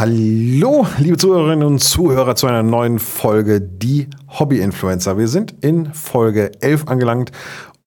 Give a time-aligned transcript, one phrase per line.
[0.00, 5.18] Hallo, liebe Zuhörerinnen und Zuhörer zu einer neuen Folge Die Hobby-Influencer.
[5.18, 7.32] Wir sind in Folge 11 angelangt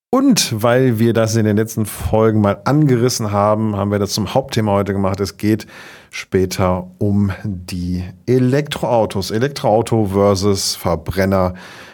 [0.09, 4.33] und weil wir das in den letzten Folgen mal angerissen haben, haben wir das zum
[4.33, 5.21] Hauptthema heute gemacht.
[5.21, 5.67] Es geht
[6.09, 9.31] später um die Elektroautos.
[9.31, 11.53] Elektroauto versus Verbrenner.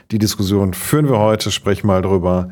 [0.10, 2.50] Die Diskussion führen wir heute, sprechen mal drüber.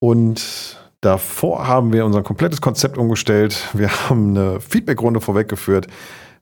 [0.00, 3.70] Und davor haben wir unser komplettes Konzept umgestellt.
[3.72, 5.88] Wir haben eine Feedbackrunde vorweggeführt.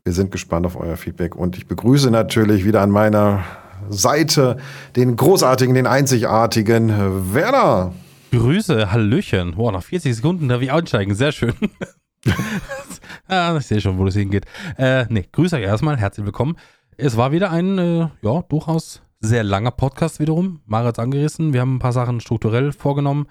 [0.04, 3.44] Wir sind gespannt auf euer Feedback und ich begrüße natürlich wieder an meiner
[3.88, 4.56] Seite
[4.96, 7.92] den großartigen, den einzigartigen Werner.
[8.32, 9.54] Grüße, Hallöchen.
[9.54, 11.14] Boah, nach 40 Sekunden darf ich einsteigen.
[11.14, 11.54] Sehr schön.
[13.28, 14.44] ah, ich sehe schon, wo das hingeht.
[14.76, 15.96] Äh, nee, grüße euch erstmal.
[15.96, 16.56] Herzlich willkommen.
[16.96, 20.62] Es war wieder ein, äh, ja, durchaus sehr langer Podcast wiederum.
[20.68, 21.52] Hat angerissen.
[21.52, 23.28] Wir haben ein paar Sachen strukturell vorgenommen.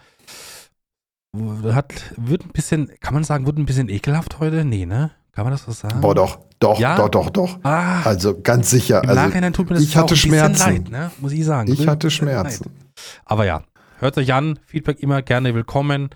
[1.65, 4.63] Hat, wird ein bisschen, kann man sagen, wird ein bisschen ekelhaft heute?
[4.63, 5.11] Nee, ne?
[5.33, 5.99] Kann man das so sagen?
[5.99, 6.95] Boah, doch, doch, ja?
[6.95, 7.59] doch, doch, doch.
[7.63, 9.03] Ah, also ganz sicher.
[9.03, 10.59] Im also, Nachhinein tut mir das ich hatte Schmerzen.
[10.59, 11.11] leid, ne?
[11.19, 11.71] muss ich sagen.
[11.71, 12.65] Ich hatte Schmerzen.
[12.65, 13.03] Leid.
[13.25, 13.63] Aber ja,
[13.97, 14.59] hört euch an.
[14.67, 16.11] Feedback immer gerne willkommen.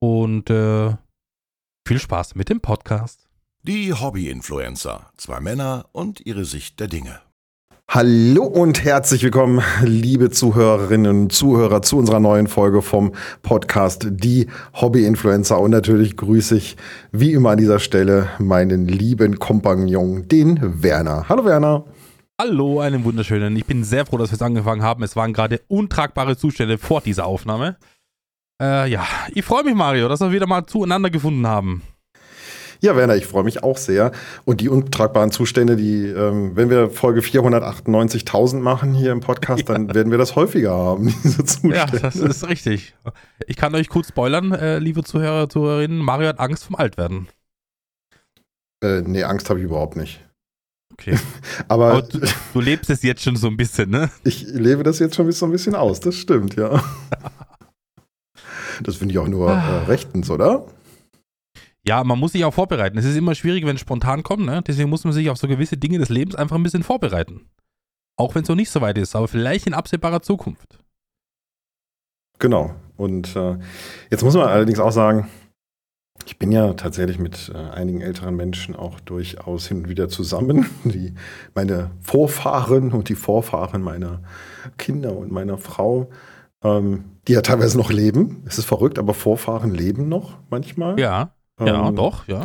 [0.00, 0.96] Und äh,
[1.86, 3.28] viel Spaß mit dem Podcast.
[3.62, 5.12] Die Hobby-Influencer.
[5.16, 7.20] Zwei Männer und ihre Sicht der Dinge.
[7.88, 14.48] Hallo und herzlich willkommen, liebe Zuhörerinnen und Zuhörer, zu unserer neuen Folge vom Podcast Die
[14.74, 15.60] Hobby-Influencer.
[15.60, 16.76] Und natürlich grüße ich
[17.12, 21.28] wie immer an dieser Stelle meinen lieben Kompagnon, den Werner.
[21.28, 21.84] Hallo Werner.
[22.40, 23.54] Hallo, einen wunderschönen.
[23.54, 25.04] Ich bin sehr froh, dass wir es angefangen haben.
[25.04, 27.76] Es waren gerade untragbare Zustände vor dieser Aufnahme.
[28.60, 31.82] Äh, ja, ich freue mich, Mario, dass wir wieder mal zueinander gefunden haben.
[32.80, 34.12] Ja, Werner, ich freue mich auch sehr.
[34.44, 39.74] Und die untragbaren Zustände, die, ähm, wenn wir Folge 498.000 machen hier im Podcast, ja.
[39.74, 41.76] dann werden wir das häufiger haben, diese Zustände.
[41.76, 42.94] Ja, das ist richtig.
[43.46, 45.98] Ich kann euch kurz spoilern, äh, liebe Zuhörer, Zuhörerinnen.
[45.98, 47.28] Mario hat Angst vom Altwerden.
[48.82, 50.24] Äh, nee, Angst habe ich überhaupt nicht.
[50.92, 51.18] Okay.
[51.68, 52.20] Aber, Aber du,
[52.52, 54.10] du, lebst es jetzt schon so ein bisschen, ne?
[54.22, 56.82] Ich lebe das jetzt schon so ein bisschen aus, das stimmt, ja.
[58.82, 60.66] das finde ich auch nur äh, rechtens, oder?
[61.86, 62.96] Ja, man muss sich auch vorbereiten.
[62.96, 64.46] Es ist immer schwierig, wenn es spontan kommt.
[64.46, 64.62] Ne?
[64.66, 67.46] Deswegen muss man sich auf so gewisse Dinge des Lebens einfach ein bisschen vorbereiten.
[68.16, 70.78] Auch wenn es noch nicht so weit ist, aber vielleicht in absehbarer Zukunft.
[72.38, 72.74] Genau.
[72.96, 73.58] Und äh,
[74.10, 75.28] jetzt muss man allerdings auch sagen,
[76.26, 80.66] ich bin ja tatsächlich mit äh, einigen älteren Menschen auch durchaus hin und wieder zusammen.
[80.84, 81.12] Die,
[81.54, 84.22] meine Vorfahren und die Vorfahren meiner
[84.78, 86.08] Kinder und meiner Frau,
[86.62, 88.42] ähm, die ja teilweise noch leben.
[88.46, 90.98] Es ist verrückt, aber Vorfahren leben noch manchmal.
[90.98, 91.34] Ja.
[91.60, 92.42] Ja, ähm, doch, ja.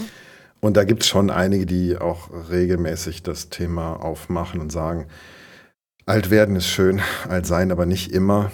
[0.62, 5.08] Und da gibt es schon einige, die auch regelmäßig das Thema aufmachen und sagen,
[6.06, 8.52] alt werden ist schön, alt sein aber nicht immer.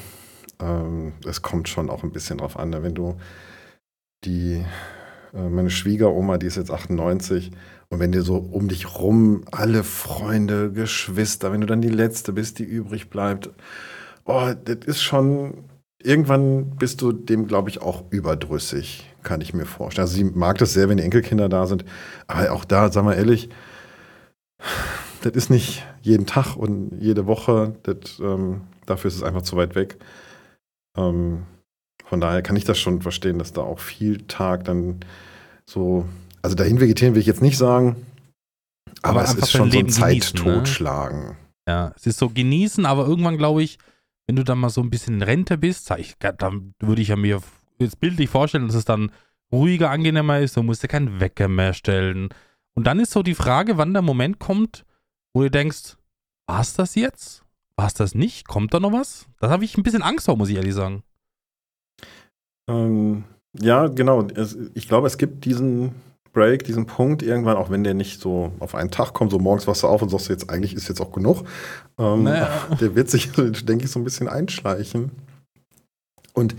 [0.62, 2.72] Ähm, es kommt schon auch ein bisschen drauf an.
[2.84, 3.18] Wenn du
[4.24, 4.64] die,
[5.34, 7.52] äh, meine Schwiegeroma, die ist jetzt 98,
[7.90, 12.34] und wenn dir so um dich rum alle Freunde, Geschwister, wenn du dann die Letzte
[12.34, 13.50] bist, die übrig bleibt,
[14.26, 15.66] oh, das ist schon,
[16.02, 20.04] irgendwann bist du dem, glaube ich, auch überdrüssig kann ich mir vorstellen.
[20.04, 21.84] Also sie mag das sehr, wenn die Enkelkinder da sind.
[22.28, 23.50] Aber auch da, sagen wir ehrlich,
[25.22, 27.76] das ist nicht jeden Tag und jede Woche.
[27.84, 29.98] Das, ähm, dafür ist es einfach zu weit weg.
[30.98, 31.44] Ähm,
[32.06, 35.00] von daher kann ich das schon verstehen, dass da auch viel Tag dann
[35.66, 36.06] so,
[36.42, 38.06] also dahin vegetieren will ich jetzt nicht sagen,
[39.02, 41.22] aber, aber es ist schon so ein Zeittotschlagen.
[41.22, 41.36] Ne?
[41.68, 43.80] Ja, es ist so genießen, aber irgendwann glaube ich,
[44.28, 47.16] wenn du dann mal so ein bisschen in Rente bist, ich, dann würde ich ja
[47.16, 47.42] mir
[47.80, 49.12] jetzt bildlich vorstellen, dass es dann
[49.52, 52.30] ruhiger, angenehmer ist, du musst dir keinen Wecker mehr stellen.
[52.74, 54.86] Und dann ist so die Frage, wann der Moment kommt,
[55.34, 55.98] wo du denkst,
[56.48, 57.44] war es das jetzt?
[57.76, 58.48] War es das nicht?
[58.48, 59.28] Kommt da noch was?
[59.40, 61.04] Da habe ich ein bisschen Angst vor, muss ich ehrlich sagen.
[62.68, 63.24] Ähm,
[63.60, 64.28] ja, genau.
[64.74, 65.94] ich glaube, es gibt diesen
[66.34, 69.68] Break, diesen Punkt irgendwann, auch wenn der nicht so auf einen Tag kommt, so morgens
[69.68, 71.44] wachst du auf und sagst jetzt, eigentlich ist jetzt auch genug.
[71.98, 72.50] Ähm, naja.
[72.80, 75.12] Der wird sich, denke ich, so ein bisschen einschleichen.
[76.34, 76.56] Und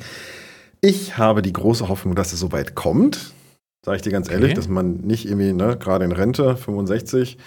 [0.81, 3.32] ich habe die große Hoffnung, dass es so weit kommt.
[3.84, 4.34] Sage ich dir ganz okay.
[4.34, 7.38] ehrlich, dass man nicht irgendwie, ne, gerade in Rente, 65,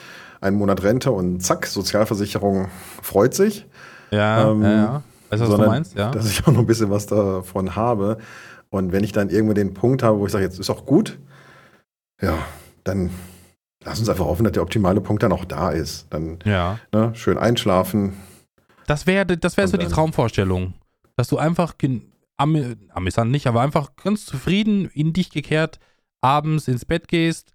[0.41, 2.69] einen Monat Rente und zack, Sozialversicherung
[3.01, 3.65] freut sich.
[4.11, 5.03] Ja, ähm, ja, ja.
[5.29, 5.95] Weißt du, was du meinst?
[5.95, 6.11] Ja.
[6.11, 8.17] Dass ich auch noch ein bisschen was davon habe.
[8.69, 11.19] Und wenn ich dann irgendwo den Punkt habe, wo ich sage, jetzt ist auch gut,
[12.21, 12.37] ja,
[12.83, 13.09] dann
[13.83, 16.07] lass uns einfach hoffen, dass der optimale Punkt dann auch da ist.
[16.09, 16.79] Dann ja.
[16.91, 18.13] ne, schön einschlafen.
[18.87, 20.73] Das wäre das wär so die Traumvorstellung.
[21.15, 21.77] Dass du einfach
[22.39, 25.79] am, amüsant nicht, aber einfach ganz zufrieden in dich gekehrt
[26.21, 27.53] abends ins Bett gehst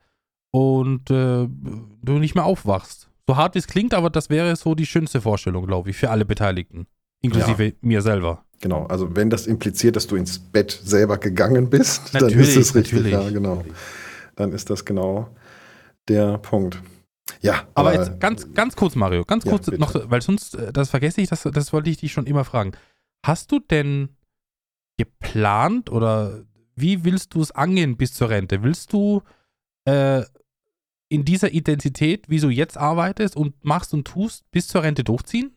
[0.51, 3.09] und äh, du nicht mehr aufwachst.
[3.27, 6.11] So hart wie es klingt, aber das wäre so die schönste Vorstellung, glaube ich, für
[6.11, 6.87] alle Beteiligten.
[7.23, 7.73] Inklusive ja.
[7.81, 8.45] mir selber.
[8.61, 12.57] Genau, also wenn das impliziert, dass du ins Bett selber gegangen bist, natürlich, dann ist
[12.57, 12.93] es richtig.
[12.95, 13.13] Natürlich.
[13.13, 13.65] Ja, genau.
[14.37, 15.29] Dann ist das genau
[16.09, 16.81] der Punkt.
[17.41, 19.81] Ja, Aber, jetzt ganz, ganz kurz, Mario, ganz Ja, kurz bitte.
[19.81, 22.73] noch, weil sonst, äh, das vergesse ich, das, das wollte ich dich schon immer fragen.
[23.25, 24.11] Hast du denn
[24.97, 26.45] geplant oder
[26.77, 28.63] wie willst du es angehen bis zur Rente?
[28.63, 29.23] Willst du
[29.85, 30.23] äh,
[31.09, 35.53] in dieser Intensität, wie du jetzt arbeitest und machst und tust, bis zur Rente durchziehen?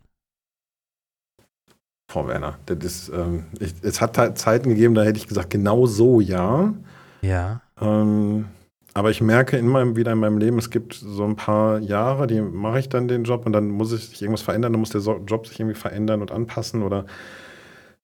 [2.09, 5.49] Frau Werner, das ist, ähm, ich, es hat halt Zeiten gegeben, da hätte ich gesagt,
[5.49, 6.73] genau so ja.
[7.21, 7.61] Ja.
[7.81, 8.45] Ähm,
[8.93, 12.25] aber ich merke in meinem, wieder in meinem Leben, es gibt so ein paar Jahre,
[12.25, 15.01] die mache ich dann den Job und dann muss sich irgendwas verändern, dann muss der
[15.01, 17.05] Job sich irgendwie verändern und anpassen oder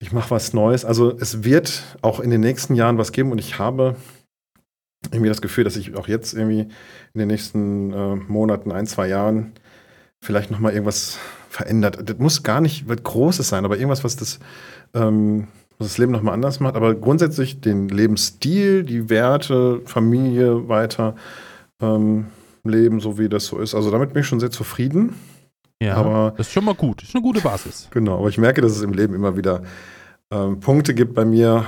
[0.04, 0.84] ich mache was Neues.
[0.84, 3.96] Also es wird auch in den nächsten Jahren was geben und ich habe
[5.12, 6.68] irgendwie das Gefühl, dass ich auch jetzt irgendwie
[7.14, 9.54] in den nächsten äh, Monaten, ein, zwei Jahren
[10.22, 11.20] vielleicht nochmal irgendwas
[11.50, 12.00] verändert.
[12.04, 14.40] Das muss gar nicht was Großes sein, aber irgendwas, was das,
[14.94, 15.48] ähm,
[15.78, 16.76] was das Leben nochmal anders macht.
[16.76, 21.16] Aber grundsätzlich den Lebensstil, die Werte, Familie weiter
[21.82, 22.26] ähm,
[22.66, 23.74] leben, so wie das so ist.
[23.74, 25.16] Also damit bin ich schon sehr zufrieden.
[25.82, 25.96] Ja.
[25.96, 27.02] Aber- das ist schon mal gut.
[27.02, 27.88] Das ist eine gute Basis.
[27.92, 29.64] Genau, aber ich merke, dass es im Leben immer wieder
[30.32, 31.66] ähm, Punkte gibt bei mir.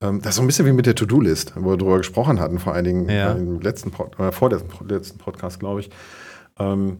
[0.00, 2.58] Ähm, das ist so ein bisschen wie mit der To-Do-List, wo wir darüber gesprochen hatten,
[2.58, 3.32] vor einigen Ja.
[3.32, 5.90] im letzten Pod, äh, vor dem letzten Podcast, glaube ich.
[6.58, 6.98] Ähm,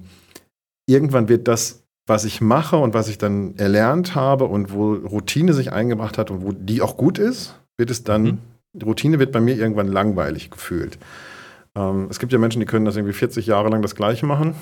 [0.87, 5.55] irgendwann wird das, was ich mache und was ich dann erlernt habe und wo Routine
[5.55, 8.39] sich eingebracht hat und wo die auch gut ist, wird es dann, Mhm.
[8.85, 10.99] Routine wird bei mir irgendwann langweilig gefühlt.
[11.77, 14.55] Ähm, es gibt ja Menschen, die können das irgendwie 40 Jahre lang das Gleiche machen.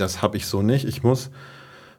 [0.00, 0.86] Das habe ich so nicht.
[0.86, 1.30] Ich muss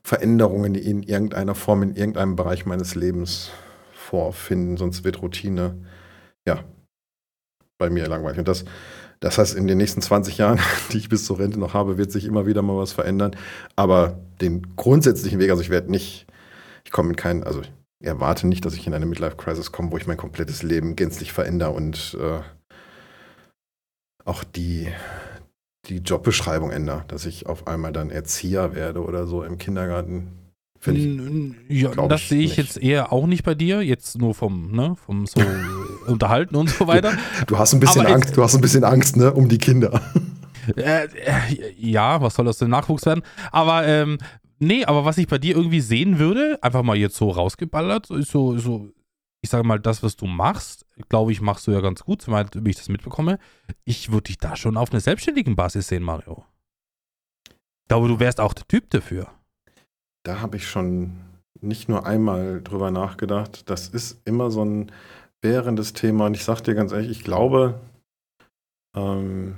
[0.04, 3.52] Veränderungen in irgendeiner Form, in irgendeinem Bereich meines Lebens
[3.94, 5.76] vorfinden, sonst wird Routine,
[6.48, 6.64] ja,
[7.78, 8.40] bei mir langweilig.
[8.40, 8.66] Und das,
[9.20, 10.60] das heißt, in den nächsten 20 Jahren,
[10.92, 13.36] die ich bis zur Rente noch habe, wird sich immer wieder mal was verändern.
[13.76, 16.26] Aber den grundsätzlichen Weg, also ich werde nicht,
[16.84, 17.72] ich komme in keinen, also ich
[18.02, 21.72] erwarte nicht, dass ich in eine Midlife-Crisis komme, wo ich mein komplettes Leben gänzlich verändere
[21.72, 22.40] und äh,
[24.26, 24.88] auch die,
[25.86, 30.34] die Jobbeschreibung ändere, dass ich auf einmal dann Erzieher werde oder so im Kindergarten.
[30.80, 31.00] Finde
[31.70, 32.58] ich Ja, das ich sehe ich nicht.
[32.58, 35.40] jetzt eher auch nicht bei dir, jetzt nur vom, ne, vom so
[36.08, 37.14] Unterhalten und so weiter.
[37.46, 40.02] Du hast ein bisschen Aber Angst, du hast ein bisschen Angst, ne, um die Kinder.
[40.78, 43.24] Äh, äh, ja, was soll aus dem Nachwuchs werden?
[43.52, 44.20] Aber ähm,
[44.60, 48.30] nee, aber was ich bei dir irgendwie sehen würde, einfach mal jetzt so rausgeballert, ist
[48.30, 48.90] so, so
[49.42, 52.64] ich sage mal, das, was du machst, glaube ich, machst du ja ganz gut, soweit
[52.64, 53.40] wie ich das mitbekomme.
[53.84, 56.46] Ich würde dich da schon auf einer selbstständigen Basis sehen, Mario.
[57.48, 59.28] Ich glaube, du wärst auch der Typ dafür.
[60.24, 61.18] Da habe ich schon
[61.60, 63.70] nicht nur einmal drüber nachgedacht.
[63.70, 64.92] Das ist immer so ein
[65.42, 66.28] währendes Thema.
[66.28, 67.80] Und ich sage dir ganz ehrlich, ich glaube,
[68.96, 69.56] ähm,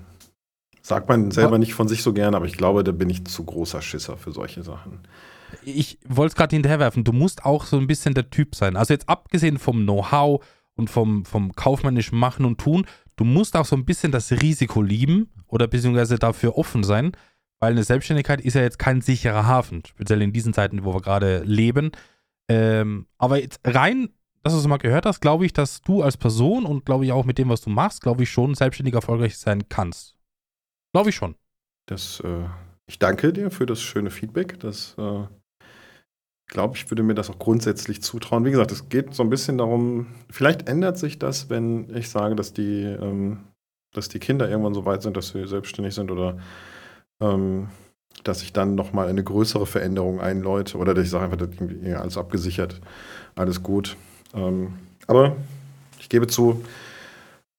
[0.82, 3.44] sagt man selber nicht von sich so gerne, aber ich glaube, da bin ich zu
[3.44, 5.00] großer Schisser für solche Sachen.
[5.64, 8.76] Ich wollte es gerade hinterherwerfen, du musst auch so ein bisschen der Typ sein.
[8.76, 10.44] Also jetzt abgesehen vom Know-how
[10.76, 12.86] und vom, vom kaufmännischen Machen und Tun,
[13.16, 17.12] du musst auch so ein bisschen das Risiko lieben oder beziehungsweise dafür offen sein,
[17.60, 21.02] weil eine Selbstständigkeit ist ja jetzt kein sicherer Hafen, speziell in diesen Zeiten, wo wir
[21.02, 21.92] gerade leben.
[22.50, 24.10] Ähm, aber jetzt rein,
[24.42, 27.12] dass du es mal gehört hast, glaube ich, dass du als Person und glaube ich
[27.12, 30.18] auch mit dem, was du machst, glaube ich schon selbstständig erfolgreich sein kannst.
[30.92, 31.36] Glaube ich schon.
[31.86, 32.46] Das, äh,
[32.86, 34.60] ich danke dir für das schöne Feedback.
[34.60, 35.26] Das äh,
[36.54, 38.46] glaube ich, würde mir das auch grundsätzlich zutrauen.
[38.46, 42.36] Wie gesagt, es geht so ein bisschen darum, vielleicht ändert sich das, wenn ich sage,
[42.36, 43.40] dass die, ähm,
[43.92, 46.38] dass die Kinder irgendwann so weit sind, dass sie selbstständig sind oder
[47.20, 47.70] ähm,
[48.24, 51.96] dass ich dann nochmal eine größere Veränderung einläute oder dass ich sage einfach, das ist
[51.96, 52.82] alles abgesichert,
[53.34, 53.98] alles gut.
[54.36, 54.74] Ähm,
[55.08, 55.36] aber
[56.00, 56.64] ich gebe zu,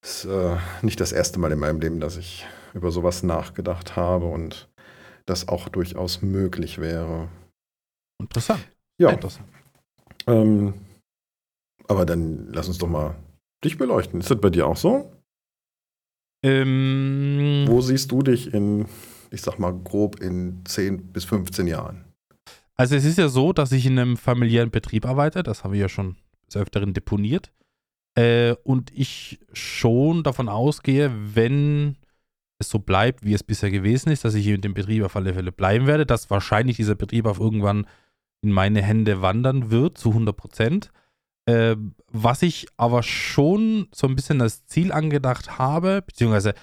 [0.03, 3.97] es ist äh, nicht das erste Mal in meinem Leben, dass ich über sowas nachgedacht
[3.97, 4.69] habe und
[5.27, 7.29] das auch durchaus möglich wäre.
[8.21, 8.65] Interessant.
[8.99, 9.49] Ja, interessant.
[10.27, 10.75] ähm,
[11.89, 13.15] aber dann lass uns doch mal
[13.65, 14.21] dich beleuchten.
[14.21, 15.11] Ist das bei dir auch so?
[16.45, 18.87] Ähm, Wo siehst du dich in,
[19.31, 22.05] ich sag mal grob in 10 bis 15 Jahren?
[22.77, 25.81] Also es ist ja so, dass ich in einem familiären Betrieb arbeite, das habe ich
[25.81, 27.53] ja schon des Öfteren deponiert.
[28.17, 31.97] Äh, und ich schon davon ausgehe, wenn
[32.59, 35.35] es so bleibt, wie es bisher gewesen ist, dass ich in dem Betrieb auf alle
[35.35, 37.87] Fälle bleiben werde, dass wahrscheinlich dieser Betrieb auf irgendwann
[38.45, 40.91] in meine Hände wandern wird, zu 100 Prozent.
[41.47, 41.77] Äh,
[42.09, 46.55] was ich aber schon so ein bisschen als Ziel angedacht habe, beziehungsweise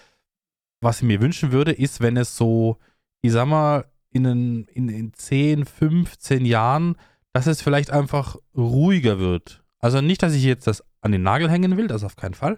[0.82, 2.78] was ich mir wünschen würde, ist, wenn es so,
[3.22, 6.96] ich sag mal, in, den- in, in 10, 15 Jahren,
[7.34, 9.64] dass es vielleicht einfach ruhiger wird.
[9.80, 12.58] Also nicht, dass ich jetzt das an den Nagel hängen will, das auf keinen Fall,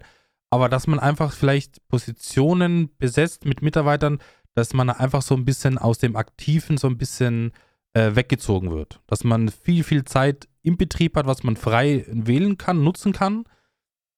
[0.50, 4.18] aber dass man einfach vielleicht Positionen besetzt mit Mitarbeitern,
[4.54, 7.52] dass man einfach so ein bisschen aus dem Aktiven so ein bisschen
[7.94, 9.00] äh, weggezogen wird.
[9.06, 13.44] Dass man viel, viel Zeit im Betrieb hat, was man frei wählen kann, nutzen kann.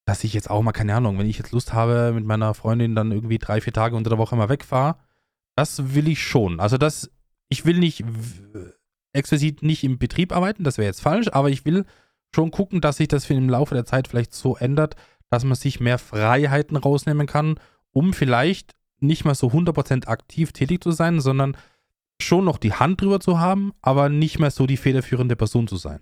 [0.05, 2.95] Dass ich jetzt auch mal, keine Ahnung, wenn ich jetzt Lust habe, mit meiner Freundin
[2.95, 4.97] dann irgendwie drei, vier Tage unter der Woche mal wegfahre,
[5.57, 6.61] Das will ich schon.
[6.61, 7.11] Also das,
[7.49, 8.05] ich will nicht
[9.13, 11.87] explizit nicht im Betrieb arbeiten, das wäre jetzt falsch, aber ich will
[12.35, 14.95] schon gucken, dass sich das im Laufe der Zeit vielleicht so ändert,
[15.31, 17.59] dass man sich mehr Freiheiten rausnehmen kann,
[17.93, 21.57] um vielleicht nicht mal so 100% aktiv tätig zu sein, sondern
[22.21, 25.77] schon noch die Hand drüber zu haben, aber nicht mehr so die federführende Person zu
[25.77, 26.01] sein.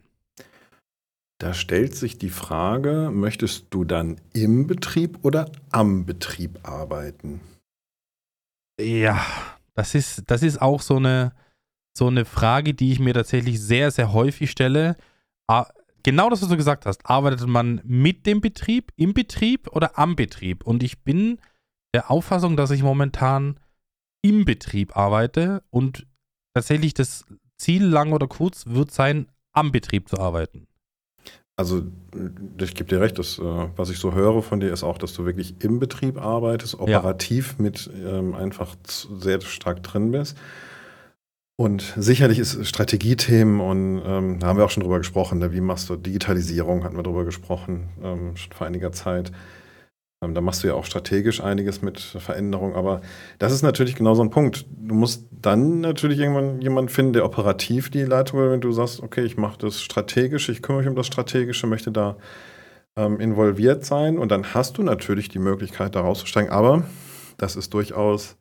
[1.39, 7.41] Da stellt sich die Frage, möchtest du dann im Betrieb oder am Betrieb arbeiten?
[8.81, 9.25] Ja,
[9.75, 11.33] das ist, das ist auch so eine,
[11.97, 14.97] so eine Frage, die ich mir tatsächlich sehr, sehr häufig stelle.
[16.05, 17.05] Genau das, was du gesagt hast.
[17.05, 20.65] Arbeitet man mit dem Betrieb, im Betrieb oder am Betrieb?
[20.65, 21.39] Und ich bin
[21.95, 23.59] der Auffassung, dass ich momentan
[24.25, 26.07] im Betrieb arbeite und
[26.55, 27.27] tatsächlich das
[27.59, 30.67] Ziel lang oder kurz wird sein, am Betrieb zu arbeiten.
[31.57, 31.83] Also
[32.59, 33.43] ich gebe dir recht, das, äh,
[33.77, 37.57] was ich so höre von dir, ist auch, dass du wirklich im Betrieb arbeitest, operativ
[37.59, 37.63] ja.
[37.63, 40.37] mit ähm, einfach sehr stark drin bist.
[41.57, 45.53] Und sicherlich ist Strategiethemen und ähm, da haben wir auch schon drüber gesprochen, ne?
[45.53, 49.31] wie machst du Digitalisierung, hatten wir drüber gesprochen, ähm, schon vor einiger Zeit.
[50.25, 53.01] Ähm, da machst du ja auch strategisch einiges mit Veränderung, aber
[53.39, 54.67] das ist natürlich genau so ein Punkt.
[54.71, 59.23] Du musst dann natürlich irgendwann jemanden finden, der operativ die Leitung, wenn du sagst, okay,
[59.23, 62.17] ich mache das strategisch, ich kümmere mich um das Strategische, möchte da
[62.97, 66.85] ähm, involviert sein und dann hast du natürlich die Möglichkeit, da rauszusteigen, aber
[67.37, 68.37] das ist durchaus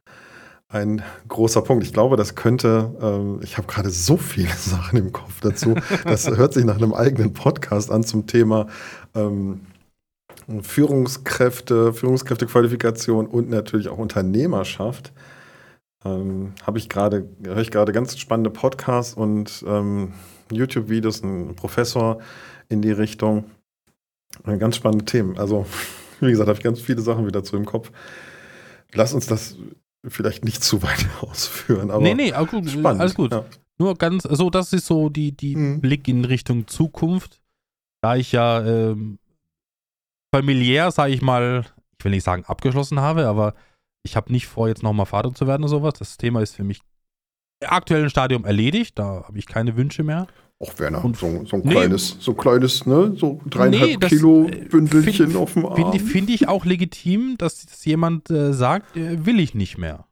[0.69, 1.83] ein großer Punkt.
[1.83, 6.27] Ich glaube, das könnte, ähm, ich habe gerade so viele Sachen im Kopf dazu, das
[6.29, 8.67] hört sich nach einem eigenen Podcast an zum Thema
[9.15, 9.61] ähm,
[10.61, 15.13] Führungskräfte, Führungskräftequalifikation und natürlich auch Unternehmerschaft.
[16.05, 20.13] Ähm, habe ich gerade, höre ich gerade ganz spannende Podcasts und ähm,
[20.51, 22.19] YouTube-Videos, ein Professor
[22.69, 23.45] in die Richtung.
[24.45, 25.37] Äh, ganz spannende Themen.
[25.37, 25.65] Also,
[26.19, 27.91] wie gesagt, habe ich ganz viele Sachen wieder zu im Kopf.
[28.93, 29.57] Lass uns das
[30.05, 32.03] vielleicht nicht zu weit ausführen, aber.
[32.03, 33.01] Nee, nee, gut, spannend.
[33.01, 33.31] alles gut.
[33.31, 33.45] Ja.
[33.79, 35.81] Nur ganz, so, das ist so die, die mhm.
[35.81, 37.41] Blick in Richtung Zukunft.
[38.01, 39.17] Da ich ja ähm,
[40.33, 41.63] familiär, sage ich mal,
[41.99, 43.53] ich will nicht sagen abgeschlossen habe, aber
[44.01, 45.93] ich habe nicht vor, jetzt nochmal Vater zu werden oder sowas.
[45.99, 46.81] Das Thema ist für mich
[47.61, 48.97] im aktuellen Stadium erledigt.
[48.97, 50.25] Da habe ich keine Wünsche mehr.
[50.59, 54.47] Och, Werner, und, so, so, ein nee, kleines, so kleines, ne, so dreieinhalb nee, Kilo
[54.47, 55.75] äh, Bündelchen find, auf dem Arm.
[55.75, 60.07] Finde find ich auch legitim, dass, dass jemand äh, sagt, äh, will ich nicht mehr.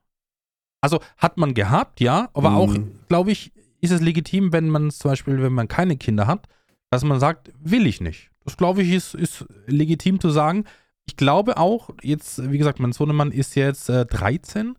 [0.82, 2.58] Also hat man gehabt, ja, aber mhm.
[2.58, 2.76] auch,
[3.08, 6.48] glaube ich, ist es legitim, wenn man zum Beispiel, wenn man keine Kinder hat,
[6.92, 8.31] dass man sagt, will ich nicht.
[8.44, 10.66] Das glaube ich ist, ist legitim zu sagen.
[11.06, 14.76] Ich glaube auch, jetzt, wie gesagt, mein Sohnemann ist jetzt äh, 13.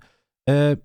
[0.47, 0.77] Äh,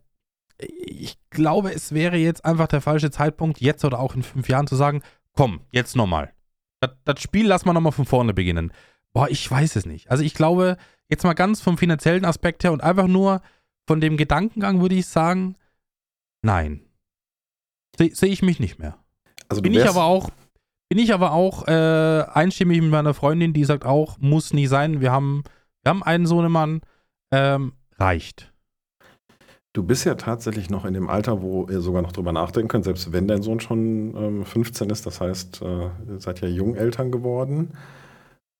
[0.59, 4.67] ich glaube, es wäre jetzt einfach der falsche Zeitpunkt, jetzt oder auch in fünf Jahren
[4.67, 5.01] zu sagen,
[5.33, 6.33] komm, jetzt nochmal.
[6.79, 8.71] Das, das Spiel lass mal nochmal von vorne beginnen.
[9.13, 10.09] Boah, ich weiß es nicht.
[10.11, 10.77] Also ich glaube,
[11.09, 13.41] jetzt mal ganz vom finanziellen Aspekt her und einfach nur
[13.87, 15.55] von dem Gedankengang würde ich sagen,
[16.41, 16.81] nein.
[17.97, 18.97] Sehe seh ich mich nicht mehr.
[19.49, 20.29] Also Bin ich aber auch
[20.89, 25.01] bin ich aber auch äh, einstimmig mit meiner Freundin, die sagt auch, muss nie sein.
[25.01, 25.43] Wir haben,
[25.83, 26.81] wir haben einen Sohnemann,
[27.31, 28.53] ähm, reicht.
[29.73, 32.85] Du bist ja tatsächlich noch in dem Alter, wo ihr sogar noch drüber nachdenken könnt,
[32.85, 35.05] selbst wenn dein Sohn schon ähm, 15 ist.
[35.05, 37.73] Das heißt, äh, ihr seid ja Jungeltern geworden.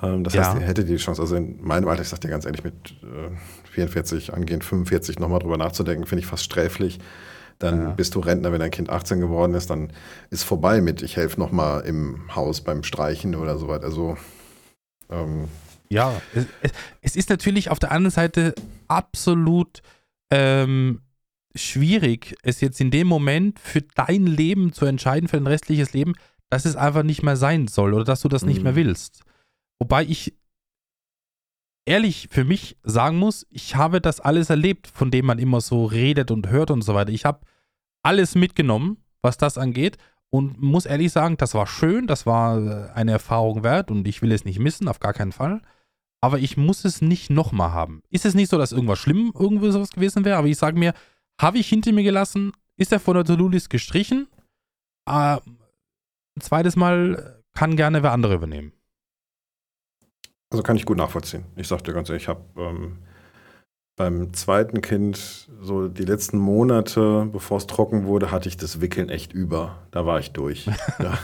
[0.02, 0.46] Ähm, das ja.
[0.46, 2.92] heißt, ihr hättet die Chance, also in meinem Alter, ich sag dir ganz ehrlich, mit
[3.02, 3.36] äh,
[3.72, 7.00] 44, angehend 45 nochmal drüber nachzudenken, finde ich fast sträflich.
[7.60, 7.90] Dann ja.
[7.92, 9.92] bist du Rentner, wenn dein Kind 18 geworden ist, dann
[10.30, 13.86] ist vorbei mit, ich helfe nochmal im Haus beim Streichen oder so weiter.
[13.86, 14.18] Also
[15.10, 15.48] ähm,
[15.90, 16.46] ja, es,
[17.02, 18.54] es, ist natürlich auf der anderen Seite
[18.88, 19.82] absolut
[20.32, 21.02] ähm,
[21.56, 26.14] schwierig, es jetzt in dem Moment für dein Leben zu entscheiden, für dein restliches Leben,
[26.50, 28.78] dass es einfach nicht mehr sein soll oder dass du das nicht mehr mhm.
[28.78, 29.24] willst.
[29.80, 30.34] Wobei ich
[31.88, 35.86] ehrlich für mich sagen muss, ich habe das alles erlebt, von dem man immer so
[35.86, 37.12] redet und hört und so weiter.
[37.12, 37.40] Ich habe
[38.04, 39.98] alles mitgenommen, was das angeht
[40.30, 44.22] und muss ehrlich sagen, das war schön, das war äh, eine Erfahrung wert und ich
[44.22, 45.62] will es nicht missen, auf gar keinen Fall.
[46.22, 48.02] Aber ich muss es nicht nochmal haben.
[48.10, 50.94] Ist es nicht so, dass irgendwas schlimm irgendwie sowas gewesen wäre, aber ich sage mir,
[51.40, 54.28] habe ich hinter mir gelassen, ist er von der To-Do-List gestrichen,
[55.08, 58.74] äh, ein zweites Mal kann gerne wer andere übernehmen.
[60.50, 61.44] Also kann ich gut nachvollziehen.
[61.56, 63.00] Ich sag dir ganz ehrlich, ich habe ähm,
[63.98, 69.10] beim zweiten Kind so die letzten Monate, bevor es trocken wurde, hatte ich das Wickeln
[69.10, 69.80] echt über.
[69.90, 70.70] Da war ich durch.
[71.00, 71.18] da,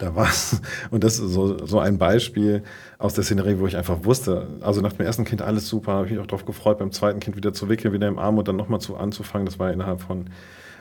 [0.00, 0.60] da war's.
[0.90, 2.64] Und das ist so, so ein Beispiel
[2.98, 6.06] aus der Szenerie, wo ich einfach wusste, also nach dem ersten Kind alles super, habe
[6.06, 8.48] ich mich auch darauf gefreut, beim zweiten Kind wieder zu wickeln, wieder im Arm und
[8.48, 9.46] dann nochmal zu anzufangen.
[9.46, 10.28] Das war innerhalb von,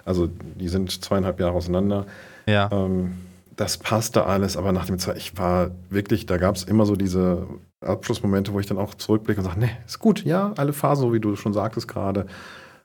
[0.03, 2.07] also die sind zweieinhalb Jahre auseinander.
[2.47, 2.69] Ja.
[2.71, 3.17] Ähm,
[3.55, 6.95] das passte alles, aber nach dem Zeit, ich war wirklich, da gab es immer so
[6.95, 7.47] diese
[7.81, 11.13] Abschlussmomente, wo ich dann auch zurückblicke und sage, nee, ist gut, ja, alle Phasen, so
[11.13, 12.25] wie du schon sagtest gerade.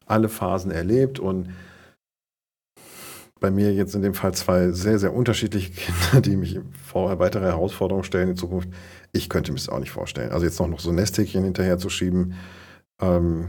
[0.07, 1.51] alle Phasen erlebt und
[3.41, 7.47] bei mir jetzt in dem Fall zwei sehr, sehr unterschiedliche Kinder, die mich vor weitere
[7.47, 8.69] Herausforderungen stellen in Zukunft.
[9.13, 10.31] Ich könnte mir das auch nicht vorstellen.
[10.31, 12.35] Also jetzt noch, noch so Nesthäkchen hinterher zu schieben
[13.01, 13.49] ähm,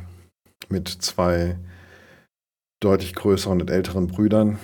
[0.69, 1.57] mit zwei
[2.79, 4.57] deutlich größeren und älteren Brüdern.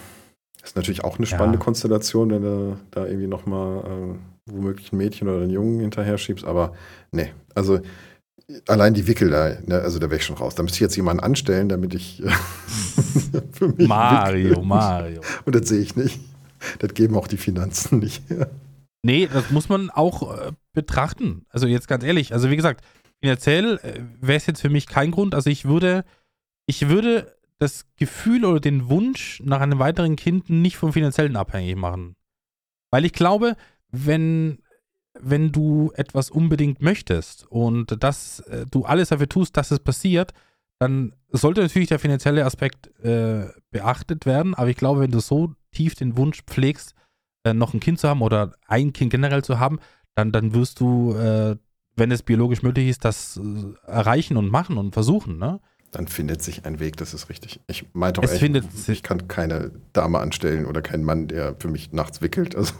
[0.67, 1.63] Ist natürlich auch eine spannende ja.
[1.63, 6.45] Konstellation, wenn du da irgendwie nochmal äh, womöglich ein Mädchen oder einen Jungen hinterher schiebst.
[6.45, 6.73] Aber
[7.11, 7.79] nee, also
[8.67, 10.55] allein die Wickel da, ne, also da wäre ich schon raus.
[10.55, 12.21] Da müsste ich jetzt jemanden anstellen, damit ich
[13.51, 14.63] für mich Mario, wickel.
[14.63, 15.21] Mario.
[15.45, 16.19] Und das sehe ich nicht.
[16.79, 18.49] Das geben auch die Finanzen nicht her.
[19.03, 21.45] Nee, das muss man auch äh, betrachten.
[21.49, 22.83] Also jetzt ganz ehrlich, also wie gesagt,
[23.21, 25.35] finanziell äh, wäre es jetzt für mich kein Grund.
[25.35, 26.03] Also ich würde,
[26.65, 31.75] ich würde das Gefühl oder den Wunsch nach einem weiteren Kind nicht vom finanziellen abhängig
[31.75, 32.15] machen.
[32.91, 33.55] Weil ich glaube,
[33.91, 34.59] wenn
[35.19, 40.33] wenn du etwas unbedingt möchtest und dass äh, du alles dafür tust, dass es passiert,
[40.79, 44.53] dann sollte natürlich der finanzielle Aspekt äh, beachtet werden.
[44.53, 46.93] Aber ich glaube, wenn du so tief den Wunsch pflegst,
[47.43, 49.79] äh, noch ein Kind zu haben oder ein Kind generell zu haben,
[50.15, 51.55] dann, dann wirst du, äh,
[51.95, 55.37] wenn es biologisch möglich ist, das äh, erreichen und machen und versuchen.
[55.37, 55.59] Ne?
[55.97, 57.59] Dann findet sich ein Weg, das ist richtig.
[57.65, 61.69] Ich meinte auch es echt, ich kann keine Dame anstellen oder keinen Mann, der für
[61.69, 62.55] mich nachts wickelt.
[62.55, 62.73] Also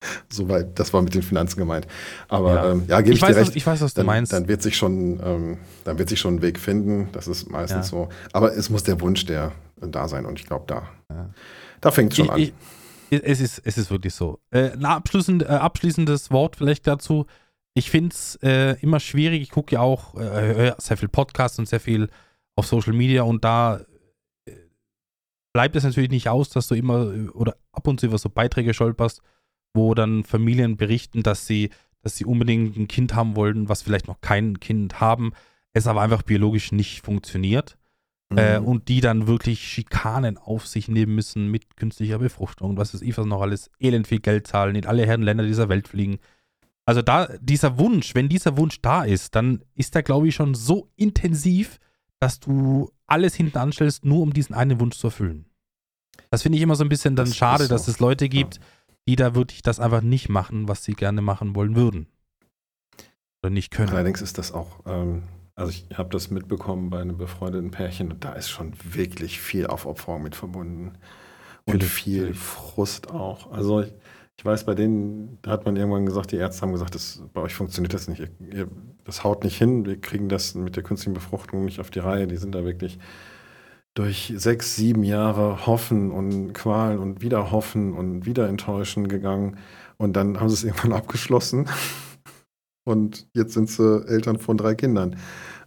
[0.30, 1.86] Soweit, das war mit den Finanzen gemeint.
[2.28, 3.48] Aber ja, ähm, ja gebe ich, ich, weiß, dir recht.
[3.50, 4.32] Was, ich weiß, was du dann, meinst.
[4.32, 7.08] Dann wird sich schon, ähm, dann wird sich schon ein Weg finden.
[7.12, 7.98] Das ist meistens ja.
[7.98, 8.08] so.
[8.32, 11.30] Aber es muss der Wunsch der da sein und ich glaube, da, ja.
[11.82, 12.40] da fängt es schon ich, an.
[12.40, 14.38] Ich, es, ist, es ist wirklich so.
[14.50, 17.26] Äh, ein abschließend, äh, abschließendes Wort vielleicht dazu.
[17.74, 19.42] Ich finde es äh, immer schwierig.
[19.42, 22.08] Ich gucke ja auch äh, sehr viel Podcasts und sehr viel
[22.54, 23.80] auf Social Media und da
[24.46, 24.52] äh,
[25.52, 28.28] bleibt es natürlich nicht aus, dass du immer äh, oder ab und zu über so
[28.28, 29.22] Beiträge stolperst
[29.74, 31.70] wo dann Familien berichten, dass sie,
[32.02, 35.32] dass sie unbedingt ein Kind haben wollen, was vielleicht noch kein Kind haben,
[35.72, 37.76] es aber einfach biologisch nicht funktioniert.
[38.30, 38.38] Mhm.
[38.38, 43.18] Äh, und die dann wirklich Schikanen auf sich nehmen müssen mit künstlicher Befruchtung was ich
[43.18, 46.18] was noch alles, elend viel Geld zahlen, in alle Herren Länder dieser Welt fliegen.
[46.84, 50.54] Also da, dieser Wunsch, wenn dieser Wunsch da ist, dann ist der, glaube ich, schon
[50.54, 51.78] so intensiv,
[52.22, 55.44] dass du alles hinten anstellst, nur um diesen einen Wunsch zu erfüllen.
[56.30, 58.60] Das finde ich immer so ein bisschen dann das schade, dass es Leute gibt,
[59.08, 62.06] die da wirklich das einfach nicht machen, was sie gerne machen wollen würden.
[63.42, 63.88] Oder nicht können.
[63.88, 65.24] Allerdings ist das auch, ähm,
[65.56, 69.66] also ich habe das mitbekommen bei einem befreundeten Pärchen und da ist schon wirklich viel
[69.66, 70.92] Aufopferung mit verbunden.
[71.64, 73.50] Und viel Frust auch.
[73.50, 73.92] Also ich,
[74.42, 77.54] ich, weiß, bei denen hat man irgendwann gesagt, die Ärzte haben gesagt, das, bei euch
[77.54, 78.18] funktioniert das nicht.
[78.18, 78.68] Ihr, ihr,
[79.04, 82.26] das haut nicht hin, wir kriegen das mit der künstlichen Befruchtung nicht auf die Reihe.
[82.26, 82.98] Die sind da wirklich
[83.94, 89.58] durch sechs, sieben Jahre Hoffen und Qualen und wieder Hoffen und wieder Enttäuschen gegangen.
[89.96, 91.68] Und dann haben sie es irgendwann abgeschlossen.
[92.82, 95.14] Und jetzt sind sie Eltern von drei Kindern.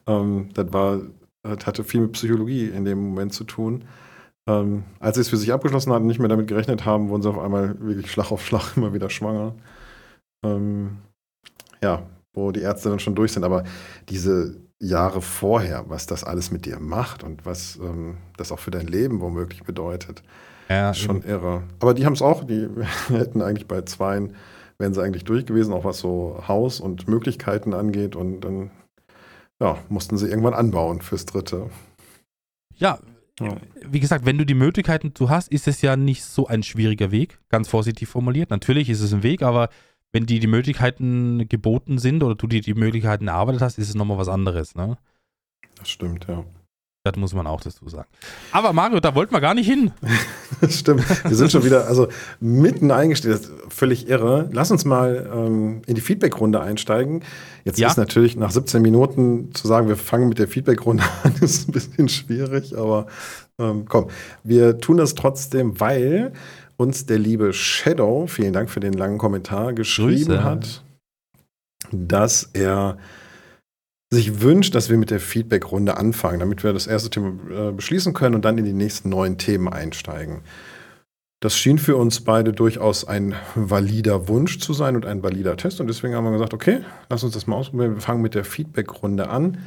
[0.05, 0.99] Ähm, das war,
[1.43, 3.85] das hatte viel mit Psychologie in dem Moment zu tun.
[4.47, 7.29] Ähm, als sie es für sich abgeschlossen hatten, nicht mehr damit gerechnet haben, wurden sie
[7.29, 9.55] auf einmal wirklich Schlag auf Schlag immer wieder schwanger.
[10.45, 10.97] Ähm,
[11.81, 12.03] ja,
[12.34, 13.43] wo die Ärzte dann schon durch sind.
[13.43, 13.63] Aber
[14.10, 18.71] diese Jahre vorher, was das alles mit dir macht und was ähm, das auch für
[18.71, 20.21] dein Leben womöglich bedeutet.
[20.69, 21.29] Ja, schon eben.
[21.29, 21.63] irre.
[21.79, 22.67] Aber die haben es auch, die
[23.08, 24.36] hätten eigentlich bei zweien,
[24.77, 28.15] wären sie eigentlich durch gewesen, auch was so Haus und Möglichkeiten angeht.
[28.15, 28.71] Und dann
[29.60, 31.69] ja, mussten sie irgendwann anbauen fürs dritte.
[32.75, 32.99] Ja,
[33.39, 36.63] ja, wie gesagt, wenn du die Möglichkeiten du hast, ist es ja nicht so ein
[36.63, 38.49] schwieriger Weg, ganz vorsichtig formuliert.
[38.49, 39.69] Natürlich ist es ein Weg, aber
[40.11, 43.95] wenn die die Möglichkeiten geboten sind oder du dir die Möglichkeiten erarbeitet hast, ist es
[43.95, 44.97] nochmal was anderes, ne?
[45.77, 46.45] Das stimmt, ja.
[47.05, 48.07] Das muss man auch dazu sagen.
[48.51, 49.91] Aber Mario, da wollten wir gar nicht hin.
[50.59, 51.03] das stimmt.
[51.23, 52.07] Wir sind schon wieder, also
[52.39, 54.49] mitten ist völlig irre.
[54.51, 57.21] Lass uns mal ähm, in die Feedback-Runde einsteigen.
[57.63, 57.89] Jetzt ja?
[57.89, 61.73] ist natürlich nach 17 Minuten zu sagen, wir fangen mit der Feedback-Runde an, ist ein
[61.73, 63.05] bisschen schwierig, aber
[63.59, 64.07] ähm, komm,
[64.43, 66.33] wir tun das trotzdem, weil
[66.75, 70.43] uns der liebe Shadow, vielen Dank für den langen Kommentar, geschrieben Grüße.
[70.43, 70.83] hat,
[71.91, 72.97] dass er
[74.11, 78.13] sich wünscht, dass wir mit der Feedback-Runde anfangen, damit wir das erste Thema äh, beschließen
[78.13, 80.41] können und dann in die nächsten neuen Themen einsteigen.
[81.41, 85.81] Das schien für uns beide durchaus ein valider Wunsch zu sein und ein valider Test.
[85.81, 87.95] Und deswegen haben wir gesagt, okay, lass uns das mal ausprobieren.
[87.95, 89.59] Wir fangen mit der Feedback-Runde an.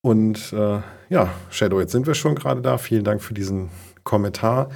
[0.00, 2.78] Und äh, ja, Shadow, jetzt sind wir schon gerade da.
[2.78, 3.68] Vielen Dank für diesen
[4.02, 4.70] Kommentar.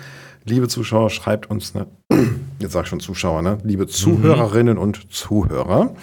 [0.45, 1.88] Liebe Zuschauer, schreibt uns, ne,
[2.61, 3.59] jetzt sag ich schon Zuschauer, ne?
[3.64, 4.83] liebe Zuhörerinnen mhm.
[4.83, 5.97] und Zuhörer.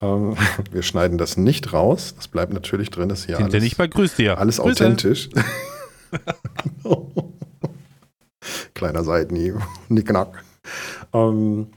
[0.00, 0.36] Ähm,
[0.70, 2.14] wir schneiden das nicht raus.
[2.16, 3.08] Das bleibt natürlich drin.
[3.08, 4.38] Das hier Sind alles, nicht bei Grüß dir.
[4.38, 4.84] Alles Grüße.
[4.84, 5.28] authentisch.
[8.74, 9.56] Kleiner Seitenhieb.
[9.88, 10.44] Nicknack.
[11.12, 11.68] Ähm,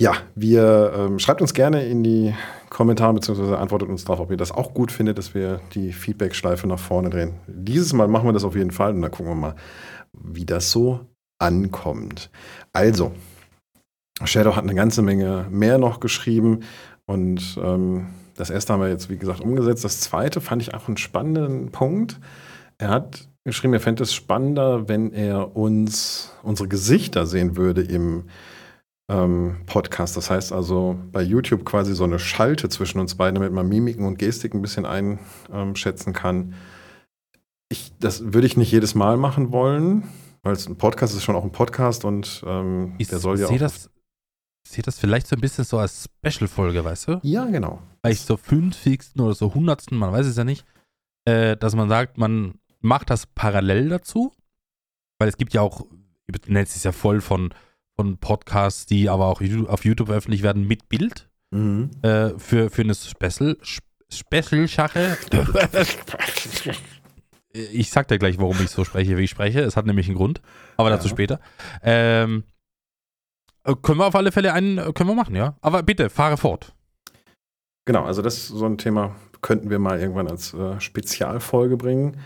[0.00, 2.34] ja, wir ähm, schreibt uns gerne in die
[2.70, 6.68] Kommentar, beziehungsweise antwortet uns darauf, ob ihr das auch gut findet, dass wir die Feedback-Schleife
[6.68, 7.34] nach vorne drehen.
[7.46, 9.56] Dieses Mal machen wir das auf jeden Fall und dann gucken wir mal,
[10.12, 11.00] wie das so
[11.38, 12.30] ankommt.
[12.72, 13.12] Also,
[14.24, 16.60] Shadow hat eine ganze Menge mehr noch geschrieben
[17.06, 19.84] und ähm, das erste haben wir jetzt, wie gesagt, umgesetzt.
[19.84, 22.20] Das zweite fand ich auch einen spannenden Punkt.
[22.78, 28.24] Er hat geschrieben, er fände es spannender, wenn er uns unsere Gesichter sehen würde im
[29.10, 30.16] ähm, Podcast.
[30.16, 34.06] Das heißt also bei YouTube quasi so eine Schalte zwischen uns beiden, damit man Mimiken
[34.06, 36.54] und Gestik ein bisschen einschätzen kann.
[37.70, 40.04] Ich, das würde ich nicht jedes Mal machen wollen,
[40.42, 43.48] weil es ein Podcast ist schon auch ein Podcast und ähm, Ich der soll ja
[43.48, 43.58] auch.
[43.58, 43.90] das,
[44.70, 47.20] sehe das vielleicht so ein bisschen so als Special-Folge, weißt du?
[47.22, 47.80] ja, genau.
[48.02, 49.00] Vielleicht so 50.
[49.18, 49.90] oder so 100.
[49.92, 50.64] man weiß es ja nicht,
[51.24, 54.32] äh, dass man sagt, man macht das parallel dazu,
[55.18, 55.84] weil es gibt ja auch,
[56.46, 57.52] Netz ist ja voll von,
[57.96, 61.90] von Podcasts, die aber auch auf YouTube veröffentlicht werden mit Bild Mhm.
[62.02, 63.56] äh, für, für eine Special,
[64.10, 65.16] Special-Schache.
[67.52, 69.60] Ich sag dir gleich, warum ich so spreche, wie ich spreche.
[69.60, 70.42] Es hat nämlich einen Grund,
[70.76, 71.14] aber dazu Ja.
[71.14, 71.40] später.
[71.82, 72.57] Ähm, äh,
[73.74, 75.56] können wir auf alle Fälle einen, äh, können wir machen, ja.
[75.60, 76.72] Aber bitte, fahre fort.
[77.86, 82.18] Genau, also das ist so ein Thema, könnten wir mal irgendwann als äh, Spezialfolge bringen.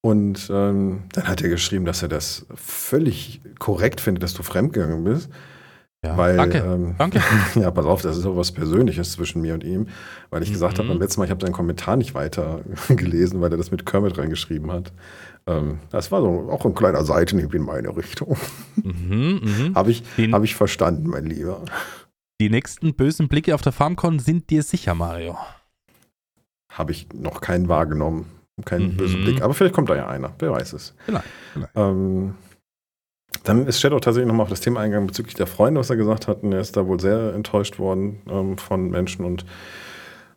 [0.00, 5.04] Und ähm, dann hat er geschrieben, dass er das völlig korrekt findet, dass du fremdgegangen
[5.04, 5.30] bist.
[6.04, 7.22] Ja, weil, danke, Ähm, danke.
[7.54, 9.86] ja, pass auf, das ist auch was Persönliches zwischen mir und ihm.
[10.30, 10.92] Weil ich gesagt habe Mhm.
[10.94, 14.18] beim letzten Mal, ich habe seinen Kommentar nicht weiter gelesen, weil er das mit Kermit
[14.18, 14.92] reingeschrieben hat.
[15.46, 18.36] Ähm, das war so auch ein kleiner Seitenhieb in meine Richtung.
[18.82, 19.72] Mhm, mhm.
[19.76, 21.64] Habe ich, Den- hab ich verstanden, mein Lieber.
[22.40, 25.36] Die nächsten bösen Blicke auf der FarmCon sind dir sicher, Mario.
[26.72, 28.26] Habe ich noch keinen wahrgenommen.
[28.64, 28.96] Keinen Mhm.
[28.96, 29.42] bösen Blick.
[29.42, 30.32] Aber vielleicht kommt da ja einer.
[30.40, 30.94] Wer weiß es.
[31.04, 31.72] Vielleicht, vielleicht.
[31.76, 32.34] Ähm,
[33.44, 36.28] dann ist Shadow tatsächlich nochmal auf das Thema eingegangen bezüglich der Freunde, was er gesagt
[36.28, 36.42] hat.
[36.42, 39.44] Und er ist da wohl sehr enttäuscht worden ähm, von Menschen und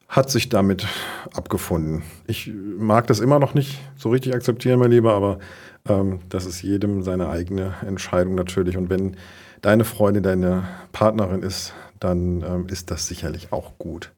[0.08, 0.86] hat sich damit
[1.34, 2.04] abgefunden.
[2.28, 5.40] Ich mag das immer noch nicht so richtig akzeptieren, mein Lieber, aber
[5.88, 8.78] ähm, das ist jedem seine eigene Entscheidung natürlich.
[8.78, 9.18] Und wenn
[9.62, 14.14] deine Freundin deine Partnerin ist, dann ähm, ist das sicherlich auch gut.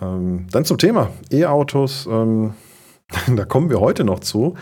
[0.00, 2.06] Ähm, dann zum Thema E-Autos.
[2.06, 2.54] Ähm,
[3.34, 4.54] da kommen wir heute noch zu.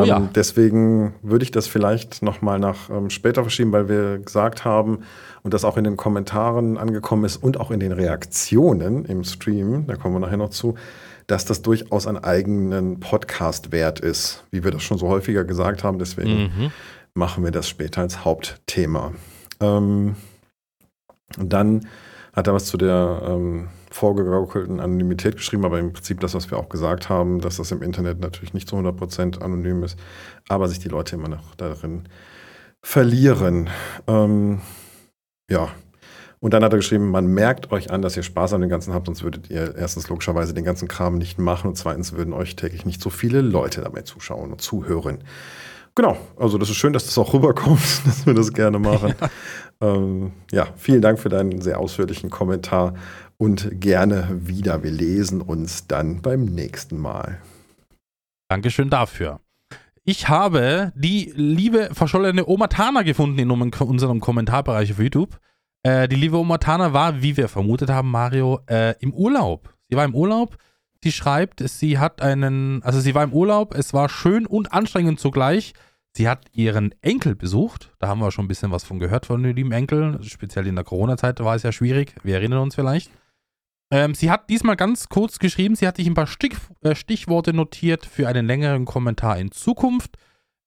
[0.00, 0.16] Oh ja.
[0.18, 5.00] Ähm, deswegen würde ich das vielleicht nochmal nach ähm, später verschieben, weil wir gesagt haben
[5.42, 9.86] und das auch in den Kommentaren angekommen ist und auch in den Reaktionen im Stream,
[9.86, 10.74] da kommen wir nachher noch zu,
[11.26, 15.82] dass das durchaus einen eigenen Podcast wert ist, wie wir das schon so häufiger gesagt
[15.84, 15.98] haben.
[15.98, 16.72] Deswegen Mhm.
[17.14, 19.12] machen wir das später als Hauptthema.
[19.60, 20.16] Ähm,
[21.38, 21.86] und dann
[22.32, 26.58] hat er was zu der ähm, vorgegaukelten Anonymität geschrieben, aber im Prinzip das, was wir
[26.58, 29.98] auch gesagt haben, dass das im Internet natürlich nicht zu 100% anonym ist,
[30.48, 32.08] aber sich die Leute immer noch darin
[32.82, 33.70] verlieren.
[34.06, 34.60] Ähm,
[35.50, 35.68] ja.
[36.38, 38.92] Und dann hat er geschrieben, man merkt euch an, dass ihr Spaß an dem Ganzen
[38.92, 42.54] habt, sonst würdet ihr erstens logischerweise den ganzen Kram nicht machen und zweitens würden euch
[42.54, 45.24] täglich nicht so viele Leute dabei zuschauen und zuhören.
[45.96, 49.14] Genau, also das ist schön, dass das auch rüberkommt, dass wir das gerne machen.
[49.80, 52.92] ähm, ja, vielen Dank für deinen sehr ausführlichen Kommentar
[53.38, 54.82] und gerne wieder.
[54.82, 57.40] Wir lesen uns dann beim nächsten Mal.
[58.48, 59.40] Dankeschön dafür.
[60.04, 65.40] Ich habe die liebe verschollene Oma Tana gefunden in unserem Kommentarbereich auf YouTube.
[65.82, 69.74] Äh, die liebe Oma Tana war, wie wir vermutet haben, Mario, äh, im Urlaub.
[69.88, 70.56] Sie war im Urlaub.
[71.02, 75.20] Sie schreibt, sie hat einen, also sie war im Urlaub, es war schön und anstrengend
[75.20, 75.74] zugleich.
[76.16, 77.92] Sie hat ihren Enkel besucht.
[77.98, 80.18] Da haben wir schon ein bisschen was von gehört von dem lieben Enkel.
[80.22, 82.14] Speziell in der Corona-Zeit war es ja schwierig.
[82.22, 83.10] Wir erinnern uns vielleicht.
[83.90, 87.52] Ähm, sie hat diesmal ganz kurz geschrieben, sie hat sich ein paar Stich, äh, Stichworte
[87.52, 90.16] notiert für einen längeren Kommentar in Zukunft.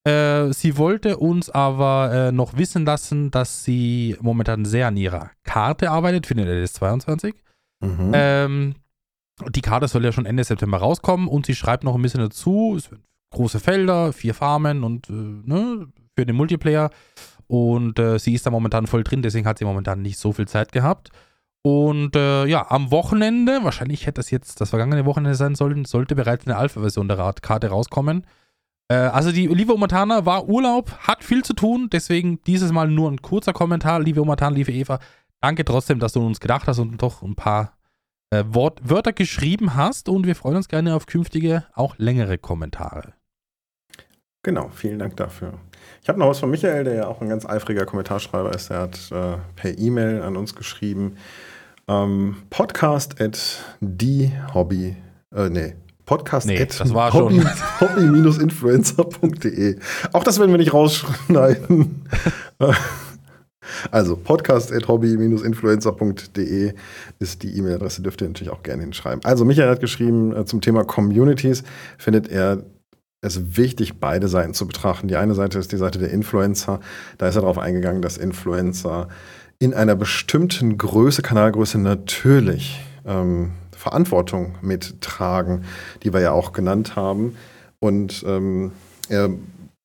[0.04, 5.30] Äh, sie wollte uns aber äh, noch wissen lassen, dass sie momentan sehr an ihrer
[5.44, 7.34] Karte arbeitet für den LS22.
[7.80, 8.10] Mhm.
[8.14, 8.74] Ähm,
[9.48, 12.74] die Karte soll ja schon Ende September rauskommen und sie schreibt noch ein bisschen dazu.
[12.76, 16.90] Es sind große Felder, vier Farmen und äh, ne, für den Multiplayer.
[17.46, 20.48] Und äh, sie ist da momentan voll drin, deswegen hat sie momentan nicht so viel
[20.48, 21.10] Zeit gehabt.
[21.62, 26.14] Und äh, ja, am Wochenende, wahrscheinlich hätte das jetzt das vergangene Wochenende sein sollen, sollte
[26.14, 28.26] bereits eine Alpha-Version der Karte rauskommen.
[28.88, 33.10] Äh, also die liebe Omatana war Urlaub, hat viel zu tun, deswegen dieses Mal nur
[33.10, 34.00] ein kurzer Kommentar.
[34.00, 35.00] Liebe Omatana, liebe Eva,
[35.40, 37.76] danke trotzdem, dass du uns gedacht hast und doch ein paar
[38.30, 43.12] äh, Wort Wörter geschrieben hast und wir freuen uns gerne auf künftige, auch längere Kommentare.
[44.42, 45.54] Genau, vielen Dank dafür.
[46.02, 48.70] Ich habe noch was von Michael, der ja auch ein ganz eifriger Kommentarschreiber ist.
[48.70, 51.16] Er hat äh, per E-Mail an uns geschrieben,
[51.90, 54.94] ähm, podcast at die Hobby,
[55.34, 55.74] äh, nee,
[56.06, 57.42] podcast Nee, at das war hobby,
[57.80, 59.76] hobby-influencer.de.
[60.12, 62.04] Auch das werden wir nicht rausschneiden.
[63.92, 66.74] Also podcast.hobby-influencer.de
[67.20, 69.24] ist die E-Mail-Adresse, dürft ihr natürlich auch gerne hinschreiben.
[69.24, 71.62] Also Michael hat geschrieben äh, zum Thema Communities,
[71.96, 72.64] findet er
[73.22, 75.08] es wichtig, beide Seiten zu betrachten.
[75.08, 76.80] Die eine Seite ist die Seite der Influencer.
[77.18, 79.08] Da ist er darauf eingegangen, dass Influencer
[79.60, 85.64] in einer bestimmten Größe, Kanalgröße natürlich ähm, Verantwortung mittragen,
[86.02, 87.36] die wir ja auch genannt haben.
[87.78, 88.72] Und ähm,
[89.08, 89.30] er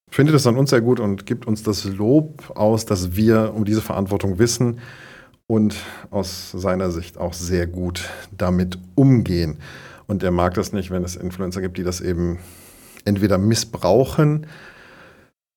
[0.10, 3.66] findet es an uns sehr gut und gibt uns das Lob aus, dass wir um
[3.66, 4.80] diese Verantwortung wissen
[5.46, 5.76] und
[6.10, 9.58] aus seiner Sicht auch sehr gut damit umgehen.
[10.08, 12.40] Und er mag das nicht, wenn es Influencer gibt, die das eben
[13.04, 14.48] entweder missbrauchen,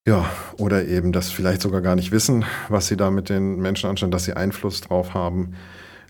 [0.09, 0.25] ja,
[0.57, 4.11] oder eben das vielleicht sogar gar nicht wissen, was sie da mit den Menschen anstellen,
[4.11, 5.55] dass sie Einfluss drauf haben.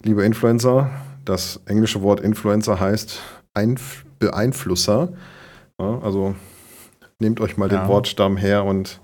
[0.04, 0.88] Liebe Influencer,
[1.24, 3.20] das englische Wort Influencer heißt
[3.54, 5.12] Einf Beeinflusser.
[5.80, 6.37] Ja, also
[7.18, 7.80] nehmt euch mal ja.
[7.80, 9.00] den Wortstamm her und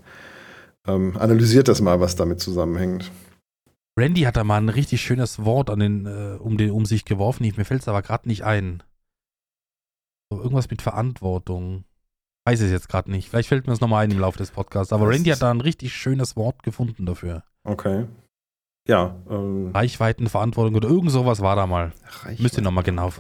[0.87, 3.11] ähm, analysiert das mal, was damit zusammenhängt.
[3.98, 7.04] Randy hat da mal ein richtig schönes Wort an den, äh, um, den, um sich
[7.04, 7.52] geworfen.
[7.57, 8.85] Mir fällt es aber gerade nicht ein.
[10.30, 11.85] So, irgendwas mit Verantwortung.
[12.46, 13.30] Weiß es jetzt gerade nicht.
[13.30, 14.92] Vielleicht fällt mir das nochmal ein im Laufe des Podcasts.
[14.92, 17.42] Aber das Randy hat da ein richtig schönes Wort gefunden dafür.
[17.64, 18.07] Okay.
[18.87, 19.16] Ja.
[19.30, 21.92] Ähm, Reichweitenverantwortung oder irgend sowas war da mal.
[22.38, 23.11] Müsst ihr nochmal genau.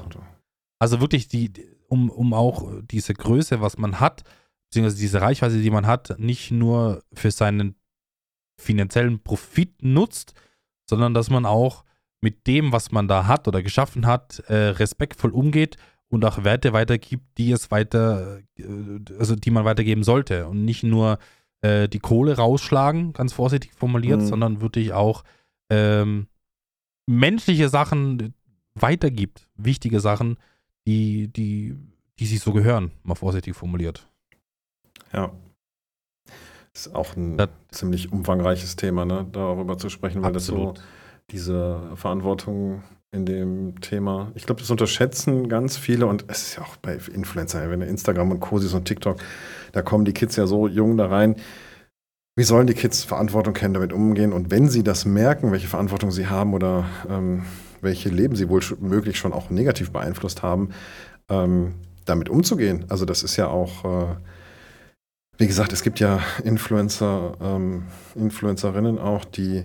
[0.78, 1.52] Also wirklich, die,
[1.88, 4.24] um, um auch diese Größe, was man hat,
[4.68, 7.76] beziehungsweise diese Reichweite, die man hat, nicht nur für seinen
[8.60, 10.34] finanziellen Profit nutzt,
[10.88, 11.84] sondern dass man auch
[12.20, 15.76] mit dem, was man da hat oder geschaffen hat, äh, respektvoll umgeht
[16.08, 18.64] und auch Werte weitergibt, die es weiter, äh,
[19.18, 21.18] also die man weitergeben sollte und nicht nur
[21.62, 24.26] äh, die Kohle rausschlagen, ganz vorsichtig formuliert, mhm.
[24.26, 25.24] sondern wirklich auch
[25.70, 26.28] ähm,
[27.06, 28.34] menschliche Sachen
[28.74, 30.36] weitergibt, wichtige Sachen,
[30.86, 31.76] die, die,
[32.18, 34.08] die sich so gehören, mal vorsichtig formuliert.
[35.12, 35.32] Ja.
[36.74, 40.78] Ist auch ein das, ziemlich umfangreiches Thema, ne, darüber zu sprechen, weil absolut.
[40.78, 40.90] das so
[41.30, 42.82] diese Verantwortung
[43.14, 44.32] in dem Thema.
[44.34, 48.32] Ich glaube, das unterschätzen ganz viele und es ist ja auch bei Influencer, wenn Instagram
[48.32, 49.18] und Cosis und TikTok,
[49.72, 51.36] da kommen die Kids ja so jung da rein.
[52.36, 54.32] Wie sollen die Kids Verantwortung kennen, damit umgehen?
[54.32, 57.44] Und wenn sie das merken, welche Verantwortung sie haben oder ähm,
[57.80, 60.70] welche Leben sie wohl möglich schon auch negativ beeinflusst haben,
[61.28, 61.74] ähm,
[62.04, 62.84] damit umzugehen.
[62.88, 64.16] Also das ist ja auch, äh,
[65.38, 67.84] wie gesagt, es gibt ja Influencer, ähm,
[68.16, 69.64] Influencerinnen auch, die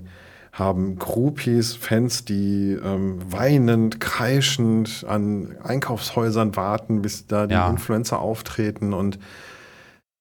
[0.59, 7.69] haben Groupies, Fans, die ähm, weinend, kreischend an Einkaufshäusern warten, bis da die ja.
[7.69, 9.17] Influencer auftreten und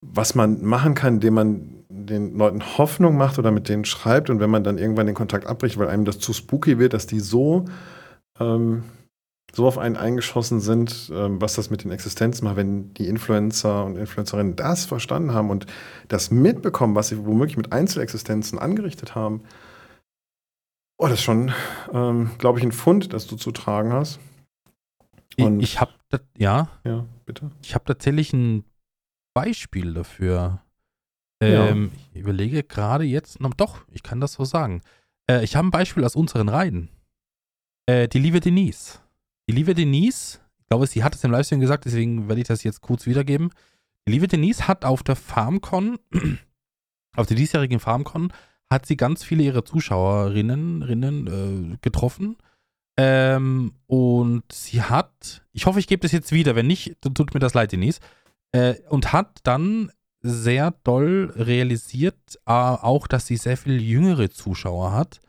[0.00, 4.40] was man machen kann, indem man den Leuten Hoffnung macht oder mit denen schreibt und
[4.40, 7.20] wenn man dann irgendwann den Kontakt abbricht, weil einem das zu spooky wird, dass die
[7.20, 7.64] so,
[8.38, 8.84] ähm,
[9.52, 13.84] so auf einen eingeschossen sind, ähm, was das mit den Existenzen macht, wenn die Influencer
[13.84, 15.66] und Influencerinnen das verstanden haben und
[16.06, 19.42] das mitbekommen, was sie womöglich mit Einzelexistenzen angerichtet haben,
[21.00, 21.52] Oh, das ist schon,
[21.92, 24.18] ähm, glaube ich, ein Fund, das du zu tragen hast.
[25.38, 25.92] Und ich, habe,
[26.36, 26.68] ja.
[26.84, 27.52] Ja, bitte.
[27.62, 28.64] Ich habe tatsächlich ein
[29.32, 30.60] Beispiel dafür.
[31.40, 32.00] Ähm, ja.
[32.14, 34.82] Ich überlege gerade jetzt, noch, doch, ich kann das so sagen.
[35.30, 36.88] Äh, ich habe ein Beispiel aus unseren Reihen.
[37.86, 38.98] Äh, die liebe Denise.
[39.48, 42.64] Die liebe Denise, ich glaube, sie hat es im Livestream gesagt, deswegen werde ich das
[42.64, 43.50] jetzt kurz wiedergeben.
[44.06, 46.00] Die liebe Denise hat auf der FarmCon,
[47.16, 48.32] auf der diesjährigen FarmCon,
[48.70, 51.26] hat sie ganz viele ihrer Zuschauerinnen Rinnen,
[51.74, 52.36] äh, getroffen.
[52.98, 57.32] Ähm, und sie hat, ich hoffe, ich gebe das jetzt wieder, wenn nicht, dann tut
[57.32, 58.00] mir das leid, Denise.
[58.52, 64.92] Äh, und hat dann sehr doll realisiert, äh, auch, dass sie sehr viel jüngere Zuschauer
[64.92, 65.20] hat.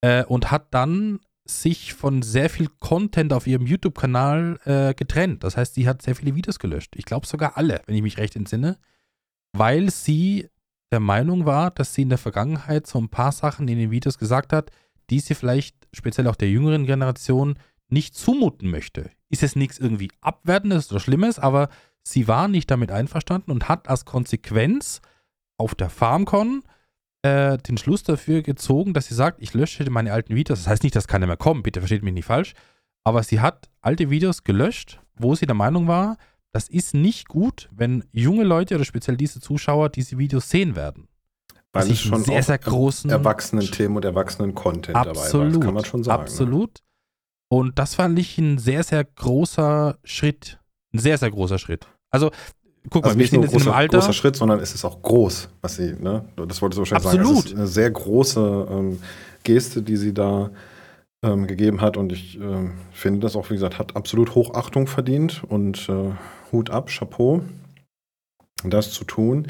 [0.00, 5.44] Äh, und hat dann sich von sehr viel Content auf ihrem YouTube-Kanal äh, getrennt.
[5.44, 6.94] Das heißt, sie hat sehr viele Videos gelöscht.
[6.96, 8.78] Ich glaube sogar alle, wenn ich mich recht entsinne,
[9.52, 10.48] weil sie
[10.92, 14.18] der Meinung war, dass sie in der Vergangenheit so ein paar Sachen in den Videos
[14.18, 14.70] gesagt hat,
[15.10, 19.10] die sie vielleicht speziell auch der jüngeren Generation nicht zumuten möchte.
[19.28, 21.68] Ist es nichts irgendwie Abwertendes oder Schlimmes, aber
[22.02, 25.00] sie war nicht damit einverstanden und hat als Konsequenz
[25.58, 26.62] auf der FarmCon
[27.22, 30.60] äh, den Schluss dafür gezogen, dass sie sagt, ich lösche meine alten Videos.
[30.60, 32.54] Das heißt nicht, dass keiner mehr kommt, bitte versteht mich nicht falsch.
[33.04, 36.16] Aber sie hat alte Videos gelöscht, wo sie der Meinung war,
[36.52, 41.08] das ist nicht gut, wenn junge Leute oder speziell diese Zuschauer diese Videos sehen werden.
[41.72, 45.60] Weil es schon sehr, sehr großen erwachsenen Themen und erwachsenen Content absolut, dabei war.
[45.64, 46.22] kann man schon sagen.
[46.22, 46.28] Ne?
[46.28, 46.74] Absolut.
[46.74, 46.84] Ne?
[47.48, 50.58] Und das fand ich ein sehr, sehr großer Schritt.
[50.92, 51.86] Ein sehr, sehr großer Schritt.
[52.10, 52.30] Also,
[52.90, 53.98] guck also mal, wir sind jetzt großer, in einem Alter.
[53.98, 56.26] großer Schritt, sondern es ist auch groß, was sie, ne?
[56.36, 57.36] Das wolltest du wahrscheinlich absolut.
[57.36, 57.46] sagen.
[57.46, 59.02] Ist eine sehr große ähm,
[59.42, 60.50] Geste, die sie da
[61.22, 61.96] ähm, gegeben hat.
[61.96, 66.12] Und ich äh, finde das auch, wie gesagt, hat absolut Hochachtung verdient und äh,
[66.50, 67.42] Hut ab, Chapeau,
[68.64, 69.46] das zu tun.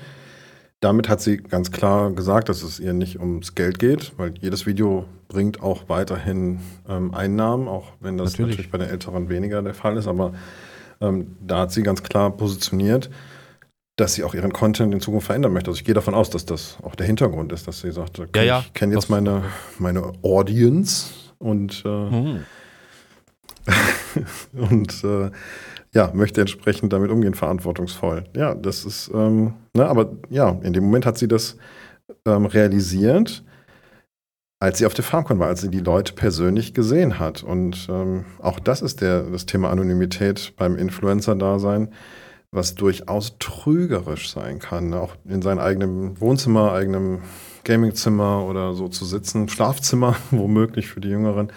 [0.80, 4.66] damit hat sie ganz klar gesagt, dass es ihr nicht ums Geld geht, weil jedes
[4.66, 8.56] Video bringt auch weiterhin ähm, Einnahmen, auch wenn das natürlich.
[8.56, 8.70] natürlich.
[8.70, 10.08] bei den Älteren weniger der Fall ist.
[10.08, 10.34] Aber
[11.00, 13.10] ähm, da hat sie ganz klar positioniert,
[13.96, 15.70] dass sie auch ihren Content in Zukunft verändern möchte.
[15.70, 18.40] Also ich gehe davon aus, dass das auch der Hintergrund ist, dass sie sagt, okay,
[18.40, 19.44] ja, ja, ich kenne jetzt meine,
[19.78, 22.44] meine Audience und, äh, hm.
[24.70, 25.30] und äh,
[25.94, 28.24] ja, möchte entsprechend damit umgehen, verantwortungsvoll.
[28.34, 31.56] Ja, das ist, ähm, ne, aber ja, in dem Moment hat sie das
[32.26, 33.44] ähm, realisiert,
[34.58, 37.42] als sie auf der FarmCon war, als sie die Leute persönlich gesehen hat.
[37.42, 41.88] Und ähm, auch das ist der, das Thema Anonymität beim Influencer-Dasein,
[42.52, 44.90] was durchaus trügerisch sein kann.
[44.90, 45.00] Ne?
[45.00, 47.22] Auch in seinem eigenen Wohnzimmer, eigenem
[47.64, 51.52] Gamingzimmer oder so zu sitzen, Schlafzimmer womöglich für die Jüngeren.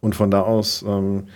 [0.00, 1.28] Und von da aus ähm,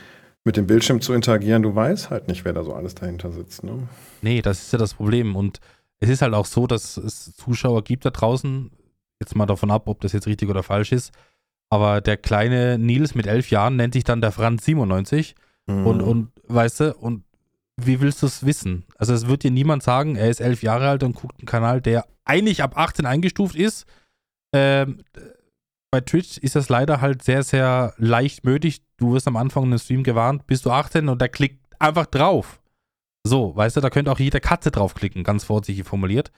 [0.44, 3.64] mit dem Bildschirm zu interagieren, du weißt halt nicht, wer da so alles dahinter sitzt.
[3.64, 3.88] Ne?
[4.22, 5.36] Nee, das ist ja das Problem.
[5.36, 5.60] Und
[6.00, 8.70] es ist halt auch so, dass es Zuschauer gibt da draußen,
[9.20, 11.12] jetzt mal davon ab, ob das jetzt richtig oder falsch ist,
[11.68, 15.34] aber der kleine Nils mit elf Jahren nennt sich dann der Franz 97
[15.66, 15.86] mhm.
[15.86, 17.24] und, und weißt du, und
[17.86, 18.84] wie willst du es wissen?
[18.96, 21.80] Also es wird dir niemand sagen, er ist elf Jahre alt und guckt einen Kanal,
[21.80, 23.86] der eigentlich ab 18 eingestuft ist.
[24.54, 25.02] Ähm,
[25.90, 28.82] bei Twitch ist das leider halt sehr, sehr leicht möglich.
[28.96, 32.06] Du wirst am Anfang in einem Stream gewarnt, bist du 18 und der klickt einfach
[32.06, 32.60] drauf.
[33.24, 36.30] So, weißt du, da könnte auch jede Katze draufklicken, ganz vorsichtig formuliert.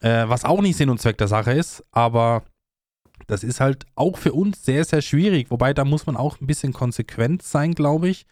[0.00, 2.44] Äh, was auch nicht Sinn und Zweck der Sache ist, aber
[3.26, 5.50] das ist halt auch für uns sehr, sehr schwierig.
[5.50, 8.26] Wobei da muss man auch ein bisschen konsequent sein, glaube ich.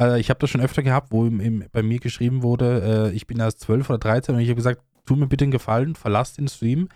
[0.00, 3.14] Äh, ich habe das schon öfter gehabt, wo im, im, bei mir geschrieben wurde, äh,
[3.14, 5.94] ich bin erst 12 oder 13 und ich habe gesagt, tu mir bitte einen Gefallen,
[5.94, 6.88] verlass den Stream,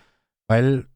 [0.47, 0.87] weil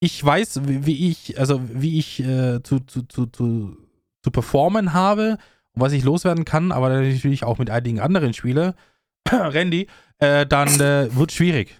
[0.00, 3.76] ich weiß, wie, wie ich, also wie ich äh, zu, zu, zu, zu,
[4.22, 5.36] zu performen habe
[5.74, 8.72] und was ich loswerden kann, aber natürlich auch mit einigen anderen Spielen,
[9.30, 9.86] Randy,
[10.18, 11.78] äh, dann äh, wird schwierig.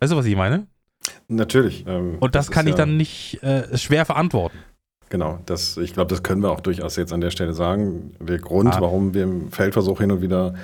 [0.00, 0.66] Weißt du, was ich meine?
[1.28, 1.84] Natürlich.
[1.86, 4.58] Ähm, und das, das kann ich ja dann nicht äh, schwer verantworten.
[5.10, 8.14] Genau, das, ich glaube, das können wir auch durchaus jetzt an der Stelle sagen.
[8.20, 8.80] Der Grund, ah.
[8.80, 10.54] warum wir im Feldversuch hin und wieder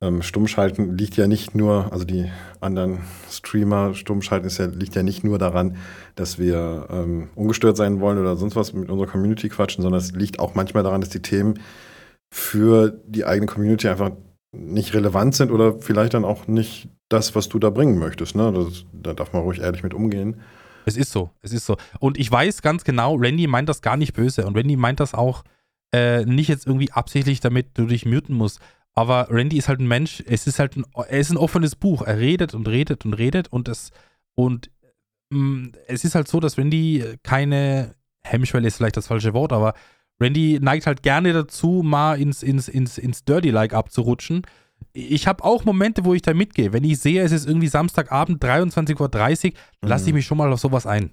[0.00, 2.98] ähm, Stummschalten liegt ja nicht nur, also die anderen
[3.30, 5.76] Streamer Stummschalten ist ja, liegt ja nicht nur daran,
[6.14, 10.12] dass wir ähm, ungestört sein wollen oder sonst was mit unserer Community quatschen, sondern es
[10.12, 11.60] liegt auch manchmal daran, dass die Themen
[12.30, 14.10] für die eigene Community einfach
[14.52, 18.34] nicht relevant sind oder vielleicht dann auch nicht das, was du da bringen möchtest.
[18.34, 18.52] Ne?
[18.52, 20.40] Das, da darf man ruhig ehrlich mit umgehen.
[20.86, 21.76] Es ist so, es ist so.
[21.98, 25.14] Und ich weiß ganz genau, Randy meint das gar nicht böse und Randy meint das
[25.14, 25.44] auch
[25.92, 28.60] äh, nicht jetzt irgendwie absichtlich, damit du dich muten musst.
[28.94, 32.02] Aber Randy ist halt ein Mensch, es ist halt ein, er ist ein offenes Buch.
[32.02, 33.90] Er redet und redet und redet und es,
[34.34, 34.70] und
[35.30, 37.94] mh, mm, es ist halt so, dass Randy keine
[38.24, 39.74] Hemmschwelle ist vielleicht das falsche Wort, aber
[40.20, 44.42] Randy neigt halt gerne dazu, mal ins, ins, ins, ins Dirty-like abzurutschen.
[44.92, 46.72] Ich habe auch Momente, wo ich da mitgehe.
[46.72, 49.50] Wenn ich sehe, es ist irgendwie Samstagabend, 23.30 Uhr,
[49.82, 49.88] mhm.
[49.88, 51.10] lasse ich mich schon mal auf sowas ein.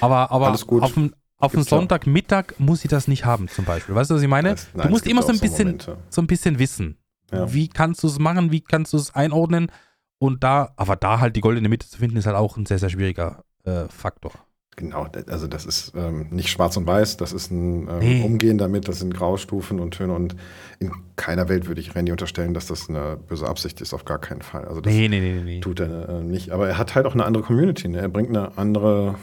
[0.00, 3.94] Aber, aber auf, dem, auf einen Sonntagmittag muss ich das nicht haben, zum Beispiel.
[3.94, 4.50] Weißt du, was ich meine?
[4.50, 6.98] Das, nein, du musst immer so ein, bisschen, so ein bisschen wissen.
[7.32, 7.52] Ja.
[7.52, 8.52] Wie kannst du es machen?
[8.52, 9.70] Wie kannst du es einordnen?
[10.18, 12.78] Und da, aber da halt die goldene Mitte zu finden, ist halt auch ein sehr,
[12.78, 14.32] sehr schwieriger äh, Faktor.
[14.76, 18.22] Genau, also das ist ähm, nicht schwarz und weiß, das ist ein ähm, nee.
[18.24, 20.34] Umgehen damit, das sind Graustufen und Töne und
[20.78, 24.18] in keiner Welt würde ich Randy unterstellen, dass das eine böse Absicht ist, auf gar
[24.18, 24.64] keinen Fall.
[24.64, 26.52] Also das nee, nee, tut er äh, nicht.
[26.52, 27.98] Aber er hat halt auch eine andere Community, ne?
[27.98, 29.16] er bringt eine andere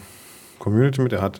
[0.59, 1.39] Community mit, er hat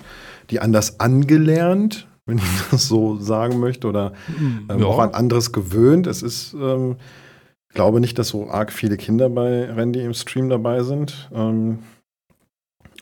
[0.49, 4.85] die anders angelernt, wenn ich das so sagen möchte, oder hm, ähm, ja.
[4.87, 6.07] auch an anderes gewöhnt.
[6.07, 6.95] Es ist, ähm,
[7.67, 11.29] ich glaube nicht, dass so arg viele Kinder bei Randy im Stream dabei sind.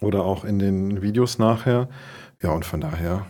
[0.02, 1.90] Oder auch in den Videos nachher.
[2.42, 3.26] Ja, und von daher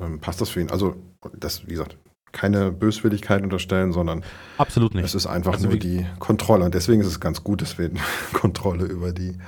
[0.00, 0.70] ähm, passt das für ihn.
[0.70, 0.96] Also,
[1.38, 1.96] das, wie gesagt,
[2.32, 4.24] keine Böswilligkeit unterstellen, sondern
[4.58, 5.04] absolut nicht.
[5.04, 6.64] Es ist einfach also nur die Kontrolle.
[6.64, 7.90] Und deswegen ist es ganz gut, dass wir
[8.32, 9.38] Kontrolle über die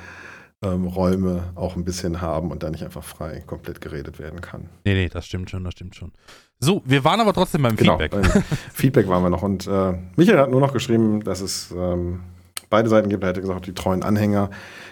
[0.62, 4.68] ähm, Räume auch ein bisschen haben und da nicht einfach frei komplett geredet werden kann.
[4.84, 6.12] Nee, nee, das stimmt schon, das stimmt schon.
[6.58, 8.10] So, wir waren aber trotzdem beim genau, Feedback.
[8.10, 8.42] Beim
[8.74, 12.20] Feedback waren wir noch und äh, Michael hat nur noch geschrieben, dass es ähm,
[12.68, 13.22] beide Seiten gibt.
[13.22, 14.50] Er hätte gesagt, die treuen Anhänger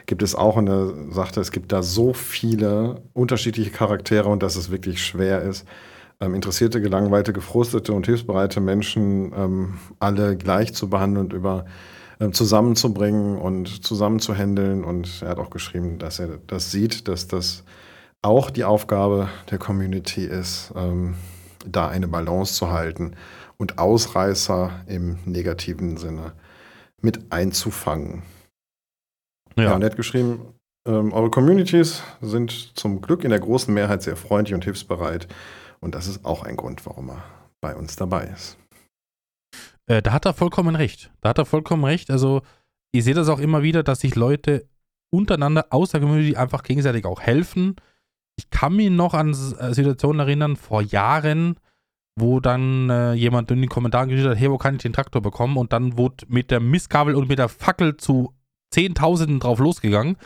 [0.09, 4.71] gibt es auch er sagte, es gibt da so viele unterschiedliche Charaktere und dass es
[4.71, 5.67] wirklich schwer ist,
[6.19, 11.67] ähm, interessierte, gelangweilte, gefrustete und hilfsbereite Menschen ähm, alle gleich zu behandeln und über
[12.21, 14.83] ähm, zusammenzubringen und zusammenzuhändeln.
[14.83, 17.63] Und er hat auch geschrieben, dass er das sieht, dass das
[18.23, 21.17] auch die Aufgabe der Community ist, ähm,
[21.67, 23.13] da eine Balance zu halten
[23.59, 26.33] und Ausreißer im negativen Sinne
[27.03, 28.23] mit einzufangen.
[29.59, 30.55] Ja, ja und er hat geschrieben,
[30.87, 35.29] ähm, eure Communities sind zum Glück in der großen Mehrheit sehr freundlich und hilfsbereit.
[35.81, 37.23] Und das ist auch ein Grund, warum er
[37.61, 38.57] bei uns dabei ist.
[39.87, 41.11] Äh, da hat er vollkommen recht.
[41.21, 42.11] Da hat er vollkommen recht.
[42.11, 42.43] Also
[42.93, 44.67] ich sehe das auch immer wieder, dass sich Leute
[45.11, 47.77] untereinander aus der Community einfach gegenseitig auch helfen.
[48.37, 51.59] Ich kann mich noch an äh, Situationen erinnern, vor Jahren,
[52.17, 55.23] wo dann äh, jemand in den Kommentaren geschrieben hat, hey, wo kann ich den Traktor
[55.23, 55.57] bekommen?
[55.57, 58.35] Und dann wurde mit der Mistkabel und mit der Fackel zu
[58.71, 60.17] Zehntausenden drauf losgegangen.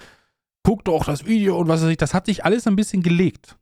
[0.64, 1.96] Guck doch das Video und was weiß ich.
[1.96, 3.56] Das hat sich alles ein bisschen gelegt.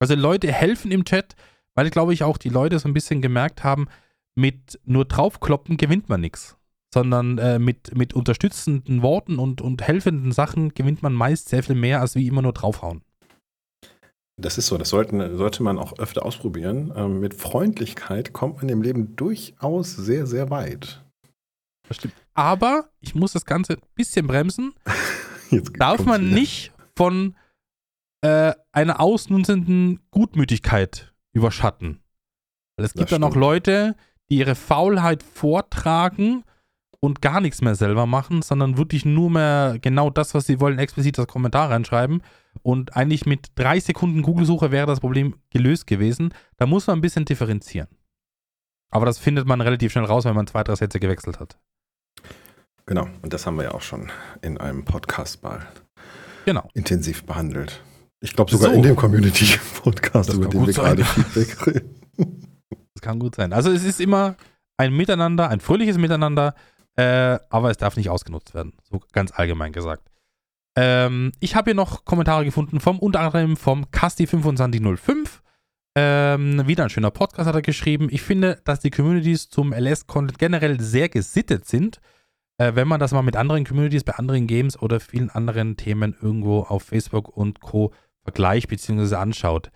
[0.00, 1.36] Also Leute helfen im Chat,
[1.74, 3.86] weil, glaube ich, auch die Leute so ein bisschen gemerkt haben,
[4.34, 6.56] mit nur draufkloppen gewinnt man nichts.
[6.92, 11.76] Sondern äh, mit, mit unterstützenden Worten und, und helfenden Sachen gewinnt man meist sehr viel
[11.76, 13.02] mehr, als wie immer nur draufhauen.
[14.40, 16.92] Das ist so, das sollten, sollte man auch öfter ausprobieren.
[16.96, 21.04] Ähm, mit Freundlichkeit kommt man im Leben durchaus sehr, sehr weit.
[21.88, 22.14] Das stimmt.
[22.34, 24.74] Aber ich muss das Ganze ein bisschen bremsen.
[25.78, 26.34] Darf man wieder.
[26.34, 27.36] nicht von
[28.22, 32.00] äh, einer ausnutzenden Gutmütigkeit überschatten.
[32.76, 33.96] Weil es gibt dann auch Leute,
[34.30, 36.44] die ihre Faulheit vortragen
[37.00, 40.78] und gar nichts mehr selber machen, sondern wirklich nur mehr genau das, was sie wollen,
[40.78, 42.22] explizit das Kommentar reinschreiben.
[42.62, 46.32] Und eigentlich mit drei Sekunden Google-Suche wäre das Problem gelöst gewesen.
[46.58, 47.88] Da muss man ein bisschen differenzieren.
[48.90, 51.58] Aber das findet man relativ schnell raus, wenn man zwei, drei Sätze gewechselt hat.
[52.86, 54.10] Genau, und das haben wir ja auch schon
[54.42, 55.66] in einem Podcast mal
[56.44, 56.68] genau.
[56.74, 57.82] intensiv behandelt.
[58.20, 58.76] Ich glaube sogar so.
[58.76, 60.96] in dem Community-Podcast, über den wir sein.
[60.96, 62.58] gerade Feedback reden.
[62.94, 63.52] Das kann gut sein.
[63.52, 64.36] Also es ist immer
[64.76, 66.54] ein Miteinander, ein fröhliches Miteinander,
[66.96, 68.74] äh, aber es darf nicht ausgenutzt werden.
[68.90, 70.08] So ganz allgemein gesagt.
[70.76, 75.41] Ähm, ich habe hier noch Kommentare gefunden vom unter anderem vom Casti2505.
[75.94, 78.08] Ähm, wieder ein schöner Podcast hat er geschrieben.
[78.10, 82.00] Ich finde, dass die Communities zum LS-Content generell sehr gesittet sind.
[82.58, 86.16] Äh, wenn man das mal mit anderen Communities, bei anderen Games oder vielen anderen Themen
[86.20, 87.92] irgendwo auf Facebook und Co.
[88.22, 89.16] vergleicht bzw.
[89.16, 89.70] anschaut,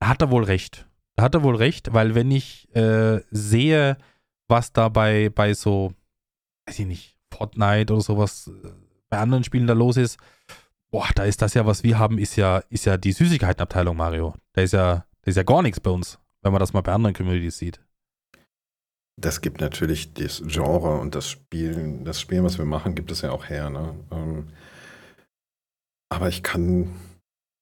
[0.00, 0.86] da hat er wohl recht.
[1.16, 3.96] Da hat er wohl recht, weil wenn ich äh, sehe,
[4.48, 5.92] was da bei, bei so
[6.70, 8.68] weiß ich nicht, Fortnite oder sowas äh,
[9.08, 10.18] bei anderen Spielen da los ist,
[10.90, 14.34] boah, da ist das ja, was wir haben, ist ja, ist ja die Süßigkeitenabteilung, Mario.
[14.52, 16.92] Da ist ja, da ist ja gar nichts bei uns, wenn man das mal bei
[16.92, 17.80] anderen Communities sieht.
[19.20, 23.20] Das gibt natürlich das Genre und das Spielen, das Spielen, was wir machen, gibt es
[23.20, 23.68] ja auch her.
[23.68, 23.94] Ne?
[24.10, 24.48] Ähm,
[26.10, 26.94] aber ich kann,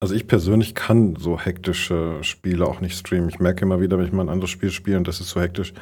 [0.01, 3.29] also ich persönlich kann so hektische Spiele auch nicht streamen.
[3.29, 5.41] Ich merke immer wieder, wenn ich mal ein anderes Spiel spiele und das ist so
[5.41, 5.75] hektisch,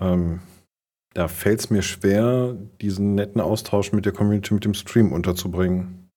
[0.00, 0.40] ähm,
[1.14, 6.10] da fällt es mir schwer, diesen netten Austausch mit der Community, mit dem Stream unterzubringen.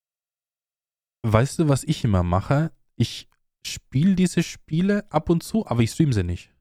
[1.25, 2.71] Weißt du, was ich immer mache?
[2.95, 3.29] Ich
[3.65, 6.53] spiele diese Spiele ab und zu, aber ich stream sie nicht.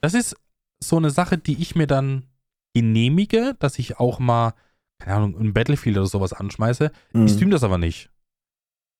[0.00, 0.36] Das ist
[0.82, 2.26] so eine Sache, die ich mir dann
[2.74, 4.54] genehmige, dass ich auch mal,
[4.98, 6.90] keine Ahnung, ein Battlefield oder sowas anschmeiße.
[7.12, 7.26] Mhm.
[7.26, 8.10] Ich stream das aber nicht.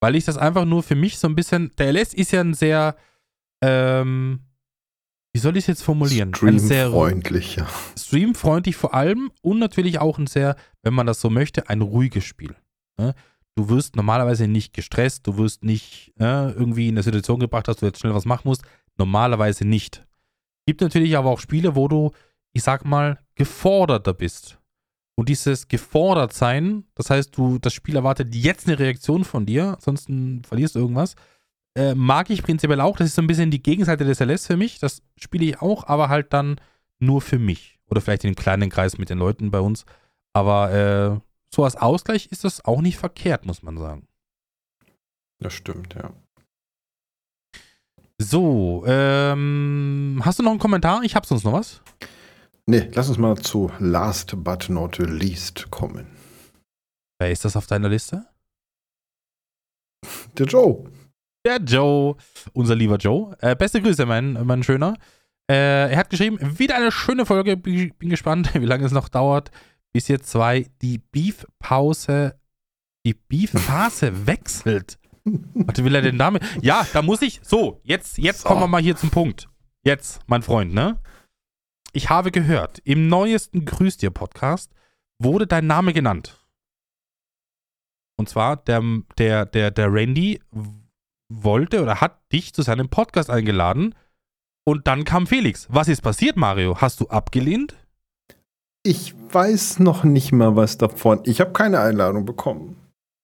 [0.01, 1.73] Weil ich das einfach nur für mich so ein bisschen.
[1.79, 2.97] Der LS ist ja ein sehr,
[3.63, 4.41] ähm,
[5.33, 6.35] wie soll ich es jetzt formulieren?
[6.35, 7.69] Streamfreundlich, ja.
[7.99, 12.25] Streamfreundlich vor allem und natürlich auch ein sehr, wenn man das so möchte, ein ruhiges
[12.25, 12.55] Spiel.
[12.99, 13.15] Ne?
[13.57, 17.77] Du wirst normalerweise nicht gestresst, du wirst nicht ne, irgendwie in eine Situation gebracht, dass
[17.77, 18.63] du jetzt schnell was machen musst.
[18.99, 20.05] Normalerweise nicht.
[20.67, 22.11] Gibt natürlich aber auch Spiele, wo du,
[22.53, 24.59] ich sag mal, geforderter bist.
[25.17, 29.75] Und dieses gefordert sein, das heißt, du, das Spiel erwartet jetzt eine Reaktion von dir,
[29.75, 31.15] ansonsten verlierst du irgendwas
[31.77, 32.97] äh, mag ich prinzipiell auch.
[32.97, 34.79] Das ist so ein bisschen die Gegenseite des LS für mich.
[34.79, 36.61] Das spiele ich auch, aber halt dann
[36.99, 37.79] nur für mich.
[37.89, 39.85] Oder vielleicht in einem kleinen Kreis mit den Leuten bei uns.
[40.33, 41.21] Aber äh,
[41.55, 44.07] so als Ausgleich ist das auch nicht verkehrt, muss man sagen.
[45.39, 46.13] Das stimmt, ja.
[48.19, 51.03] So, ähm, hast du noch einen Kommentar?
[51.03, 51.83] Ich hab sonst noch was.
[52.67, 56.07] Nee, lass uns mal zu Last but not least kommen.
[57.19, 58.27] Wer ist das auf deiner Liste?
[60.39, 60.85] Der Joe.
[61.45, 62.17] Der Joe,
[62.53, 63.37] unser lieber Joe.
[63.41, 64.95] Äh, beste Grüße, mein, mein Schöner.
[65.51, 67.57] Äh, er hat geschrieben, wieder eine schöne Folge.
[67.57, 69.51] Bin gespannt, wie lange es noch dauert,
[69.95, 72.39] bis ihr zwei die Beef-Pause,
[73.07, 74.99] die Beef-Phase wechselt.
[75.25, 76.43] Was will er denn damit?
[76.61, 77.41] Ja, da muss ich.
[77.43, 78.49] So, jetzt, jetzt so.
[78.49, 79.49] kommen wir mal hier zum Punkt.
[79.85, 81.01] Jetzt, mein Freund, ne?
[81.93, 84.75] Ich habe gehört, im neuesten Grüß dir Podcast
[85.23, 86.45] wurde dein Name genannt.
[88.17, 88.83] Und zwar der,
[89.17, 90.41] der, der, der Randy
[91.33, 93.95] wollte oder hat dich zu seinem Podcast eingeladen
[94.65, 95.69] und dann kam Felix.
[95.71, 96.81] Was ist passiert, Mario?
[96.81, 97.77] Hast du abgelehnt?
[98.87, 101.21] Ich weiß noch nicht mal was davon.
[101.25, 102.77] Ich habe keine Einladung bekommen.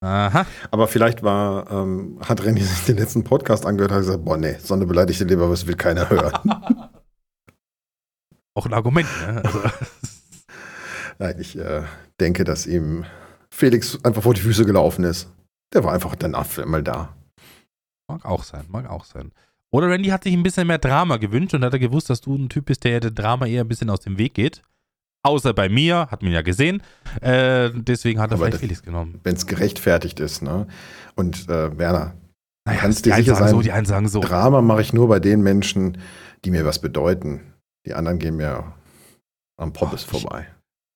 [0.02, 0.46] Aha.
[0.70, 4.38] Aber vielleicht war, ähm, hat René sich den letzten Podcast angehört und hat gesagt, boah,
[4.38, 6.32] nee, so eine beleidigte Leber, was will keiner hören.
[8.54, 9.42] Auch ein Argument, ne?
[9.44, 9.60] Also.
[11.18, 11.82] Nein, ich äh,
[12.18, 13.04] denke, dass ihm
[13.50, 15.30] Felix einfach vor die Füße gelaufen ist.
[15.74, 17.14] Der war einfach danach mal da.
[18.08, 19.30] Mag auch sein, mag auch sein.
[19.70, 22.34] Oder Randy hat sich ein bisschen mehr Drama gewünscht und hat er gewusst, dass du
[22.34, 24.62] ein Typ bist, der der Drama eher ein bisschen aus dem Weg geht.
[25.22, 26.82] Außer bei mir, hat man ja gesehen.
[27.20, 29.20] Äh, deswegen hat er Aber vielleicht das- Felix genommen.
[29.22, 30.66] Wenn es gerechtfertigt ist, ne?
[31.14, 32.14] Und äh, Werner,
[32.66, 34.20] Naja, kannst die dir sicher sagen sein, so, die einen sagen so.
[34.20, 35.98] Drama mache ich nur bei den Menschen,
[36.44, 37.52] die mir was bedeuten.
[37.86, 38.72] Die anderen gehen mir
[39.58, 40.46] am Pommes Oh, ich- vorbei.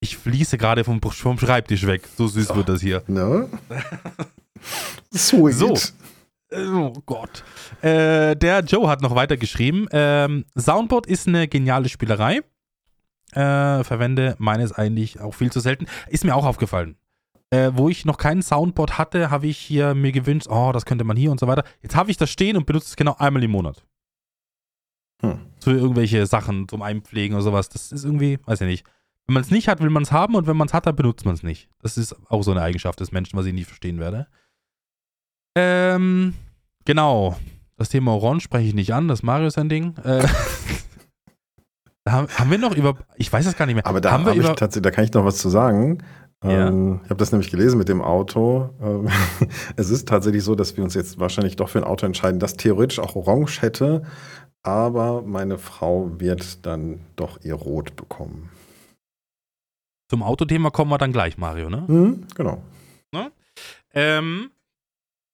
[0.01, 2.07] Ich fließe gerade vom, vom Schreibtisch weg.
[2.17, 2.57] So süß So.
[2.57, 3.03] wird das hier.
[3.07, 3.49] Ne?
[5.15, 5.55] Sweet.
[5.55, 5.75] So.
[6.57, 7.43] Oh Gott.
[7.83, 9.87] Äh, der Joe hat noch weiter geschrieben.
[9.93, 12.41] Ähm, Soundboard ist eine geniale Spielerei.
[13.35, 15.87] Äh, verwende meines eigentlich auch viel zu selten.
[16.09, 16.97] Ist mir auch aufgefallen.
[17.51, 21.05] Äh, wo ich noch keinen Soundboard hatte, habe ich hier mir gewünscht, oh, das könnte
[21.05, 21.65] man hier und so weiter.
[21.83, 23.85] Jetzt habe ich das stehen und benutze es genau einmal im Monat.
[25.21, 25.39] Hm.
[25.61, 27.69] Für irgendwelche Sachen zum Einpflegen oder sowas.
[27.69, 28.87] Das ist irgendwie, weiß ich nicht.
[29.27, 30.97] Wenn man es nicht hat, will man es haben und wenn man es hat, dann
[30.97, 31.69] benutzt man es nicht.
[31.81, 34.27] Das ist auch so eine Eigenschaft des Menschen, was ich nie verstehen werde.
[35.57, 36.35] Ähm,
[36.85, 37.37] genau.
[37.77, 39.97] Das Thema Orange spreche ich nicht an, das ist Mario sein Ding.
[40.05, 40.27] Äh,
[42.13, 43.87] haben, haben wir noch über, ich weiß es gar nicht mehr.
[43.87, 45.99] Aber da haben wir habe ich über, tatsächlich, da kann ich noch was zu sagen.
[46.43, 46.69] Ja.
[46.69, 48.71] Ähm, ich habe das nämlich gelesen mit dem Auto.
[48.83, 49.09] Ähm,
[49.77, 52.55] es ist tatsächlich so, dass wir uns jetzt wahrscheinlich doch für ein Auto entscheiden, das
[52.55, 54.03] theoretisch auch orange hätte,
[54.63, 58.51] aber meine Frau wird dann doch ihr Rot bekommen.
[60.11, 61.85] zum Autothema kommen wir dann gleich, Mario, ne?
[61.87, 62.63] Hm, genau.
[63.95, 64.51] Ähm,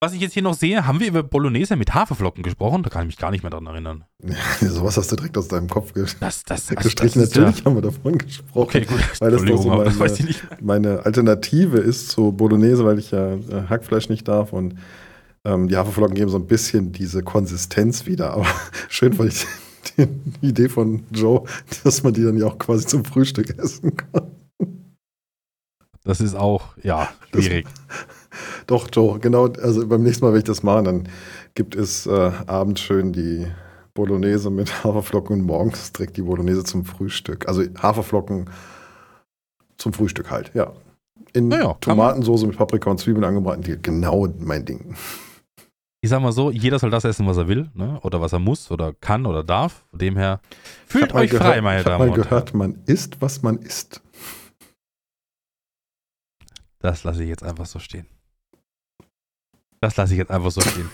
[0.02, 2.82] was ich jetzt hier noch sehe, haben wir über Bolognese mit Haferflocken gesprochen?
[2.82, 4.04] Da kann ich mich gar nicht mehr dran erinnern.
[4.60, 7.20] Sowas hast du direkt aus deinem Kopf ge Das, das, also gestrichen.
[7.20, 8.62] das ist ja- Natürlich haben wir davon gesprochen.
[8.62, 8.98] Okay, gut.
[9.20, 10.34] Weil das doch so aber das meine-.
[10.60, 14.74] Meine Alternative ist zu Bolognese, weil ich ja äh, Hackfleisch nicht darf und
[15.44, 18.32] ähm, die Haferflocken geben so ein bisschen diese Konsistenz wieder.
[18.32, 18.46] Aber
[18.88, 19.46] schön fand ich
[19.98, 21.44] die, die Idee von Joe,
[21.84, 24.30] dass man die dann ja auch quasi zum Frühstück essen kann.
[26.04, 27.66] Das ist auch, ja, Das- schwierig.
[28.66, 29.46] Doch, Joe, genau.
[29.48, 31.08] Also beim nächsten Mal, wenn ich das mache, dann
[31.54, 33.46] gibt es äh, abends schön die
[33.94, 37.48] Bolognese mit Haferflocken und morgens direkt die Bolognese zum Frühstück.
[37.48, 38.48] Also Haferflocken
[39.76, 40.72] zum Frühstück halt, ja.
[41.32, 44.96] In Ja, ja, kann Tomatensoße mit Paprika und Zwiebeln angebraten, die, genau mein Ding.
[46.02, 48.00] Ich sag mal so, jeder soll das essen, was er will, ne?
[48.02, 49.84] oder was er muss, oder kann, oder darf.
[49.90, 50.40] Von dem her,
[50.86, 53.58] fühlt euch gehört- frei, meine Ich habe Damen mal und gehört, man isst, was man
[53.58, 54.00] isst.
[56.78, 58.06] Das lasse ich jetzt einfach so stehen.
[59.80, 60.90] Das lasse ich jetzt einfach so stehen.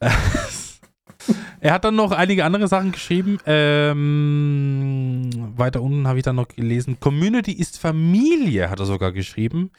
[1.60, 3.38] er hat dann noch einige andere Sachen geschrieben.
[3.46, 7.00] Ähm, weiter unten habe ich dann noch gelesen.
[7.00, 9.70] Community ist Familie, hat er sogar geschrieben.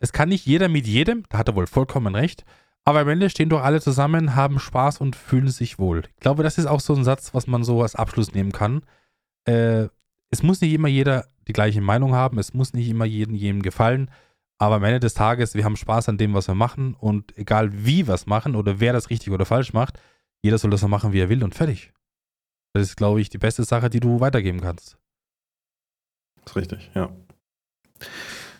[0.00, 2.44] Es kann nicht jeder mit jedem, da hat er wohl vollkommen recht.
[2.84, 6.02] Aber am Ende stehen doch alle zusammen, haben Spaß und fühlen sich wohl.
[6.16, 8.82] Ich glaube, das ist auch so ein Satz, was man so als Abschluss nehmen kann.
[9.44, 9.88] Äh,
[10.30, 13.62] es muss nicht immer jeder die gleiche Meinung haben, es muss nicht immer jedem, jedem
[13.62, 14.10] gefallen.
[14.60, 16.94] Aber am Ende des Tages, wir haben Spaß an dem, was wir machen.
[16.94, 19.98] Und egal wie wir es machen oder wer das richtig oder falsch macht,
[20.42, 21.94] jeder soll das so machen, wie er will und fertig.
[22.74, 24.98] Das ist, glaube ich, die beste Sache, die du weitergeben kannst.
[26.44, 27.10] ist richtig, ja.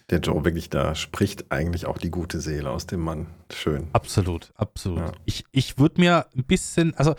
[0.09, 3.27] Der Joe wirklich, da spricht eigentlich auch die gute Seele aus dem Mann.
[3.53, 3.89] Schön.
[3.93, 5.01] Absolut, absolut.
[5.01, 5.13] Ja.
[5.27, 7.15] Ich, ich würde mir ein bisschen, also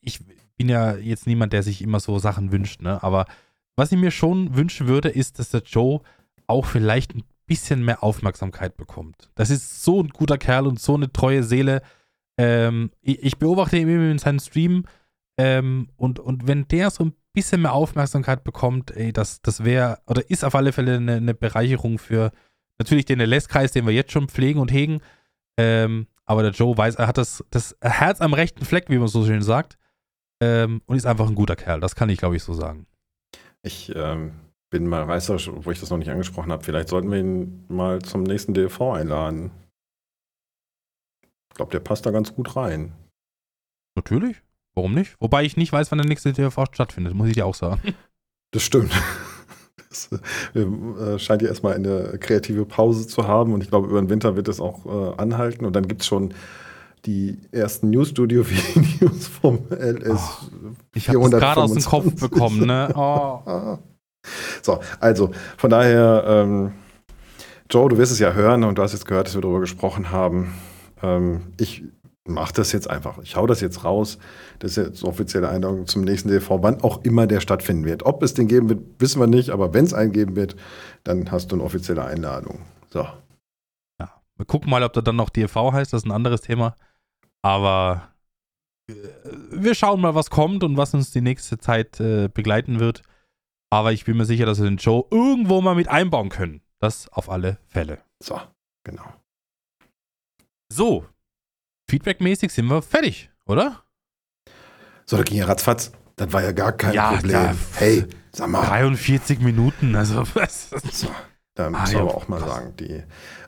[0.00, 0.20] ich
[0.56, 3.00] bin ja jetzt niemand, der sich immer so Sachen wünscht, ne?
[3.02, 3.26] Aber
[3.76, 6.00] was ich mir schon wünschen würde, ist, dass der Joe
[6.48, 9.30] auch vielleicht ein bisschen mehr Aufmerksamkeit bekommt.
[9.34, 11.82] Das ist so ein guter Kerl und so eine treue Seele.
[12.38, 14.84] Ähm, ich, ich beobachte ihn immer in seinem Stream
[15.38, 19.98] ähm, und, und wenn der so ein bisschen mehr Aufmerksamkeit bekommt, ey, das, das wäre,
[20.06, 22.32] oder ist auf alle Fälle eine, eine Bereicherung für
[22.78, 25.00] natürlich den LS-Kreis, den wir jetzt schon pflegen und hegen.
[25.56, 29.08] Ähm, aber der Joe weiß, er hat das, das Herz am rechten Fleck, wie man
[29.08, 29.78] so schön sagt.
[30.40, 31.80] Ähm, und ist einfach ein guter Kerl.
[31.80, 32.86] Das kann ich, glaube ich, so sagen.
[33.62, 34.32] Ich ähm,
[34.70, 36.64] bin mal reißerisch, wo ich das noch nicht angesprochen habe.
[36.64, 39.50] Vielleicht sollten wir ihn mal zum nächsten DLV einladen.
[41.50, 42.92] Ich glaube, der passt da ganz gut rein.
[43.96, 44.42] Natürlich.
[44.74, 45.16] Warum nicht?
[45.18, 47.80] Wobei ich nicht weiß, wann der nächste TV stattfindet, muss ich dir auch sagen.
[48.50, 48.90] Das stimmt.
[49.90, 50.08] Das
[50.54, 54.36] äh, scheint ja erstmal eine kreative Pause zu haben und ich glaube, über den Winter
[54.36, 56.32] wird es auch äh, anhalten und dann gibt es schon
[57.04, 60.50] die ersten News-Studio-Videos vom LS.
[60.94, 62.20] Ich habe das gerade aus dem Kopf 425.
[62.20, 62.90] bekommen, ne?
[62.94, 63.78] Oh.
[64.62, 66.72] So, also von daher, ähm,
[67.70, 70.10] Joe, du wirst es ja hören und du hast jetzt gehört, dass wir darüber gesprochen
[70.10, 70.54] haben.
[71.02, 71.84] Ähm, ich
[72.28, 73.18] mache das jetzt einfach.
[73.18, 74.18] Ich hau das jetzt raus.
[74.58, 78.04] Das ist jetzt offizielle Einladung zum nächsten DV, wann auch immer der stattfinden wird.
[78.04, 80.56] Ob es den geben wird, wissen wir nicht, aber wenn es einen geben wird,
[81.04, 82.60] dann hast du eine offizielle Einladung.
[82.90, 83.06] So.
[84.00, 84.12] Ja.
[84.36, 86.76] Wir gucken mal, ob da dann noch DV heißt, das ist ein anderes Thema.
[87.42, 88.08] Aber
[88.88, 88.94] äh,
[89.50, 93.02] wir schauen mal, was kommt und was uns die nächste Zeit äh, begleiten wird.
[93.70, 96.62] Aber ich bin mir sicher, dass wir den Joe irgendwo mal mit einbauen können.
[96.80, 97.98] Das auf alle Fälle.
[98.22, 98.40] So,
[98.84, 99.04] genau.
[100.72, 101.06] So,
[101.90, 103.82] feedbackmäßig sind wir fertig, oder?
[105.06, 105.92] So, da ging ja ratzfatz.
[106.16, 107.32] Das war ja gar kein Ja, Problem.
[107.32, 108.64] da- hey, sag mal.
[108.66, 110.70] 43 Minuten, also was?
[110.92, 111.08] So,
[111.54, 112.50] da muss Ah, ja, aber auch mal krass.
[112.50, 113.02] sagen, die,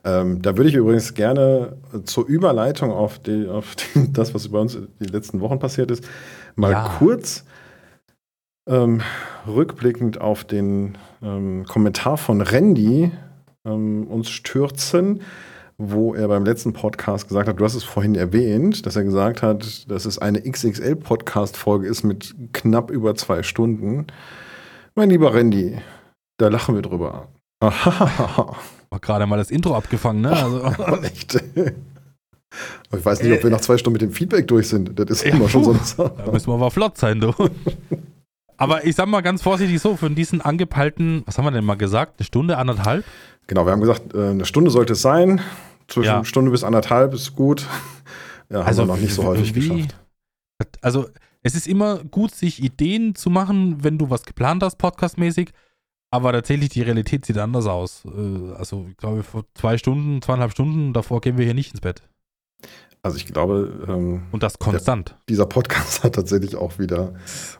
[0.04, 4.48] ähm, da würde ich übrigens gerne äh, zur Überleitung auf, die, auf die, das, was
[4.48, 6.04] bei uns die letzten Wochen passiert ist,
[6.56, 6.96] mal Ja.
[6.98, 7.44] kurz
[8.70, 9.02] ähm,
[9.46, 13.10] rückblickend auf den ähm, Kommentar von Randy
[13.66, 15.22] ähm, uns stürzen,
[15.76, 19.42] wo er beim letzten Podcast gesagt hat, du hast es vorhin erwähnt, dass er gesagt
[19.42, 24.06] hat, dass es eine XXL-Podcast-Folge ist mit knapp über zwei Stunden.
[24.94, 25.78] Mein lieber Randy,
[26.38, 27.28] da lachen wir drüber.
[27.60, 30.30] War gerade mal das Intro abgefangen, ne?
[30.30, 30.62] Also,
[31.02, 31.42] Echt.
[32.92, 34.98] Ich weiß nicht, ob wir nach zwei Stunden mit dem Feedback durch sind.
[34.98, 37.32] Das ist Ja, immer schon so da müssen wir aber flott sein, du.
[38.60, 41.76] Aber ich sag mal ganz vorsichtig so, von diesen angepeilten, was haben wir denn mal
[41.76, 42.18] gesagt?
[42.20, 43.04] Eine Stunde, anderthalb?
[43.46, 45.40] Genau, wir haben gesagt, äh, eine Stunde sollte es sein.
[45.88, 46.24] Zwischen Ja.
[46.24, 47.66] Stunde bis anderthalb ist gut.
[48.50, 49.96] Ja, haben wir noch nicht so häufig wie- geschafft.
[50.82, 51.08] Also,
[51.42, 55.50] es ist immer gut, sich Ideen zu machen, wenn du was geplant hast, podcastmäßig.
[56.12, 58.04] Aber tatsächlich, die Realität sieht anders aus.
[58.04, 61.80] Äh, Also, ich glaube, vor zwei Stunden, zweieinhalb Stunden, davor gehen wir hier nicht ins
[61.80, 62.02] Bett.
[63.02, 65.16] Also ich glaube, ähm, Und das konstant.
[65.26, 67.14] dieser Podcast hat tatsächlich auch wieder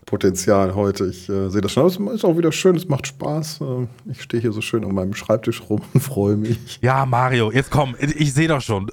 [0.05, 1.07] Potenzial heute.
[1.07, 1.85] Ich äh, sehe das schon.
[1.85, 3.61] Aber Es ist auch wieder schön, es macht Spaß.
[3.63, 6.79] Äh, ich stehe hier so schön an meinem Schreibtisch rum und freue mich.
[6.83, 8.91] Ja, Mario, jetzt komm, ich sehe doch schon.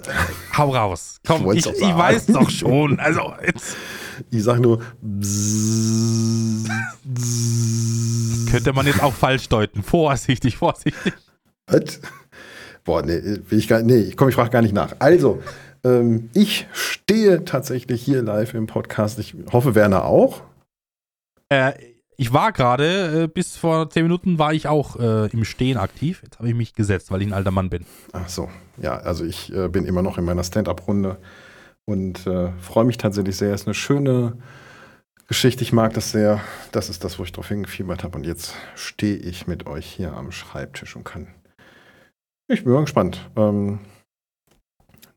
[0.57, 1.19] Hau raus.
[1.27, 1.97] Komm, ich, ich sagen.
[1.97, 2.97] weiß doch schon.
[2.99, 3.75] Also, jetzt
[4.31, 6.69] Ich sage nur, bzzz,
[7.03, 8.51] bzzz.
[8.51, 9.83] könnte man jetzt auch falsch deuten.
[9.83, 11.13] Vorsichtig, vorsichtig.
[11.67, 11.99] Was?
[12.85, 14.95] Boah, nee, will ich gar nee, ich komme, ich frage gar nicht nach.
[14.99, 15.41] Also,
[15.83, 19.19] ähm, ich stehe tatsächlich hier live im Podcast.
[19.19, 20.41] Ich hoffe, Werner auch.
[21.49, 21.73] Äh,
[22.19, 26.21] ich war gerade, äh, bis vor zehn Minuten war ich auch äh, im Stehen aktiv.
[26.23, 27.85] Jetzt habe ich mich gesetzt, weil ich ein alter Mann bin.
[28.11, 28.49] Ach so,
[28.81, 31.17] ja, also ich äh, bin immer noch in meiner Stand-up-Runde
[31.85, 33.53] und äh, freue mich tatsächlich sehr.
[33.53, 34.37] Es ist eine schöne
[35.27, 35.63] Geschichte.
[35.63, 36.41] Ich mag das sehr.
[36.71, 38.17] Das ist das, wo ich drauf hingefiebert habe.
[38.17, 41.27] Und jetzt stehe ich mit euch hier am Schreibtisch und kann.
[42.47, 43.29] Ich bin mal gespannt.
[43.35, 43.79] Ähm,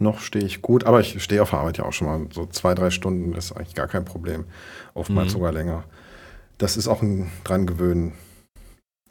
[0.01, 2.27] noch stehe ich gut, aber ich stehe auf der Arbeit ja auch schon mal.
[2.33, 4.45] So zwei, drei Stunden ist eigentlich gar kein Problem.
[4.95, 5.33] Oftmals Mhm.
[5.33, 5.85] sogar länger.
[6.59, 8.13] Das ist auch ein dran gewöhnen.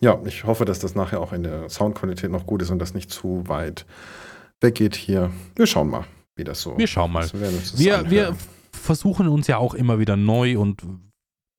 [0.02, 2.94] Ja, ich hoffe, dass das nachher auch in der Soundqualität noch gut ist und das
[2.94, 3.86] nicht zu weit
[4.62, 5.32] weggeht hier.
[5.56, 7.30] Wir schauen mal, wie das so Wir schauen mal.
[7.34, 8.36] Wir, Wir,
[8.72, 10.82] versuchen uns ja auch immer wieder neu und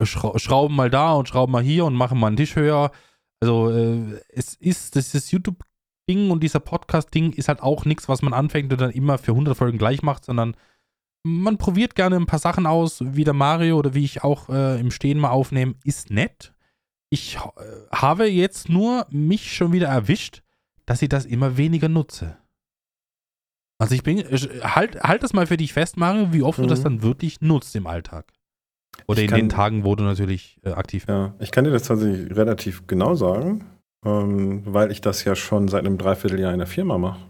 [0.03, 2.91] schra schrauben mal da und schrauben mal hier und machen mal einen Tisch höher.
[3.41, 5.31] Also äh, es ist, das ist
[6.11, 9.33] YouTube-Ding und dieser Podcast-Ding ist halt auch nichts, was man anfängt und dann immer für
[9.33, 10.57] 100 Folgen gleich macht, sondern
[11.23, 14.81] man probiert gerne ein paar Sachen aus, wie der Mario oder wie ich auch äh,
[14.81, 16.55] im Stehen mal aufnehme, ist nett.
[17.11, 17.41] Ich äh,
[17.95, 20.43] habe jetzt nur mich schon wieder erwischt,
[20.87, 22.37] dass ich das immer weniger nutze.
[23.79, 26.81] Also ich bin, halt, halt das mal für dich fest, Mario, wie oft du das
[26.81, 26.85] Mhm.
[26.85, 28.27] dann wirklich nutzt im Alltag.
[29.07, 31.17] Oder Ich in kann- den Tagen, wo du natürlich äh, aktiv bist.
[31.17, 33.65] Ja, ich kann dir das tatsächlich relativ genau sagen,
[34.05, 37.21] ähm, weil ich das ja schon seit einem Dreivierteljahr in der Firma mache.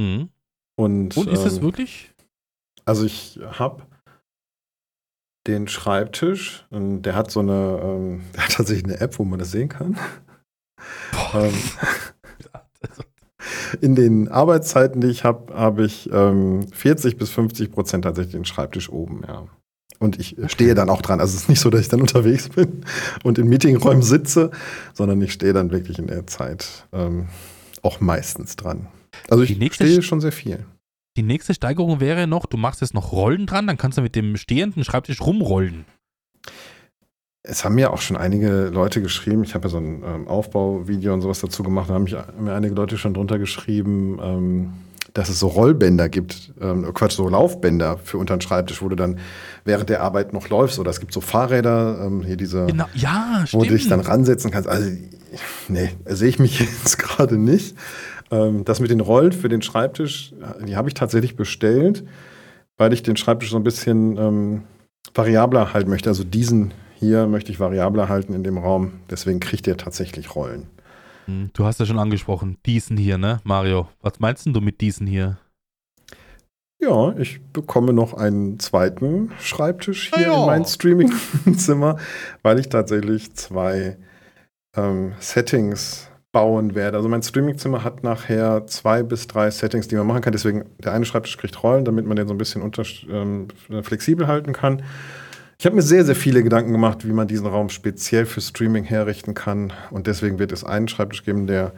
[0.00, 0.30] Mhm.
[0.76, 2.12] Und, Und ist es ähm, wirklich?
[2.84, 3.82] Also ich habe
[5.46, 9.38] den Schreibtisch, und der hat so eine, ähm, der hat tatsächlich eine App, wo man
[9.38, 9.98] das sehen kann.
[11.34, 11.52] Ähm,
[13.80, 18.44] in den Arbeitszeiten, die ich habe, habe ich ähm, 40 bis 50 Prozent tatsächlich den
[18.44, 19.46] Schreibtisch oben, ja.
[19.98, 21.20] Und ich stehe dann auch dran.
[21.20, 22.84] Also es ist nicht so, dass ich dann unterwegs bin
[23.24, 24.50] und in Meetingräumen sitze,
[24.94, 27.26] sondern ich stehe dann wirklich in der Zeit ähm,
[27.82, 28.86] auch meistens dran.
[29.28, 30.64] Also ich stehe St- schon sehr viel.
[31.16, 34.14] die nächste Steigerung wäre noch, du machst jetzt noch Rollen dran, dann kannst du mit
[34.14, 35.84] dem stehenden Schreibtisch rumrollen.
[37.42, 41.14] Es haben mir auch schon einige Leute geschrieben, ich habe ja so ein ähm, Aufbauvideo
[41.14, 44.72] und sowas dazu gemacht, da haben mich, mir einige Leute schon drunter geschrieben, ähm,
[45.18, 48.94] dass es so Rollbänder gibt, ähm, Quatsch, so Laufbänder für unter den Schreibtisch, wo du
[48.94, 49.18] dann
[49.64, 50.78] während der Arbeit noch läufst.
[50.78, 54.52] Oder es gibt so Fahrräder, ähm, hier diese, Genau, ja, wo du dich dann ransetzen
[54.52, 54.68] kannst.
[54.68, 54.88] Also,
[55.66, 57.76] nee, sehe ich mich jetzt gerade nicht.
[58.30, 62.04] Ähm, das mit den Rollen für den Schreibtisch, die habe ich tatsächlich bestellt,
[62.76, 64.62] weil ich den Schreibtisch so ein bisschen ähm,
[65.14, 66.10] variabler halten möchte.
[66.10, 69.00] Also diesen hier möchte ich variabler halten in dem Raum.
[69.10, 70.68] Deswegen kriegt ihr tatsächlich Rollen.
[71.28, 73.88] Hm, Du hast ja schon angesprochen, diesen hier, ne, Mario?
[74.00, 75.38] Was meinst denn du mit diesen hier?
[76.80, 80.40] Ja, ich bekomme noch einen zweiten Schreibtisch hier ja.
[80.40, 81.98] in mein Streaming-Zimmer,
[82.42, 83.98] weil ich tatsächlich zwei
[84.76, 86.96] ähm, Settings bauen werde.
[86.96, 90.32] Also mein Streaming-Zimmer hat nachher zwei bis drei Settings, die man machen kann.
[90.32, 93.48] Deswegen, der eine Schreibtisch kriegt Rollen, damit man den so ein bisschen unter, ähm,
[93.82, 94.82] flexibel halten kann.
[95.60, 98.84] Ich habe mir sehr, sehr viele Gedanken gemacht, wie man diesen Raum speziell für Streaming
[98.84, 99.72] herrichten kann.
[99.90, 101.72] Und deswegen wird es einen Schreibtisch geben, der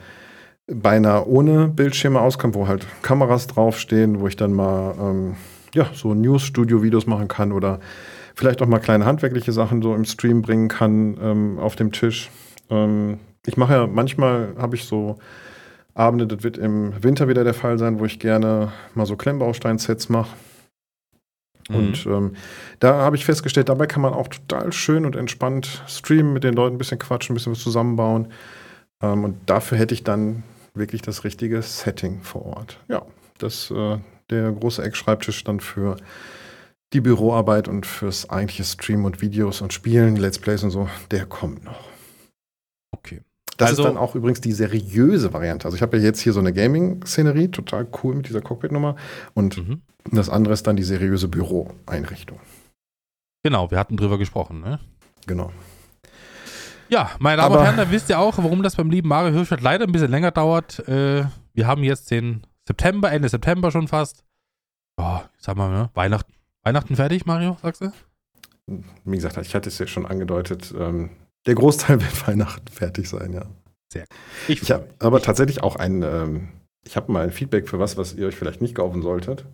[0.66, 5.36] beinahe ohne Bildschirme auskommt, wo halt Kameras draufstehen, wo ich dann mal ähm,
[5.72, 7.80] ja, so News-Studio-Videos machen kann oder
[8.34, 12.30] vielleicht auch mal kleine handwerkliche Sachen so im Stream bringen kann ähm, auf dem Tisch.
[12.68, 15.16] Ähm, ich mache ja manchmal, habe ich so
[15.94, 20.10] Abende, das wird im Winter wieder der Fall sein, wo ich gerne mal so Klemmbausteinsets
[20.10, 20.36] mache.
[21.70, 21.76] Mhm.
[21.76, 22.32] Und ähm,
[22.78, 26.54] da habe ich festgestellt, dabei kann man auch total schön und entspannt streamen, mit den
[26.54, 28.28] Leuten ein bisschen quatschen, ein bisschen was zusammenbauen.
[29.02, 30.42] Ähm, und dafür hätte ich dann
[30.74, 32.78] wirklich das richtige Setting vor Ort.
[32.88, 33.02] Ja,
[33.38, 33.98] das äh,
[34.30, 35.96] der große Eckschreibtisch dann für
[36.92, 41.26] die Büroarbeit und fürs eigentliche Stream und Videos und Spielen, Let's Plays und so, der
[41.26, 41.88] kommt noch.
[42.92, 43.20] Okay.
[43.60, 45.66] Das also, ist dann auch übrigens die seriöse Variante.
[45.66, 48.96] Also ich habe ja jetzt hier so eine Gaming-Szenerie, total cool mit dieser Cockpit-Nummer.
[49.34, 49.82] Und mhm.
[50.10, 52.40] das andere ist dann die seriöse Büroeinrichtung.
[53.42, 54.80] Genau, wir hatten drüber gesprochen, ne?
[55.26, 55.52] Genau.
[56.88, 59.32] Ja, meine Damen Aber, und Herren, da wisst ihr auch, warum das beim lieben Mario
[59.34, 60.78] Hirschfeld leider ein bisschen länger dauert.
[60.88, 64.24] Äh, wir haben jetzt den September, Ende September schon fast.
[64.96, 65.90] Oh, sag mal, ne?
[65.92, 66.32] Weihnachten,
[66.62, 67.92] Weihnachten fertig, Mario, sagst du?
[69.04, 70.74] Wie gesagt, ich hatte es ja schon angedeutet.
[70.78, 71.10] Ähm,
[71.46, 73.46] der Großteil wird Weihnachten fertig sein, ja.
[73.92, 74.18] Sehr gut.
[74.48, 76.48] Ich, ich habe aber tatsächlich auch ein, ähm,
[76.84, 79.44] ich habe mal ein Feedback für was, was ihr euch vielleicht nicht kaufen solltet.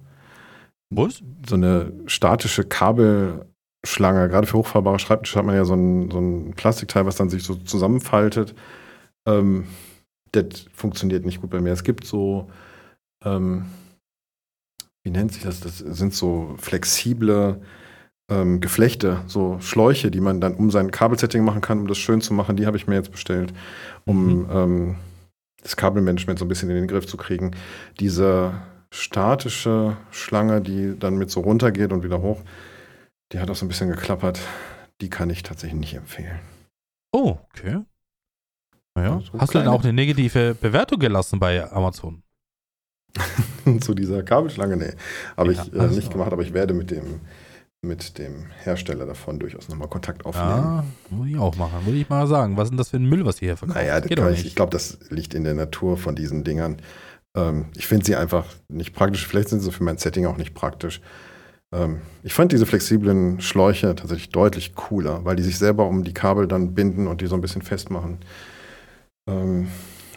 [0.91, 1.22] Was?
[1.49, 6.55] So eine statische Kabelschlange, gerade für hochfahrbare Schreibtische hat man ja so ein, so ein
[6.55, 8.55] Plastikteil, was dann sich so zusammenfaltet.
[9.26, 9.66] Ähm,
[10.32, 11.72] das funktioniert nicht gut bei mir.
[11.72, 12.51] Es gibt so,
[13.24, 13.66] ähm,
[15.03, 15.61] wie nennt sich das?
[15.61, 17.61] Das sind so flexible
[18.29, 22.20] ähm, Geflechte, so Schläuche, die man dann um sein Kabelsetting machen kann, um das schön
[22.20, 22.57] zu machen.
[22.57, 23.53] Die habe ich mir jetzt bestellt,
[24.05, 24.51] um mhm.
[24.51, 24.97] ähm,
[25.62, 27.53] das Kabelmanagement so ein bisschen in den Griff zu kriegen.
[28.01, 28.55] Diese
[28.91, 32.43] statische Schlange, die dann mit so runtergeht und wieder hoch,
[33.33, 34.41] die hat auch so ein bisschen geklappert.
[35.01, 36.41] Die kann ich tatsächlich nicht empfehlen.
[37.12, 37.81] Oh, okay.
[38.95, 39.20] Naja.
[39.20, 42.22] So Hast du denn auch eine negative Bewertung gelassen bei Amazon?
[43.81, 44.77] Zu dieser Kabelschlange?
[44.77, 44.93] Nee,
[45.37, 47.20] habe ja, ich äh, nicht gemacht, aber ich werde mit dem
[47.87, 50.49] mit dem Hersteller davon durchaus nochmal Kontakt aufnehmen.
[50.49, 52.57] Ja, muss ich auch machen, würde ich mal sagen.
[52.57, 53.78] Was ist denn das für ein Müll, was ihr hier verkauft?
[53.78, 56.76] Naja, ich, ich glaube, das liegt in der Natur von diesen Dingern.
[57.37, 59.26] Ähm, ich finde sie einfach nicht praktisch.
[59.26, 61.01] Vielleicht sind sie für mein Setting auch nicht praktisch.
[61.72, 66.14] Ähm, ich fand diese flexiblen Schläuche tatsächlich deutlich cooler, weil die sich selber um die
[66.14, 68.18] Kabel dann binden und die so ein bisschen festmachen.
[69.28, 69.68] Ähm,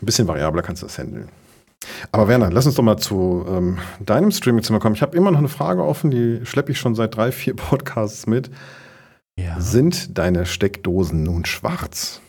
[0.01, 1.29] ein bisschen variabler kannst du das handeln.
[2.11, 4.95] Aber Werner, lass uns doch mal zu ähm, deinem Streamingzimmer kommen.
[4.95, 8.27] Ich habe immer noch eine Frage offen, die schleppe ich schon seit drei, vier Podcasts
[8.27, 8.49] mit.
[9.37, 9.59] Ja.
[9.61, 12.21] Sind deine Steckdosen nun schwarz?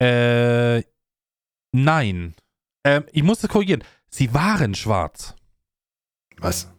[0.00, 0.82] Äh,
[1.72, 2.34] nein.
[2.84, 3.84] Ähm, ich muss das korrigieren.
[4.08, 5.34] Sie waren schwarz.
[6.38, 6.72] Was?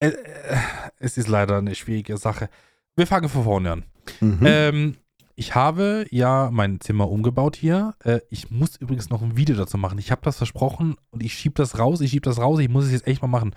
[0.00, 0.58] Äh, äh,
[0.98, 2.50] es ist leider eine schwierige Sache.
[2.96, 3.84] Wir fangen von vorne an.
[4.20, 4.40] Mhm.
[4.44, 4.96] Ähm,
[5.34, 7.94] ich habe ja mein Zimmer umgebaut hier.
[8.04, 9.98] Äh, ich muss übrigens noch ein Video dazu machen.
[9.98, 12.86] Ich habe das versprochen und ich schiebe das raus, ich schiebe das raus, ich muss
[12.86, 13.54] es jetzt echt mal machen.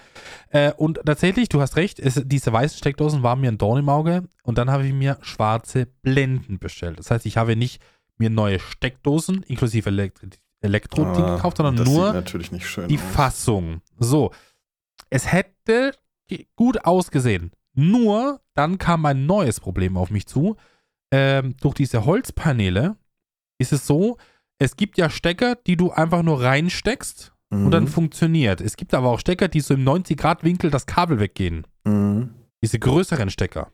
[0.49, 3.89] Äh, und tatsächlich, du hast recht, es, diese weißen Steckdosen waren mir ein Dorn im
[3.89, 6.99] Auge und dann habe ich mir schwarze Blenden bestellt.
[6.99, 7.81] Das heißt, ich habe nicht
[8.17, 10.29] mir neue Steckdosen inklusive Elektro
[10.61, 13.01] Elektro ah, gekauft, sondern nur die aus.
[13.13, 13.81] Fassung.
[13.99, 14.31] So,
[15.09, 15.93] es hätte
[16.55, 17.51] gut ausgesehen.
[17.73, 20.55] Nur dann kam ein neues Problem auf mich zu
[21.11, 22.97] ähm, durch diese Holzpaneele
[23.59, 24.17] ist es so,
[24.59, 27.65] es gibt ja Stecker, die du einfach nur reinsteckst mhm.
[27.65, 27.89] und dann mhm.
[27.89, 28.61] funktioniert.
[28.61, 31.65] Es gibt aber auch Stecker, die so im 90-Grad-Winkel das Kabel weggehen.
[31.83, 32.33] Mhm.
[32.63, 33.71] Diese größeren Stecker.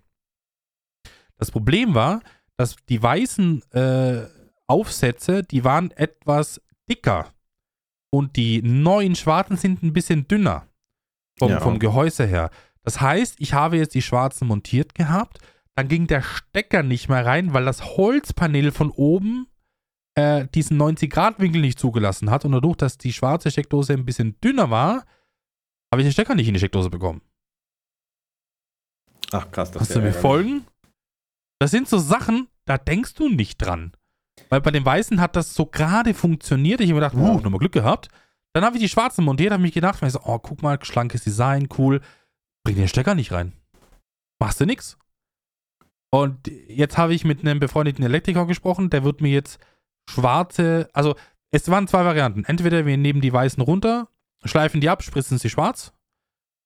[1.37, 2.21] Das Problem war,
[2.57, 4.27] dass die weißen äh,
[4.67, 7.33] Aufsätze, die waren etwas dicker.
[8.13, 10.67] Und die neuen schwarzen sind ein bisschen dünner.
[11.39, 11.59] Vom, ja.
[11.59, 12.51] vom Gehäuse her.
[12.83, 15.39] Das heißt, ich habe jetzt die schwarzen montiert gehabt
[15.81, 19.47] dann ging der Stecker nicht mehr rein, weil das Holzpanel von oben
[20.13, 22.45] äh, diesen 90-Grad-Winkel nicht zugelassen hat.
[22.45, 25.05] Und dadurch, dass die schwarze Steckdose ein bisschen dünner war,
[25.91, 27.23] habe ich den Stecker nicht in die Steckdose bekommen.
[29.31, 30.67] Ach krass, das Hast du mir folgen?
[31.59, 33.93] Das sind so Sachen, da denkst du nicht dran.
[34.49, 36.79] Weil bei den Weißen hat das so gerade funktioniert.
[36.81, 38.09] Ich habe mir gedacht, uh, nochmal Glück gehabt.
[38.53, 41.69] Dann habe ich die schwarzen montiert, habe mich gedacht, so, oh, guck mal, schlankes Design,
[41.79, 42.01] cool.
[42.63, 43.53] Bring den Stecker nicht rein.
[44.39, 44.99] Machst du nix.
[46.11, 49.59] Und jetzt habe ich mit einem befreundeten Elektriker gesprochen, der wird mir jetzt
[50.09, 51.15] schwarze, also
[51.51, 52.43] es waren zwei Varianten.
[52.45, 54.09] Entweder wir nehmen die weißen runter,
[54.43, 55.93] schleifen die ab, spritzen sie schwarz.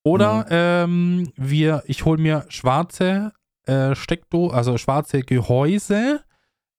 [0.03, 0.49] Oder mhm.
[0.51, 3.33] ähm, wir, ich hole mir schwarze
[3.65, 6.23] äh, Steckdo, also schwarze Gehäuse.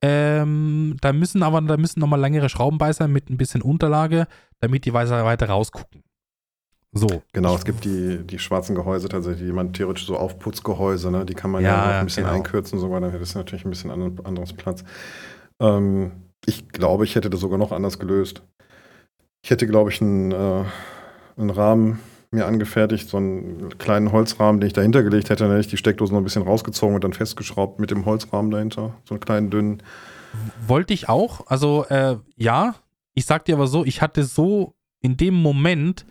[0.02, 4.26] Ähm, da müssen aber, da müssen nochmal längere Schrauben bei sein mit ein bisschen Unterlage,
[4.60, 6.02] damit die Weißer weiter rausgucken.
[6.96, 7.22] So.
[7.32, 11.24] Genau, es gibt die, die schwarzen Gehäuse tatsächlich, die man theoretisch so Aufputzgehäuse, ne?
[11.24, 12.36] die kann man ja, ja ein bisschen genau.
[12.36, 14.84] einkürzen, sogar, dann hätte es natürlich ein bisschen anderen, anderes Platz.
[15.60, 16.12] Ähm,
[16.46, 18.42] ich glaube, ich hätte das sogar noch anders gelöst.
[19.42, 20.64] Ich hätte, glaube ich, einen, äh,
[21.36, 25.44] einen Rahmen mir angefertigt, so einen kleinen Holzrahmen, den ich dahinter gelegt hätte.
[25.44, 28.50] Dann hätte ich die Steckdose noch ein bisschen rausgezogen und dann festgeschraubt mit dem Holzrahmen
[28.50, 28.94] dahinter.
[29.04, 29.82] So einen kleinen, dünnen.
[30.66, 31.46] Wollte ich auch.
[31.46, 32.74] Also, äh, ja.
[33.14, 36.04] Ich sag dir aber so, ich hatte so in dem Moment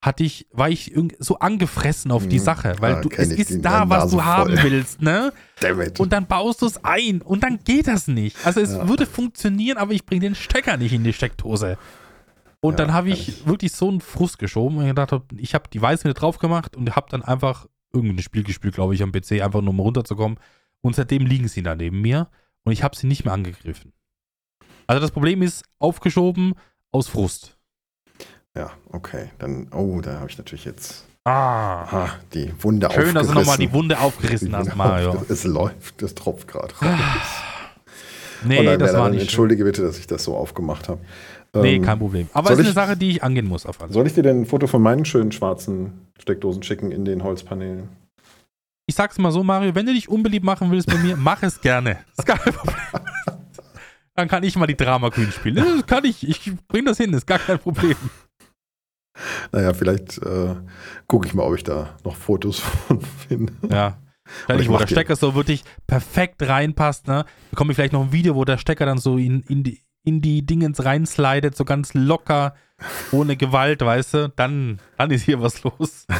[0.00, 2.42] hatte ich, war ich so angefressen auf die Mhm.
[2.44, 4.70] Sache, weil Ja, du, kenn es ist da, was du haben voll.
[4.70, 5.32] willst, ne?
[5.98, 8.36] Und dann baust du es ein und dann geht das nicht.
[8.46, 8.88] Also es Ja.
[8.88, 11.76] würde funktionieren, aber ich bringe den Stecker nicht in die Steckdose.
[12.60, 13.46] Und Ja, dann habe ich ich.
[13.46, 16.94] wirklich so einen Frust geschoben und gedacht, hab, ich habe die Weiße drauf gemacht und
[16.94, 20.38] habe dann einfach irgendein Spiel gespielt, glaube ich, am PC, einfach nur um runterzukommen.
[20.80, 22.28] Und seitdem liegen sie da neben mir
[22.62, 23.92] und ich habe sie nicht mehr angegriffen.
[24.86, 26.54] Also das Problem ist aufgeschoben
[26.92, 27.57] aus Frust.
[28.58, 29.30] Ja, okay.
[29.38, 31.82] Dann, oh, da habe ich natürlich jetzt Ah.
[31.82, 33.72] aha, die Wunde Schön, dass du nochmal die aufgerissen.
[33.74, 35.24] Wunde aufgerissen hast, Die- Mario.
[35.28, 36.90] Es läuft, das tropft gerade raus.
[38.44, 39.28] Nee, oh nein, das Werner, war dann nicht schön.
[39.28, 41.00] entschuldige bitte, dass ich das so aufgemacht habe.
[41.54, 42.28] Nee, Ähm, kein Problem.
[42.32, 43.94] Aber es ist eine Sache, die ich angehen muss auf alle Fälle.
[43.94, 47.88] Soll ich dir denn ein Foto von meinen schönen schwarzen Steckdosen schicken in den Holzpanelen?
[48.86, 51.60] Ich sag's mal so, Mario, wenn du dich unbeliebt machen willst bei mir, mach es
[51.60, 51.98] gerne.
[52.16, 52.76] Ist gar kein Problem.
[54.14, 55.56] Dann kann ich mal die Drama Queen spielen.
[55.56, 56.26] Das kann ich.
[56.26, 57.96] Ich bring das hin, ist gar kein Problem.
[59.52, 60.54] Naja, vielleicht äh,
[61.06, 63.52] gucke ich mal, ob ich da noch Fotos von finde.
[63.70, 63.98] Ja.
[64.44, 67.24] Vielleicht, ich wo der Stecker so wirklich perfekt reinpasst, ne?
[67.50, 70.20] Bekomme ich vielleicht noch ein Video, wo der Stecker dann so in, in, die, in
[70.20, 72.54] die Dingens reinslidet, so ganz locker,
[73.10, 74.28] ohne Gewalt, weißt du?
[74.36, 76.06] Dann, dann ist hier was los.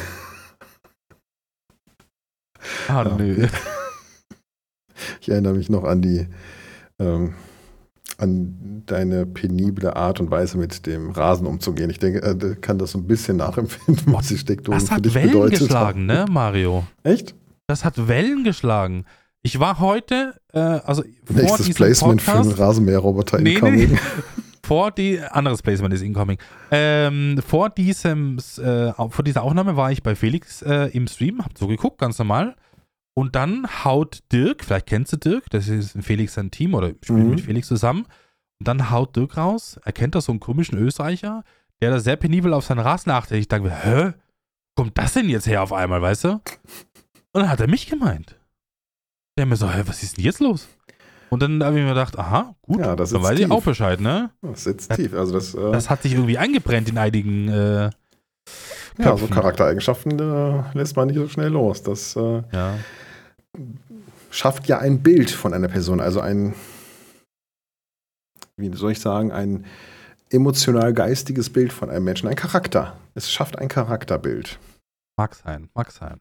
[2.89, 3.15] Ah, Ja.
[3.17, 3.47] nö.
[5.21, 6.27] Ich erinnere mich noch an die,
[6.99, 7.35] ähm,
[8.17, 11.91] an deine penible Art und Weise, mit dem Rasen umzugehen.
[11.91, 15.05] Ich denke, äh, kann das so ein bisschen nachempfinden, was die Steckdosen Das für hat
[15.05, 16.25] dich Wellen bedeutet geschlagen, haben.
[16.25, 16.85] ne, Mario?
[17.03, 17.35] Echt?
[17.67, 19.05] Das hat Wellen geschlagen.
[19.43, 23.93] Ich war heute, äh, also vor Nächstes diesem Placement für einen Podcast, Rasenmäherroboter Nee, incoming.
[23.93, 23.99] nee.
[24.65, 26.39] vor die, anderes Placement ist incoming.
[26.71, 31.57] Ähm, vor diesem, äh, vor dieser Aufnahme war ich bei Felix äh, im Stream, hab
[31.57, 32.57] so geguckt, ganz normal.
[33.19, 36.91] Und dann haut Dirk, vielleicht kennst du Dirk, das ist ein Felix sein Team oder
[37.03, 37.31] spielt Mhm.
[37.31, 38.07] mit Felix zusammen.
[38.61, 41.43] Und dann haut Dirk raus, er kennt da so einen komischen Österreicher,
[41.83, 43.39] der da sehr penibel auf seinen Rasen achtet.
[43.39, 44.13] Ich dachte mir, hä?
[44.77, 46.29] Kommt das denn jetzt her auf einmal, weißt du?
[46.31, 46.41] Und
[47.35, 48.37] dann hat er mich gemeint.
[49.37, 50.69] Der mir so, hä, was ist denn jetzt los?
[51.31, 53.51] Und dann habe ich mir gedacht, aha, gut, Ja, das dann weiß ich tief.
[53.51, 54.31] auch Bescheid, ne?
[54.43, 55.13] Das sitzt tief.
[55.15, 57.91] Also das, äh, Das hat sich irgendwie eingebrennt in einigen äh,
[58.99, 59.27] ja, so.
[59.27, 61.83] Charaktereigenschaften äh, lässt man nicht so schnell los.
[61.83, 62.75] Das äh, Ja.
[64.31, 66.55] Schafft ja ein Bild von einer Person, also ein,
[68.57, 69.65] wie soll ich sagen, ein
[70.31, 72.99] emotional-geistiges Bild von einem Menschen, ein Charakter.
[73.15, 74.59] Es schafft ein Charakterbild.
[75.17, 76.21] Mag sein, mag sein.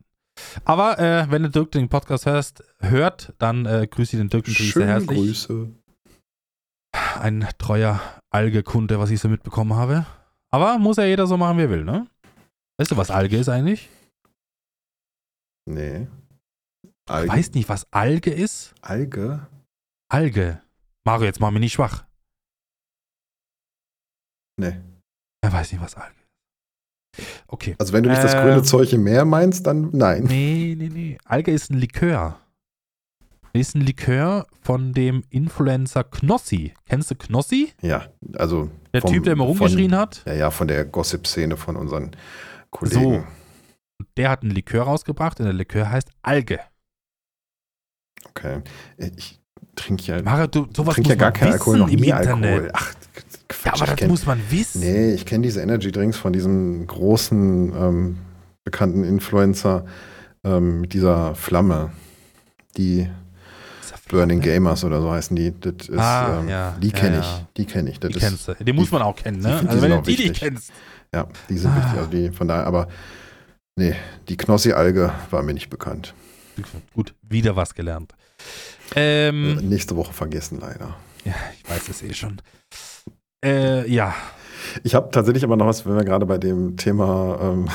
[0.65, 4.47] Aber äh, wenn du Dirk den Podcast hörst, hört, dann äh, grüße ich den Dirk
[4.47, 5.17] natürlich sehr herzlich.
[5.17, 5.69] Grüße.
[7.19, 10.05] Ein treuer Alge-Kunde, was ich so mitbekommen habe.
[10.49, 12.07] Aber muss ja jeder so machen, wie er will, ne?
[12.77, 13.89] Weißt du, was Alge ist eigentlich?
[15.65, 16.07] Nee.
[17.09, 17.29] Alge.
[17.31, 18.73] Weißt nicht, was Alge ist?
[18.81, 19.47] Alge?
[20.09, 20.61] Alge.
[21.05, 22.05] Mario, jetzt mach mich nicht schwach.
[24.59, 24.77] Nee.
[25.41, 26.15] Er weiß nicht, was Alge
[27.17, 27.25] ist.
[27.47, 27.75] Okay.
[27.79, 30.23] Also wenn du nicht das Äh, grüne Zeug im Meer meinst, dann nein.
[30.23, 31.17] Nee, nee, nee.
[31.25, 32.39] Alge ist ein Likör.
[33.53, 36.73] Ist ein Likör von dem Influencer Knossi.
[36.85, 37.73] Kennst du Knossi?
[37.81, 40.23] Ja, also Der Vom- Typ, der immer von- rumgeschrien hat?
[40.25, 42.11] ja, ja, von der Gossip-Szene von unseren
[42.69, 43.25] Kollegen.
[44.15, 46.59] Der hat ein Likör rausgebracht und der Likör heißt Alge.
[48.37, 48.61] Okay.
[49.17, 49.39] Ich
[49.75, 52.27] trinke ja, Mario, du, sowas trink ja gar keinen Alkohol, noch im nie Internet.
[52.45, 52.69] Alkohol.
[52.73, 52.93] Ach,
[53.47, 54.81] Quatsch, Ja, aber das kenn- muss man wissen.
[54.81, 58.17] Nee, ich kenne diese Energy Drinks von diesem großen ähm,
[58.63, 59.85] bekannten Influencer
[60.43, 61.91] ähm, mit dieser Flamme.
[62.77, 63.09] Die
[64.09, 65.53] Burning Gamers oder so heißen die.
[65.59, 66.75] Das ist, Ah, ähm, ja.
[66.81, 67.21] Die kenne ja.
[67.21, 67.45] ich.
[67.57, 67.99] Die kenne ich.
[67.99, 68.53] Das Die kennst du.
[68.53, 69.59] Den muss man auch kennen, ne?
[69.63, 70.71] die Also wenn du die nicht kennst.
[71.13, 71.75] Ja, die sind Ah.
[71.77, 71.97] wichtig.
[71.99, 72.87] Also die, von daher, aber
[73.77, 73.95] nee,
[74.29, 76.13] die Knossi-Alge war mir nicht bekannt.
[76.93, 78.13] Gut, wieder was gelernt.
[78.95, 80.95] Äh, Ähm, nächste Woche vergessen leider.
[81.25, 82.41] ja, ich weiß es eh schon.
[83.43, 84.13] Äh, ja.
[84.83, 87.69] Ich habe tatsächlich aber noch was, wenn wir gerade bei dem Thema ähm,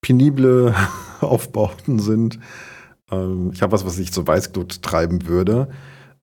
[0.00, 0.74] penible
[1.20, 2.38] Aufbauten sind.
[3.10, 5.68] Ähm, ich habe was, was ich zu Weißglut treiben würde.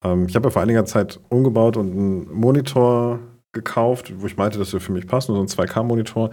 [0.04, 3.20] Ähm, ich habe ja vor einiger Zeit umgebaut und einen Monitor
[3.52, 6.32] gekauft, wo ich meinte, dass er für mich passt, nur so ein 2K-Monitor.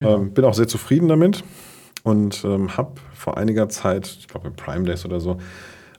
[0.00, 0.14] Ja.
[0.16, 1.42] Ähm, bin auch sehr zufrieden damit
[2.02, 5.38] und ähm, habe vor einiger Zeit, ich glaube im Prime Days oder so,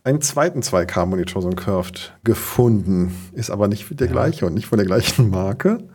[0.04, 3.16] einen zweiten 2K-Monitor, so einen Curved, gefunden.
[3.34, 4.14] Ist aber nicht der Ja.
[4.14, 5.88] gleiche und nicht von der gleichen Marke.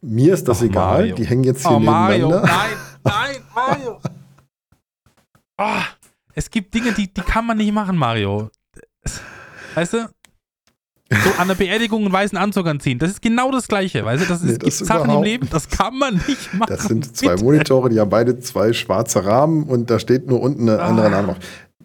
[0.00, 0.98] Mir ist das Och, egal.
[1.00, 1.14] Mario.
[1.16, 2.48] Die hängen jetzt hier Oh, Mario, nebeneinander.
[2.48, 4.00] nein, nein, Mario.
[5.58, 5.84] Ah,
[6.34, 8.50] es gibt Dinge, die, die kann man nicht machen, Mario.
[9.74, 10.08] Weißt du?
[11.10, 12.98] So an der Beerdigung einen weißen Anzug anziehen.
[12.98, 14.28] Das ist genau das Gleiche, weißt du?
[14.28, 16.66] Das, ist, Nee, das gibt Sachen im Leben, das kann man nicht machen.
[16.68, 17.44] Das sind zwei Bitte.
[17.44, 21.10] Monitore, die haben beide zwei schwarze Rahmen und da steht nur unten eine andere Ah.
[21.10, 21.36] Name drauf.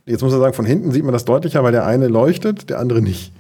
[0.07, 2.79] Jetzt muss man sagen, von hinten sieht man das deutlicher, weil der eine leuchtet, der
[2.79, 3.31] andere nicht.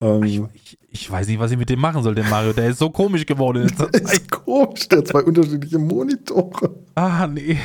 [0.00, 2.54] Ähm, Ich, ich, ich weiß nicht, was ich mit dem machen soll, den Mario.
[2.54, 3.68] Der ist so komisch geworden.
[3.76, 3.94] Zeit.
[4.00, 6.74] ist komisch, der hat zwei unterschiedliche Monitore.
[6.94, 7.58] Ah, nee.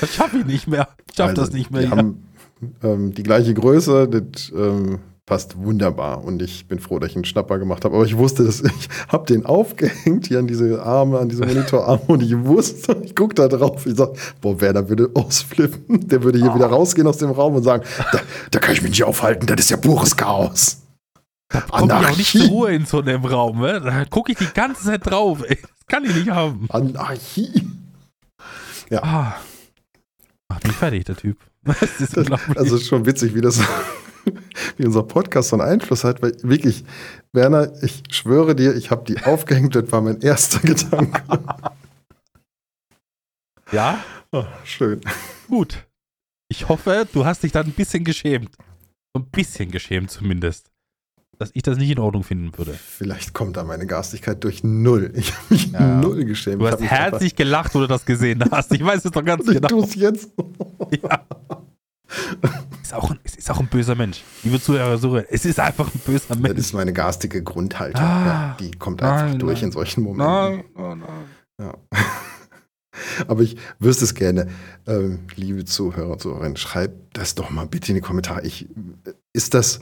[0.00, 0.88] Das schaffe ich nicht mehr.
[1.08, 1.82] Ich schaffe Also, das nicht mehr.
[1.82, 1.96] Die Ja.
[1.96, 2.22] haben
[2.82, 7.24] ähm, die gleiche Größe, das ähm, passt wunderbar und ich bin froh, dass ich einen
[7.24, 7.96] Schnapper gemacht habe.
[7.96, 12.02] Aber ich wusste, dass ich habe den aufgehängt hier an diese Arme, an diese Monitorarme
[12.06, 14.10] und ich wusste, ich gucke da drauf, ich sag,
[14.40, 16.54] boah, Werner würde ausflippen, der würde hier Ah.
[16.54, 18.20] wieder rausgehen aus dem Raum und sagen, da,
[18.52, 20.78] da kann ich mich nicht aufhalten, das ist ja pures Chaos.
[21.70, 22.46] Komme ich auch nicht zur.
[22.48, 23.60] Ruhe in so einem Raum.
[23.60, 23.80] Ne?
[23.80, 25.42] Da gucke ich die ganze Zeit drauf.
[25.48, 25.56] Ey.
[25.60, 26.66] Das kann ich nicht haben.
[26.70, 27.68] Anarchie.
[28.92, 29.34] Ah.
[30.48, 31.36] Macht mich fertig, der Typ.
[31.80, 32.56] Das ist unglaublich.
[32.56, 33.60] Also schon witzig, wie das,
[34.76, 36.84] wie unser Podcast so einen Einfluss hat, weil wirklich,
[37.32, 41.22] Werner, ich schwöre dir, ich habe die aufgehängt, das war mein erster Gedanke.
[43.72, 43.98] ja,
[44.32, 45.00] Oh, schön.
[45.48, 45.86] gut.
[46.48, 48.50] Ich hoffe, du hast dich dann ein bisschen geschämt.
[49.14, 50.70] So ein bisschen geschämt zumindest.
[51.38, 52.72] Dass ich das nicht in Ordnung finden würde.
[52.74, 55.12] Vielleicht kommt da meine Garstigkeit durch null.
[55.14, 56.00] Ich habe mich Ja.
[56.00, 56.62] null geschämt.
[56.62, 58.72] Du Ich hast herzlich gelacht, wo du das gesehen hast.
[58.72, 59.68] Ich weiß es doch ganz Ich genau.
[59.68, 60.30] tue es jetzt.
[61.02, 61.26] Ja.
[62.82, 64.22] Ist auch ein, es ist auch ein böser Mensch.
[64.44, 66.58] Liebe Zuhörer, Zuhörer, es ist einfach ein böser Das Mensch.
[66.58, 68.00] ist meine garstige Grundhaltung.
[68.00, 68.26] Ah.
[68.26, 69.64] ja, die kommt einfach Nein, durch nein.
[69.70, 70.24] in solchen Momenten.
[70.26, 70.98] Nein, nein,
[71.58, 71.74] nein.
[71.92, 71.98] Ja.
[73.28, 74.48] Aber ich wüsste es gerne,
[74.86, 78.42] ähm, liebe Zuhörer und Zuhörerinnen, schreibt das doch mal bitte in die Kommentare.
[78.46, 78.68] Ich,
[79.32, 79.80] ist das,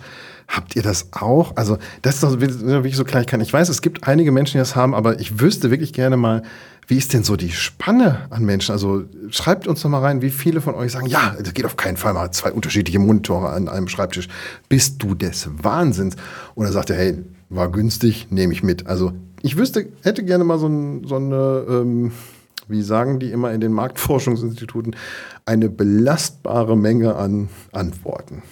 [0.48, 1.54] habt ihr das auch?
[1.56, 3.42] Also, das ist doch wirklich so Kleinigkeiten.
[3.42, 6.42] Ich weiß, es gibt einige Menschen, die das haben, aber ich wüsste wirklich gerne mal,
[6.86, 8.72] wie ist denn so die Spanne an Menschen?
[8.72, 11.76] Also, schreibt uns doch mal rein, wie viele von euch sagen, ja, das geht auf
[11.76, 14.28] keinen Fall mal zwei unterschiedliche Monitore an einem Schreibtisch.
[14.68, 16.16] Bist du des Wahnsinns?
[16.54, 17.18] Oder sagt ihr, hey,
[17.48, 18.86] war günstig, nehme ich mit.
[18.86, 19.12] Also,
[19.42, 22.12] ich wüsste, hätte gerne mal so, ein, so eine, ähm,
[22.68, 24.96] wie sagen die immer in den Marktforschungsinstituten,
[25.46, 28.42] eine belastbare Menge an Antworten.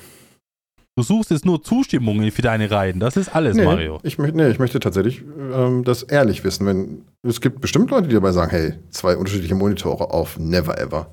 [0.94, 3.00] Du suchst jetzt nur Zustimmungen für deine Reihen.
[3.00, 3.98] Das ist alles, Nee, Mario.
[4.02, 5.22] Ich, nee, ich möchte tatsächlich
[5.54, 6.66] ähm, das ehrlich wissen.
[6.66, 11.12] Wenn, es gibt bestimmt Leute, die dabei sagen, hey, zwei unterschiedliche Monitore auf never ever.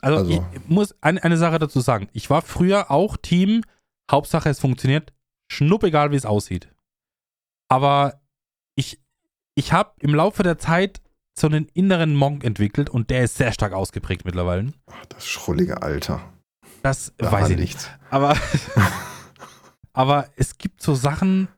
[0.00, 2.08] Also, Also- ich muss eine, eine Sache dazu sagen.
[2.12, 3.62] Ich war früher auch Team,
[4.10, 5.12] Hauptsache es funktioniert,
[5.50, 6.68] schnuppegal wie es aussieht.
[7.68, 8.20] Aber
[8.74, 9.00] ich,
[9.54, 11.00] ich habe im Laufe der Zeit
[11.38, 14.72] so einen inneren Monk entwickelt und der ist sehr stark ausgeprägt mittlerweile.
[14.86, 16.20] Ach, das schrullige Alter.
[16.82, 17.90] Das Da weiß ich nicht.
[18.10, 18.36] Aber,
[19.92, 21.48] aber es gibt so Sachen,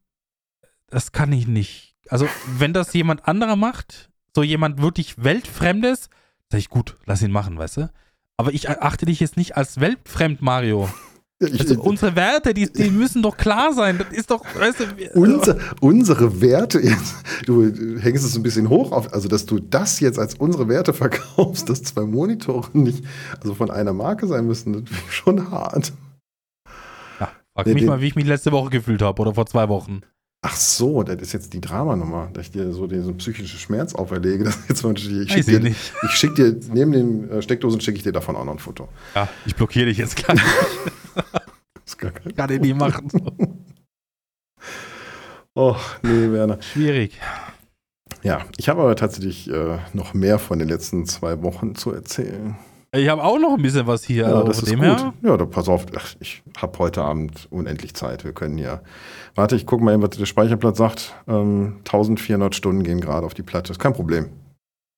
[0.88, 1.89] das kann ich nicht.
[2.10, 2.26] Also,
[2.58, 6.10] wenn das jemand anderer macht, so jemand wirklich Weltfremdes,
[6.50, 7.90] sag ich, gut, lass ihn machen, weißt du?
[8.36, 10.88] Aber ich achte dich jetzt nicht als weltfremd, Mario.
[11.42, 13.96] Also unsere Werte, die, die müssen doch klar sein.
[13.96, 16.82] Das ist doch, weißt du, unser, unsere Werte
[17.46, 20.92] du hängst es ein bisschen hoch auf, also dass du das jetzt als unsere Werte
[20.92, 23.02] verkaufst, dass zwei Monitore nicht,
[23.40, 25.94] also von einer Marke sein müssen, das ist schon hart.
[27.18, 29.46] ja, frag Nee, mich den- mal, wie ich mich letzte Woche gefühlt habe oder vor
[29.46, 30.02] zwei Wochen.
[30.42, 34.44] Ach so, das ist jetzt die Dramanummer, dass ich dir so diesen psychischen Schmerz auferlege.
[34.50, 35.92] Das ist jetzt mal, ich schicke ich dir, nicht.
[36.02, 38.88] ich schick dir, neben den äh, Steckdosen schicke ich dir davon auch noch ein Foto.
[39.14, 40.40] Ja, ich blockiere dich jetzt gleich.
[41.14, 41.24] Das
[41.86, 43.08] ist gar kein Kann ich nicht machen.
[45.56, 46.62] Oh, nee, Werner.
[46.62, 47.18] Schwierig.
[48.22, 52.56] Ja, ich habe aber tatsächlich äh, noch mehr von den letzten zwei Wochen zu erzählen.
[52.92, 54.24] Ich habe auch noch ein bisschen was hier.
[54.24, 54.88] Ja, also das ist dem gut.
[54.88, 55.14] her.
[55.22, 55.86] Ja, da pass auf.
[56.18, 58.24] Ich habe heute Abend unendlich Zeit.
[58.24, 58.80] Wir können ja.
[59.36, 61.14] Warte, ich gucke mal, eben, was der Speicherplatz sagt.
[61.28, 63.70] Ähm, 1400 Stunden gehen gerade auf die Platte.
[63.72, 64.30] Ist kein Problem.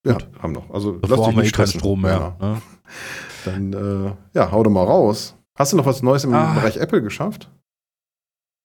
[0.07, 0.70] Ja, haben noch.
[0.70, 1.80] Also lass Davor dich wir eh nicht keinen stressen.
[1.80, 2.34] Strom mehr.
[2.38, 2.55] Werner.
[2.55, 2.62] ne?
[3.45, 5.36] Dann, äh, ja, hau doch mal raus.
[5.59, 6.55] Hast du noch was Neues im Ah.
[6.55, 7.51] Bereich Apple geschafft?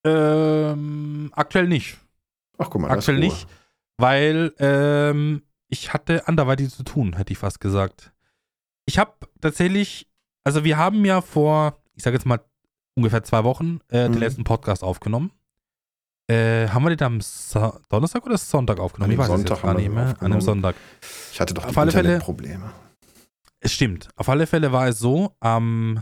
[0.05, 1.97] Ähm, aktuell nicht.
[2.57, 2.91] Ach, guck mal.
[2.91, 3.45] Aktuell nicht,
[3.97, 8.13] weil ähm, ich hatte anderweitig zu tun, hätte ich fast gesagt.
[8.87, 10.07] Ich habe tatsächlich,
[10.43, 12.39] also wir haben ja vor, ich sage jetzt mal
[12.95, 14.17] ungefähr zwei Wochen äh, den Mhm.
[14.19, 15.31] letzten Podcast aufgenommen.
[16.29, 19.11] Äh, haben wir den am Sa Donnerstag oder Sonntag aufgenommen?
[19.11, 20.15] An dem Sonntag gar nicht mehr.
[20.19, 20.75] An einem Sonntag.
[21.31, 22.71] Ich hatte doch Auf alle Fälle- Internetprobleme.
[23.59, 24.09] Es stimmt.
[24.15, 26.01] Auf alle Fälle war es so, am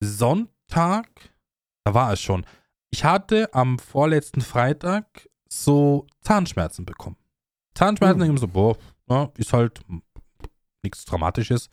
[0.00, 1.08] Sonntag,
[1.84, 2.44] da war es schon.
[2.90, 7.16] Ich hatte am vorletzten Freitag so Zahnschmerzen bekommen.
[7.74, 8.34] Zahnschmerzen, Hm.
[8.34, 8.76] ich so, boah,
[9.08, 9.80] ja, ist halt
[10.86, 11.68] nichts Dramatisches.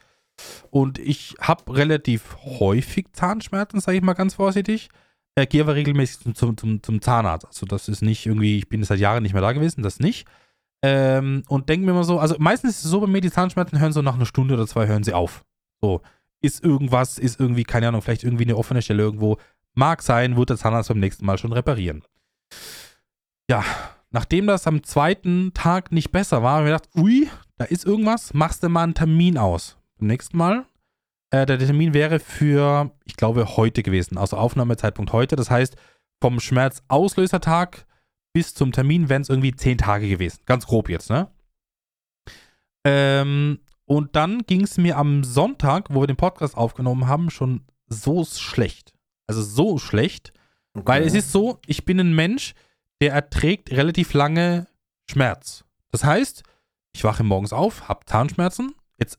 [0.71, 4.89] Und ich habe relativ häufig Zahnschmerzen, sage ich mal ganz vorsichtig.
[5.35, 7.45] Äh, gehe aber regelmäßig zum, zum, zum, zum Zahnarzt.
[7.45, 10.27] Also das ist nicht irgendwie, ich bin seit Jahren nicht mehr da gewesen, das nicht.
[10.83, 13.79] Ähm, und denke mir immer so, also meistens ist es so bei mir, die Zahnschmerzen
[13.79, 15.43] hören so nach einer Stunde oder zwei hören sie auf.
[15.81, 16.01] So,
[16.41, 19.37] ist irgendwas, ist irgendwie, keine Ahnung, vielleicht irgendwie eine offene Stelle irgendwo.
[19.73, 22.03] Mag sein, wird der Zahnarzt beim nächsten Mal schon reparieren.
[23.49, 23.63] Ja,
[24.11, 27.29] nachdem das am zweiten Tag nicht besser war, habe ich gedacht, ui,
[27.63, 29.77] da ist irgendwas, machst du mal einen Termin aus.
[29.97, 30.65] Beim nächsten Mal.
[31.29, 35.37] Äh, der Termin wäre für, ich glaube, heute gewesen, also Aufnahmezeitpunkt heute.
[35.37, 35.77] Das heißt,
[36.21, 37.85] vom Schmerzauslösertag
[38.33, 40.41] bis zum Termin wären es irgendwie zehn Tage gewesen.
[40.45, 41.29] Ganz grob jetzt, ne?
[42.85, 47.63] Ähm, und dann ging es mir am Sonntag, wo wir den Podcast aufgenommen haben, schon
[47.87, 48.93] so schlecht.
[49.25, 50.33] Also so schlecht.
[50.73, 50.85] Okay.
[50.85, 52.55] Weil es ist so, ich bin ein Mensch,
[52.99, 54.67] der erträgt relativ lange
[55.09, 55.63] Schmerz.
[55.91, 56.43] Das heißt,
[56.95, 58.75] ich wache morgens auf, habe Zahnschmerzen.
[58.97, 59.17] Jetzt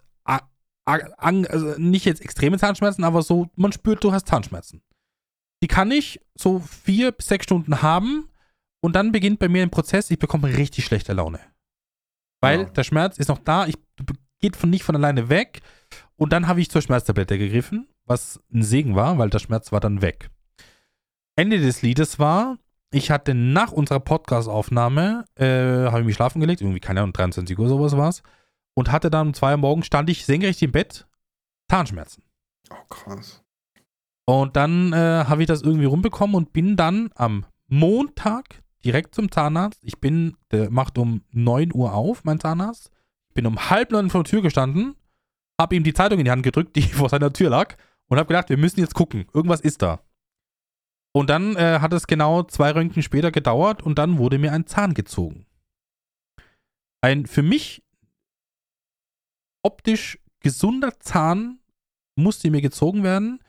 [0.86, 4.82] also nicht jetzt extreme Zahnschmerzen, aber so, man spürt, du hast Zahnschmerzen.
[5.62, 8.28] Die kann ich so vier bis sechs Stunden haben
[8.82, 11.40] und dann beginnt bei mir ein Prozess, ich bekomme richtig schlechte Laune.
[12.42, 12.64] Weil ja.
[12.66, 13.76] der Schmerz ist noch da, ich
[14.40, 15.62] geht von nicht von alleine weg
[16.16, 19.80] und dann habe ich zur Schmerztablette gegriffen, was ein Segen war, weil der Schmerz war
[19.80, 20.28] dann weg.
[21.36, 22.58] Ende des Liedes war,
[22.94, 27.58] ich hatte nach unserer Podcast-Aufnahme, äh, habe ich mich schlafen gelegt, irgendwie, keine Ahnung, 23
[27.58, 28.22] Uhr sowas war es,
[28.74, 31.06] und hatte dann um zwei Uhr morgens, stand ich senkrecht im Bett,
[31.68, 32.22] Zahnschmerzen.
[32.70, 33.42] Oh, krass.
[34.26, 39.30] Und dann äh, habe ich das irgendwie rumbekommen und bin dann am Montag direkt zum
[39.30, 39.80] Zahnarzt.
[39.82, 42.90] Ich bin, der macht um 9 Uhr auf, mein Zahnarzt.
[43.28, 44.94] Ich bin um halb neun vor der Tür gestanden,
[45.60, 47.76] habe ihm die Zeitung in die Hand gedrückt, die vor seiner Tür lag,
[48.08, 49.26] und habe gedacht, wir müssen jetzt gucken.
[49.32, 50.00] Irgendwas ist da.
[51.16, 54.66] Und dann äh, hat es genau zwei Röntgen später gedauert und dann wurde mir ein
[54.66, 55.46] Zahn gezogen.
[57.02, 57.82] Ein für mich
[59.62, 61.60] optisch gesunder Zahn
[62.16, 63.40] musste mir gezogen werden,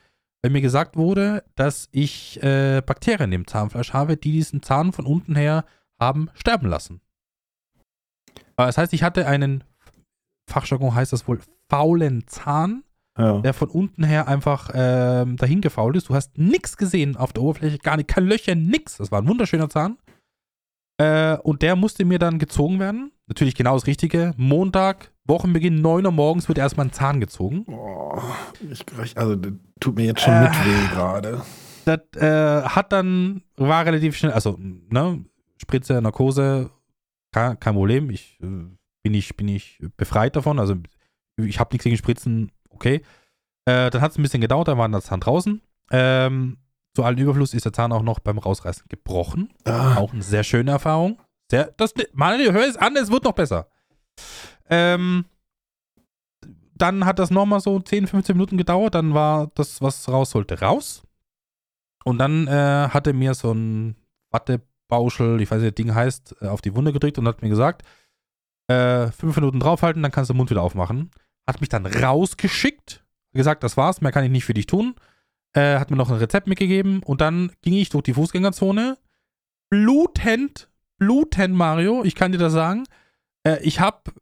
[0.42, 5.06] weil mir gesagt wurde, dass ich äh, Bakterien im Zahnfleisch habe, die diesen Zahn von
[5.06, 5.64] unten her
[6.00, 7.00] haben sterben lassen.
[8.56, 9.64] Das heißt, ich hatte einen,
[10.48, 12.84] Fachjargon heißt das wohl, faulen Zahn
[13.18, 13.40] ja.
[13.40, 16.08] der von unten her einfach ähm, dahin gefault ist.
[16.08, 18.98] Du hast nichts gesehen auf der Oberfläche, gar nicht, kein Löcher, nix.
[18.98, 19.96] Das war ein wunderschöner Zahn.
[20.98, 23.12] Äh, und der musste mir dann gezogen werden.
[23.26, 24.32] Natürlich genau das Richtige.
[24.36, 27.64] Montag, Wochenbeginn, 9 Uhr morgens wird erstmal ein Zahn gezogen.
[27.68, 28.20] Oh,
[28.70, 28.84] ich,
[29.16, 31.42] also das tut mir jetzt schon äh, mit weh gerade.
[31.84, 35.24] Das äh, hat dann, war relativ schnell, also, ne,
[35.60, 36.70] Spritze, Narkose,
[37.32, 38.10] kein, kein Problem.
[38.10, 38.46] Ich äh,
[39.02, 40.58] bin ich, bin ich befreit davon.
[40.58, 40.74] Also
[41.36, 43.02] ich habe nichts gegen Spritzen, okay.
[43.64, 45.60] Äh, dann hat es ein bisschen gedauert, dann war der Zahn draußen.
[45.90, 46.58] Ähm,
[46.94, 49.52] zu allem Überfluss ist der Zahn auch noch beim Rausreißen gebrochen.
[49.64, 49.96] Ah.
[49.96, 51.20] Auch eine sehr schöne Erfahrung.
[51.50, 53.68] Sehr, das, Mann, hör es an, es wird noch besser.
[54.70, 55.26] Ähm,
[56.74, 58.94] dann hat das nochmal so 10, 15 Minuten gedauert.
[58.94, 61.02] Dann war das, was raus sollte, raus.
[62.04, 63.96] Und dann äh, hat er mir so ein
[64.30, 67.42] Wattebauschel, ich weiß nicht, wie das Ding heißt, äh, auf die Wunde gedrückt und hat
[67.42, 67.82] mir gesagt,
[68.68, 71.10] äh, fünf Minuten draufhalten, dann kannst du den Mund wieder aufmachen
[71.46, 74.94] hat mich dann rausgeschickt, gesagt, das war's, mehr kann ich nicht für dich tun.
[75.52, 78.98] Äh, hat mir noch ein Rezept mitgegeben und dann ging ich durch die Fußgängerzone.
[79.70, 80.68] Blutend,
[80.98, 82.84] blutend, Mario, ich kann dir das sagen.
[83.44, 84.12] Äh, ich habe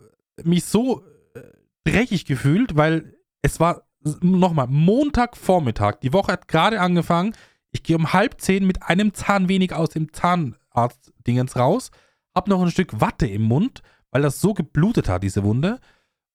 [0.42, 1.02] mich so
[1.34, 1.40] äh,
[1.84, 3.86] dreckig gefühlt, weil es war
[4.20, 6.00] nochmal Montagvormittag.
[6.02, 7.34] Die Woche hat gerade angefangen.
[7.72, 11.90] Ich gehe um halb zehn mit einem Zahn wenig aus dem Zahnarzt-Dingens raus.
[12.34, 15.80] Hab noch ein Stück Watte im Mund, weil das so geblutet hat, diese Wunde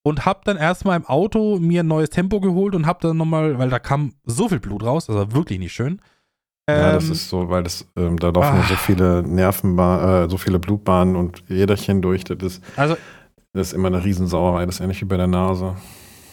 [0.04, 3.58] und hab dann erstmal im Auto mir ein neues Tempo geholt und hab dann nochmal,
[3.58, 6.02] weil da kam so viel Blut raus, das war wirklich nicht schön.
[6.70, 8.78] Ja, das ähm, ist so, weil das, ähm, da laufen so ah.
[8.78, 12.24] viele Nervenbahnen, äh, so viele Blutbahnen und Räderchen durch.
[12.24, 12.96] Das ist, also,
[13.54, 15.76] das ist immer eine Riesensauerei, das ist ähnlich wie bei der Nase.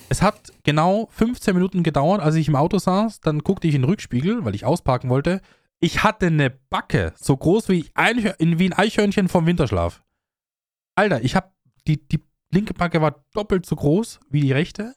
[0.08, 3.20] Es hat genau 15 Minuten gedauert, als ich im Auto saß.
[3.20, 5.40] Dann guckte ich in den Rückspiegel, weil ich ausparken wollte.
[5.80, 10.02] Ich hatte eine Backe, so groß wie ein, wie ein Eichhörnchen vom Winterschlaf.
[10.94, 11.50] Alter, ich habe
[11.86, 12.22] die, die
[12.53, 14.94] linke Backe war doppelt so groß wie die rechte.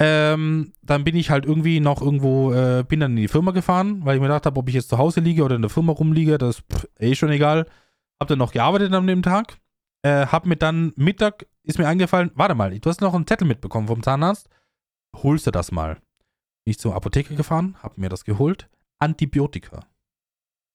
[0.00, 4.04] Ähm, dann bin ich halt irgendwie noch irgendwo, äh, bin dann in die Firma gefahren,
[4.04, 5.92] weil ich mir gedacht habe, ob ich jetzt zu Hause liege oder in der Firma
[5.92, 6.64] rumliege, das ist
[7.00, 7.66] eh schon egal.
[8.20, 9.58] Hab dann noch gearbeitet an dem Tag.
[10.02, 13.48] Äh, hab mir dann Mittag, ist mir eingefallen, warte mal, du hast noch einen Zettel
[13.48, 14.48] mitbekommen vom Zahnarzt.
[15.16, 15.94] Holst du das mal?
[16.64, 18.68] Bin ich zur Apotheke gefahren, hab mir das geholt.
[19.00, 19.80] Antibiotika.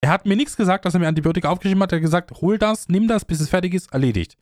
[0.02, 1.94] Er hat mir nichts gesagt, dass er mir Antibiotika aufgeschrieben hat.
[1.94, 4.38] Er hat gesagt, hol das, nimm das, bis es fertig ist, erledigt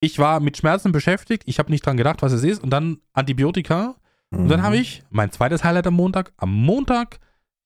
[0.00, 2.98] ich war mit Schmerzen beschäftigt, ich habe nicht dran gedacht, was es ist, und dann
[3.12, 3.96] Antibiotika.
[4.30, 4.38] Mhm.
[4.38, 4.82] Und dann habe mhm.
[4.82, 6.32] ich mein zweites Highlight am Montag.
[6.36, 7.20] Am Montag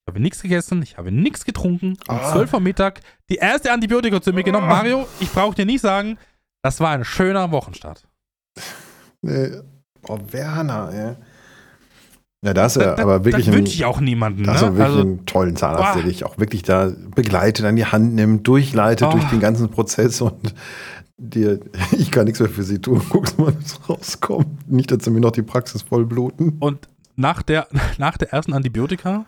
[0.06, 1.96] ich habe nichts gegessen, ich habe nichts getrunken.
[2.08, 2.32] Um ah.
[2.32, 3.00] 12 Uhr Mittag
[3.30, 4.66] die erste Antibiotika zu mir genommen.
[4.66, 4.74] Ah.
[4.74, 6.18] Mario, ich brauche dir nicht sagen,
[6.62, 8.06] das war ein schöner Wochenstart.
[9.22, 9.52] Nee.
[10.06, 11.16] Oh, Werner, ey.
[12.44, 13.46] Ja, da ist er aber wirklich.
[13.46, 14.42] Das wünsche ich auch niemanden.
[14.42, 14.52] Ne?
[14.52, 16.02] Also wirklich also, einen tollen Zahnarzt, boah.
[16.02, 19.12] der dich auch wirklich da begleitet, an die Hand nimmt, durchleitet oh.
[19.12, 20.54] durch den ganzen Prozess und
[21.16, 21.60] dir,
[21.92, 23.02] ich kann nichts mehr für sie tun.
[23.10, 24.70] Guckst mal, was rauskommt.
[24.70, 26.56] Nicht, dass sie mir noch die Praxis voll bluten.
[26.60, 27.68] Und nach der,
[27.98, 29.26] nach der ersten Antibiotika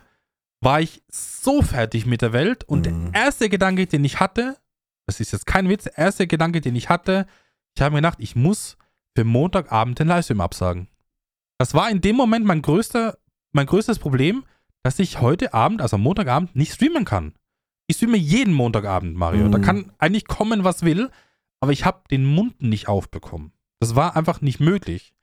[0.61, 3.11] war ich so fertig mit der Welt und Mhm.
[3.11, 4.57] der erste Gedanke, den ich hatte,
[5.05, 7.27] das ist jetzt kein Witz, der erste Gedanke, den ich hatte,
[7.75, 8.75] ich habe mir gedacht, ich muss
[9.15, 10.87] für Montagabend den Livestream absagen.
[11.59, 13.17] Das war in dem Moment mein größter,
[13.51, 14.43] mein größtes Problem,
[14.83, 17.33] dass ich heute Abend, also am Montagabend, nicht streamen kann.
[17.87, 19.45] Ich streame jeden Montagabend, Mario.
[19.45, 19.51] Mhm.
[19.51, 21.09] Da kann eigentlich kommen, was will,
[21.59, 23.51] aber ich habe den Mund nicht aufbekommen.
[23.79, 25.13] Das war einfach nicht möglich.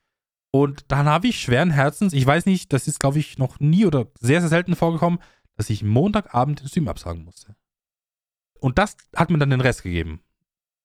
[0.52, 3.86] Und dann habe ich schweren Herzens, ich weiß nicht, das ist, glaube ich, noch nie
[3.86, 5.18] oder sehr, sehr selten vorgekommen,
[5.56, 7.56] dass ich Montagabend den Stream absagen musste.
[8.60, 10.20] Und das hat mir dann den Rest gegeben.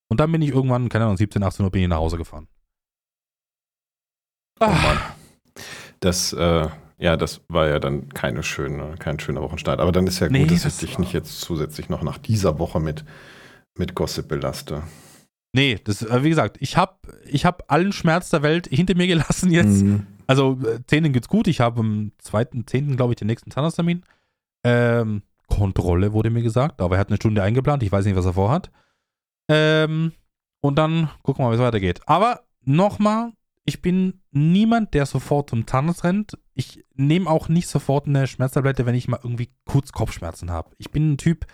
[0.07, 2.47] Und dann bin ich irgendwann, keine Ahnung, 17, 18 Uhr bin ich nach Hause gefahren.
[4.59, 4.97] Oh Ah, Mann.
[5.99, 6.67] Das, äh,
[6.97, 9.79] ja, das war ja dann keine schöne, kein schöner Wochenstart.
[9.79, 12.17] Aber dann ist ja gut, Nee, dass das ich dich nicht jetzt zusätzlich noch nach
[12.17, 13.05] dieser Woche mit,
[13.77, 14.83] mit Gossip belaste.
[15.53, 16.95] Nee, das, äh, wie gesagt, ich habe
[17.25, 19.83] ich hab allen Schmerz der Welt hinter mir gelassen jetzt.
[19.83, 20.07] Mhm.
[20.27, 21.47] Also, äh, Zähnen geht's gut.
[21.47, 24.03] Ich habe am 2.10., glaube ich, den nächsten Zahnarzttermin.
[24.63, 27.81] Ähm, Kontrolle wurde mir gesagt, aber er hat eine Stunde eingeplant.
[27.81, 28.69] Ich weiß nicht, was er vorhat.
[29.49, 30.11] Ähm,
[30.61, 32.01] und dann gucken wir mal, wie es weitergeht.
[32.05, 33.31] Aber nochmal,
[33.65, 36.37] ich bin niemand, der sofort zum Zahnarzt rennt.
[36.53, 40.71] Ich nehme auch nicht sofort eine Schmerztablette, wenn ich mal irgendwie kurz Kopfschmerzen habe.
[40.77, 41.47] Ich bin ein Typ,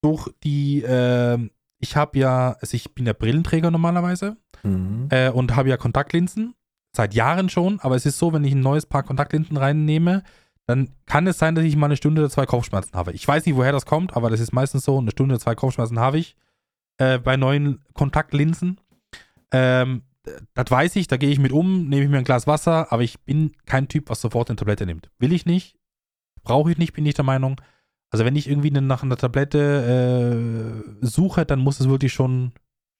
[0.00, 5.06] durch die, ähm, ich habe ja, also ich bin ja Brillenträger normalerweise Mhm.
[5.10, 6.54] äh, und habe ja Kontaktlinsen.
[6.96, 10.22] Seit Jahren schon, aber es ist so, wenn ich ein neues Paar Kontaktlinsen reinnehme,
[10.66, 13.12] dann kann es sein, dass ich mal eine Stunde oder zwei Kopfschmerzen habe.
[13.12, 15.54] Ich weiß nicht, woher das kommt, aber das ist meistens so, eine Stunde oder zwei
[15.54, 16.34] Kopfschmerzen habe ich
[16.98, 18.80] äh, bei neuen Kontaktlinsen.
[19.52, 20.02] Ähm,
[20.54, 23.02] das weiß ich, da gehe ich mit um, nehme ich mir ein Glas Wasser, aber
[23.02, 25.10] ich bin kein Typ, was sofort eine Tablette nimmt.
[25.18, 25.76] Will ich nicht,
[26.42, 27.60] brauche ich nicht, bin ich der Meinung.
[28.10, 32.52] Also wenn ich irgendwie nach einer Tablette äh, suche, dann muss es wirklich schon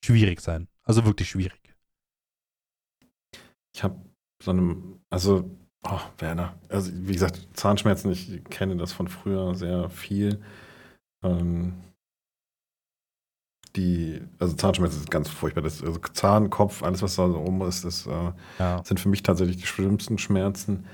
[0.05, 0.69] schwierig sein.
[0.83, 1.61] Also wirklich schwierig.
[3.75, 4.01] Ich habe
[4.43, 4.77] so eine,
[5.11, 5.51] also,
[5.85, 10.43] oh, Werner, also wie gesagt, Zahnschmerzen, ich kenne das von früher sehr viel.
[11.23, 11.75] Ähm,
[13.77, 15.63] die, also Zahnschmerzen ist ganz furchtbar.
[15.63, 18.83] Das, also Zahn, Kopf, alles, was da so oben ist, das äh, Ja.
[18.85, 20.87] sind für mich tatsächlich die schlimmsten Schmerzen.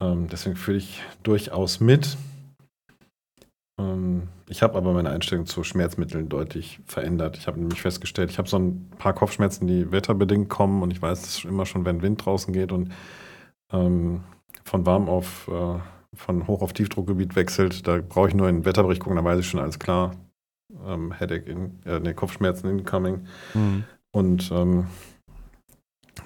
[0.00, 2.16] Ähm, deswegen fühle ich durchaus mit.
[3.82, 7.36] Ähm, ich habe aber meine Einstellung zu Schmerzmitteln deutlich verändert.
[7.36, 11.02] Ich habe nämlich festgestellt, ich habe so ein paar Kopfschmerzen, die wetterbedingt kommen und ich
[11.02, 12.92] weiß das immer schon, wenn Wind draußen geht und
[13.72, 14.20] ähm,
[14.64, 15.78] von warm auf, äh,
[16.14, 17.86] von hoch auf Tiefdruckgebiet wechselt.
[17.86, 20.12] Da brauche ich nur in den Wetterbericht gucken, da weiß ich schon alles klar.
[20.86, 23.26] Ähm, Headache, in, äh, nee, Kopfschmerzen incoming.
[23.54, 23.84] Mhm.
[24.12, 24.86] Und ähm,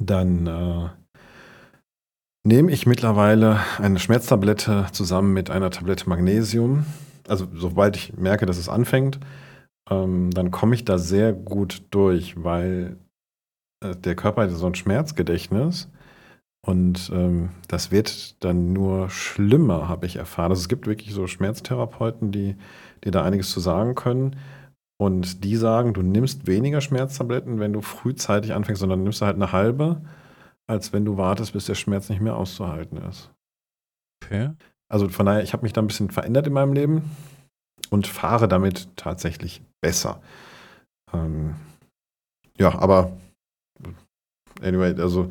[0.01, 0.89] dann äh,
[2.45, 6.85] nehme ich mittlerweile eine Schmerztablette zusammen mit einer Tablette Magnesium.
[7.29, 9.19] Also sobald ich merke, dass es anfängt,
[9.91, 12.99] ähm, dann komme ich da sehr gut durch, weil
[13.83, 15.91] äh, der Körper hat so ein Schmerzgedächtnis.
[16.67, 20.51] Und ähm, das wird dann nur schlimmer, habe ich erfahren.
[20.51, 22.57] Also es gibt wirklich so Schmerztherapeuten, die,
[23.05, 24.37] die da einiges zu sagen können.
[24.99, 29.37] Und die sagen, du nimmst weniger Schmerztabletten, wenn du frühzeitig anfängst, sondern nimmst du halt
[29.37, 30.03] eine halbe,
[30.67, 33.31] als wenn du wartest, bis der Schmerz nicht mehr auszuhalten ist.
[34.25, 34.51] Okay.
[34.89, 37.11] Also von daher, ich habe mich da ein bisschen verändert in meinem Leben
[37.91, 40.21] und fahre damit tatsächlich besser.
[41.13, 41.57] Ähm,
[42.59, 43.17] ja, aber
[44.63, 45.29] anyway, also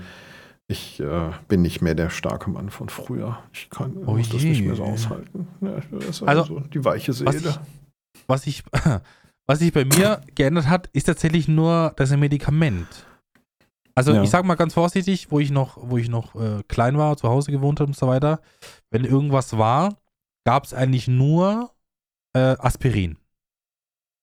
[0.68, 3.38] ich äh, bin nicht mehr der starke Mann von früher.
[3.53, 5.48] Ich kann Oh muss das nicht mehr so aushalten.
[5.61, 7.49] Ja, Also, also, die weiche Was Seele.
[7.49, 8.64] ich, was ich,
[9.48, 12.88] was sich bei mir geändert hat, ist tatsächlich nur das Medikament.
[13.98, 14.23] Also Ja.
[14.23, 17.30] ich sag mal ganz vorsichtig, wo ich noch, wo ich noch äh, klein war, zu
[17.30, 18.41] Hause gewohnt habe und so weiter,
[18.91, 19.98] wenn irgendwas war,
[20.45, 21.72] gab es eigentlich nur
[22.34, 23.18] äh, Aspirin.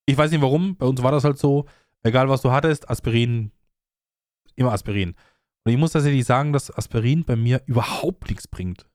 [0.07, 1.67] Ich weiß nicht warum, bei uns war das halt so,
[2.03, 3.53] egal was du hattest, Aspirin,
[4.57, 5.15] immer Aspirin.
[5.65, 8.87] Und ich muss tatsächlich sagen, dass Aspirin bei mir überhaupt nichts bringt.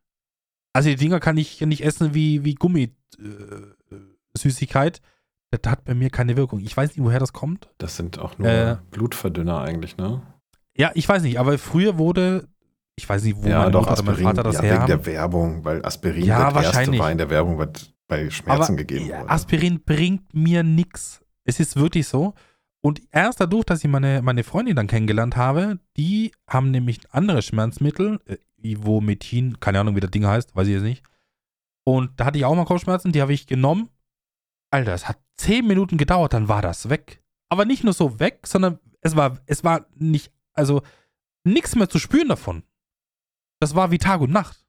[0.73, 2.95] Also die Dinger kann ich nicht essen wie, wie Gummi.
[3.17, 3.95] Äh,
[4.37, 5.01] Süßigkeit,
[5.49, 6.59] das hat bei mir keine Wirkung.
[6.59, 7.69] Ich weiß nicht, woher das kommt.
[7.77, 10.21] Das sind auch nur Äh, Blutverdünner eigentlich, ne?
[10.75, 12.47] Ja, ich weiß nicht, aber früher wurde,
[12.97, 14.87] ich weiß nicht, wo meine Mutter oder mein Vater das ja, her wegen haben.
[14.87, 16.99] der Werbung, weil Aspirin Ja, das erste wahrscheinlich.
[16.99, 19.29] war in der Werbung, was bei Schmerzen aber gegeben ja, wurde.
[19.29, 21.21] Aspirin bringt mir nichts.
[21.43, 22.33] Es ist wirklich so.
[22.81, 27.41] Und erst dadurch, dass ich meine, meine Freundin dann kennengelernt habe, die haben nämlich andere
[27.41, 31.03] Schmerzmittel, äh, Ivometin, keine Ahnung, wie das Ding heißt, weiß ich jetzt nicht.
[31.83, 33.89] Und da hatte ich auch mal Kopfschmerzen, die habe ich genommen.
[34.71, 37.21] Alter, es hat zehn Minuten gedauert, dann war das weg.
[37.49, 40.81] Aber nicht nur so weg, sondern es war, es war nicht, also
[41.43, 42.63] nichts mehr zu spüren davon.
[43.59, 44.63] Das war wie Tag und Nacht.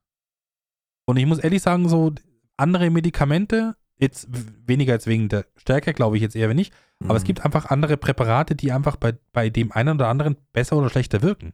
[1.06, 2.12] Und ich muss ehrlich sagen, so
[2.56, 4.28] andere Medikamente, jetzt
[4.66, 6.72] weniger als wegen der Stärke, glaube ich jetzt eher nicht,
[7.04, 7.26] aber es Mhm.
[7.26, 11.22] gibt einfach andere Präparate, die einfach bei, bei dem einen oder anderen besser oder schlechter
[11.22, 11.52] wirken.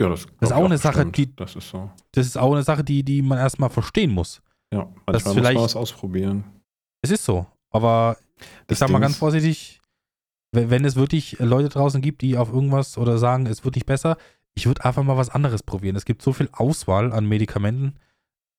[0.00, 1.90] ja, das, das ist auch ich eine Sache, die- Das ist so.
[2.12, 4.40] Das ist auch eine Sache, die, die man erstmal verstehen muss.
[4.72, 6.44] Ja, Das manchmal muss vielleicht- man was ausprobieren.
[7.02, 7.46] Es ist so.
[7.70, 9.80] Aber ich Das sag mal Ding ganz ist- vorsichtig,
[10.52, 13.86] wenn, wenn es wirklich Leute draußen gibt, die auf irgendwas oder sagen, es wird nicht
[13.86, 14.16] besser,
[14.58, 15.94] ich würde einfach mal was anderes probieren.
[15.94, 17.94] Es gibt so viel Auswahl an Medikamenten,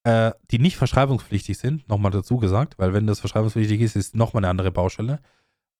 [0.05, 4.45] äh, die nicht verschreibungspflichtig sind, nochmal dazu gesagt, weil wenn das verschreibungspflichtig ist, ist nochmal
[4.45, 5.19] eine andere Baustelle.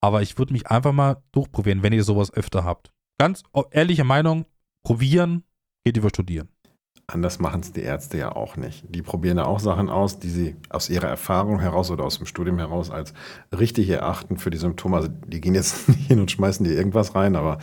[0.02, 2.92] Aber ich würde mich einfach mal durchprobieren, wenn ihr sowas öfter habt.
[3.18, 4.46] Ganz ehrliche Meinung,
[4.84, 5.44] probieren
[5.86, 6.50] geht über studieren.
[7.08, 8.84] Anders machen es die Ärzte ja auch nicht.
[8.90, 12.26] Die probieren ja auch Sachen aus, die sie aus ihrer Erfahrung heraus oder aus dem
[12.26, 13.14] Studium heraus als
[13.58, 14.98] richtig erachten für die Symptome.
[14.98, 17.60] Also die gehen jetzt nicht hin und schmeißen dir irgendwas rein, aber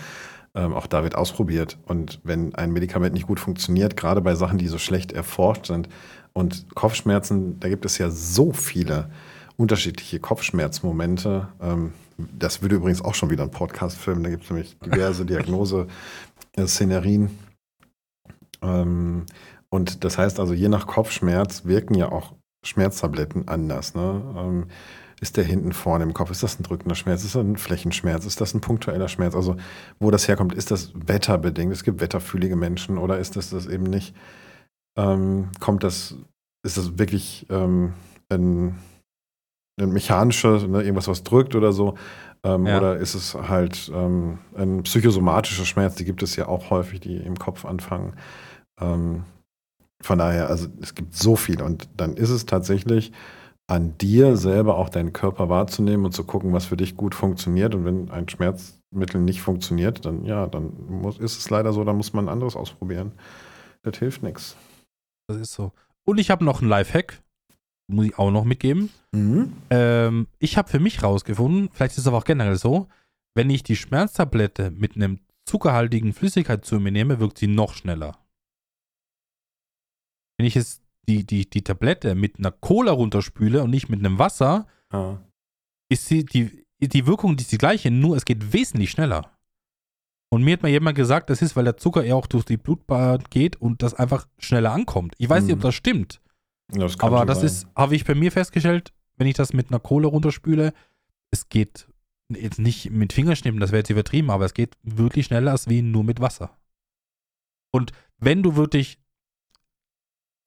[0.56, 1.76] ähm, auch da wird ausprobiert.
[1.86, 5.88] Und wenn ein Medikament nicht gut funktioniert, gerade bei Sachen, die so schlecht erforscht sind
[6.32, 9.10] und Kopfschmerzen, da gibt es ja so viele
[9.56, 11.48] unterschiedliche Kopfschmerzmomente.
[11.60, 14.22] Ähm, das würde übrigens auch schon wieder ein Podcast filmen.
[14.22, 17.30] Da gibt es nämlich diverse Diagnose-Szenerien.
[18.62, 19.26] Ähm,
[19.68, 22.32] und das heißt also, je nach Kopfschmerz wirken ja auch
[22.64, 23.94] Schmerztabletten anders.
[23.94, 24.22] Ne?
[25.26, 26.30] Ist der hinten vorne im Kopf?
[26.30, 27.24] Ist das ein drückender Schmerz?
[27.24, 28.24] Ist das ein Flächenschmerz?
[28.26, 29.34] Ist das ein punktueller Schmerz?
[29.34, 29.56] Also,
[29.98, 31.72] wo das herkommt, ist das wetterbedingt?
[31.72, 34.14] Es gibt wetterfühlige Menschen oder ist das das eben nicht?
[34.96, 36.14] Ähm, kommt das,
[36.64, 37.94] ist das wirklich ähm,
[38.28, 38.78] ein,
[39.80, 41.96] ein mechanischer, ne, irgendwas, was drückt oder so?
[42.44, 42.78] Ähm, Ja.
[42.78, 45.96] Oder ist es halt ähm, ein psychosomatischer Schmerz?
[45.96, 48.14] Die gibt es ja auch häufig, die im Kopf anfangen.
[48.80, 49.24] Ähm,
[50.00, 53.10] von daher, also es gibt so viel und dann ist es tatsächlich
[53.68, 57.74] an dir selber auch deinen Körper wahrzunehmen und zu gucken, was für dich gut funktioniert.
[57.74, 61.96] Und wenn ein Schmerzmittel nicht funktioniert, dann ja, dann muss, ist es leider so, dann
[61.96, 63.12] muss man ein anderes ausprobieren.
[63.82, 64.56] Das hilft nichts.
[65.28, 65.72] Das ist so.
[66.04, 67.20] Und ich habe noch einen Lifehack,
[67.88, 68.90] muss ich auch noch mitgeben.
[69.70, 72.86] Ähm, ich habe für mich rausgefunden, vielleicht ist es aber auch generell so,
[73.34, 78.18] wenn ich die Schmerztablette mit einem zuckerhaltigen Flüssigkeit zu mir nehme, wirkt sie noch schneller.
[80.38, 84.18] Wenn ich jetzt die, die, die Tablette mit einer Cola runterspüle und nicht mit einem
[84.18, 85.22] Wasser, Ja.
[85.88, 89.32] ist sie, die, die Wirkung ist die gleiche, nur es geht wesentlich schneller.
[90.28, 92.56] Und mir hat mal jemand gesagt, das ist, weil der Zucker eher auch durch die
[92.56, 95.14] Blutbahn geht und das einfach schneller ankommt.
[95.18, 95.62] Ich weiß nicht, ob Mhm.
[95.62, 96.20] das stimmt.
[96.72, 97.46] Ja, das Aber das sein.
[97.46, 100.72] ist, habe ich bei mir festgestellt, wenn ich das mit einer Kohle runterspüle,
[101.30, 101.86] es geht
[102.28, 105.80] jetzt nicht mit Fingerschnippen, das wäre jetzt übertrieben, aber es geht wirklich schneller als wie
[105.82, 106.58] nur mit Wasser.
[107.72, 108.98] Und wenn du wirklich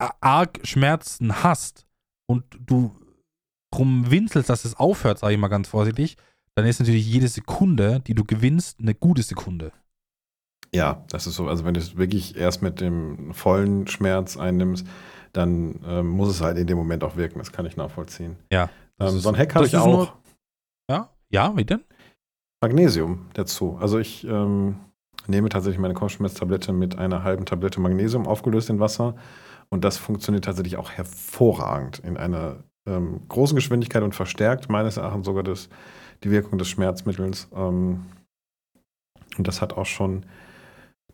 [0.00, 1.86] arg Schmerzen hast
[2.28, 2.94] und du
[3.72, 6.16] drum winselst, dass es aufhört, sage ich mal ganz vorsichtig,
[6.56, 9.72] dann ist natürlich jede Sekunde, die du gewinnst, eine gute Sekunde.
[10.74, 11.48] Ja, das ist so.
[11.48, 14.86] Also wenn du es wirklich erst mit dem vollen Schmerz einnimmst,
[15.32, 17.38] dann ähm, muss es halt in dem Moment auch wirken.
[17.38, 18.36] Das kann ich nachvollziehen.
[18.52, 18.70] Ja,
[19.00, 19.86] Ähm, so ein Hack das ich auch.
[19.86, 20.12] nur-
[20.90, 21.82] Ja, ja, wie denn?
[22.62, 23.78] Magnesium dazu.
[23.80, 24.76] Also ich ähm,
[25.26, 29.14] nehme tatsächlich meine Kopfschmerztablette mit einer halben Tablette Magnesium aufgelöst in Wasser.
[29.70, 35.26] Und das funktioniert tatsächlich auch hervorragend in einer ähm, großen Geschwindigkeit und verstärkt meines Erachtens
[35.26, 35.68] sogar das,
[36.24, 37.48] die Wirkung des Schmerzmittels.
[37.54, 38.06] Ähm,
[39.38, 40.26] und das hat auch schon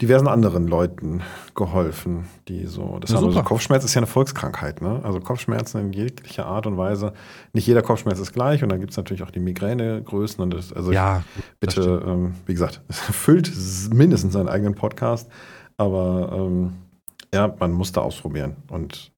[0.01, 1.23] diversen anderen Leuten
[1.55, 3.43] geholfen, die so, das Ja, haben also.
[3.43, 5.01] Kopfschmerz ist ja eine Volkskrankheit, ne?
[5.03, 7.15] Also Kopfschmerzen in jeglicher Art und Weise.
[7.55, 10.73] Nicht jeder Kopfschmerz ist gleich und dann gibt es natürlich auch die Migränegrößen und das,
[10.73, 11.25] also Ja,
[11.61, 13.51] bitte, ähm, wie gesagt, es füllt
[13.93, 15.31] mindestens seinen eigenen Podcast,
[15.79, 16.75] aber ähm,
[17.37, 18.57] ja, man muss da ausprobieren.
[18.69, 19.13] Und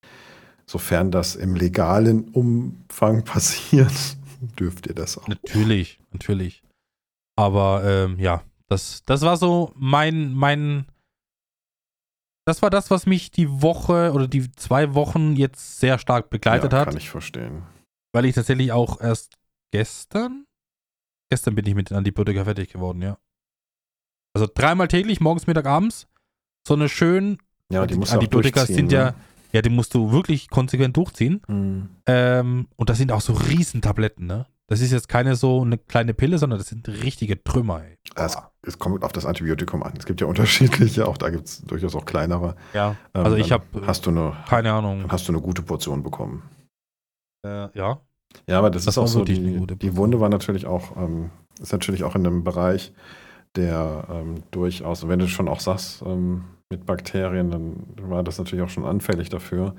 [0.66, 4.16] sofern das im legalen Umfang passiert,
[4.58, 5.28] dürft ihr das auch.
[5.28, 6.62] Natürlich, natürlich.
[7.36, 10.86] Aber ähm, ja, das, das war so mein, mein.
[12.44, 16.72] Das war das, was mich die Woche oder die zwei Wochen jetzt sehr stark begleitet
[16.72, 17.62] ja, hat, Kann ich verstehen.
[18.12, 19.34] weil ich tatsächlich auch erst
[19.70, 20.46] gestern,
[21.30, 23.18] gestern bin ich mit den Antibiotika fertig geworden, ja.
[24.34, 26.08] Also dreimal täglich, morgens, Mittag, abends.
[26.66, 27.38] So eine schön.
[27.72, 29.14] Ja, die muss Antibiotika sind ja,
[29.52, 31.42] ja, die musst du wirklich konsequent durchziehen.
[31.48, 31.88] Mhm.
[32.06, 34.46] Ähm, und das sind auch so Riesentabletten, ne?
[34.70, 37.96] Das ist jetzt keine so eine kleine Pille, sondern das sind richtige Trümmer, ey.
[38.14, 39.94] Es, es kommt auf das Antibiotikum an.
[39.98, 42.54] Es gibt ja unterschiedliche, auch da gibt es durchaus auch kleinere.
[42.74, 45.00] Ja, Ähm, also ich habe Hast du eine, keine Ahnung.
[45.02, 46.42] dann hast du eine gute Portion bekommen.
[47.46, 48.00] Äh, ja.
[48.46, 49.96] Ja, aber das, Das ist auch so, die, die.
[49.96, 51.30] Wunde war natürlich auch, ähm,
[51.60, 52.92] ist natürlich auch in einem Bereich,
[53.58, 58.64] der ähm, durchaus, wenn du schon auch sagst, ähm, mit Bakterien, dann war das natürlich
[58.64, 59.74] auch schon anfällig dafür.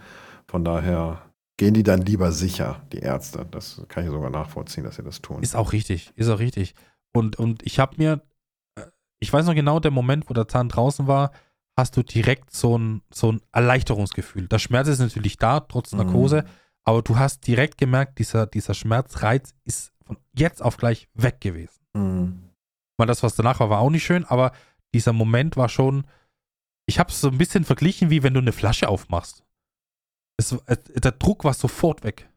[0.47, 1.21] Von daher
[1.57, 3.45] gehen die dann lieber sicher, die Ärzte.
[3.49, 5.41] Das kann ich sogar nachvollziehen, dass sie das tun.
[5.43, 6.73] Ist auch richtig, ist auch richtig.
[7.13, 8.21] Und, und ich habe mir,
[8.75, 8.83] äh,
[9.19, 11.31] ich weiß noch genau, der Moment, wo der Zahn draußen war,
[11.77, 14.47] hast du direkt so ein, so ein Erleichterungsgefühl.
[14.47, 15.99] Der Schmerz ist natürlich da, trotz Mhm.
[15.99, 16.45] Narkose,
[16.83, 21.79] aber du hast direkt gemerkt, dieser, dieser Schmerzreiz ist von jetzt auf gleich weg gewesen.
[21.93, 22.48] Mhm.
[22.99, 24.51] Mal das, was danach war, war auch nicht schön, aber
[24.93, 26.05] dieser Moment war schon,
[26.87, 29.43] ich habe es so ein bisschen verglichen, wie wenn du eine Flasche aufmachst.
[30.37, 32.29] Es, der Druck war sofort weg.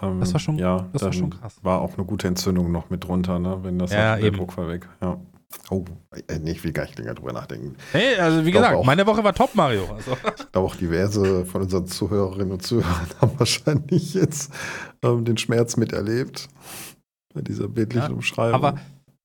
[0.00, 1.56] Ähm, Das war schon- ja, das war schon krass.
[1.62, 3.58] War auch eine gute Entzündung noch mit drunter, ne?
[3.62, 4.36] wenn das Ja, der eben.
[4.36, 4.88] Druck war weg.
[5.00, 5.20] Ja.
[5.68, 5.84] Oh,
[6.28, 7.76] äh, ich will gar nicht länger drüber nachdenken.
[7.92, 8.84] Hey, also wie gesagt, auch.
[8.86, 9.84] meine Woche war top, Mario.
[9.94, 14.50] Also, Ich glaube auch diverse von unseren Zuhörerinnen und Zuhörern haben wahrscheinlich jetzt
[15.02, 16.48] ähm, den Schmerz miterlebt.
[17.34, 18.54] Bei dieser bildlichen Ja, Umschreibung.
[18.54, 18.78] aber,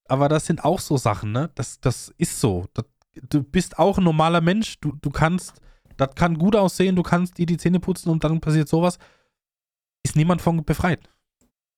[0.08, 1.50] aber das sind auch so Sachen, ne?
[1.56, 2.66] Das, das ist so.
[2.74, 2.86] Das,
[3.30, 4.80] du bist auch ein normaler Mensch.
[4.80, 5.54] Du, du kannst,
[5.98, 8.98] das kann gut aussehen, du kannst dir die Zähne putzen und dann passiert sowas.
[10.06, 11.10] Ist niemand von befreit.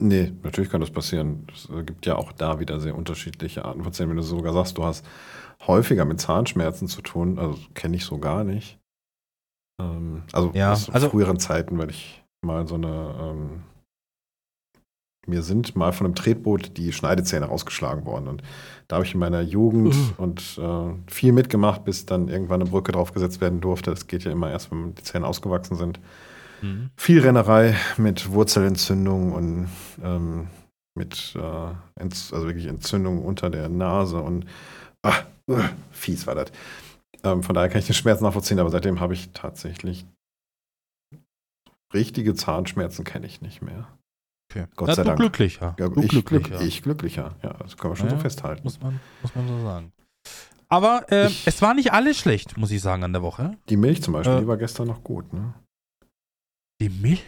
[0.02, 1.48] Nee, natürlich kann das passieren.
[1.54, 4.12] Es äh, gibt ja auch da wieder sehr unterschiedliche Arten von Zähnen.
[4.12, 5.06] Wenn du sogar sagst, du hast
[5.68, 8.80] häufiger mit Zahnschmerzen zu tun, also kenne ich so gar nicht.
[9.82, 13.64] Ähm, also Ja, aus also- früheren Zeiten, weil ich mal so eine, ähm,
[15.28, 18.44] mir sind mal von einem Tretboot die Schneidezähne rausgeschlagen worden und
[18.88, 20.24] da habe ich in meiner Jugend Uh.
[20.24, 23.92] und äh, viel mitgemacht, bis dann irgendwann eine Brücke draufgesetzt werden durfte.
[23.92, 26.00] Das geht ja immer erst, wenn die Zähne ausgewachsen sind
[26.98, 29.70] viel Rennerei mit Wurzelentzündung und
[30.04, 30.48] ähm,
[30.96, 34.46] mit äh, also wirklich Entzündung unter der Nase und
[35.04, 36.52] ah, uh, fies war das.
[37.24, 40.06] Ähm, von daher kann ich den Schmerz nachvollziehen, aber seitdem habe ich tatsächlich
[41.94, 43.88] richtige Zahnschmerzen kenne ich nicht mehr.
[44.52, 44.66] Okay.
[44.76, 45.20] Gott Na, sei du Dank.
[45.20, 45.76] glücklicher.
[45.78, 46.50] Ja, du ich, glücklicher.
[46.50, 47.36] glück, ich glücklicher.
[47.44, 48.64] Ja, das können wir schon Ja, so festhalten.
[48.64, 49.92] Muss man, muss man so sagen.
[50.70, 53.58] Aber äh, Ich- es war nicht alles schlecht, muss ich sagen, an der Woche.
[53.70, 55.32] Die Milch zum Beispiel, Äh, die war gestern noch gut.
[55.34, 55.54] Ne?
[56.82, 57.24] Die Milch.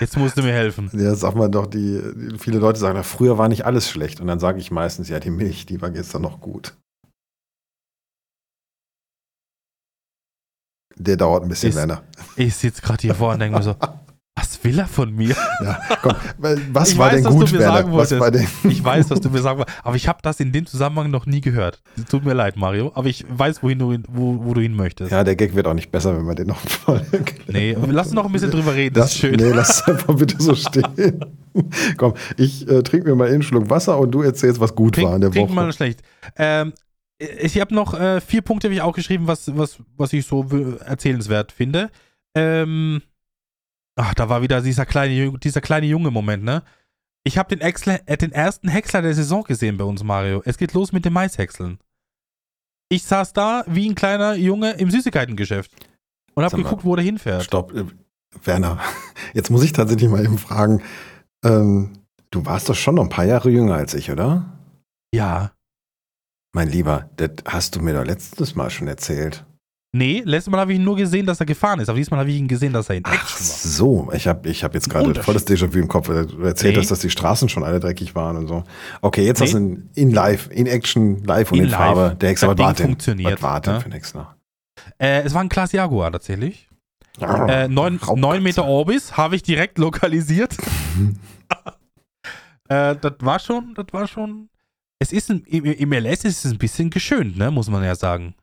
[0.00, 0.90] Jetzt musst du mir helfen.
[0.94, 4.20] Ja, sag mal doch, die, die viele Leute sagen, na, früher war nicht alles schlecht.
[4.20, 6.76] Und dann sage ich meistens, ja, die Milch, die war gestern noch gut.
[10.96, 12.02] Der dauert ein bisschen, Ist- Werner.
[12.36, 13.74] Ich sitze gerade hier vor und denke mir so,
[14.34, 15.36] was will er von mir?
[15.62, 17.74] Ja, komm, was Ich war weiß, denn was du gut, mir Werner?
[17.78, 18.20] sagen Was wolltest.
[18.20, 18.46] war denn?
[18.70, 21.26] Ich weiß, was du mir sagen wolltest, aber ich habe das in dem Zusammenhang noch
[21.26, 21.82] nie gehört.
[22.08, 25.12] Tut mir leid, Mario, aber ich weiß, wohin du, wo, wo du hin möchtest.
[25.12, 27.48] Ja, der Gag wird auch nicht besser, wenn man den noch erklärt.
[27.48, 29.34] Nee, lass uns noch ein bisschen drüber reden, das, ist schön.
[29.34, 31.24] Nee, lass es einfach bitte so stehen.
[31.98, 35.14] Komm, ich äh, trinke mir mal einen Schluck Wasser und du erzählst, was gut war
[35.14, 35.54] in der trink Woche.
[35.54, 36.00] mal schlecht.
[36.36, 36.72] Ähm,
[37.18, 40.46] ich habe noch äh, vier Punkte, habe ich auch geschrieben, was, was, was ich so
[40.84, 41.90] erzählenswert finde.
[42.34, 43.02] Ähm,
[43.96, 46.62] ach, da war wieder dieser kleine, dieser kleine junge Moment, ne?
[47.24, 50.42] Ich habe den, äh, den ersten Häcksler der Saison gesehen bei uns, Mario.
[50.44, 51.78] Es geht los mit dem Maishäckseln.
[52.88, 55.70] Ich saß da wie ein kleiner Junge im Süßigkeitengeschäft
[56.34, 57.44] und habe geguckt, wo der hinfährt.
[57.44, 57.84] Stopp, äh,
[58.44, 58.80] Werner,
[59.34, 60.82] jetzt muss ich tatsächlich mal eben fragen,
[61.44, 61.92] ähm,
[62.30, 64.58] du warst doch schon noch ein paar Jahre jünger als ich, oder?
[65.14, 65.52] Ja.
[66.54, 69.46] Mein Lieber, das hast du mir doch letztes Mal schon erzählt.
[69.94, 72.30] Nee, letztes Mal habe ich ihn nur gesehen, dass er gefahren ist, aber diesmal habe
[72.30, 73.56] ich ihn gesehen, dass er in Ach Action war.
[73.56, 76.08] so, ich habe ich hab jetzt gerade volles Déjà-vu im Kopf.
[76.08, 76.80] weil Du erzählt Nee.
[76.80, 78.64] hast, dass die Straßen schon alle dreckig waren und so.
[79.02, 79.46] Okay, jetzt Nee.
[79.46, 81.70] hast du in, in live, in Action, live und In in.
[81.70, 82.16] Farbe.
[82.18, 82.86] Der Hexer, was war denn?
[82.86, 83.80] funktioniert, Was war denn ne?
[83.80, 84.36] für ein Hexer?
[84.98, 86.68] Äh, es war ein Class Jaguar tatsächlich.
[87.20, 88.40] Äh, 9, Raubkatze.
[88.40, 90.56] Meter Orbis habe ich direkt lokalisiert.
[92.68, 94.48] äh, das war schon, das war schon.
[94.98, 97.94] Es ist ein, im, im LS ist es ein bisschen geschönt, ne, muss man ja
[97.94, 98.34] sagen.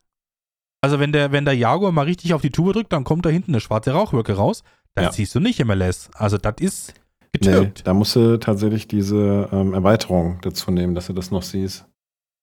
[0.82, 3.30] Also wenn der, wenn der Jaguar mal richtig auf die Tube drückt, dann kommt da
[3.30, 4.64] hinten eine schwarze Rauchwolke raus.
[4.96, 5.12] Das Ja.
[5.12, 6.10] siehst du nicht im LS.
[6.16, 6.94] Also das ist
[7.34, 7.86] Nee, getürkt.
[7.86, 11.86] da musst du tatsächlich diese ähm, Erweiterung dazu nehmen, dass du das noch siehst.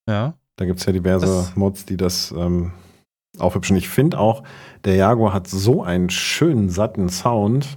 [0.09, 0.35] Ja.
[0.57, 2.73] Da gibt es ja diverse Das- Mods, die das ähm,
[3.39, 3.77] aufhübschen.
[3.77, 4.43] Ich finde auch,
[4.85, 7.77] der Jaguar hat so einen schönen, satten Sound,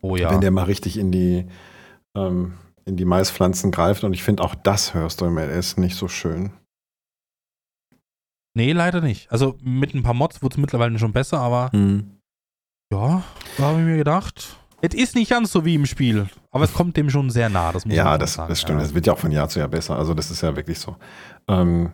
[0.00, 0.30] Oh ja.
[0.30, 1.46] wenn der mal richtig in die,
[2.16, 2.54] ähm,
[2.84, 4.02] in die Maispflanzen greift.
[4.04, 6.50] Und ich finde auch das hörst du im LS nicht so schön.
[8.58, 9.30] Nee, leider nicht.
[9.32, 11.70] Also mit ein paar Mods wurde es mittlerweile schon besser, aber
[12.92, 13.22] ja,
[13.56, 14.56] da habe ich mir gedacht.
[14.80, 17.72] Es ist nicht ganz so wie im Spiel, aber es kommt dem schon sehr nah.
[17.72, 18.48] Das muss man Ja, das, sagen.
[18.48, 18.78] das stimmt.
[18.80, 18.84] Ja.
[18.84, 19.96] Das wird ja auch von Jahr zu Jahr besser.
[19.96, 20.96] Also das ist ja wirklich so.
[21.48, 21.92] Ähm,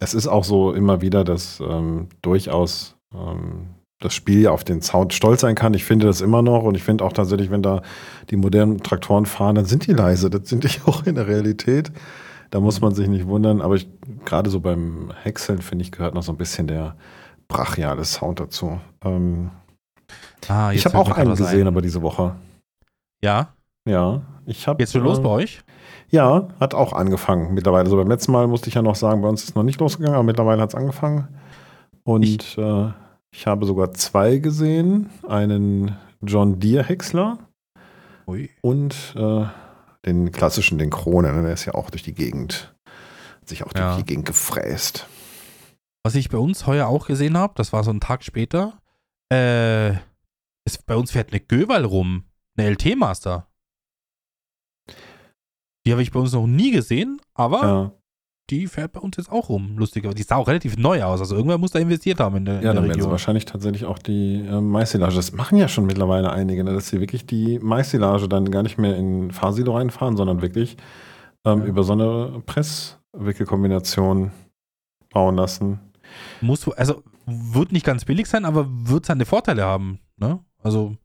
[0.00, 3.68] es ist auch so immer wieder, dass ähm, durchaus ähm,
[4.00, 5.72] das Spiel ja auf den Sound stolz sein kann.
[5.72, 7.80] Ich finde das immer noch und ich finde auch tatsächlich, wenn da
[8.28, 10.28] die modernen Traktoren fahren, dann sind die leise.
[10.28, 11.90] Das sind die auch in der Realität.
[12.54, 13.60] Da muss man sich nicht wundern.
[13.60, 13.76] Aber
[14.24, 16.94] gerade so beim Häckseln, finde ich, gehört noch so ein bisschen der
[17.48, 18.78] brachiale Sound dazu.
[19.04, 19.50] Ähm,
[20.46, 21.66] Ah, ich habe auch einen gesehen, ein.
[21.66, 22.36] aber diese Woche.
[23.24, 23.48] Ja,
[23.88, 24.80] Ja, ich habe.
[24.82, 25.62] jetzt schon los bei euch?
[26.10, 27.88] Ja, hat auch angefangen mittlerweile.
[27.90, 29.80] So beim letzten Mal musste ich ja noch sagen, bei uns ist es noch nicht
[29.80, 31.26] losgegangen, aber mittlerweile hat es angefangen.
[32.04, 32.90] Und ich, äh,
[33.32, 35.10] ich habe sogar zwei gesehen.
[35.26, 37.38] Einen John Deere Häcksler
[38.28, 38.48] Ui.
[38.60, 39.44] und äh,
[40.06, 41.32] den klassischen, den Krone.
[41.32, 41.42] ne?
[41.42, 42.74] Der ist ja auch durch die Gegend,
[43.40, 43.88] hat sich auch Ja.
[43.92, 45.06] durch die Gegend gefräst.
[46.04, 48.78] Was ich bei uns heuer auch gesehen habe, das war so ein Tag später,
[49.32, 49.92] äh,
[50.66, 52.24] ist, bei uns fährt eine Göwal rum,
[52.56, 53.48] eine LT-Master.
[55.86, 57.92] Die habe ich bei uns noch nie gesehen, aber Ja.
[58.50, 60.12] Die fährt bei uns jetzt auch rum, lustiger.
[60.12, 61.20] Die sah auch relativ neu aus.
[61.20, 63.10] Also irgendwer muss da investiert haben in der, Ja, in der werden sie Region.
[63.10, 65.16] wahrscheinlich tatsächlich auch die äh, Maissilage.
[65.16, 66.74] Das machen ja schon mittlerweile einige, ne?
[66.74, 70.76] dass sie wirklich die Maissilage dann gar nicht mehr in Fahrsilo reinfahren, sondern wirklich
[71.46, 71.64] ähm, Ja.
[71.66, 72.42] über so eine
[73.14, 74.30] Presswickelkombination
[75.10, 75.80] bauen lassen.
[76.40, 80.00] Muss, also wird nicht ganz billig sein, aber wird seine Vorteile haben.
[80.16, 80.40] Ne?
[80.62, 80.96] Also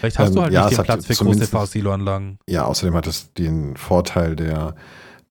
[0.00, 2.38] vielleicht hast Ähm, du halt ja, nicht den Platz für große Fahrsiloanlagen.
[2.48, 4.74] Ja, außerdem hat es den Vorteil der,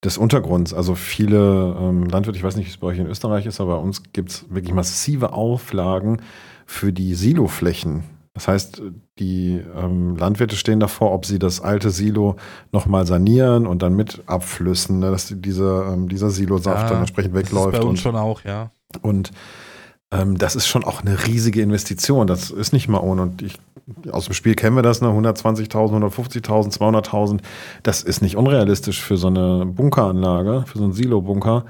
[0.06, 0.74] des Untergrunds.
[0.74, 3.76] Also viele ähm, Landwirte, ich weiß nicht, wie es bei euch in Österreich ist, aber
[3.78, 6.22] bei uns gibt es wirklich massive Auflagen
[6.66, 8.04] für die Siloflächen.
[8.34, 8.82] Das heißt,
[9.18, 12.36] die ähm, Landwirte stehen davor, ob sie das alte Silo
[12.74, 17.00] nochmal sanieren und dann mit abflüssen, ne, dass die, diese, ähm, dieser Silosaft Ja, dann
[17.00, 17.72] entsprechend Das ist wegläuft.
[17.78, 18.72] bei uns und, schon auch, ja.
[19.02, 19.32] und
[20.16, 22.28] ähm, das ist schon auch eine riesige Investition.
[22.28, 23.24] Das ist nicht mal ohne.
[23.24, 23.60] Und ich,
[24.12, 25.08] aus dem Spiel kennen wir das, ne?
[25.08, 27.42] 120.000, 150.000, 200.000.
[27.84, 31.66] Das ist nicht unrealistisch für so eine Bunkeranlage, für so einen Silo-Bunker.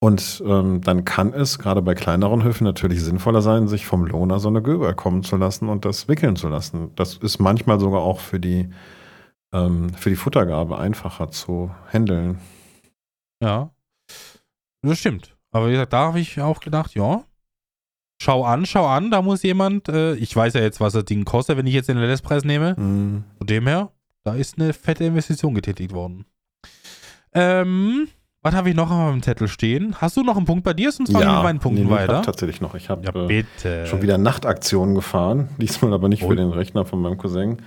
[0.00, 4.38] Und ähm, dann kann es gerade bei kleineren Höfen natürlich sinnvoller sein, sich vom Lohner
[4.38, 6.92] so eine Göber kommen zu lassen und das wickeln zu lassen.
[6.94, 8.68] Das ist manchmal sogar auch für die,
[9.52, 12.38] ähm, für die Futtergabe einfacher zu handeln.
[13.42, 13.70] Ja.
[14.82, 15.36] Das stimmt.
[15.50, 17.24] Aber wie gesagt, da habe ich auch gedacht, ja.
[18.20, 21.24] Schau an, schau an, da muss jemand, äh, ich weiß ja jetzt, was das Ding
[21.24, 22.74] kostet, wenn ich jetzt den LS-Preis nehme.
[22.76, 23.24] Mhm.
[23.38, 23.90] Von dem her,
[24.24, 26.24] da ist eine fette Investition getätigt worden.
[27.32, 28.08] Ähm,
[28.42, 29.94] was habe ich noch auf meinem Zettel stehen?
[30.00, 30.90] Hast du noch einen Punkt bei dir?
[30.90, 32.16] Sonst fange ich mit meinen Punkten nee, Ich weiter.
[32.18, 32.74] hab tatsächlich noch.
[32.74, 35.50] Ich habe Ja, äh, schon wieder Nachtaktionen gefahren.
[35.58, 36.30] Diesmal aber nicht Und?
[36.30, 37.62] für den Rechner von meinem Cousin.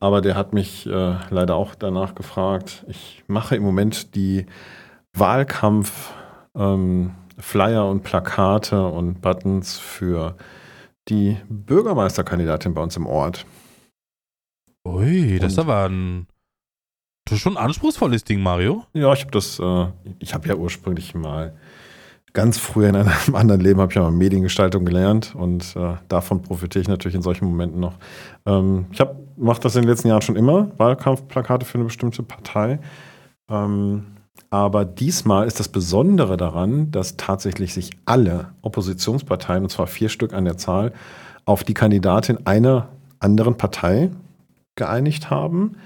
[0.00, 2.84] Aber der hat mich äh, leider auch danach gefragt.
[2.88, 4.46] Ich mache im Moment die
[5.12, 6.12] Wahlkampf
[6.54, 10.36] ähm, Flyer und Plakate und Buttons für
[11.08, 13.46] die Bürgermeisterkandidatin bei uns im Ort.
[14.86, 16.26] Ui, das ist aber ein.
[17.24, 18.84] Das ist schon ein anspruchsvolles Ding, Mario.
[18.94, 19.86] Ja, ich habe das, äh,
[20.18, 21.54] ich habe ja ursprünglich mal
[22.32, 26.42] ganz früher in einem anderen Leben habe ich ja mal Mediengestaltung gelernt und äh, davon
[26.42, 27.94] profitiere ich natürlich in solchen Momenten noch.
[28.46, 32.22] Ähm, ich habe mache das in den letzten Jahren schon immer, Wahlkampfplakate für eine bestimmte
[32.22, 32.80] Partei.
[33.48, 34.06] Ähm,
[34.52, 40.34] aber diesmal ist das Besondere daran, dass tatsächlich sich alle Oppositionsparteien, und zwar vier Stück
[40.34, 40.92] an der Zahl,
[41.46, 44.10] auf die Kandidatin einer anderen Partei
[44.76, 45.76] geeinigt haben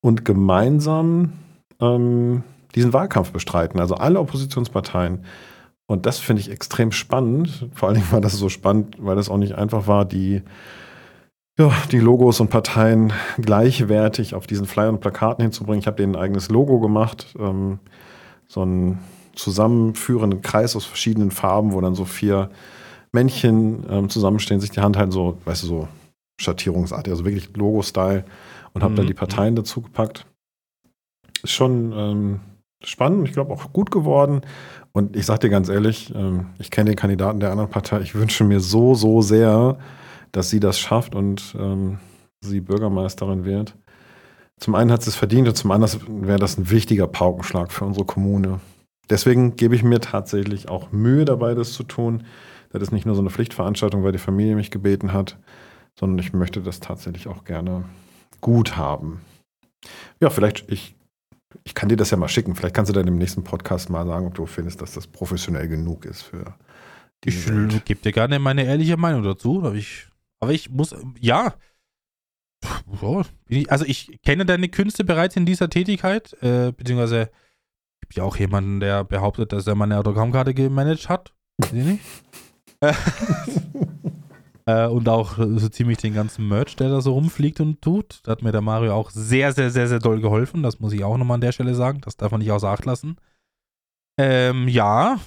[0.00, 1.32] und gemeinsam
[1.80, 2.44] ähm,
[2.76, 3.80] diesen Wahlkampf bestreiten.
[3.80, 5.24] Also alle Oppositionsparteien.
[5.86, 7.66] Und das finde ich extrem spannend.
[7.74, 10.42] Vor allen Dingen war das so spannend, weil es auch nicht einfach war, die,
[11.58, 15.80] ja, die Logos und Parteien gleichwertig auf diesen Flyern und Plakaten hinzubringen.
[15.80, 17.34] Ich habe denen ein eigenes Logo gemacht.
[17.38, 17.80] Ähm,
[18.46, 18.98] so einen
[19.34, 22.50] zusammenführenden Kreis aus verschiedenen Farben, wo dann so vier
[23.12, 25.88] Männchen ähm, zusammenstehen, sich die Hand halten, so, weißt du, so
[26.40, 28.24] Schattierungsart, also wirklich Logo-Style
[28.74, 28.96] und habe Mhm.
[28.96, 30.26] dann die Parteien dazu gepackt.
[31.42, 32.40] Ist schon ähm,
[32.84, 34.42] spannend, ich glaube auch gut geworden.
[34.92, 38.00] Und ich sage dir ganz ehrlich, ähm, ich kenne den Kandidaten der anderen Partei.
[38.00, 39.78] Ich wünsche mir so, so sehr,
[40.32, 41.98] dass sie das schafft und ähm,
[42.40, 43.76] sie Bürgermeisterin wird.
[44.58, 47.84] Zum einen hat sie es verdient und zum anderen wäre das ein wichtiger Paukenschlag für
[47.84, 48.60] unsere Kommune.
[49.08, 52.24] Deswegen gebe ich mir tatsächlich auch Mühe dabei, das zu tun.
[52.70, 55.38] Das ist nicht nur so eine Pflichtveranstaltung, weil die Familie mich gebeten hat,
[55.98, 57.84] sondern ich möchte das tatsächlich auch gerne
[58.40, 59.20] gut haben.
[60.20, 60.94] Ja, vielleicht, ich,
[61.64, 62.54] ich kann dir das ja mal schicken.
[62.54, 65.68] Vielleicht kannst du dann im nächsten Podcast mal sagen, ob du findest, dass das professionell
[65.68, 66.54] genug ist für
[67.24, 69.58] die Ich gebe dir gerne meine ehrliche Meinung dazu.
[69.58, 70.08] Aber ich,
[70.40, 71.54] aber ich muss, ja.
[73.68, 77.30] Also ich kenne deine Künste bereits in dieser Tätigkeit, äh, beziehungsweise
[78.00, 81.34] gibt ja auch jemanden, der behauptet, dass er meine Autogrammkarte gemanagt hat.
[81.58, 82.04] Weiß ich nicht.
[84.66, 88.20] äh, und auch so ziemlich den ganzen Merch, der da so rumfliegt und tut.
[88.22, 90.62] Da hat mir der Mario auch sehr, sehr, sehr, sehr doll geholfen.
[90.62, 92.00] Das muss ich auch nochmal an der Stelle sagen.
[92.02, 93.16] Das darf man nicht außer Acht lassen.
[94.18, 95.20] Ähm, ja.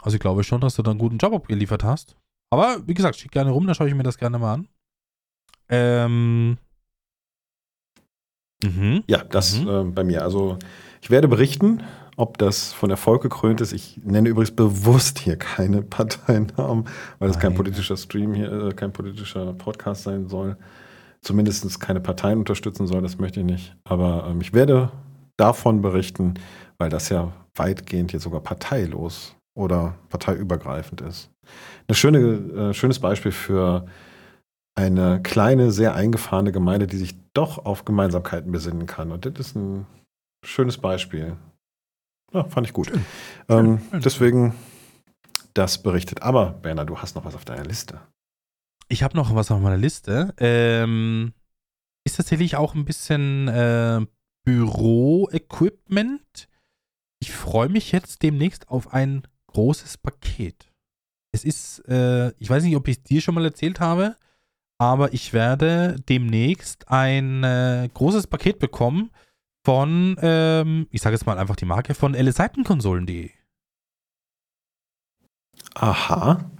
[0.00, 2.16] Also ich glaube schon, dass du da einen guten Job abgeliefert hast.
[2.52, 4.68] Aber wie gesagt, schick gerne rum, dann schaue ich mir das gerne mal an.
[5.70, 6.58] Ähm.
[8.62, 9.02] Mhm.
[9.08, 9.68] Ja, das Mhm.
[9.68, 10.22] äh, bei mir.
[10.22, 10.58] Also
[11.00, 11.82] ich werde berichten,
[12.16, 13.72] ob das von Erfolg gekrönt ist.
[13.72, 16.84] Ich nenne übrigens bewusst hier keine Parteinamen,
[17.18, 20.58] weil es kein politischer Stream hier, äh, kein politischer Podcast sein soll.
[21.22, 23.74] Zumindest keine Parteien unterstützen soll, das möchte ich nicht.
[23.84, 24.92] Aber ähm, ich werde
[25.38, 26.34] davon berichten,
[26.76, 31.31] weil das ja weitgehend jetzt sogar parteilos oder parteiübergreifend ist.
[31.88, 33.86] Ein schöne, äh, schönes Beispiel für
[34.74, 39.12] eine kleine, sehr eingefahrene Gemeinde, die sich doch auf Gemeinsamkeiten besinnen kann.
[39.12, 39.86] Und das ist ein
[40.44, 41.36] schönes Beispiel.
[42.32, 42.88] Ja, fand ich gut.
[42.88, 43.04] Schön.
[43.48, 44.54] Ähm, Schön, deswegen
[45.54, 46.22] das berichtet.
[46.22, 48.00] Aber Berner, du hast noch was auf deiner Liste.
[48.88, 50.34] Ich habe noch was auf meiner Liste.
[50.38, 51.32] Ähm,
[52.04, 54.00] ist tatsächlich auch ein bisschen äh,
[54.44, 56.48] Büro-Equipment.
[57.20, 60.71] ich freue mich jetzt demnächst auf ein großes Paket.
[61.32, 64.16] Es ist, äh, ich weiß nicht, ob ich es dir schon mal erzählt habe,
[64.78, 69.10] aber ich werde demnächst ein äh, großes Paket bekommen
[69.64, 73.30] von, ähm, ich sage jetzt mal einfach die Marke, von LSeitenkonsolen.de.
[75.74, 76.50] Aha.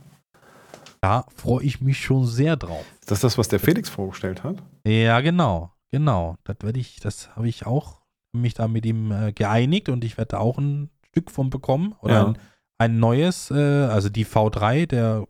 [1.01, 2.85] Da freue ich mich schon sehr drauf.
[3.01, 4.57] Ist das das, was der Felix vorgestellt hat?
[4.87, 6.37] Ja, genau, genau.
[6.45, 8.01] Das werde ich, das habe ich auch
[8.33, 11.95] mich da mit ihm äh, geeinigt und ich werde da auch ein Stück von bekommen.
[12.01, 12.27] Oder Ja.
[12.29, 12.39] ein,
[12.83, 13.55] ein neues, äh,
[13.87, 15.27] also die V3 der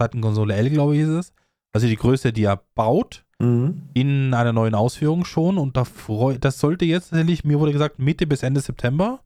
[0.00, 1.32] Seitenkonsole L, glaube ich, ist es.
[1.74, 3.82] Also die Größe, die er baut, Mhm.
[3.94, 5.58] in einer neuen Ausführung schon.
[5.58, 9.20] Und da freu, das sollte jetzt tatsächlich, mir wurde gesagt, Mitte bis Ende September.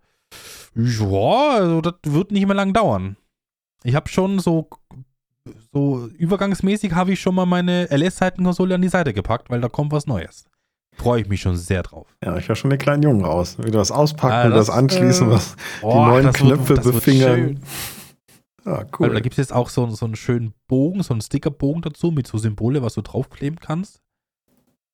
[0.75, 3.17] Ja, also das wird nicht mehr lang dauern.
[3.85, 4.69] Ich habe schon so,
[5.73, 9.93] so übergangsmäßig habe ich schon mal meine LS-Seitenkonsole an die Seite gepackt, weil da kommt
[9.93, 10.45] was Neues.
[10.95, 12.07] Freue ich mich schon sehr drauf.
[12.23, 13.57] Ja, ich höre schon den kleinen Jungen raus.
[13.59, 16.75] Wieder das auspacken, Ah, das, das, anschließen, äh, was Oh, die neuen das wird- Knöpfe
[16.75, 17.61] das wird befingern.
[18.65, 19.15] Ja, Weil cool.
[19.15, 22.27] da gibt es jetzt auch so, so einen schönen Bogen, so einen Stickerbogen dazu mit
[22.29, 24.01] so Symbole, was du draufkleben kannst.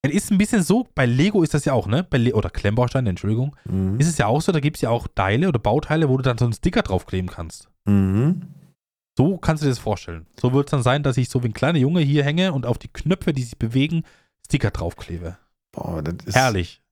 [0.01, 2.05] Es ist ein bisschen so, bei Lego ist das ja auch, ne?
[2.09, 3.57] Bei Le oder Klemmbausteine, Entschuldigung.
[3.65, 3.99] Mhm.
[3.99, 6.23] Ist es ja auch so, da gibt es ja auch Teile oder Bauteile, wo du
[6.23, 7.69] dann so einen Sticker draufkleben kannst.
[7.85, 8.43] Mhm.
[9.19, 10.27] So kannst du dir das vorstellen.
[10.41, 12.65] So wird es dann sein, dass ich so wie ein kleiner Junge hier hänge und
[12.65, 14.05] auf die Knöpfe, die sich bewegen,
[14.47, 15.37] Sticker draufklebe.
[15.79, 16.83] Boah, das ist, Herrlich.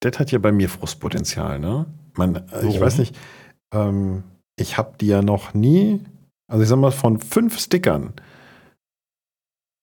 [0.00, 1.86] das hat ja bei mir Frustpotenzial, ne?
[2.16, 3.16] Man, äh, ich weiß nicht,
[3.72, 4.24] ähm,
[4.56, 6.00] ich habe die ja noch nie,
[6.50, 8.12] also ich sag mal, von fünf Stickern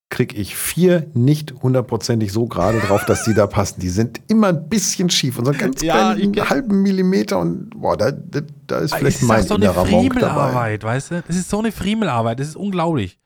[0.09, 3.79] kriege ich vier nicht hundertprozentig so gerade drauf, dass die da passen.
[3.79, 7.39] Die sind immer ein bisschen schief und so einen ganz Ja, kleinen ich- halben Millimeter
[7.39, 10.51] und boah, da, da, da ist Es vielleicht ist mein so innerer Monk dabei.
[10.51, 11.23] Friemelarbeit, weißt du?
[11.25, 13.19] Das ist so eine Friemelarbeit, das ist unglaublich.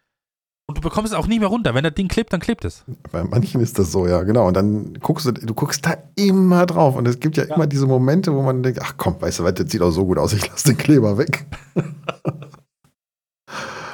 [0.67, 1.75] Und du bekommst es auch nicht mehr runter.
[1.75, 2.83] Wenn das Ding klebt, dann klebt es.
[3.11, 4.47] Bei manchen ist das so, ja, genau.
[4.47, 6.95] Und dann guckst du, du guckst da immer drauf.
[6.95, 7.55] Und es gibt ja, Ja.
[7.55, 10.05] immer diese Momente, wo man denkt, ach komm, weißt du was, das sieht auch so
[10.05, 11.45] gut aus, ich lasse den Kleber weg.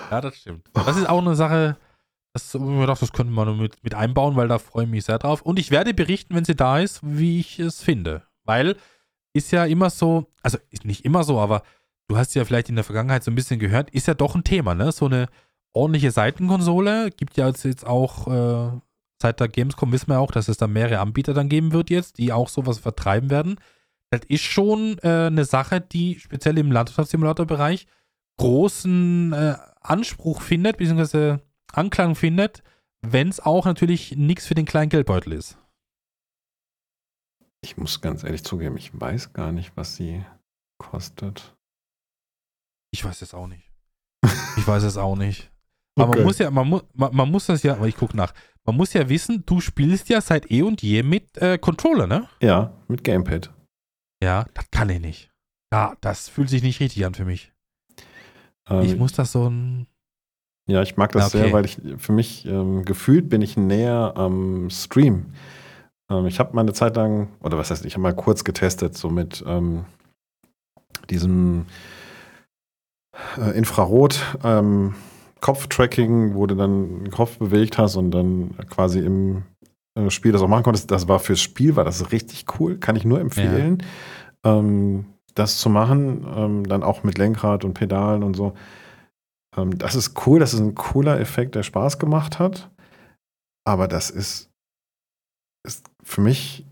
[0.09, 0.67] Ja, das stimmt.
[0.73, 1.77] Das ist auch eine Sache,
[2.33, 5.41] das, ich das könnte man mit, mit einbauen, weil da freue ich mich sehr drauf.
[5.41, 8.23] Und ich werde berichten, wenn sie da ist, wie ich es finde.
[8.43, 8.75] Weil
[9.33, 11.63] ist ja immer so, also ist nicht immer so, aber
[12.09, 14.43] du hast ja vielleicht in der Vergangenheit so ein bisschen gehört, ist ja doch ein
[14.43, 14.91] Thema, ne?
[14.91, 15.27] So eine
[15.73, 18.79] ordentliche Seitenkonsole gibt ja jetzt auch, äh,
[19.21, 22.17] seit der Gamescom wissen wir auch, dass es da mehrere Anbieter dann geben wird jetzt,
[22.17, 23.59] die auch sowas vertreiben werden.
[24.09, 27.87] Das ist schon äh, eine Sache, die speziell im Landwirtschaftssimulator-Bereich
[28.37, 31.41] großen äh, Anspruch findet, beziehungsweise
[31.71, 32.63] Anklang findet,
[33.01, 35.57] wenn es auch natürlich nichts für den kleinen Geldbeutel ist.
[37.63, 40.25] Ich muss ganz ehrlich zugeben, ich weiß gar nicht, was sie
[40.79, 41.55] kostet.
[42.91, 43.71] Ich weiß es auch nicht.
[44.57, 45.51] Ich weiß es auch nicht.
[45.99, 46.19] Aber Okay.
[46.19, 48.33] man muss ja, man, mu man, man muss das ja, aber ich gucke nach.
[48.65, 52.27] Man muss ja wissen, du spielst ja seit eh und je mit äh, Controller, ne?
[52.41, 53.51] Ja, mit Gamepad.
[54.23, 55.31] Ja, das kann ich nicht.
[55.73, 57.51] Ja, das fühlt sich nicht richtig an für mich.
[58.69, 59.87] Ähm, Ich muss das so ein.
[60.69, 61.39] Ja, ich mag das Okay.
[61.43, 65.33] sehr, weil ich für mich ähm, gefühlt bin ich näher am Stream.
[66.09, 68.95] Ähm, ich habe mal eine Zeit lang, oder was heißt, ich habe mal kurz getestet,
[68.95, 69.85] so mit ähm,
[71.09, 71.65] diesem
[73.37, 74.93] äh, Infrarot ähm,
[75.41, 79.43] Kopftracking, wo du dann den Kopf bewegt hast und dann quasi im
[79.95, 80.89] äh, Spiel das auch machen konntest.
[80.91, 83.83] Das war fürs Spiel, war das richtig cool, kann ich nur empfehlen,
[84.45, 85.05] ähm,
[85.35, 88.53] das zu machen, ähm, dann auch mit Lenkrad und Pedalen und so.
[89.57, 92.69] Ähm, das ist cool, das ist ein cooler Effekt, der Spaß gemacht hat.
[93.65, 94.49] Aber das ist,
[95.65, 96.65] ist für mich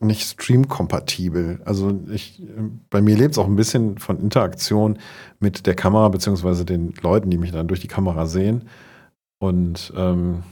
[0.00, 1.60] nicht streamkompatibel.
[1.64, 2.42] Also ich,
[2.90, 4.98] bei mir lebt es auch ein bisschen von Interaktion
[5.40, 8.68] mit der Kamera, beziehungsweise den Leuten, die mich dann durch die Kamera sehen.
[9.38, 10.42] Und ähm,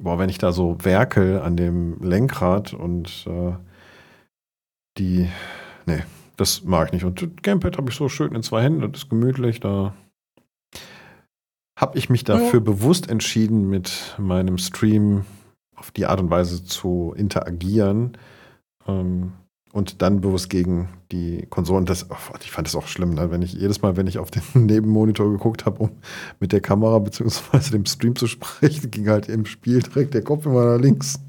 [0.00, 3.52] boah, wenn ich da so werkel an dem Lenkrad und äh,
[4.96, 5.28] die,
[5.86, 6.02] nee,
[6.36, 7.04] das mag ich nicht.
[7.04, 9.94] Und das Gamepad habe ich so schön in zwei Händen, das ist gemütlich, da
[11.78, 15.24] habe ich mich dafür bewusst entschieden, mit meinem Stream
[15.76, 18.16] auf die Art und Weise zu interagieren
[18.88, 19.32] ähm,
[19.72, 21.84] und dann bewusst gegen die Konsolen.
[21.84, 23.30] Das, oh, ich fand das auch schlimm, ne?
[23.30, 25.90] wenn ich jedes Mal, wenn ich auf den Nebenmonitor geguckt habe, um
[26.40, 27.70] mit der Kamera bzw.
[27.70, 31.20] dem Stream zu sprechen, ging halt im Spiel direkt der Kopf immer nach links.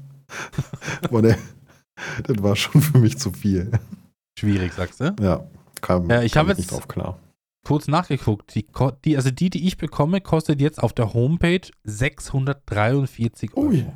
[1.10, 1.36] Boah, der,
[2.24, 3.70] das war schon für mich zu viel.
[4.38, 5.14] Schwierig, sagst du?
[5.20, 5.44] Ja,
[5.82, 7.18] kam, Ja, ich kam hab nicht jetzt- drauf klar.
[7.66, 8.54] Kurz nachgeguckt.
[8.54, 8.66] Die,
[9.04, 13.66] die, also die, die ich bekomme, kostet jetzt auf der Homepage 643 Euro.
[13.68, 13.86] Ui.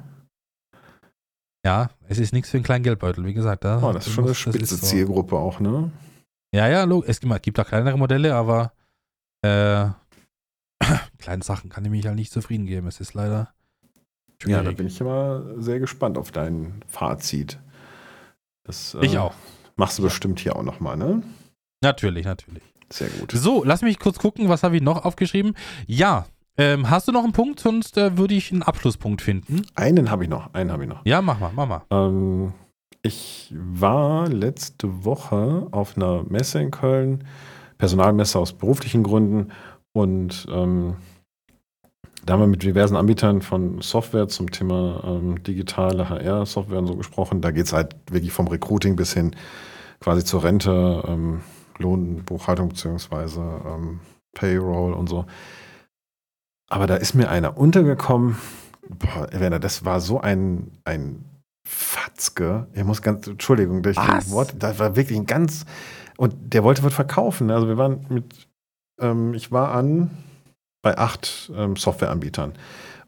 [1.64, 3.64] Ja, es ist nichts für einen kleinen Geldbeutel, wie gesagt.
[3.64, 4.86] Da, Oh, das ist schon eine spitze so.
[4.86, 5.90] Zielgruppe auch, ne?
[6.54, 8.72] Ja, ja, es gibt, auch kleinere Modelle, aber
[9.42, 9.86] äh,
[11.18, 12.86] kleinen Sachen kann ich mich halt nicht zufrieden geben.
[12.86, 13.54] Es ist leider
[14.44, 14.76] Ja, da schwierig.
[14.76, 17.58] bin ich immer sehr gespannt auf dein Fazit.
[18.64, 19.34] Das, ich äh, auch.
[19.76, 21.22] Machst du bestimmt hier auch nochmal, ne?
[21.82, 22.62] Natürlich, natürlich.
[22.92, 23.32] Sehr gut.
[23.32, 25.56] So, lass mich kurz gucken, was habe ich noch aufgeschrieben?
[25.86, 27.60] Ja, ähm, hast du noch einen Punkt?
[27.60, 29.62] Sonst äh, würde ich einen Abschlusspunkt finden.
[29.74, 31.04] Einen habe ich noch, einen habe ich noch.
[31.04, 31.82] Ja, mach mal, mach mal.
[31.90, 32.52] Ähm,
[33.02, 37.24] ich war letzte Woche auf einer Messe in Köln,
[37.76, 39.52] Personalmesse aus beruflichen Gründen
[39.92, 40.96] und ähm,
[42.24, 46.96] da haben wir mit diversen Anbietern von Software zum Thema ähm, digitale HR-Software und so
[46.96, 47.42] gesprochen.
[47.42, 49.36] Da geht es halt wirklich vom Recruiting bis hin
[50.00, 51.42] quasi zur Rente, ähm,
[51.78, 54.00] Lohnbuchhaltung beziehungsweise ähm,
[54.34, 55.26] Payroll und so.
[56.70, 58.36] Aber da ist mir einer untergekommen.
[58.88, 61.24] Boah, Werner, das war so ein, ein
[61.66, 62.66] Fatzke.
[62.74, 64.26] Ich muss ganz, Entschuldigung, durch Was?
[64.26, 65.64] die Worte, das war wirklich ein ganz,
[66.16, 67.50] und der wollte was verkaufen.
[67.50, 68.46] Also wir waren mit,
[69.00, 70.10] ähm, ich war an
[70.82, 72.52] bei acht ähm, Softwareanbietern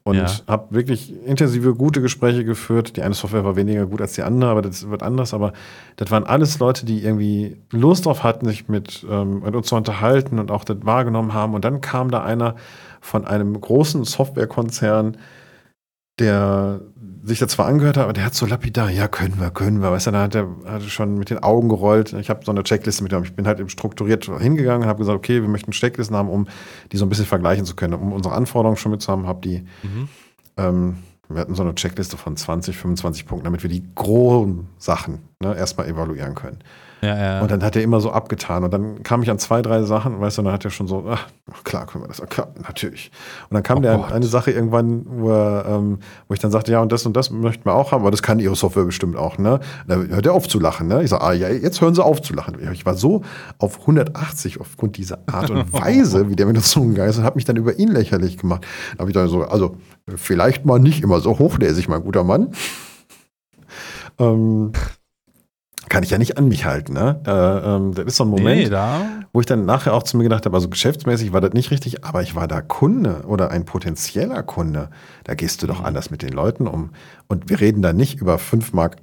[0.04, 0.26] und Ja.
[0.46, 2.96] habe wirklich intensive, gute Gespräche geführt.
[2.96, 5.34] Die eine Software war weniger gut als die andere, aber das wird anders.
[5.34, 5.52] Aber
[5.96, 9.76] das waren alles Leute, die irgendwie Lust drauf hatten, sich mit, ähm, mit uns zu
[9.76, 11.52] unterhalten und auch das wahrgenommen haben.
[11.54, 12.54] Und dann kam da einer
[13.00, 15.16] von einem großen Softwarekonzern,
[16.18, 16.80] der
[17.22, 19.90] sich da zwar angehört hat, aber der hat so lapidar, ja, können wir, können wir.
[19.90, 22.12] Weißt du, da hat er hat schon mit den Augen gerollt.
[22.14, 23.24] Ich habe so eine Checkliste mit ihm.
[23.24, 26.46] Ich bin halt eben strukturiert hingegangen und habe gesagt, okay, wir möchten Checklisten haben, um
[26.92, 30.08] die so ein bisschen vergleichen zu können, um unsere Anforderungen schon mitzuhaben, habe die Mhm.
[30.56, 30.96] ähm,
[31.28, 35.56] wir hatten so eine Checkliste von 20, 25 Punkten, damit wir die groben Sachen ne,
[35.56, 36.58] erstmal evaluieren können.
[37.02, 37.40] Ja, ja.
[37.42, 38.64] Und dann hat er immer so abgetan.
[38.64, 41.04] Und dann kam ich an zwei, drei Sachen, weißt du, dann hat er schon so,
[41.08, 41.26] ach,
[41.62, 43.10] klar können wir das, ach, klar, natürlich.
[43.50, 46.50] Und dann kam Oh der an eine Sache irgendwann, wo, er, ähm, wo ich dann
[46.50, 48.84] sagte, ja, und das und das möchten wir auch haben, aber das kann Ihre Software
[48.84, 49.60] bestimmt auch, ne?
[49.86, 51.02] Da hört er auf zu lachen, ne?
[51.02, 52.56] Ich sage, ah, ja, jetzt hören Sie auf zu lachen.
[52.72, 53.22] Ich war so
[53.58, 57.44] auf 180 aufgrund dieser Art und Weise, wie der mit uns umgegangen und habe mich
[57.44, 58.66] dann über ihn lächerlich gemacht.
[58.94, 59.76] Da habe ich dann so, also,
[60.14, 62.52] vielleicht mal nicht immer so hochnäsig, mein guter Mann.
[64.18, 64.72] Ähm,
[65.88, 67.20] kann ich ja nicht an mich halten, ne?
[67.22, 69.00] Da, ähm, das ist so ein Moment, Nee, da.
[69.32, 72.04] wo ich dann nachher auch zu mir gedacht habe, also geschäftsmäßig war das nicht richtig,
[72.04, 74.90] aber ich war da Kunde oder ein potenzieller Kunde.
[75.24, 76.90] Da gehst du doch anders mit den Leuten um.
[77.28, 78.96] Und wir reden da nicht über 5,80 Mark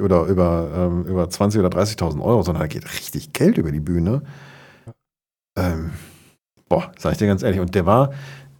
[0.00, 3.80] oder über, ähm, über 20.000 oder 30.000 Euro, sondern da geht richtig Geld über die
[3.80, 4.22] Bühne.
[5.56, 5.90] Ähm,
[6.68, 7.60] boah, sag ich dir ganz ehrlich.
[7.60, 8.10] Und der war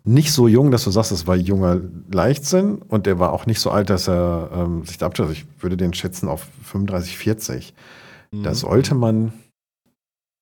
[0.05, 1.81] nicht so jung, dass du sagst, es war junger
[2.11, 5.33] Leichtsinn und der war auch nicht so alt, dass er ähm, sich da abschätzt.
[5.33, 7.75] Ich würde den schätzen auf 35, 40.
[8.33, 8.43] Mhm.
[8.43, 9.33] Da sollte man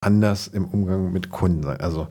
[0.03, 1.79] anders im Umgang mit Kunden sein.
[1.79, 2.07] Also,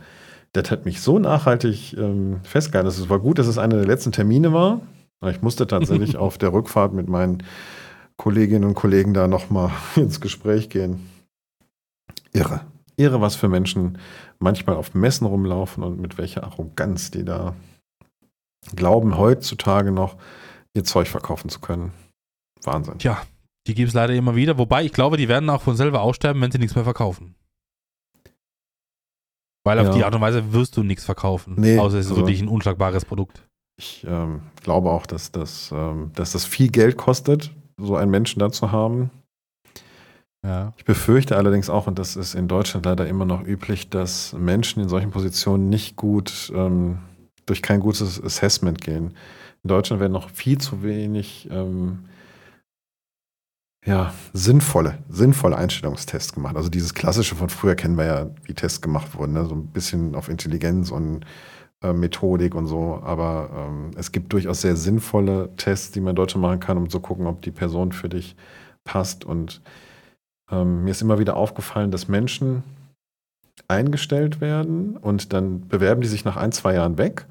[0.52, 2.89] das hat mich so nachhaltig ähm, festgehalten.
[2.89, 4.81] Es war gut, dass es einer der letzten Termine war.
[5.27, 7.43] Ich musste tatsächlich auf der Rückfahrt mit meinen
[8.16, 11.09] Kolleginnen und Kollegen da nochmal ins Gespräch gehen.
[12.32, 12.60] Irre.
[12.97, 13.98] Irre, was für Menschen
[14.41, 17.55] manchmal auf Messen rumlaufen und mit welcher Arroganz die da
[18.75, 20.17] glauben, heutzutage noch
[20.75, 21.93] ihr Zeug verkaufen zu können.
[22.62, 22.99] Wahnsinn.
[22.99, 23.23] Tja,
[23.67, 24.59] die gibt es leider immer wieder.
[24.59, 27.35] Wobei, ich glaube, die werden auch von selber aussterben, wenn sie nichts mehr verkaufen.
[29.65, 29.93] Weil auf Ja.
[29.93, 31.55] die Art und Weise wirst du nichts verkaufen.
[31.59, 33.47] Nee, außer es ist also- wirklich ein unschlagbares Produkt.
[33.79, 38.39] Ich ähm, glaube auch, dass das, ähm, dass das viel Geld kostet, so einen Menschen
[38.41, 39.11] da zu haben.
[40.43, 40.73] Ja.
[40.77, 44.83] Ich befürchte allerdings auch, und das ist in Deutschland leider immer noch üblich, dass Menschen
[44.83, 46.99] in solchen Positionen nicht gut ähm,
[47.45, 49.15] durch kein gutes Assessment gehen.
[49.62, 52.05] In Deutschland werden noch viel zu wenig ähm,
[53.85, 56.57] ja, sinnvolle, sinnvolle Einstellungstests gemacht.
[56.57, 59.47] Also dieses klassische von früher kennen wir ja, wie Tests gemacht wurden, ne?
[59.47, 61.25] so ein bisschen auf Intelligenz und
[61.83, 63.01] äh, Methodik und so.
[63.03, 66.89] Aber ähm, es gibt durchaus sehr sinnvolle Tests, die man in Deutschland machen kann, um
[66.89, 68.37] zu gucken, ob die Person für dich
[68.85, 69.25] passt.
[69.25, 69.62] Und
[70.51, 72.62] ähm, mir ist immer wieder aufgefallen, dass Menschen
[73.68, 77.27] eingestellt werden und dann bewerben die sich nach ein, zwei Jahren weg,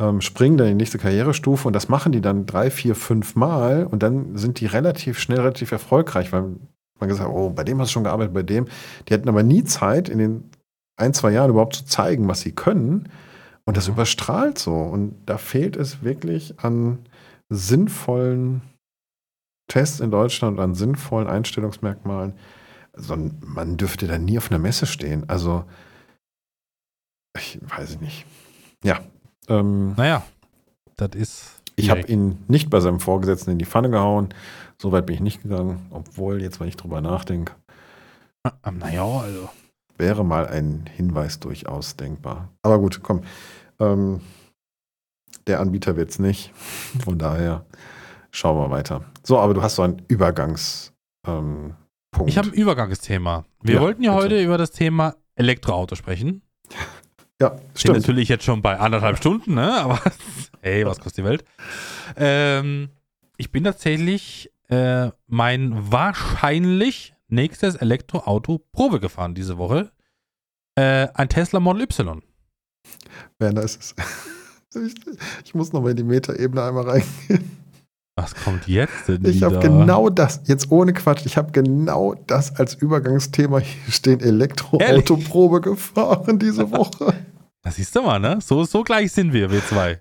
[0.00, 3.34] ähm, springen dann in die nächste Karrierestufe und das machen die dann drei, vier, fünf
[3.34, 6.56] Mal und dann sind die relativ schnell, relativ erfolgreich, weil
[7.00, 8.66] man gesagt hat, oh, bei dem hast du schon gearbeitet, bei dem.
[9.08, 10.50] Die hatten aber nie Zeit, in den
[10.96, 13.08] ein, zwei Jahren überhaupt zu zeigen, was sie können.
[13.64, 14.74] Und das überstrahlt so.
[14.74, 16.98] Und da fehlt es wirklich an
[17.48, 18.62] sinnvollen
[19.68, 22.34] Tests in Deutschland, an sinnvollen Einstellungsmerkmalen.
[22.92, 25.28] Also man dürfte da nie auf einer Messe stehen.
[25.28, 25.64] Also,
[27.36, 28.26] ich weiß nicht.
[28.82, 29.00] Ja.
[29.48, 30.24] Ähm, Naja,
[30.96, 31.62] das ist.
[31.76, 34.30] ich habe ihn nicht bei seinem Vorgesetzten in die Pfanne gehauen.
[34.80, 35.86] So weit bin ich nicht gegangen.
[35.90, 37.54] Obwohl, jetzt, wenn ich drüber nachdenke,
[38.44, 39.48] Ah, Naja, also.
[39.96, 42.48] wäre mal ein Hinweis durchaus denkbar.
[42.62, 43.22] Aber gut, komm.
[43.80, 44.20] Ähm,
[45.46, 46.52] der Anbieter wird es nicht.
[47.04, 47.64] Von daher
[48.38, 49.04] schauen wir weiter.
[49.24, 50.94] So, aber du hast so einen Übergangspunkt.
[51.26, 51.74] Ähm.
[52.26, 53.44] Ich habe ein Übergangsthema.
[53.62, 54.24] Wir Ja, wollten ja bitte.
[54.24, 56.42] heute über das Thema Elektroauto sprechen.
[57.40, 57.98] ja, Sind stimmt.
[57.98, 59.72] natürlich jetzt schon bei anderthalb Stunden, ne?
[59.80, 60.00] Aber
[60.62, 61.44] hey, was kostet die Welt?
[62.16, 62.88] Ähm,
[63.36, 69.90] ich bin tatsächlich äh, mein wahrscheinlich nächstes Elektroauto Probe gefahren diese Woche.
[70.76, 72.22] Äh, ein Tesla Model Y.
[73.38, 73.94] Werner, es ist.
[74.74, 74.94] Ich,
[75.46, 77.56] ich muss nochmal in die Metaebene einmal reingehen.
[78.20, 82.56] Was kommt jetzt denn Ich habe genau das, jetzt ohne Quatsch, ich habe genau das
[82.56, 87.14] als Übergangsthema hier stehen, Elektroautoprobe gefahren diese Woche.
[87.62, 88.38] Das siehst du mal, ne?
[88.40, 90.00] So, so gleich sind wir, wir zwei.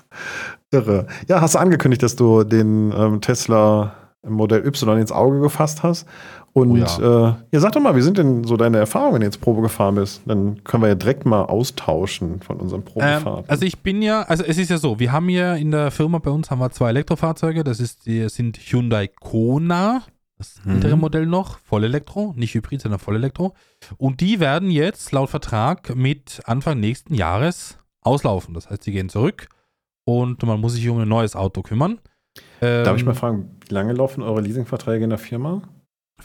[0.72, 1.06] Irre.
[1.28, 3.92] Ja, hast du angekündigt, dass du den ähm, Tesla
[4.26, 6.08] Modell Y ins Auge gefasst hast.
[6.54, 7.30] Und Oh ja.
[7.30, 9.60] Äh, ja, sag doch mal, wie sind denn so deine Erfahrungen, wenn du jetzt Probe
[9.60, 10.22] gefahren bist?
[10.24, 13.50] Dann können wir ja direkt mal austauschen von unseren Ähm, Probefahrten.
[13.50, 16.18] also ich bin ja, also es ist ja so, wir haben hier in der Firma
[16.18, 17.64] bei uns haben wir zwei Elektrofahrzeuge.
[17.64, 20.02] Das ist die, sind Hyundai Kona,
[20.38, 20.74] das Mhm.
[20.74, 23.54] ältere Modell noch, Vollelektro, nicht Hybrid, sondern Vollelektro.
[23.96, 28.54] Und die werden jetzt laut Vertrag mit Anfang nächsten Jahres auslaufen.
[28.54, 29.48] Das heißt, sie gehen zurück
[30.04, 31.98] und man muss sich um ein neues Auto kümmern.
[32.60, 35.62] Ähm, Darf ich mal fragen, wie lange laufen eure Leasingverträge in der Firma?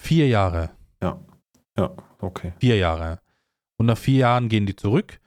[0.02, 0.72] Vier Jahre.
[1.02, 2.52] Ja, okay.
[2.60, 3.20] Vier Jahre.
[3.78, 5.20] Und nach vier Jahren gehen die zurück,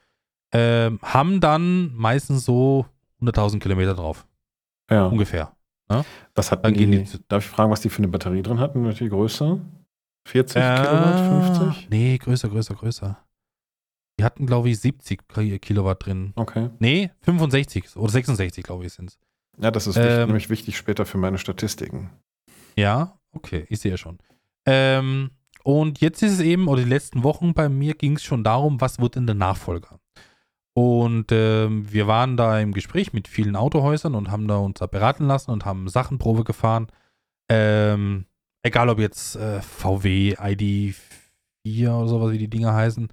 [0.53, 2.85] ähm, haben dann meistens so
[3.21, 4.27] 100.000 Kilometer drauf,
[4.91, 5.07] Ja.
[5.07, 5.55] ungefähr.
[6.35, 8.59] Was hat Dann die, gehen die Darf ich fragen, was die für eine Batterie drin
[8.59, 8.83] hatten?
[8.85, 9.59] Welche Größe?
[10.27, 11.89] 40 Äh, Kilowatt, 50?
[11.89, 13.17] Nee, größer, größer, größer.
[14.19, 16.33] Die hatten, glaube ich, 70 Ki- Kilowatt drin.
[16.35, 16.69] Okay.
[16.79, 19.19] Nee, 65 oder 66, glaube ich, sind es.
[19.59, 22.09] Ja, das ist wichtig, Ähm, nämlich wichtig später für meine Statistiken.
[22.75, 24.19] Ja, okay, ich sehe ja schon.
[24.65, 25.31] Ähm,
[25.63, 28.81] und jetzt ist es eben, oder die letzten Wochen bei mir ging es schon darum,
[28.81, 29.99] was wird denn der Nachfolger?
[30.75, 34.87] Und ähm, wir waren da im Gespräch mit vielen Autohäusern und haben da uns da
[34.87, 36.87] beraten lassen und haben Sachenprobe gefahren.
[37.49, 38.25] Ähm,
[38.63, 40.95] egal ob jetzt äh, VW, ID4
[41.95, 43.07] oder sowas, wie die Dinger heißen.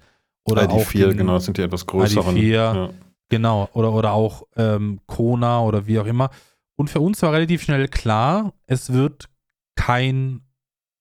[0.45, 2.35] Oder auch ID4, den- genau, das sind die etwas größeren.
[2.35, 2.51] ID4.
[2.53, 2.89] Ja.
[3.29, 6.31] Genau, oder, oder auch ähm, Kona oder wie auch immer.
[6.75, 9.29] Und für uns war relativ schnell klar, es wird
[9.75, 10.41] kein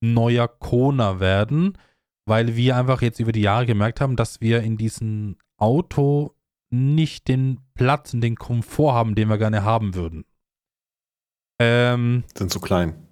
[0.01, 1.77] neuer Kona werden,
[2.27, 6.35] weil wir einfach jetzt über die Jahre gemerkt haben, dass wir in diesem Auto
[6.71, 10.25] nicht den Platz und den Komfort haben, den wir gerne haben würden.
[11.61, 13.07] Ähm, Sind zu klein.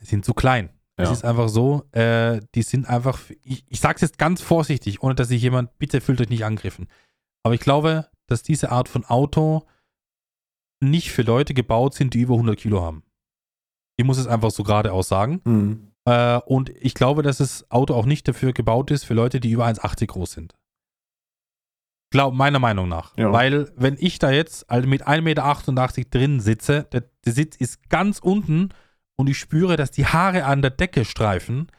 [0.00, 0.70] sind zu klein.
[0.96, 1.12] Es Ja.
[1.12, 5.14] ist einfach so, äh, die sind einfach, ich, ich sage es jetzt ganz vorsichtig, ohne
[5.14, 6.88] dass sich jemand, bitte fühlt euch nicht angegriffen.
[7.42, 9.66] Aber ich glaube, dass diese Art von Auto
[10.80, 13.02] nicht für Leute gebaut sind, die über 100 Kilo haben.
[13.96, 15.40] Ich muss es einfach so geradeaus sagen.
[15.44, 15.89] Mhm.
[16.06, 19.50] Äh, und ich glaube, dass das Auto auch nicht dafür gebaut ist für Leute, die
[19.50, 20.54] über 1,80 groß sind.
[22.12, 23.16] Glaub, meiner Meinung nach.
[23.16, 23.32] Ja.
[23.32, 27.88] Weil, wenn ich da jetzt also mit 1,88 Meter drin sitze, der, der Sitz ist
[27.88, 28.70] ganz unten
[29.16, 31.70] und ich spüre, dass die Haare an der Decke streifen,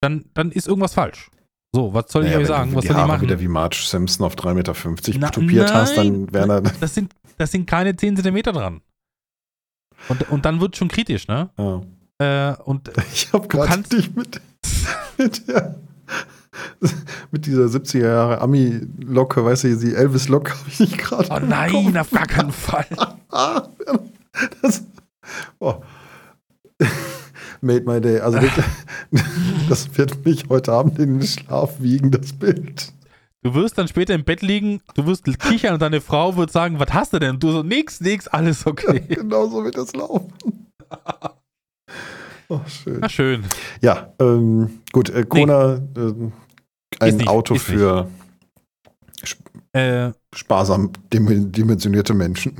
[0.00, 1.30] dann, dann ist irgendwas falsch.
[1.74, 2.70] So, was soll ich Naja, euch wenn sagen?
[2.72, 3.22] du Was soll ich machen?
[3.22, 7.52] wieder wie Marge Simpson auf 3,50 Meter Na, tupiert hast, dann wäre Das sind, das
[7.52, 8.82] sind keine 10 Zentimeter dran.
[10.08, 11.50] Und, und dann wird schon kritisch, ne?
[11.56, 11.82] ja.
[12.18, 14.40] Äh, und Ich habe gerade dich mit,
[15.18, 15.76] mit, der,
[17.30, 21.28] mit dieser 70er Jahre Ami-Locke, weißt du, die Elvis-Locke habe ich nicht gerade.
[21.30, 22.86] oh nein, auf gar keinen Fall.
[24.62, 24.82] Das,
[25.58, 25.82] oh.
[27.60, 28.18] Made my day.
[28.18, 28.64] Also das,
[29.68, 32.94] das wird mich heute Abend in den Schlaf wiegen, das Bild.
[33.42, 36.78] Du wirst dann später im Bett liegen, du wirst kichern und deine Frau wird sagen,
[36.78, 37.30] was hast du denn?
[37.30, 39.00] Und du so, nix, nix, alles okay.
[39.08, 40.32] Genau so wird das laufen.
[42.48, 42.98] Oh, schön.
[43.00, 43.44] Na schön.
[43.80, 46.32] Ja, ähm, gut, äh, Kona, ähm,
[47.00, 48.08] ein nicht, Auto für
[49.72, 52.56] Äh, sparsam dim- dimensionierte Menschen.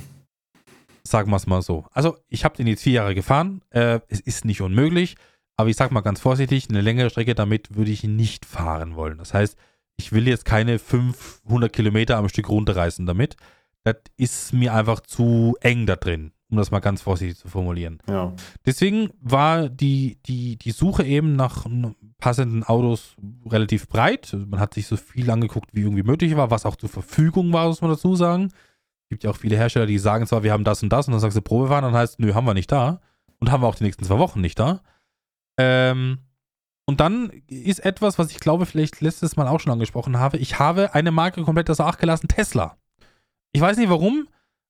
[1.04, 1.84] sagen wir es mal so.
[1.92, 3.60] Also, ich habe den jetzt vier Jahre gefahren.
[3.70, 5.16] Äh, es ist nicht unmöglich,
[5.58, 9.18] aber ich sag mal ganz vorsichtig, eine längere Strecke damit würde ich nicht fahren wollen.
[9.18, 9.56] Das heißt,
[9.98, 13.36] ich will jetzt keine 500 Kilometer am Stück runterreißen damit.
[13.84, 17.98] Das ist mir einfach zu eng da drin, um das mal ganz vorsichtig zu formulieren.
[18.06, 18.32] Ja.
[18.66, 21.66] Deswegen war die, die, die Suche eben nach
[22.18, 23.16] passenden Autos
[23.46, 24.30] relativ breit.
[24.32, 27.52] Also Man hat sich so viel angeguckt, wie irgendwie möglich war, was auch zur Verfügung
[27.52, 28.50] war, muss man dazu sagen.
[29.04, 31.12] Es gibt ja auch viele Hersteller, die sagen zwar, wir haben das und das, und
[31.12, 33.00] dann sagst du Probefahren, dann heißt, nö, haben wir nicht da.
[33.40, 34.82] Und haben wir auch die nächsten zwei Wochen nicht da.
[35.58, 36.18] Ähm,
[36.84, 40.36] und dann ist etwas, was ich glaube, vielleicht letztes Mal auch schon angesprochen habe.
[40.36, 42.76] Ich habe eine Marke komplett außer Acht gelassen, Tesla.
[43.52, 44.28] Ich weiß nicht warum,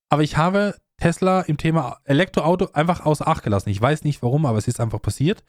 [0.08, 3.70] aber ich habe Tesla im Thema Elektroauto einfach außer Acht gelassen.
[3.70, 5.42] Ich weiß nicht warum, aber es ist einfach passiert.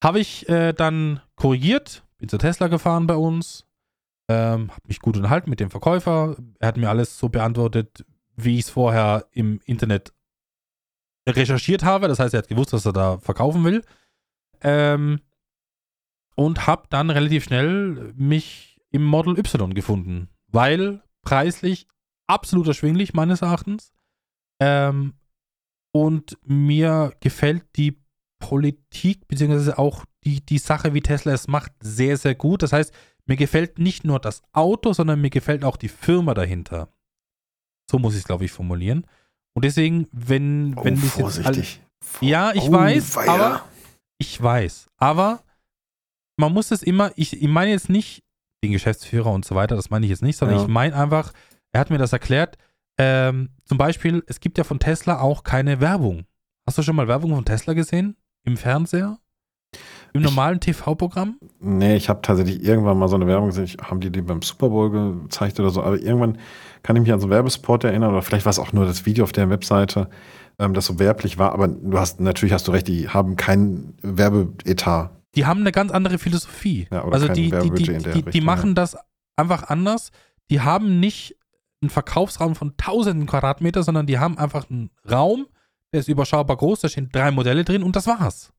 [0.00, 3.66] Habe ich äh, dann korrigiert, bin zur Tesla gefahren bei uns,
[4.28, 6.36] ähm, habe mich gut unterhalten mit dem Verkäufer.
[6.60, 8.06] Er hat mir alles so beantwortet,
[8.36, 10.12] wie ich es vorher im Internet
[11.28, 12.06] recherchiert habe.
[12.06, 13.82] Das heißt, er hat gewusst, was er da verkaufen will.
[14.60, 15.20] Ähm,
[16.36, 21.88] und habe dann relativ schnell mich im Model Y gefunden, weil preislich
[22.28, 23.95] absolut erschwinglich meines Erachtens.
[24.60, 25.14] Ähm,
[25.94, 27.98] und mir gefällt die
[28.38, 32.62] Politik beziehungsweise auch die, die Sache, wie Tesla es macht, sehr, sehr gut.
[32.62, 32.92] Das heißt,
[33.26, 36.88] mir gefällt nicht nur das Auto, sondern mir gefällt auch die Firma dahinter.
[37.90, 39.06] So muss ich es, glaube ich, formulieren.
[39.54, 41.80] Und deswegen, wenn, Oh, wenn jetzt vorsichtig.
[42.20, 43.30] all- ja, ich Oh, weiß, weia.
[43.32, 43.64] aber
[44.18, 45.42] ich weiß, aber
[46.38, 48.22] man muss es immer, ich, ich meine jetzt nicht
[48.62, 50.62] den Geschäftsführer und so weiter, das meine ich jetzt nicht, sondern Ja.
[50.64, 51.32] ich meine einfach,
[51.72, 52.58] er hat mir das erklärt,
[52.98, 56.24] ähm, zum Beispiel, es gibt ja von Tesla auch keine Werbung.
[56.66, 58.16] Hast du schon mal Werbung von Tesla gesehen?
[58.44, 59.18] Im Fernseher?
[60.12, 61.38] Im normalen TV-Programm?
[61.60, 63.64] Nee, ich habe tatsächlich irgendwann mal so eine Werbung gesehen.
[63.64, 65.82] Ich, haben die die beim Super Bowl gezeigt oder so?
[65.82, 66.38] Aber irgendwann
[66.82, 69.04] kann ich mich an so einen Werbespot erinnern oder vielleicht war es auch nur das
[69.04, 70.08] Video auf der Webseite,
[70.58, 71.52] ähm, das so werblich war.
[71.52, 75.10] Aber du hast natürlich hast du recht, die haben keinen Werbeetat.
[75.34, 76.88] Die haben eine ganz andere Philosophie.
[76.90, 78.74] Ja, oder also die, die, die, die, die Richtung, machen ja.
[78.74, 78.96] das
[79.36, 80.12] einfach anders.
[80.48, 81.35] Die haben nicht
[81.82, 85.46] einen Verkaufsraum von tausenden Quadratmeter, sondern die haben einfach einen Raum,
[85.92, 88.52] der ist überschaubar groß, da stehen drei Modelle drin und das war's.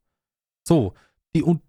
[0.64, 0.94] So,
[1.36, 1.62] die, und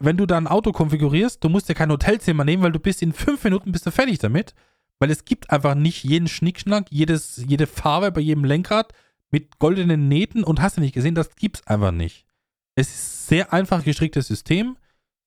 [0.00, 3.02] wenn du da ein Auto konfigurierst, du musst dir kein Hotelzimmer nehmen, weil du bist
[3.02, 4.54] in fünf Minuten bist du fertig damit,
[4.98, 8.92] weil es gibt einfach nicht jeden Schnickschnack, jedes, jede Farbe bei jedem Lenkrad
[9.30, 12.26] mit goldenen Nähten und hast du nicht gesehen, das gibt's einfach nicht.
[12.74, 14.76] Es ist sehr einfach gestricktes System.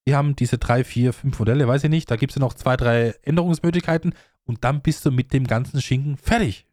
[0.07, 2.09] Die haben diese drei, vier, fünf Modelle, weiß ich nicht.
[2.09, 4.13] Da gibt es noch zwei, drei Änderungsmöglichkeiten
[4.49, 6.65] und dann bist du mit dem ganzen Schinken fertig.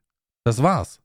[0.44, 0.98] Das war's.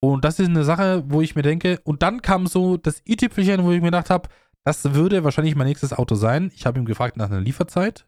[0.00, 3.62] Und das ist eine Sache, wo ich mir denke, und dann kam so das i-Tüpfelchen,
[3.62, 4.30] wo ich mir gedacht habe,
[4.64, 6.50] das würde wahrscheinlich mein nächstes Auto sein.
[6.54, 8.06] Ich habe ihn gefragt nach einer Lieferzeit.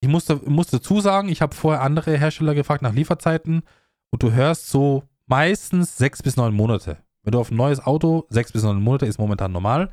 [0.00, 3.64] Ich musste, musste zusagen, ich habe vorher andere Hersteller gefragt nach Lieferzeiten
[4.10, 6.96] und du hörst so meistens sechs bis neun Monate.
[7.22, 9.92] Wenn du auf ein neues Auto, sechs bis neun Monate ist momentan normal.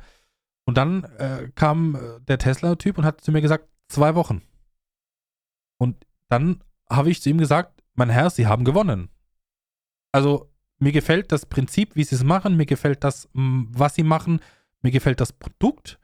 [0.64, 4.40] Und dann äh, kam äh, der Tesla-Typ und hat zu mir gesagt, zwei Wochen.
[5.78, 6.62] Und dann
[6.94, 9.08] habe ich zu ihm gesagt, mein Herr, Sie haben gewonnen.
[10.12, 14.40] Also mir gefällt das Prinzip, wie Sie es machen, mir gefällt das, was Sie machen,
[14.82, 15.98] mir gefällt das Produkt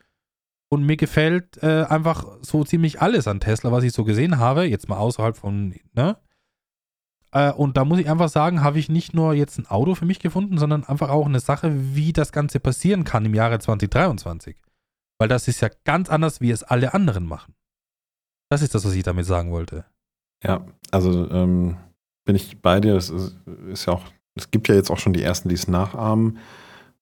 [0.68, 4.64] und mir gefällt äh, einfach so ziemlich alles an Tesla, was ich so gesehen habe,
[4.64, 6.18] jetzt mal außerhalb von, ne?
[7.32, 10.06] Äh, und da muss ich einfach sagen, habe ich nicht nur jetzt ein Auto für
[10.06, 14.56] mich gefunden, sondern einfach auch eine Sache, wie das Ganze passieren kann im Jahre 2023.
[15.18, 17.54] Weil das ist ja ganz anders, wie es alle anderen machen.
[18.50, 19.84] Das ist das, was ich damit sagen wollte.
[20.44, 21.76] Ja, also ähm,
[22.24, 22.96] bin ich bei dir.
[22.96, 23.36] Es ist,
[23.70, 24.02] ist ja auch,
[24.34, 26.38] es gibt ja jetzt auch schon die ersten, die es nachahmen.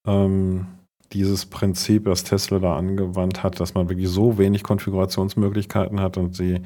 [0.06, 0.66] Ähm,
[1.12, 6.34] dieses Prinzip, das Tesla da angewandt hat, dass man wirklich so wenig Konfigurationsmöglichkeiten hat und
[6.34, 6.62] sie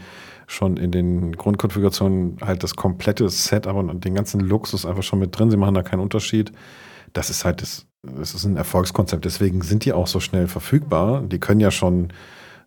[0.46, 5.38] schon in den Grundkonfigurationen halt das komplette Setup und den ganzen Luxus einfach schon mit
[5.38, 5.50] drin.
[5.50, 6.52] Sie machen da keinen Unterschied.
[7.12, 9.24] Das ist halt das, das ist ein Erfolgskonzept.
[9.24, 11.22] Deswegen sind die auch so schnell verfügbar.
[11.22, 12.08] Die können ja schon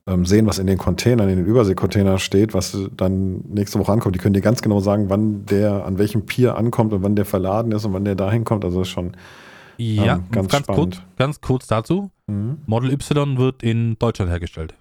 [0.09, 4.15] ähm, sehen, was in den Containern, in den Überseekontainern steht, was dann nächste Woche ankommt.
[4.15, 7.25] Die können dir ganz genau sagen, wann der an welchem Pier ankommt und wann der
[7.25, 8.65] verladen ist und wann der dahin kommt.
[8.65, 9.15] Also das ist schon
[9.77, 11.17] Ja, ähm, ganz, ganz, kurz, spannend.
[11.17, 12.11] ganz kurz dazu.
[12.27, 12.57] Mhm.
[12.65, 14.73] Model Y wird in Deutschland hergestellt.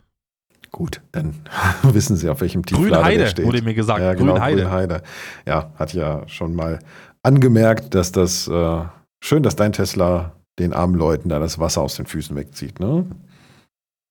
[0.72, 1.34] Gut, dann
[1.82, 3.44] wissen sie, auf welchem Tieflader der Grünheide, steht.
[3.46, 4.00] wurde mir gesagt.
[4.00, 4.62] ja, genau, Grünheide.
[4.62, 5.02] Grünheide.
[5.46, 6.78] Ja, hat ja schon mal
[7.22, 8.78] angemerkt, dass das äh,
[9.22, 12.80] schön, dass dein Tesla den armen Leuten da das Wasser aus den Füßen wegzieht.
[12.80, 13.06] Ne?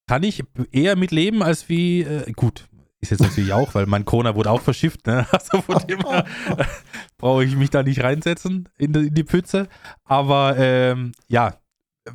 [0.08, 2.68] Kann ich eher mitleben, als wie, äh, gut,
[3.02, 5.26] ist jetzt natürlich auch, weil mein Kona wurde auch verschifft, ne?
[5.32, 6.26] Also von dem her
[6.56, 6.64] äh,
[7.18, 9.68] brauche ich mich da nicht reinsetzen in die, in die Pfütze.
[10.04, 11.56] Aber ähm, ja,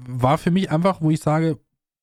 [0.07, 1.59] war für mich einfach, wo ich sage,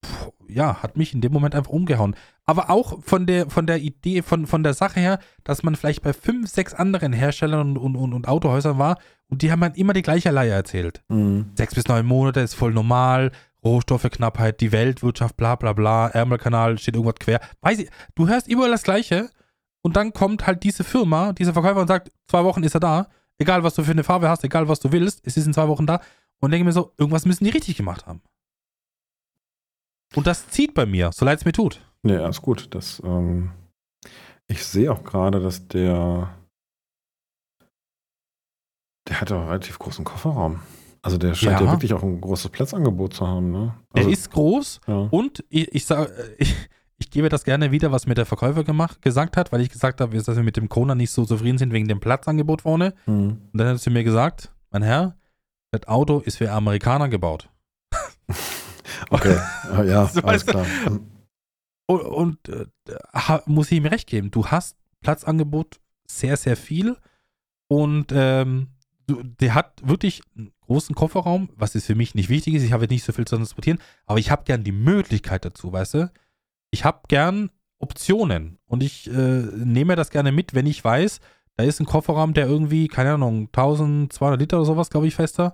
[0.05, 2.15] pff, ja, hat mich in dem Moment einfach umgehauen.
[2.45, 6.01] Aber auch von der, von der Idee, von, von der Sache her, dass man vielleicht
[6.01, 8.97] bei fünf, sechs anderen Herstellern und, und, und, Autohäusern war
[9.29, 11.03] und die haben halt immer die gleiche Leier erzählt.
[11.07, 11.51] Mhm.
[11.55, 13.31] Sechs bis neun Monate ist voll normal,
[13.63, 17.39] Rohstoffeknappheit, die Weltwirtschaft, bla bla bla, Ärmelkanal, steht irgendwas quer.
[17.61, 19.29] Weiß ich, du hörst überall das Gleiche
[19.81, 23.07] und dann kommt halt diese Firma, dieser Verkäufer und sagt, zwei Wochen ist er da,
[23.37, 25.67] egal was du für eine Farbe hast, egal was du willst, es ist in zwei
[25.67, 26.01] Wochen da
[26.39, 28.21] und denke mir so, irgendwas müssen die richtig gemacht haben.
[30.15, 31.81] Und das zieht bei mir, so leid es mir tut.
[32.03, 32.67] Nee, alles gut.
[32.75, 33.51] Das, ähm,
[34.47, 36.29] ich sehe auch gerade, dass der
[39.07, 40.61] der hat doch einen relativ großen Kofferraum.
[41.03, 41.71] Also der scheint ja, Ja.
[41.71, 43.51] wirklich auch ein großes Platzangebot zu haben.
[43.51, 43.75] Ne?
[43.93, 45.07] Der Also, ist groß ja.
[45.11, 46.55] und ich, ich sage, ich,
[46.97, 50.01] ich gebe das gerne wieder, was mir der Verkäufer gemacht, gesagt hat, weil ich gesagt
[50.01, 52.93] habe, dass wir mit dem Kona nicht so zufrieden sind wegen dem Platzangebot vorne.
[53.05, 53.37] Mhm.
[53.51, 55.17] Und dann hat sie mir gesagt, mein Herr,
[55.71, 57.49] das Auto ist für Amerikaner gebaut.
[59.09, 59.37] Okay,
[59.71, 60.65] Ah, ja, So, alles klar.
[60.87, 61.07] Ähm,
[61.87, 62.65] Und, und äh,
[63.45, 66.95] muss ich ihm recht geben, du hast Platzangebot sehr, sehr viel
[67.67, 68.67] und ähm,
[69.07, 70.21] der hat wirklich
[70.67, 72.63] großen Kofferraum, was ist für mich nicht wichtig ist.
[72.63, 75.71] Ich habe jetzt nicht so viel zu transportieren, aber ich habe gern die Möglichkeit dazu,
[75.71, 76.11] weißt du?
[76.71, 77.49] Ich habe gern
[77.79, 81.19] Optionen und ich äh, nehme das gerne mit, wenn ich weiß,
[81.57, 85.53] da ist ein Kofferraum, der irgendwie, keine Ahnung, 1200 Liter oder sowas, glaube ich, fester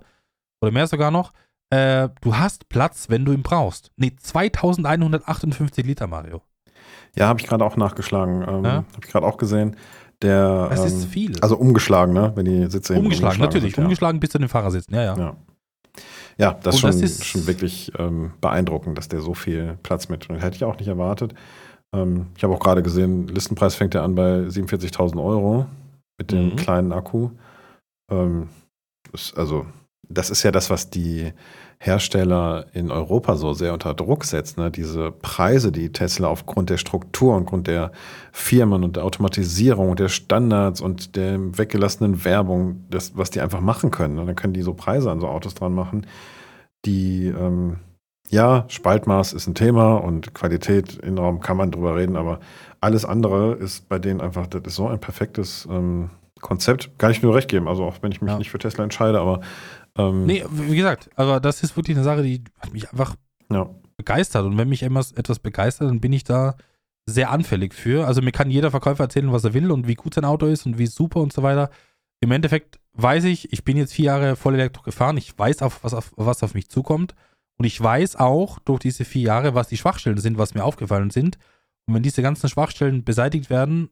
[0.62, 1.32] oder mehr sogar noch.
[1.70, 3.90] äh, du hast Platz, wenn du ihn brauchst.
[3.96, 6.42] Nee, 2158 Liter, Mario.
[7.16, 8.42] Ja, habe ich gerade auch nachgeschlagen.
[8.48, 8.72] Ähm, Ja.
[8.72, 9.76] Habe ich gerade auch gesehen.
[10.22, 11.40] Der, Das ist ähm, viel.
[11.40, 12.32] Also umgeschlagen, ne?
[12.34, 13.74] Wenn die Sitze hinten umgeschlagen, natürlich.
[13.74, 13.84] sind, ja.
[13.84, 14.86] Umgeschlagen bis zu den Fahrersitz.
[14.90, 15.16] Ja, ja.
[15.18, 15.36] Ja.
[16.38, 20.42] Ja, das schon, das ist- schon wirklich ähm, beeindruckend, dass der so viel Platz mitbringt.
[20.42, 21.34] Hätte ich auch nicht erwartet.
[21.94, 25.66] Ähm, ich habe auch gerade gesehen, Listenpreis fängt ja an bei 47.000 Euro
[26.18, 26.56] mit dem Mhm.
[26.56, 27.30] kleinen Akku.
[28.10, 28.48] Ähm,
[29.12, 29.66] ist, also,
[30.08, 31.32] das ist ja das, was die
[31.82, 34.58] Hersteller in Europa so sehr unter Druck setzt.
[34.58, 34.70] Ne?
[34.70, 37.90] Diese Preise, die Tesla aufgrund der Struktur und aufgrund der
[38.32, 43.62] Firmen und der Automatisierung und der Standards und der weggelassenen Werbung, das, was die einfach
[43.62, 44.18] machen können.
[44.18, 46.06] Und dann können die so Preise an so Autos dran machen,
[46.84, 47.78] die, ähm,
[48.28, 52.40] ja, Spaltmaß ist ein Thema und Qualität, Innenraum kann man drüber reden, aber
[52.80, 56.90] alles andere ist bei denen einfach, das ist so ein perfektes ähm, Konzept.
[56.98, 58.38] Kann ich nur recht geben, also auch wenn ich mich Ja.
[58.38, 59.40] nicht für Tesla entscheide, aber
[59.96, 63.16] ähm, Nee, wie gesagt, aber das ist wirklich eine Sache, die hat mich einfach
[63.50, 63.68] ja.
[63.96, 64.44] begeistert.
[64.44, 66.56] Und wenn mich etwas, etwas begeistert, dann bin ich da
[67.06, 68.06] sehr anfällig für.
[68.06, 70.66] Also mir kann jeder Verkäufer erzählen, was er will und wie gut sein Auto ist
[70.66, 71.70] und wie super und so weiter.
[72.20, 75.82] Im Endeffekt weiß ich, ich bin jetzt vier Jahre voll Elektro gefahren, ich weiß, auf,
[75.82, 77.14] was, auf, was auf mich zukommt.
[77.56, 81.10] Und ich weiß auch durch diese vier Jahre, was die Schwachstellen sind, was mir aufgefallen
[81.10, 81.38] sind.
[81.86, 83.90] Und wenn diese ganzen Schwachstellen beseitigt werden,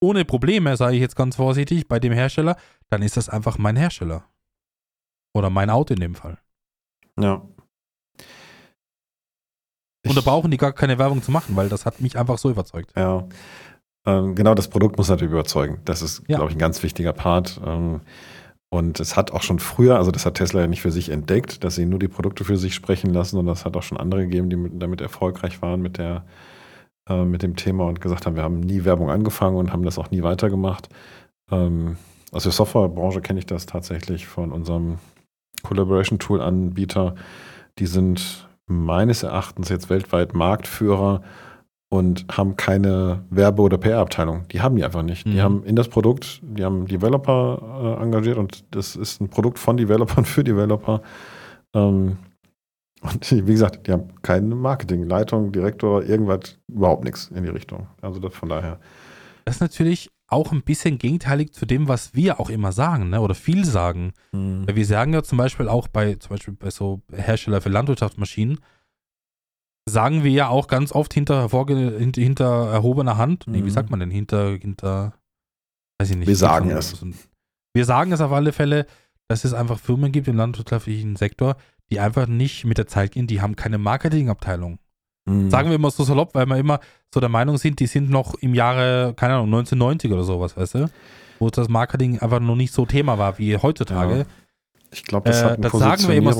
[0.00, 2.56] ohne Probleme, sage ich jetzt ganz vorsichtig, bei dem Hersteller,
[2.88, 4.24] dann ist das einfach mein Hersteller.
[5.34, 6.38] Oder mein Auto in dem Fall.
[7.18, 7.42] ja.
[10.06, 12.48] Und da brauchen die gar keine Werbung zu machen, weil das hat mich einfach so
[12.50, 12.90] überzeugt.
[12.96, 13.28] Ja.
[14.06, 15.80] Ähm, genau, das Produkt muss natürlich überzeugen.
[15.84, 16.38] Das ist, Ja.
[16.38, 17.60] glaube ich, ein ganz wichtiger Part.
[17.66, 18.00] Ähm,
[18.70, 21.64] und es hat auch schon früher, also das hat Tesla ja nicht für sich entdeckt,
[21.64, 24.22] dass sie nur die Produkte für sich sprechen lassen, sondern es hat auch schon andere
[24.22, 26.24] gegeben, die mit, damit erfolgreich waren mit, der,
[27.08, 29.98] äh, mit dem Thema und gesagt haben, wir haben nie Werbung angefangen und haben das
[29.98, 30.88] auch nie weitergemacht.
[31.50, 31.98] Ähm,
[32.32, 34.98] aus der Softwarebranche kenne ich das tatsächlich von unserem
[35.62, 37.14] Collaboration-Tool-Anbieter.
[37.78, 41.22] Die sind meines Erachtens jetzt weltweit Marktführer
[41.88, 44.46] und haben keine Werbe- oder PR-Abteilung.
[44.48, 45.26] Die haben die einfach nicht.
[45.26, 45.40] Die Mhm.
[45.42, 49.76] haben in das Produkt, die haben Developer äh, engagiert und das ist ein Produkt von
[49.76, 51.02] Developern für Developer.
[51.74, 52.18] Ähm,
[53.02, 57.86] und die, wie gesagt, die haben keine Marketingleitung, Direktor, irgendwas, überhaupt nichts in die Richtung.
[58.02, 58.78] Also das von daher.
[59.46, 63.20] Das ist natürlich auch ein bisschen gegenteilig zu dem, was wir auch immer sagen, ne?
[63.20, 64.12] oder viel sagen.
[64.66, 68.60] Weil wir sagen ja zum Beispiel auch bei, zum Beispiel bei so Hersteller für Landwirtschaftsmaschinen,
[69.88, 73.70] sagen wir ja auch ganz oft hinter, hervorge hinter, hinter erhobener Hand, nee, wie Mhm.
[73.70, 75.14] sagt man denn, hinter, hinter,
[76.00, 76.28] weiß ich nicht.
[76.28, 77.04] Wir sagen es.
[77.74, 78.86] Wir sagen es auf alle Fälle,
[79.28, 81.56] dass es einfach Firmen gibt im landwirtschaftlichen Sektor,
[81.90, 84.78] die einfach nicht mit der Zeit gehen, die haben keine Marketingabteilung.
[85.26, 85.50] Mhm.
[85.50, 86.80] Sagen wir immer so salopp, weil wir immer
[87.12, 90.74] so der Meinung sind, die sind noch im Jahre, keine Ahnung, 1990 oder sowas, weißt
[90.76, 90.90] du?
[91.38, 94.18] Wo das Marketing einfach noch nicht so Thema war wie heutzutage.
[94.18, 94.24] Ja.
[94.92, 95.88] Ich glaube, das Äh, hat ein das immer so-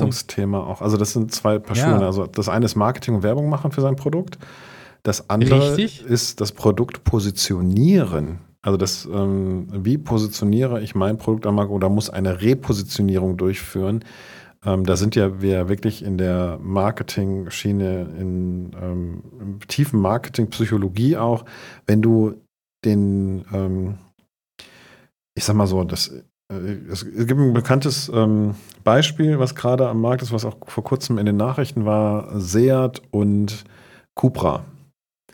[0.00, 0.80] Positionierungsthema auch.
[0.82, 1.84] Also das sind zwei Paar Ja.
[1.98, 2.04] Schuhe.
[2.06, 4.38] Also das eine ist Marketing und Werbung machen für sein Produkt.
[5.02, 6.04] Das andere Richtig.
[6.04, 8.40] ist das Produkt positionieren.
[8.62, 14.04] Also das, ähm, wie positioniere ich mein Produkt am Markt oder muss eine Repositionierung durchführen?
[14.64, 21.44] Ähm, da sind ja wir wirklich in der Marketing-Schiene, in ähm, tiefen Marketing, Psychologie auch.
[21.86, 22.34] Wenn du
[22.84, 23.98] den, ähm,
[25.34, 26.12] ich sag mal so, das
[26.50, 28.54] äh, es gibt ein bekanntes ähm,
[28.84, 33.00] Beispiel, was gerade am Markt ist, was auch vor kurzem in den Nachrichten war: Seat
[33.10, 33.64] und
[34.14, 34.64] Cupra.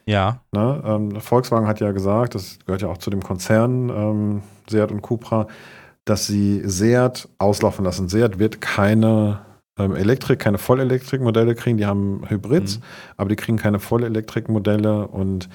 [0.07, 0.41] Ja.
[0.53, 0.83] Ne?
[0.85, 5.03] Ähm, Volkswagen hat ja gesagt, das gehört ja auch zu dem Konzern ähm, Seat und
[5.03, 5.49] Cupra,
[6.07, 8.09] dass sie Seat auslaufen lassen.
[8.09, 9.41] Seat wird keine
[9.79, 12.83] ähm, Elektrik, keine Vollelektrikmodelle kriegen, die haben Hybrids, Mhm.
[13.19, 15.51] aber die kriegen keine Vollelektrikmodelle und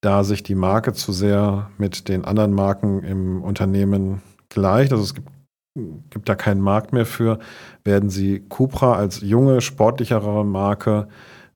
[0.00, 5.14] da sich die Marke zu sehr mit den anderen Marken im Unternehmen gleicht, also es
[5.14, 5.28] gibt,
[6.10, 7.38] gibt da keinen Markt mehr für,
[7.82, 11.08] werden sie Cupra als junge, sportlichere Marke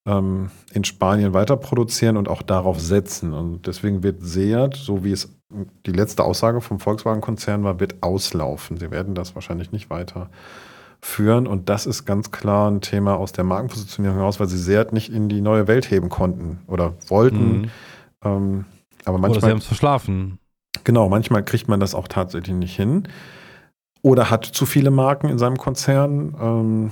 [0.09, 3.35] ähm, in Spanien weiter produzieren und auch darauf setzen.
[3.35, 5.37] Und deswegen wird Seat, so wie es
[5.87, 8.79] die letzte Aussage vom Volkswagen-Konzern war, wird auslaufen.
[8.79, 10.31] Sie werden das wahrscheinlich nicht weiter
[11.01, 11.47] führen.
[11.47, 15.13] Und das ist ganz klar ein Thema aus der Markenpositionierung heraus, weil sie Seat nicht
[15.13, 17.61] in die neue Welt heben konnten oder wollten.
[17.61, 17.71] Mhm.
[18.25, 18.65] Ähm,
[19.05, 20.39] aber Oder sie manchmal, haben es verschlafen.
[20.85, 23.09] genau, manchmal kriegt man das auch tatsächlich nicht hin.
[24.03, 26.35] Oder hat zu viele Marken in seinem Konzern.
[26.41, 26.91] Ähm,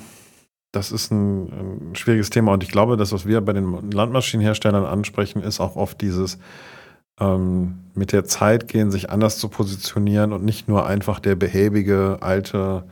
[0.76, 2.52] das ist ein, ein schwieriges Thema.
[2.52, 6.38] Und ich glaube, das, was wir bei den Landmaschinenherstellern ansprechen, ist auch oft dieses
[7.18, 12.18] ähm, mit der Zeit gehen, sich anders zu positionieren und nicht nur einfach der behäbige
[12.20, 12.84] alte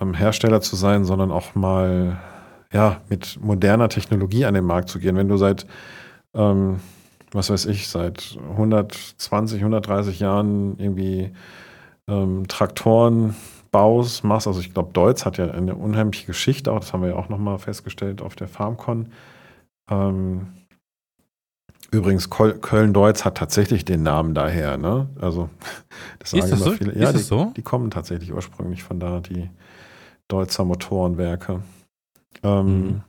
[0.00, 2.20] ähm, Hersteller zu sein, sondern auch mal
[2.72, 5.16] ja, mit moderner Technologie an den Markt zu gehen.
[5.16, 5.66] Wenn du seit,
[6.34, 6.80] ähm,
[7.30, 11.30] was weiß ich, seit 120, 130 Jahren irgendwie
[12.08, 13.36] ähm, Traktoren
[13.68, 17.10] Aufbaus machst, also ich glaube, Deutz hat ja eine unheimliche Geschichte, auch das haben wir
[17.10, 19.12] ja auch nochmal festgestellt auf der FarmCon.
[19.90, 20.48] Ähm,
[21.90, 25.08] übrigens, Köln-Deutz hat tatsächlich den Namen daher, ne?
[25.20, 25.50] Also,
[26.18, 26.76] das sagen ist das immer so?
[26.76, 26.98] viele.
[26.98, 27.52] Ja, ist die, so?
[27.56, 29.50] die kommen tatsächlich ursprünglich von da, die
[30.28, 31.62] Deutzer Motorenwerke.
[32.42, 33.00] Ähm, mhm.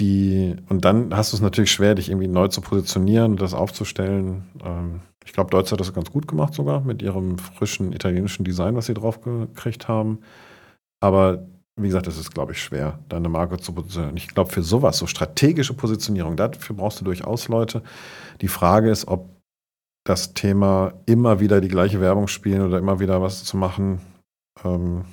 [0.00, 3.54] Die, und dann hast du es natürlich schwer, dich irgendwie neu zu positionieren und das
[3.54, 4.44] aufzustellen.
[4.62, 8.76] Ähm, ich glaube, Deutsch hat das ganz gut gemacht sogar mit ihrem frischen italienischen Design,
[8.76, 10.20] was sie drauf gekriegt haben.
[11.00, 11.46] Aber
[11.76, 14.16] wie gesagt, es ist, glaube ich, schwer, deine Marke zu positionieren.
[14.16, 17.82] Ich glaube, für sowas, so strategische Positionierung, dafür brauchst du durchaus Leute.
[18.40, 19.28] Die Frage ist, ob
[20.04, 24.00] das Thema immer wieder die gleiche Werbung spielen oder immer wieder was zu machen,
[24.62, 25.04] ähm,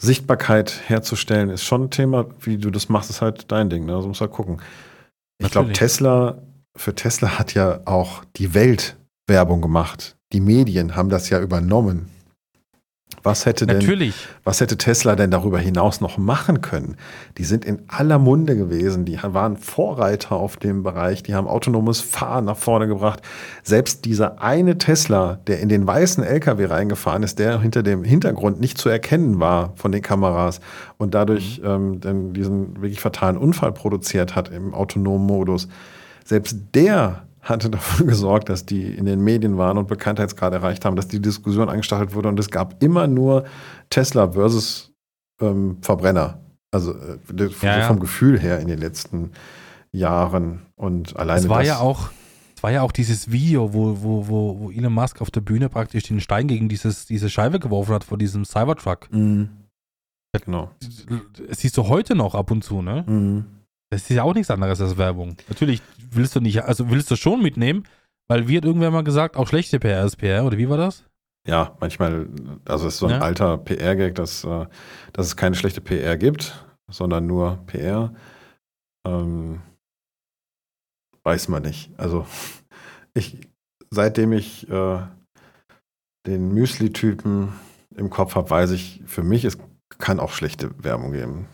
[0.00, 2.26] Sichtbarkeit herzustellen, ist schon ein Thema.
[2.40, 3.84] Wie du das machst, ist halt dein Ding.
[3.84, 3.94] Ne?
[3.94, 4.62] Also musst halt gucken.
[5.38, 6.40] Ich glaube, Tesla,
[6.76, 10.16] für Tesla hat ja auch die Welt Werbung gemacht.
[10.32, 12.10] Die Medien haben das ja übernommen.
[13.22, 14.28] Was hätte denn, Natürlich.
[14.44, 16.96] was hätte Tesla denn darüber hinaus noch machen können?
[17.36, 22.00] Die sind in aller Munde gewesen, die waren Vorreiter auf dem Bereich, die haben autonomes
[22.00, 23.20] Fahren nach vorne gebracht.
[23.62, 28.58] Selbst dieser eine Tesla, der in den weißen LKW reingefahren ist, der hinter dem Hintergrund
[28.58, 30.60] nicht zu erkennen war von den Kameras
[30.96, 32.00] und dadurch mhm.
[32.04, 35.68] ähm, diesen wirklich fatalen Unfall produziert hat im autonomen Modus.
[36.30, 40.94] Selbst der hatte dafür gesorgt, dass die in den Medien waren und Bekanntheitsgrad erreicht haben,
[40.94, 43.46] dass die Diskussion angestachelt wurde und es gab immer nur
[43.88, 44.92] Tesla versus
[45.40, 46.38] ähm, Verbrenner.
[46.70, 47.18] Also äh,
[47.62, 47.86] ja, ja.
[47.88, 49.32] vom Gefühl her in den letzten
[49.90, 51.40] Jahren und alleine.
[51.40, 52.10] Es war das ja auch,
[52.54, 55.68] es war ja auch dieses Video, wo, wo, wo, wo Elon Musk auf der Bühne
[55.68, 59.12] praktisch den Stein gegen dieses, diese Scheibe geworfen hat vor diesem Cybertruck.
[59.12, 59.48] Mhm.
[60.44, 60.70] Genau.
[61.48, 63.02] Das siehst du heute noch ab und zu, ne?
[63.04, 63.46] Mhm.
[63.90, 65.36] Das ist ja auch nichts anderes als Werbung.
[65.48, 67.84] Natürlich willst du nicht, also willst du schon mitnehmen,
[68.28, 71.04] weil wird irgendwer mal gesagt, auch schlechte PR ist PR, oder wie war das?
[71.46, 72.28] Ja, manchmal,
[72.66, 73.20] also es ist so ein ja.
[73.20, 74.66] alter PR-Gag, dass, äh,
[75.12, 78.14] dass es keine schlechte PR gibt, sondern nur PR.
[79.06, 79.62] Ähm,
[81.22, 81.90] weiß man nicht.
[81.96, 82.26] Also
[83.14, 83.38] ich,
[83.90, 85.00] seitdem ich äh,
[86.26, 87.52] den Müsli-Typen
[87.96, 89.58] im Kopf habe, weiß ich, für mich, es
[89.98, 91.48] kann auch schlechte Werbung geben.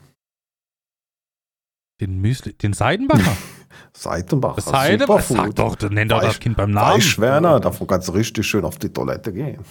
[2.00, 3.36] Den Müsli, den Seidenbacher?
[3.92, 4.60] Seidenbacher.
[4.60, 5.34] Seidenbacher?
[5.34, 6.96] Sag doch, nenn doch das Kind beim Namen.
[6.96, 9.64] Weichwerner, davon kannst du richtig schön auf die Toilette gehen.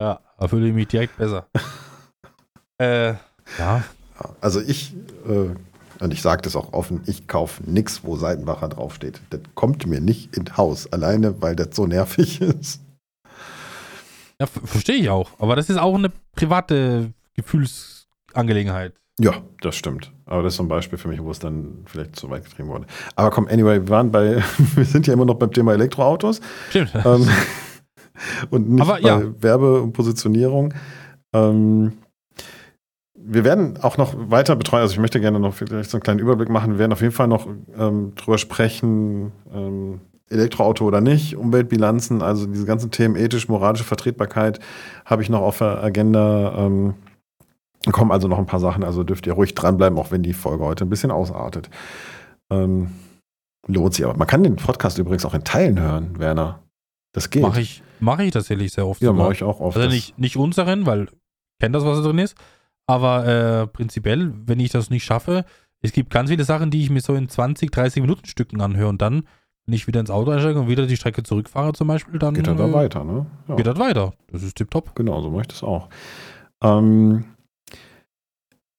[0.00, 1.46] Ja, da fühle ich mich direkt besser.
[2.78, 3.14] äh,
[3.58, 3.84] ja.
[4.40, 4.94] Also ich,
[5.26, 5.54] äh,
[6.02, 9.20] und ich sage das auch offen, ich kaufe nichts, wo Seidenbacher draufsteht.
[9.30, 12.80] Das kommt mir nicht ins Haus, alleine weil das so nervig ist.
[14.40, 15.30] Ja, verstehe ich auch.
[15.38, 18.94] Aber das ist auch eine private Gefühlsangelegenheit.
[19.18, 20.12] Ja, das stimmt.
[20.30, 22.68] Aber das ist so ein Beispiel für mich, wo es dann vielleicht zu weit getrieben
[22.68, 22.86] wurde.
[23.16, 24.42] Aber komm, anyway, wir waren bei,
[24.74, 26.40] wir sind ja immer noch beim Thema Elektroautos.
[26.70, 26.92] Stimmt.
[26.94, 27.28] Ähm,
[28.50, 29.22] und nicht Aber, bei ja.
[29.40, 30.72] Werbe- und Positionierung.
[31.32, 31.94] Ähm,
[33.14, 34.82] wir werden auch noch weiter betreuen.
[34.82, 36.72] Also ich möchte gerne noch vielleicht so einen kleinen Überblick machen.
[36.72, 37.46] Wir werden auf jeden Fall noch
[37.76, 40.00] ähm, drüber sprechen, ähm,
[40.30, 44.60] Elektroauto oder nicht, Umweltbilanzen, also diese ganzen Themen ethisch, moralische Vertretbarkeit
[45.04, 46.54] habe ich noch auf der Agenda.
[46.56, 46.94] Ähm,
[47.90, 50.64] kommen also noch ein paar Sachen, also dürft ihr ruhig dranbleiben, auch wenn die Folge
[50.64, 51.70] heute ein bisschen ausartet.
[52.50, 52.92] Ähm,
[53.66, 54.16] lohnt sich aber.
[54.16, 56.62] Man kann den Podcast übrigens auch in Teilen hören, Werner.
[57.12, 57.42] Das geht.
[57.42, 59.00] Mache ich, mach ich tatsächlich sehr oft.
[59.00, 59.76] Ja, mache ich auch oft.
[59.76, 62.36] Also nicht, nicht unseren, weil ich kenne das, was da drin ist.
[62.86, 65.44] Aber äh, prinzipiell, wenn ich das nicht schaffe,
[65.80, 68.88] es gibt ganz viele Sachen, die ich mir so in 20, 30 Minuten Stücken anhöre
[68.88, 69.26] und dann,
[69.64, 72.46] wenn ich wieder ins Auto einsteige und wieder die Strecke zurückfahre zum Beispiel, dann geht
[72.46, 73.26] er da äh, weiter, ne?
[73.48, 73.56] Ja.
[73.56, 74.12] Geht das weiter.
[74.30, 74.94] Das ist tipptopp.
[74.94, 75.88] Genau, so mache ich das auch.
[76.62, 77.24] Ähm,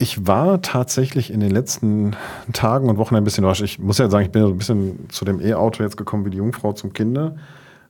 [0.02, 2.16] ich war tatsächlich in den letzten
[2.54, 3.62] Tagen und Wochen ein bisschen überrascht.
[3.62, 6.38] Ich muss ja sagen, ich bin ein bisschen zu dem E-Auto jetzt gekommen wie die
[6.38, 7.36] Jungfrau zum Kinder.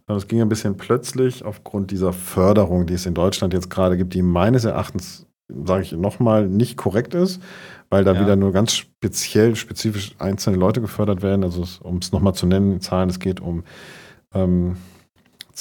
[0.07, 4.13] Das ging ein bisschen plötzlich aufgrund dieser Förderung, die es in Deutschland jetzt gerade gibt,
[4.13, 7.41] die meines Erachtens, sage ich nochmal, nicht korrekt ist,
[7.89, 8.19] weil da ja.
[8.19, 11.45] wieder nur ganz speziell, spezifisch einzelne Leute gefördert werden.
[11.45, 13.63] Also um es nochmal zu nennen, Zahlen, es geht um
[14.33, 14.75] ähm,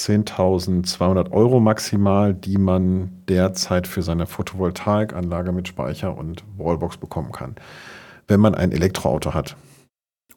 [0.07, 7.55] 10.200 Euro maximal, die man derzeit für seine Photovoltaikanlage mit Speicher und Wallbox bekommen kann,
[8.27, 9.55] wenn man ein Elektroauto hat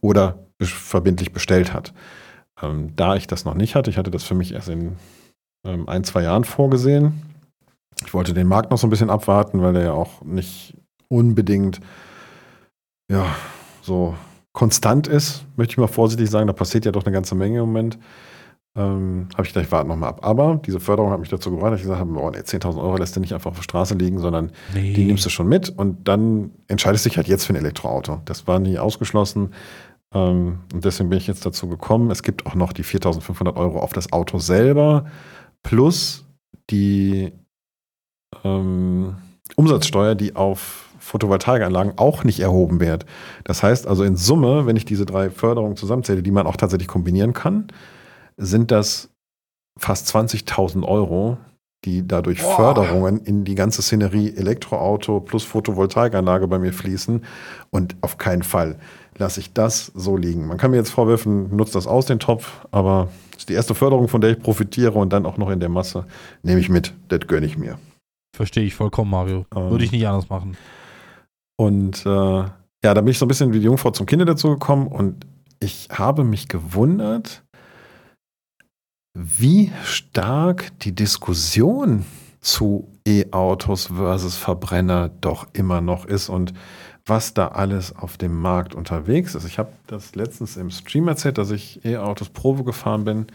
[0.00, 1.94] oder verbindlich bestellt hat.
[2.62, 4.96] Ähm, da ich das noch nicht hatte, ich hatte das für mich erst in
[5.66, 7.22] ähm, ein, zwei Jahren vorgesehen.
[8.04, 10.76] Ich wollte den Markt noch so ein bisschen abwarten, weil der ja auch nicht
[11.08, 11.80] unbedingt
[13.10, 13.34] ja,
[13.82, 14.14] so
[14.52, 16.46] konstant ist, möchte ich mal vorsichtig sagen.
[16.46, 17.98] Da passiert ja doch eine ganze Menge im Moment
[18.76, 20.20] ähm, habe ich gedacht, ich warte nochmal ab.
[20.22, 22.96] Aber diese Förderung hat mich dazu gebracht, dass ich gesagt habe, oh, nee, 10.000 Euro
[22.96, 24.92] lässt du nicht einfach auf der Straße liegen, sondern nee.
[24.92, 28.20] die nimmst du schon mit und dann entscheidest du dich halt jetzt für ein Elektroauto.
[28.24, 29.55] Das war nie ausgeschlossen.
[30.12, 32.10] Ähm, und deswegen bin ich jetzt dazu gekommen.
[32.10, 35.06] Es gibt auch noch die 4.500 Euro auf das Auto selber
[35.62, 36.24] plus
[36.70, 37.32] die
[38.42, 39.14] ähm,
[39.55, 43.06] Umsatzsteuer, die auf Photovoltaikanlagen auch nicht erhoben wird.
[43.44, 46.88] Das heißt also in Summe, wenn ich diese drei Förderungen zusammenzähle, die man auch tatsächlich
[46.88, 47.68] kombinieren kann,
[48.36, 49.11] sind das
[49.78, 51.39] fast 20.000 Euro,
[51.85, 52.56] die dadurch Boah.
[52.56, 57.24] Förderungen in die ganze Szenerie Elektroauto plus Photovoltaikanlage bei mir fließen.
[57.70, 58.78] Und auf keinen Fall
[59.16, 60.47] lasse ich das so liegen.
[60.47, 64.09] Man kann mir jetzt vorwerfen, nutzt das aus den Topf, aber ist die erste Förderung,
[64.09, 66.06] von der ich profitiere und dann auch noch in der Masse.
[66.43, 67.78] Nehme ich mit, das gönne ich mir.
[68.35, 69.47] Verstehe ich vollkommen, Mario.
[69.55, 70.56] Ähm, Würde ich nicht anders machen.
[71.56, 74.51] Und äh, ja, da bin ich so ein bisschen wie die Jungfrau zum Kinde dazu
[74.51, 75.27] gekommen und
[75.61, 77.44] ich habe mich gewundert,
[79.14, 82.04] wie stark die Diskussion
[82.40, 86.52] zu E-Autos versus Verbrenner doch immer noch ist und
[87.06, 89.46] was da alles auf dem Markt unterwegs ist.
[89.46, 93.26] Ich habe das letztens im Stream erzählt, dass ich E-Autos Probe gefahren bin.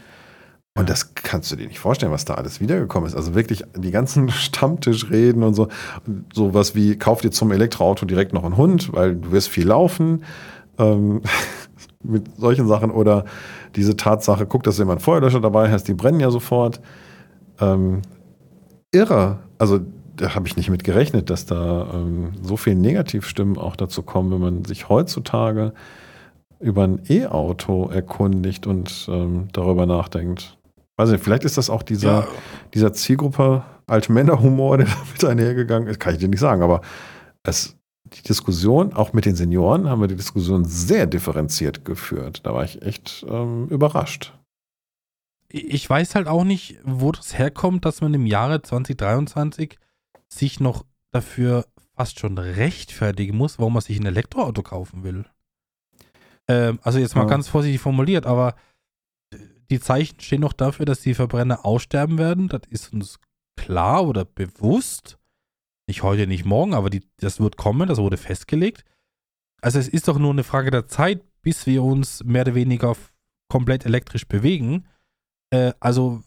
[0.76, 3.16] Und das kannst du dir nicht vorstellen, was da alles wiedergekommen ist.
[3.16, 5.68] Also wirklich die ganzen Stammtischreden und so.
[6.32, 10.24] Sowas wie, kauf dir zum Elektroauto direkt noch einen Hund, weil du wirst viel laufen.
[10.78, 11.22] Ähm,
[12.02, 12.90] mit solchen Sachen.
[12.90, 13.24] Oder
[13.76, 16.80] diese Tatsache, guck, dass einen Feuerlöscher dabei hast, die brennen ja sofort.
[17.60, 18.02] Ähm,
[18.92, 19.38] irre.
[19.58, 19.80] Also
[20.16, 24.30] da habe ich nicht mit gerechnet, dass da ähm, so viele Negativstimmen auch dazu kommen,
[24.32, 25.72] wenn man sich heutzutage
[26.58, 30.58] über ein E-Auto erkundigt und ähm, darüber nachdenkt.
[30.96, 32.28] Weiß nicht, vielleicht ist das auch dieser, ja.
[32.74, 34.86] dieser Zielgruppe alte Männerhumor, der
[35.20, 36.82] damit einhergegangen ist, kann ich dir nicht sagen, aber
[37.42, 37.76] es,
[38.14, 42.40] die Diskussion, auch mit den Senioren, haben wir die Diskussion sehr differenziert geführt.
[42.44, 44.34] Da war ich echt ähm, überrascht.
[45.48, 49.78] Ich weiß halt auch nicht, wo das herkommt, dass man im Jahre 2023
[50.28, 51.66] sich noch dafür
[51.96, 55.24] fast schon rechtfertigen muss, warum man sich ein Elektroauto kaufen will.
[56.48, 57.28] Ähm, also jetzt mal ja.
[57.28, 58.54] ganz vorsichtig formuliert, aber
[59.70, 62.48] die Zeichen stehen noch dafür, dass die Verbrenner aussterben werden.
[62.48, 63.18] Das ist uns
[63.56, 65.18] klar oder bewusst.
[65.90, 68.84] Nicht heute, nicht morgen, aber die, das wird kommen, das wurde festgelegt.
[69.60, 72.94] Also es ist doch nur eine Frage der Zeit, bis wir uns mehr oder weniger
[73.48, 74.84] komplett elektrisch bewegen.
[75.50, 76.22] Äh, also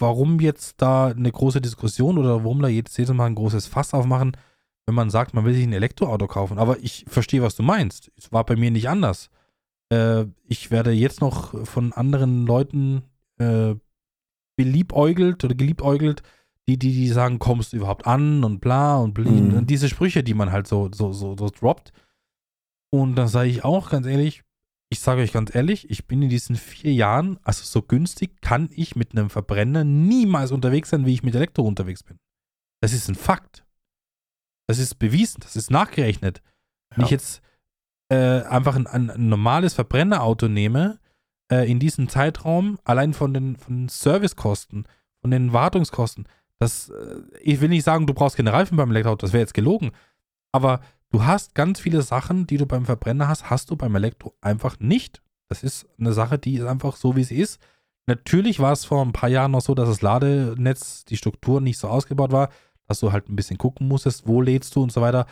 [0.00, 4.36] warum jetzt da eine große Diskussion oder warum da jedes Mal ein großes Fass aufmachen,
[4.86, 6.58] wenn man sagt, man will sich ein Elektroauto kaufen.
[6.58, 8.10] Aber ich verstehe, was du meinst.
[8.16, 9.30] Es war bei mir nicht anders.
[9.92, 13.02] Äh, ich werde jetzt noch von anderen Leuten
[13.38, 13.76] äh,
[14.56, 16.24] beliebäugelt oder geliebäugelt,
[16.70, 19.48] die, die, die sagen, kommst du überhaupt an und bla und blin.
[19.48, 19.58] Mhm.
[19.58, 21.92] Und diese Sprüche, die man halt so, so, so, so droppt.
[22.92, 24.42] Und dann sage ich auch ganz ehrlich,
[24.92, 28.68] ich sage euch ganz ehrlich, ich bin in diesen vier Jahren, also so günstig, kann
[28.74, 32.18] ich mit einem Verbrenner niemals unterwegs sein, wie ich mit Elektro unterwegs bin.
[32.80, 33.64] Das ist ein Fakt.
[34.66, 36.42] Das ist bewiesen, das ist nachgerechnet.
[36.90, 36.96] Ja.
[36.96, 37.42] Wenn ich jetzt
[38.10, 40.98] äh, einfach ein, ein, normales Verbrennerauto nehme,
[41.52, 44.86] äh, in diesem Zeitraum, allein von den, von den Servicekosten,
[45.20, 46.26] von den Wartungskosten,
[46.60, 49.54] das, äh, ich will nicht sagen, du brauchst keine Reifen beim Elektroauto, das wäre jetzt
[49.54, 49.90] gelogen.
[50.52, 50.80] Aber
[51.10, 54.78] Du hast ganz viele Sachen, die du beim Verbrenner hast, hast du beim Elektro einfach
[54.78, 55.22] nicht.
[55.48, 57.60] Das ist eine Sache, die ist einfach so, wie sie ist.
[58.06, 61.78] Natürlich war es vor ein paar Jahren noch so, dass das Ladenetz, die Struktur nicht
[61.78, 62.50] so ausgebaut war,
[62.86, 65.26] dass du halt ein bisschen gucken musstest, wo lädst du und so weiter.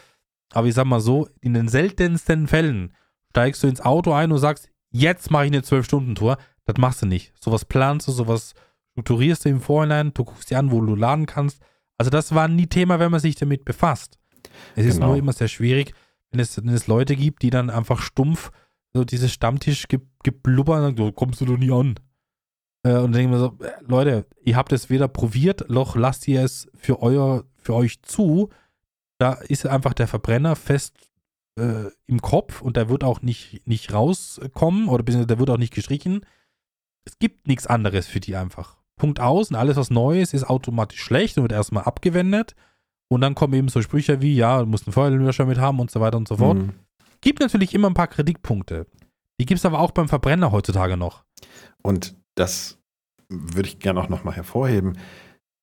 [0.53, 2.93] Aber ich sag mal so, in den seltensten Fällen
[3.31, 6.39] steigst du ins Auto ein und sagst, jetzt mache ich eine 12-Stunden-Tour.
[6.65, 7.33] Das machst du nicht.
[7.41, 8.55] Sowas planst du, sowas
[8.99, 11.61] strukturierst du im Vorhinein, du guckst dir an, wo du laden kannst.
[11.99, 14.19] Also das war nie Thema, wenn man sich damit befasst.
[14.75, 14.89] Es genau.
[14.89, 15.95] ist nur immer sehr schwierig,
[16.31, 18.51] wenn es, wenn es Leute gibt, die dann einfach stumpf
[18.95, 21.95] so dieses Stammtisch-Geblubber sagen, so kommst du doch nie an.
[22.83, 26.27] Äh, und dann denken wir so, äh, Leute, ihr habt es weder probiert, noch lasst
[26.27, 28.49] ihr es für, euer, für euch zu.
[29.19, 30.97] Da ist einfach der Verbrenner fest
[31.59, 35.59] äh, im Kopf und der wird auch nicht, nicht rauskommen oder beziehungsweise der wird auch
[35.59, 36.25] nicht gestrichen.
[37.05, 38.78] Es gibt nichts anderes für die einfach.
[38.99, 42.55] Punkt aus und alles, was Neues ist automatisch schlecht und wird erstmal abgewendet.
[43.09, 45.91] Und dann kommen eben so Sprüche wie, ja, du musst einen Feuerlöscher mit haben und
[45.91, 46.59] so weiter und so fort.
[46.59, 46.75] Mhm.
[47.21, 48.87] Gibt natürlich immer ein paar Kritikpunkte.
[49.41, 51.25] Die gibt es aber auch beim Verbrenner heutzutage noch.
[51.83, 52.79] Und das
[53.29, 54.99] würde ich gerne auch nochmal hervorheben.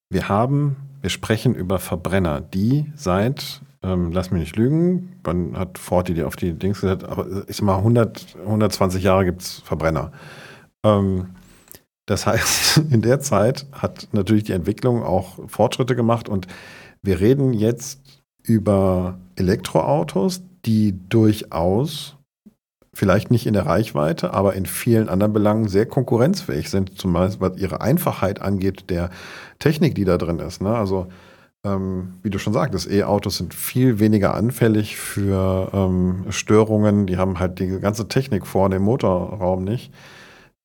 [0.09, 5.77] Wir haben, wir sprechen über Verbrenner, die seit, ähm, lass mich nicht lügen, man hat
[5.77, 9.59] Ford die auf die Dings gesagt, aber ich sag mal, 100, 120 Jahre gibt es
[9.59, 10.11] Verbrenner.
[10.83, 11.35] Ähm,
[12.05, 16.47] das heißt, in der Zeit hat natürlich die Entwicklung auch Fortschritte gemacht und
[17.01, 22.15] wir reden jetzt über Elektroautos, die durchaus
[22.93, 27.49] vielleicht nicht in der Reichweite, aber in vielen anderen Belangen sehr konkurrenzfähig sind, zum Beispiel
[27.49, 29.09] was ihre Einfachheit angeht, der
[29.59, 30.61] Technik, die da drin ist.
[30.61, 30.73] Ne?
[30.73, 31.07] Also
[31.65, 37.05] ähm, wie du schon sagtest, E-Autos sind viel weniger anfällig für ähm, Störungen.
[37.05, 39.91] Die haben halt die ganze Technik vorne im Motorraum nicht.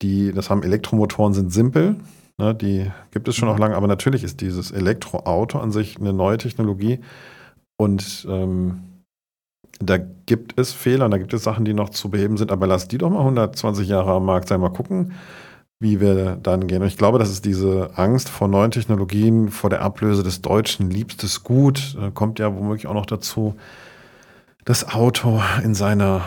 [0.02, 1.96] Die, das haben Elektromotoren sind simpel,
[2.40, 6.14] Ne, die gibt es schon noch lange, aber natürlich ist dieses Elektroauto an sich eine
[6.14, 7.00] neue Technologie
[7.76, 8.80] und ähm,
[9.78, 12.88] da gibt es Fehler, da gibt es Sachen, die noch zu beheben sind, aber lass
[12.88, 15.12] die doch mal 120 Jahre am Markt sein, mal gucken,
[15.80, 16.80] wie wir dann gehen.
[16.80, 20.90] Und ich glaube, das ist diese Angst vor neuen Technologien, vor der Ablöse des Deutschen,
[20.90, 23.54] liebstes Gut, äh, kommt ja womöglich auch noch dazu,
[24.64, 26.22] das Auto in seiner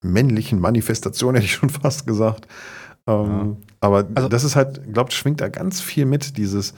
[0.00, 2.46] männlichen Manifestation, hätte ich schon fast gesagt.
[3.06, 3.66] Ähm, ja.
[3.80, 6.74] Aber also, das ist halt, glaubt, schwingt da ganz viel mit, dieses,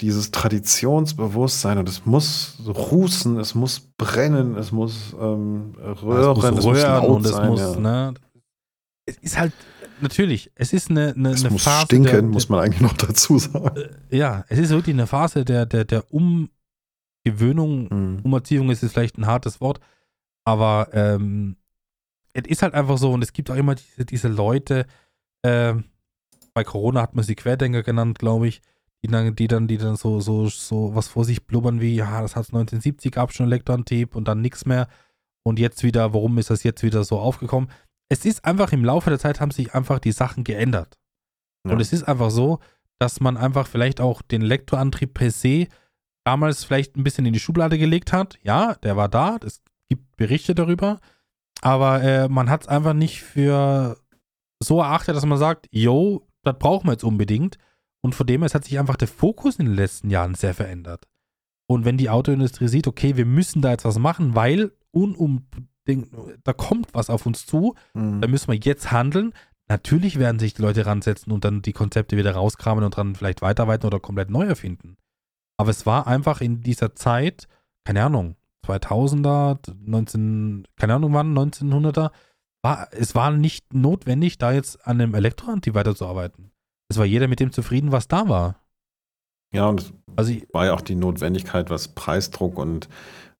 [0.00, 6.76] dieses Traditionsbewusstsein und es muss rußen, es muss brennen, es muss ähm, röhren, es muss,
[6.76, 7.76] röhren und es sein, muss, ja.
[7.76, 8.14] ne?
[9.06, 9.52] Es ist halt,
[10.00, 11.86] natürlich, es ist eine, eine, es eine muss Phase.
[11.86, 13.76] Stinken, der, muss man eigentlich noch dazu sagen.
[14.10, 17.88] Äh, ja, es ist wirklich eine Phase der, der, der Umgewöhnung.
[17.90, 18.20] Mhm.
[18.22, 19.80] Umerziehung ist jetzt vielleicht ein hartes Wort,
[20.44, 21.56] aber ähm,
[22.32, 24.86] es ist halt einfach so und es gibt auch immer diese, diese Leute,
[25.42, 25.74] äh,
[26.52, 28.60] bei Corona hat man sie Querdenker genannt, glaube ich,
[29.02, 32.22] die dann, die dann, die dann so, so, so was vor sich blubbern wie, ja,
[32.22, 34.88] das hat es 1970 gab schon Elektroantrieb und dann nichts mehr
[35.42, 37.70] und jetzt wieder, warum ist das jetzt wieder so aufgekommen?
[38.08, 40.98] Es ist einfach im Laufe der Zeit haben sich einfach die Sachen geändert.
[41.66, 41.72] Ja.
[41.72, 42.60] Und es ist einfach so,
[42.98, 45.66] dass man einfach vielleicht auch den Elektroantrieb per se
[46.24, 48.38] damals vielleicht ein bisschen in die Schublade gelegt hat.
[48.42, 49.62] Ja, der war da, es
[49.96, 51.00] gibt Berichte darüber,
[51.60, 53.98] aber äh, man hat es einfach nicht für
[54.62, 57.58] so erachtet, dass man sagt, yo, das brauchen wir jetzt unbedingt.
[58.02, 61.08] Und von dem her hat sich einfach der Fokus in den letzten Jahren sehr verändert.
[61.66, 66.10] Und wenn die Autoindustrie sieht, okay, wir müssen da jetzt was machen, weil unbedingt,
[66.44, 68.20] da kommt was auf uns zu, mhm.
[68.20, 69.32] da müssen wir jetzt handeln.
[69.68, 73.40] Natürlich werden sich die Leute ransetzen und dann die Konzepte wieder rauskramen und dann vielleicht
[73.40, 74.96] weiterarbeiten oder komplett neu erfinden.
[75.56, 77.48] Aber es war einfach in dieser Zeit,
[77.84, 82.10] keine Ahnung, 2000er, 19, keine Ahnung wann, 1900er,
[82.62, 86.50] war, es war nicht notwendig, da jetzt an einem Elektroantrieb weiterzuarbeiten.
[86.88, 88.56] Es war jeder mit dem zufrieden, was da war.
[89.52, 92.88] Ja, und also war ja auch die Notwendigkeit, was Preisdruck und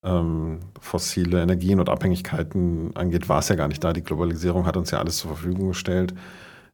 [0.05, 3.93] ähm, fossile Energien und Abhängigkeiten angeht, war es ja gar nicht da.
[3.93, 6.15] Die Globalisierung hat uns ja alles zur Verfügung gestellt.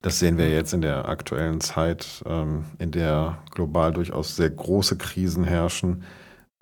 [0.03, 4.97] Das sehen wir jetzt in der aktuellen Zeit, ähm, in der global durchaus sehr große
[4.97, 6.05] Krisen herrschen,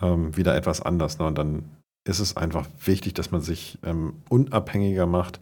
[0.02, 1.18] ähm, wieder etwas anders.
[1.18, 1.26] Ne?
[1.26, 1.77] Und dann
[2.08, 5.40] ist es einfach wichtig, dass man sich ähm, unabhängiger macht.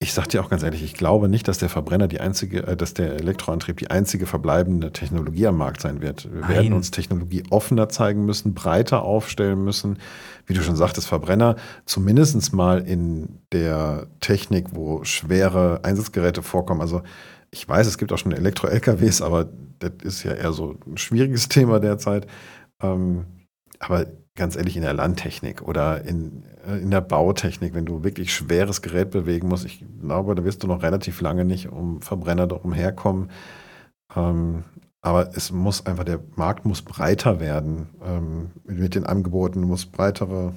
[0.00, 2.76] Ich sage dir auch ganz ehrlich, ich glaube nicht, dass der Verbrenner die einzige, äh,
[2.76, 6.32] dass der Elektroantrieb die einzige verbleibende Technologie am Markt sein wird.
[6.32, 6.50] Wir Nein.
[6.50, 9.98] werden uns Technologie offener zeigen müssen, breiter aufstellen müssen.
[10.46, 16.80] Wie du schon sagtest, Verbrenner zumindest mal in der Technik, wo schwere Einsatzgeräte vorkommen.
[16.80, 17.02] Also
[17.50, 19.48] ich weiß, es gibt auch schon Elektro-LKWs, aber
[19.80, 22.28] das ist ja eher so ein schwieriges Thema derzeit.
[22.80, 23.24] Ähm,
[23.80, 24.06] aber
[24.38, 28.80] ganz ehrlich, in der Landtechnik oder in, äh, in der Bautechnik, wenn du wirklich schweres
[28.80, 32.72] Gerät bewegen musst, ich glaube, da wirst du noch relativ lange nicht um Verbrenner darum
[32.72, 33.30] herkommen.
[34.16, 34.64] Ähm,
[35.00, 40.54] aber es muss einfach, der Markt muss breiter werden ähm, mit den Angeboten, muss breitere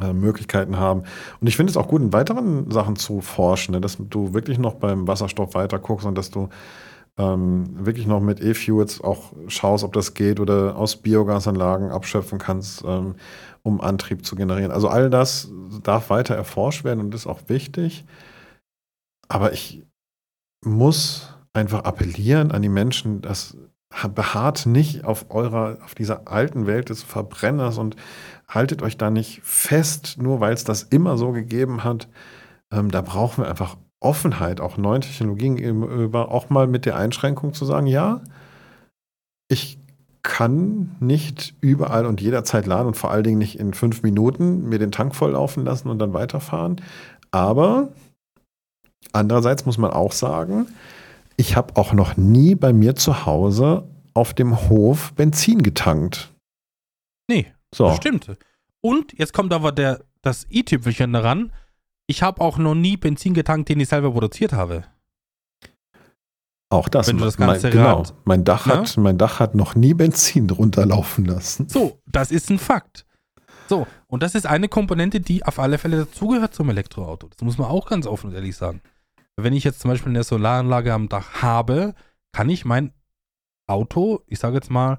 [0.00, 1.02] äh, Möglichkeiten haben.
[1.40, 4.58] Und ich finde es auch gut, in weiteren Sachen zu forschen, ne, dass du wirklich
[4.58, 6.48] noch beim Wasserstoff weiter guckst und dass du
[7.18, 12.84] ähm, wirklich noch mit E-Fuels auch schaust, ob das geht oder aus Biogasanlagen abschöpfen kannst,
[12.86, 13.16] ähm,
[13.62, 14.70] um Antrieb zu generieren.
[14.70, 15.50] Also all das
[15.82, 18.04] darf weiter erforscht werden und ist auch wichtig.
[19.28, 19.82] Aber ich
[20.64, 23.56] muss einfach appellieren an die Menschen, dass
[24.14, 27.96] beharrt nicht auf eurer, auf dieser alten Welt des Verbrenners und
[28.46, 32.08] haltet euch da nicht fest, nur weil es das immer so gegeben hat.
[32.70, 37.52] Ähm, da brauchen wir einfach Offenheit auch neuen Technologien gegenüber, auch mal mit der Einschränkung
[37.52, 38.20] zu sagen, ja,
[39.48, 39.78] ich
[40.22, 44.78] kann nicht überall und jederzeit laden und vor allen Dingen nicht in fünf Minuten mir
[44.78, 46.80] den Tank volllaufen lassen und dann weiterfahren.
[47.30, 47.88] Aber
[49.12, 50.66] andererseits muss man auch sagen,
[51.36, 56.32] ich habe auch noch nie bei mir zu Hause auf dem Hof Benzin getankt.
[57.28, 57.86] Nee, so.
[57.86, 58.36] das stimmt.
[58.80, 61.52] Und jetzt kommt aber der, das i-Tüpfelchen daran
[62.08, 64.84] ich habe auch noch nie Benzin getankt, den ich selber produziert habe.
[66.70, 67.06] Auch das.
[67.06, 68.78] Wenn du das ganze mein, genau, mein Dach ja?
[68.78, 71.68] hat, mein Dach hat noch nie Benzin drunter laufen lassen.
[71.68, 73.06] So, das ist ein Fakt.
[73.68, 77.28] So, und das ist eine Komponente, die auf alle Fälle dazugehört zum Elektroauto.
[77.28, 78.80] Das muss man auch ganz offen und ehrlich sagen.
[79.36, 81.94] Wenn ich jetzt zum Beispiel eine Solaranlage am Dach habe,
[82.32, 82.92] kann ich mein
[83.66, 84.98] Auto, ich sage jetzt mal,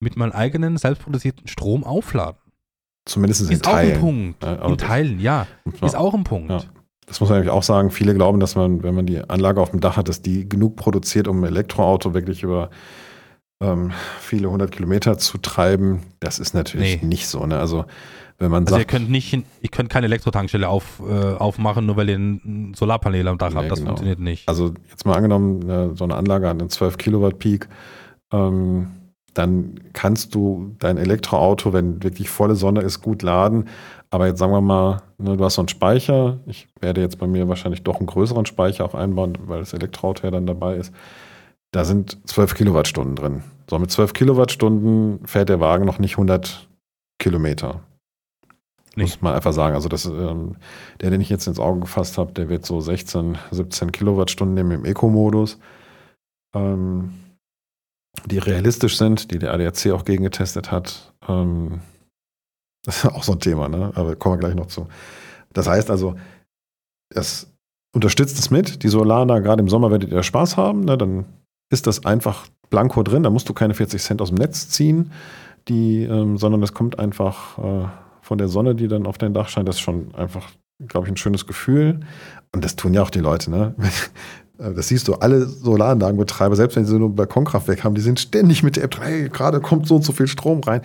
[0.00, 2.40] mit meinem eigenen selbstproduzierten Strom aufladen.
[3.08, 3.90] Zumindest in ist Teilen.
[3.90, 4.44] Ist auch ein Punkt.
[4.44, 5.46] Ja, in Teilen, ja.
[5.82, 6.50] Ist auch ein Punkt.
[6.50, 6.60] Ja.
[7.06, 7.90] Das muss man nämlich auch sagen.
[7.90, 10.76] Viele glauben, dass man, wenn man die Anlage auf dem Dach hat, dass die genug
[10.76, 12.68] produziert, um ein Elektroauto wirklich über
[13.60, 17.08] ähm, viele hundert Kilometer zu treiben, das ist natürlich Nee.
[17.08, 17.44] nicht so.
[17.46, 17.58] Ne?
[17.58, 17.86] Also
[18.38, 21.96] wenn man Also ihr sagt, könnt nicht, ihr könnt keine Elektrotankstelle auf, äh, aufmachen, nur
[21.96, 23.70] weil ihr ein Solarpanel am Dach Nee, habt.
[23.70, 23.88] Das genau.
[23.88, 24.46] funktioniert nicht.
[24.48, 27.68] also jetzt mal angenommen, äh, so eine Anlage hat einen 12 Kilowatt Peak,
[28.32, 28.88] ähm,
[29.38, 33.68] dann kannst du dein Elektroauto, wenn wirklich volle Sonne ist, gut laden.
[34.10, 36.40] Aber jetzt sagen wir mal, ne, du hast so einen Speicher.
[36.46, 40.24] Ich werde jetzt bei mir wahrscheinlich doch einen größeren Speicher auch einbauen, weil das Elektroauto
[40.24, 40.92] ja dann dabei ist.
[41.70, 43.44] Da sind 12 Kilowattstunden drin.
[43.70, 46.68] So, mit 12 Kilowattstunden fährt der Wagen noch nicht 100
[47.20, 47.82] Kilometer.
[48.96, 49.04] Nee.
[49.04, 49.76] Muss man einfach sagen.
[49.76, 50.56] Also das, ähm,
[51.00, 54.72] der, den ich jetzt ins Auge gefasst habe, der wird so 16, 17 Kilowattstunden nehmen
[54.72, 55.60] im Eco-Modus.
[56.56, 57.12] Ähm,
[58.26, 61.14] die realistisch sind, die der ADAC auch gegengetestet hat.
[61.28, 61.80] Ähm,
[62.84, 63.92] das ist auch so ein Thema, ne?
[63.94, 64.88] aber kommen wir gleich noch zu.
[65.52, 66.14] Das heißt also,
[67.10, 67.52] das
[67.94, 68.82] unterstützt es mit.
[68.82, 70.96] Die Solana, gerade im Sommer werdet ihr Spaß haben, ne?
[70.96, 71.24] dann
[71.70, 73.22] ist das einfach blanko drin.
[73.22, 75.12] Da musst du keine 40 Cent aus dem Netz ziehen,
[75.68, 77.88] die, ähm, sondern das kommt einfach äh,
[78.22, 79.68] von der Sonne, die dann auf dein Dach scheint.
[79.68, 80.50] Das ist schon einfach,
[80.86, 82.00] glaube ich, ein schönes Gefühl.
[82.52, 83.50] Und das tun ja auch die Leute.
[83.50, 83.74] Ne?
[84.58, 88.20] Äh, Das siehst du, alle Solaranlagenbetreiber, selbst wenn sie so ein Balkonkraftwerk haben, die sind
[88.20, 90.82] ständig mit der App drin, hey, gerade kommt so und so viel Strom rein.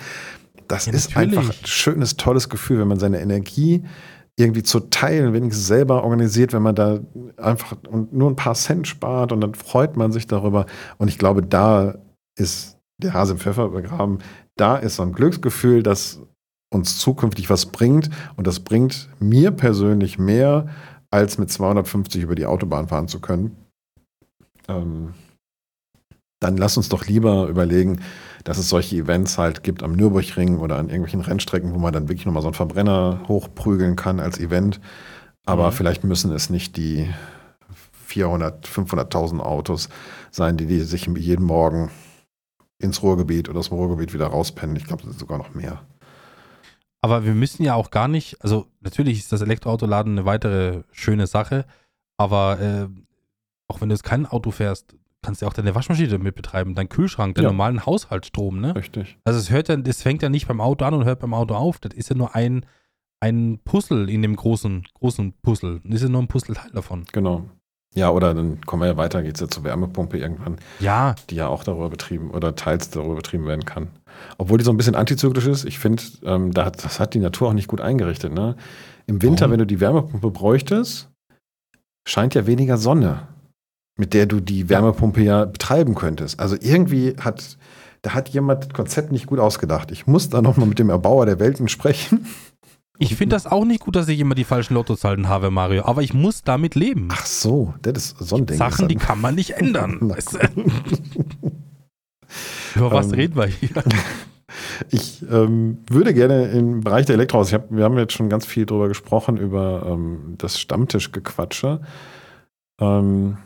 [0.68, 1.38] Das Ja, ist natürlich.
[1.38, 3.84] einfach ein schönes, tolles Gefühl, wenn man seine Energie
[4.36, 7.00] irgendwie zu teilen, wenigstens selber organisiert, wenn man da
[7.38, 10.66] einfach und nur ein paar Cent spart und dann freut man sich darüber.
[10.98, 11.96] Und ich glaube, da
[12.36, 14.20] ist der Hase im Pfeffer begraben.
[14.56, 16.20] Da ist so ein Glücksgefühl, das
[16.72, 18.10] uns zukünftig was bringt.
[18.36, 20.68] Und das bringt mir persönlich mehr,
[21.12, 23.56] als mit 250 über die Autobahn fahren zu können.
[24.68, 25.14] Ähm,
[26.40, 28.02] dann lass uns doch lieber überlegen,
[28.44, 32.10] dass es solche Events halt gibt am Nürburgring oder an irgendwelchen Rennstrecken, wo man dann
[32.10, 34.82] wirklich nochmal so einen Verbrenner hochprügeln kann als Event.
[35.46, 35.74] Aber Mhm.
[35.74, 37.10] vielleicht müssen es nicht die
[38.06, 39.90] 400, 500.000 Autos
[40.32, 41.90] sein, die, die sich jeden Morgen
[42.78, 44.76] ins Ruhrgebiet oder aus dem Ruhrgebiet wieder rauspennen.
[44.76, 45.82] Ich glaube, es sind sogar noch mehr.
[47.02, 51.28] Aber wir müssen ja auch gar nicht, also natürlich ist das Elektroautoladen eine weitere schöne
[51.28, 51.66] Sache,
[52.18, 52.88] aber äh,
[53.68, 56.76] auch wenn du jetzt kein Auto fährst, kannst du ja auch deine Waschmaschine damit betreiben,
[56.76, 57.52] deinen Kühlschrank, deinen Ja.
[57.52, 58.76] normalen Haushaltsstrom, ne?
[58.76, 59.18] Richtig.
[59.24, 61.56] Also es hört ja, das fängt ja nicht beim Auto an und hört beim Auto
[61.56, 61.80] auf.
[61.80, 62.66] Das ist ja nur ein,
[63.22, 65.80] ein Puzzle in dem großen, großen Puzzle.
[65.86, 67.06] Das ist ja nur ein Puzzleteil davon.
[67.14, 67.46] Genau.
[67.96, 71.36] Ja, oder dann kommen wir ja weiter, geht es ja zur Wärmepumpe irgendwann, Ja, die
[71.36, 73.90] ja auch darüber betrieben oder teils darüber betrieben werden kann.
[74.40, 77.50] Obwohl die so ein bisschen antizyklisch ist, ich finde, ähm, da das hat die Natur
[77.50, 78.34] auch nicht gut eingerichtet.
[78.34, 78.56] Ne?
[79.06, 79.52] Im Winter, Warum?
[79.52, 81.10] wenn du die Wärmepumpe bräuchtest,
[82.08, 83.28] scheint ja weniger Sonne,
[83.98, 86.40] mit der du die Wärmepumpe ja betreiben könntest.
[86.40, 87.58] Also irgendwie hat,
[88.02, 89.92] da hat jemand das Konzept nicht gut ausgedacht.
[89.92, 92.26] Ich muss da nochmal mit dem Erbauer der Welten sprechen.
[92.98, 95.86] ich finde das auch nicht gut, dass ich immer die falschen Lottozahlen habe, Mario.
[95.86, 97.10] Aber ich muss damit leben.
[97.12, 98.58] Ach so, das ist so ein Ding.
[98.58, 99.98] Sachen, die kann man nicht ändern.
[100.10, 100.40] Weißt du?
[102.76, 103.84] Über was Ähm, reden wir hier?
[104.90, 108.46] Ich ähm, würde gerne im Bereich der Elektroautos, ich hab, wir haben jetzt schon ganz
[108.46, 111.82] viel drüber gesprochen, über ähm, das Stammtischgequatsche.
[112.80, 113.38] Ähm,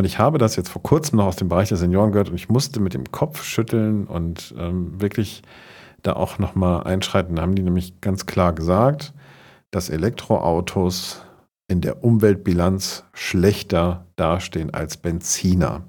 [0.00, 2.34] und ich habe das jetzt vor kurzem noch aus dem Bereich der Senioren gehört und
[2.34, 5.42] ich musste mit dem Kopf schütteln und ähm, wirklich
[6.02, 7.36] da auch nochmal einschreiten.
[7.36, 9.12] Da haben die nämlich ganz klar gesagt,
[9.70, 11.20] dass Elektroautos
[11.68, 15.84] in der Umweltbilanz schlechter dastehen als Benziner.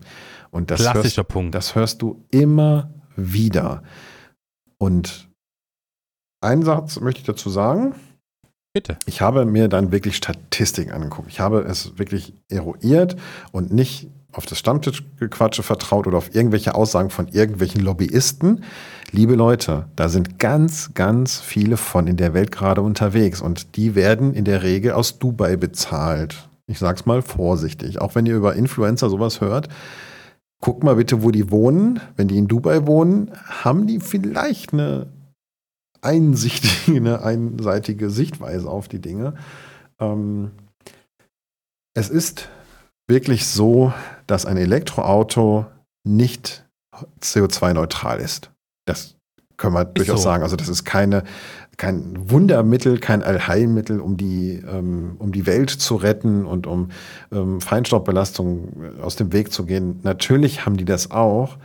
[0.50, 1.56] Und das hörst, Klassischer Punkt.
[1.56, 3.82] das hörst du immer wieder.
[4.78, 5.30] Und
[6.42, 7.96] einen Satz möchte ich dazu sagen.
[8.74, 8.98] Bitte.
[9.06, 11.28] Ich habe mir dann wirklich Statistiken angeguckt.
[11.30, 13.18] Ich habe es wirklich eruiert
[13.52, 18.64] und nicht auf das Stammtischgequatsche vertraut oder auf irgendwelche Aussagen von irgendwelchen Lobbyisten.
[19.12, 23.94] Liebe Leute, da sind ganz, ganz viele von in der Welt gerade unterwegs und die
[23.96, 26.48] werden in der Regel aus Dubai bezahlt.
[26.66, 28.00] Ich sag's mal vorsichtig.
[28.00, 29.68] Auch wenn ihr über Influencer sowas hört,
[30.62, 32.00] guckt mal bitte, wo die wohnen.
[32.16, 35.08] Wenn die in Dubai wohnen, haben die vielleicht eine
[36.02, 39.36] einsichtige, eine einseitige Sichtweise auf die Dinge.
[40.00, 40.52] Ähm,
[41.94, 42.50] es ist
[43.08, 43.94] wirklich so,
[44.28, 45.66] dass ein Elektroauto
[46.08, 46.66] nicht
[47.22, 48.52] CO2-neutral ist.
[48.86, 49.16] Das
[49.58, 50.24] können wir durchaus so.
[50.24, 50.44] sagen.
[50.44, 51.24] Also das ist keine,
[51.78, 56.90] kein Wundermittel, kein Allheilmittel, um die, ähm, um die Welt zu retten und um
[57.32, 60.00] ähm, Feinstaubbelastung aus dem Weg zu gehen.
[60.04, 61.58] Natürlich haben die das auch.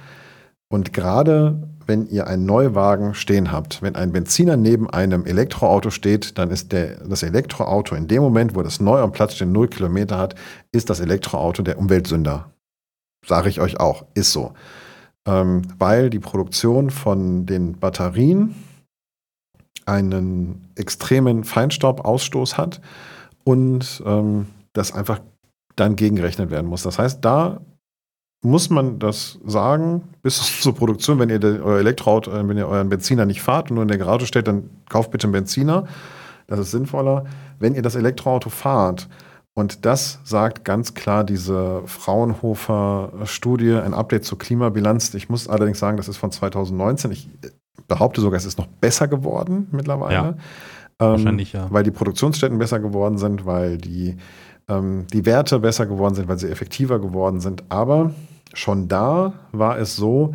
[0.69, 6.39] Und gerade wenn ihr einen Neuwagen stehen habt, wenn ein Benziner neben einem Elektroauto steht,
[6.39, 9.69] dann ist der, das Elektroauto in dem Moment, wo das neu am Platz steht, null
[9.69, 10.35] Kilometer hat,
[10.73, 12.51] ist das Elektroauto der Umweltsünder.
[13.25, 14.53] Sage ich euch auch, ist so.
[15.27, 18.55] Ähm, weil die Produktion von den Batterien
[19.85, 22.81] einen extremen Feinstaubausstoß hat
[23.45, 25.21] und ähm, das einfach
[25.77, 26.83] dann gegengerechnet werden muss.
[26.83, 27.61] Das heißt, da
[28.43, 32.89] muss man das sagen, bis zur Produktion, wenn ihr euer Elektroauto, äh, wenn ihr euren
[32.89, 35.87] Benziner nicht fahrt und nur in der Garage steht, dann kauft bitte einen Benziner.
[36.47, 37.25] Das ist sinnvoller.
[37.59, 39.09] Wenn ihr das Elektroauto fahrt,
[39.59, 45.15] und das sagt ganz klar diese Fraunhofer-Studie, ein Update zur Klimabilanz.
[45.15, 47.11] Ich muss allerdings sagen, das ist von 2019.
[47.11, 47.31] Ich
[47.89, 50.15] behaupte sogar, es ist noch besser geworden mittlerweile.
[50.15, 50.37] Ja, ähm,
[50.99, 51.69] wahrscheinlich, ja.
[51.71, 54.19] Weil die Produktionsstätten besser geworden sind, weil die,
[54.69, 57.65] ähm, die Werte besser geworden sind, weil sie effektiver geworden sind.
[57.69, 58.13] Aber
[58.55, 60.35] schon da war es so,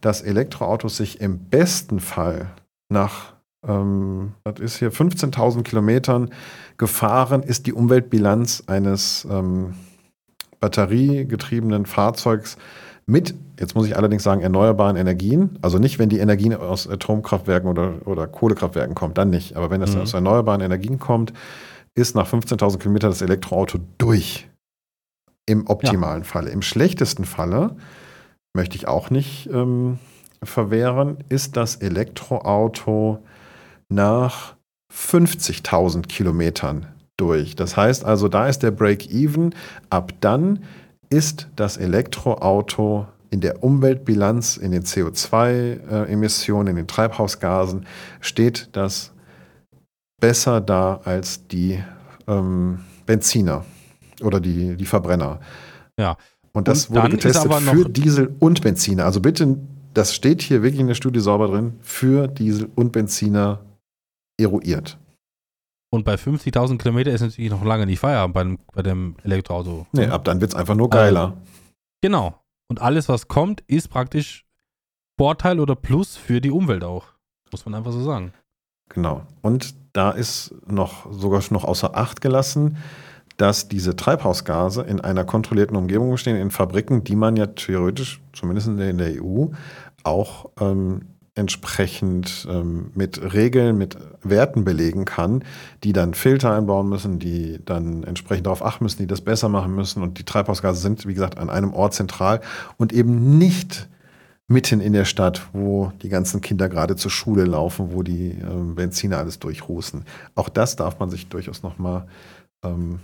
[0.00, 2.50] dass Elektroautos sich im besten Fall
[2.88, 3.32] nach
[3.66, 6.30] ähm, das ist hier 15.000 Kilometern
[6.78, 9.74] gefahren, ist die Umweltbilanz eines ähm,
[10.60, 12.56] batteriegetriebenen Fahrzeugs
[13.06, 15.58] mit, jetzt muss ich allerdings sagen, erneuerbaren Energien.
[15.60, 19.56] Also nicht, wenn die Energie aus Atomkraftwerken oder, oder Kohlekraftwerken kommt, dann nicht.
[19.56, 20.02] Aber wenn das mhm.
[20.02, 21.32] aus erneuerbaren Energien kommt,
[21.94, 24.48] ist nach 15.000 Kilometern das Elektroauto durch.
[25.46, 26.28] Im optimalen ja.
[26.28, 26.50] Falle.
[26.50, 27.76] Im schlechtesten Falle,
[28.54, 29.98] möchte ich auch nicht ähm,
[30.42, 33.24] verwehren, ist das Elektroauto
[33.88, 34.54] nach
[34.92, 36.86] 50.000 Kilometern
[37.16, 37.56] durch.
[37.56, 39.54] Das heißt also, da ist der Break-Even.
[39.90, 40.64] Ab dann
[41.10, 47.86] ist das Elektroauto in der Umweltbilanz, in den CO2-Emissionen, in den Treibhausgasen,
[48.20, 49.11] steht das
[50.22, 51.82] besser da als die
[52.28, 53.64] ähm, Benziner
[54.22, 55.40] oder die, die Verbrenner.
[55.98, 56.16] Ja.
[56.52, 59.04] Und das und wurde getestet für Diesel und Benziner.
[59.04, 59.58] Also bitte,
[59.94, 63.64] das steht hier wirklich in der Studie sauber drin, für Diesel und Benziner
[64.40, 64.96] eruiert.
[65.90, 69.86] Und bei 50.000 Kilometer ist natürlich noch lange nicht Feierabend bei dem, bei dem Elektroauto.
[69.92, 71.34] Nee, ab dann wird es einfach nur geiler.
[71.36, 71.42] Ähm,
[72.00, 72.38] genau.
[72.68, 74.44] Und alles, was kommt, ist praktisch
[75.18, 77.06] Vorteil oder Plus für die Umwelt auch.
[77.50, 78.32] Muss man einfach so sagen.
[78.88, 79.26] Genau.
[79.42, 82.76] Und da ist noch sogar noch außer Acht gelassen,
[83.36, 88.68] dass diese Treibhausgase in einer kontrollierten Umgebung stehen, in Fabriken, die man ja theoretisch, zumindest
[88.68, 89.46] in der, EU,
[90.04, 91.02] auch ähm,
[91.34, 95.44] entsprechend ähm, mit Regeln, mit Werten belegen kann,
[95.82, 99.74] die dann Filter einbauen müssen, die dann entsprechend darauf achten müssen, die das besser machen
[99.74, 100.02] müssen.
[100.02, 102.42] Und die Treibhausgase sind, wie gesagt, an einem Ort zentral
[102.76, 103.88] und eben nicht
[104.52, 108.74] mitten in der Stadt, wo die ganzen Kinder gerade zur Schule laufen, wo die ähm,
[108.74, 110.04] Benziner alles durchrußen.
[110.34, 112.06] Auch das darf man sich durchaus nochmal
[112.64, 113.00] ähm,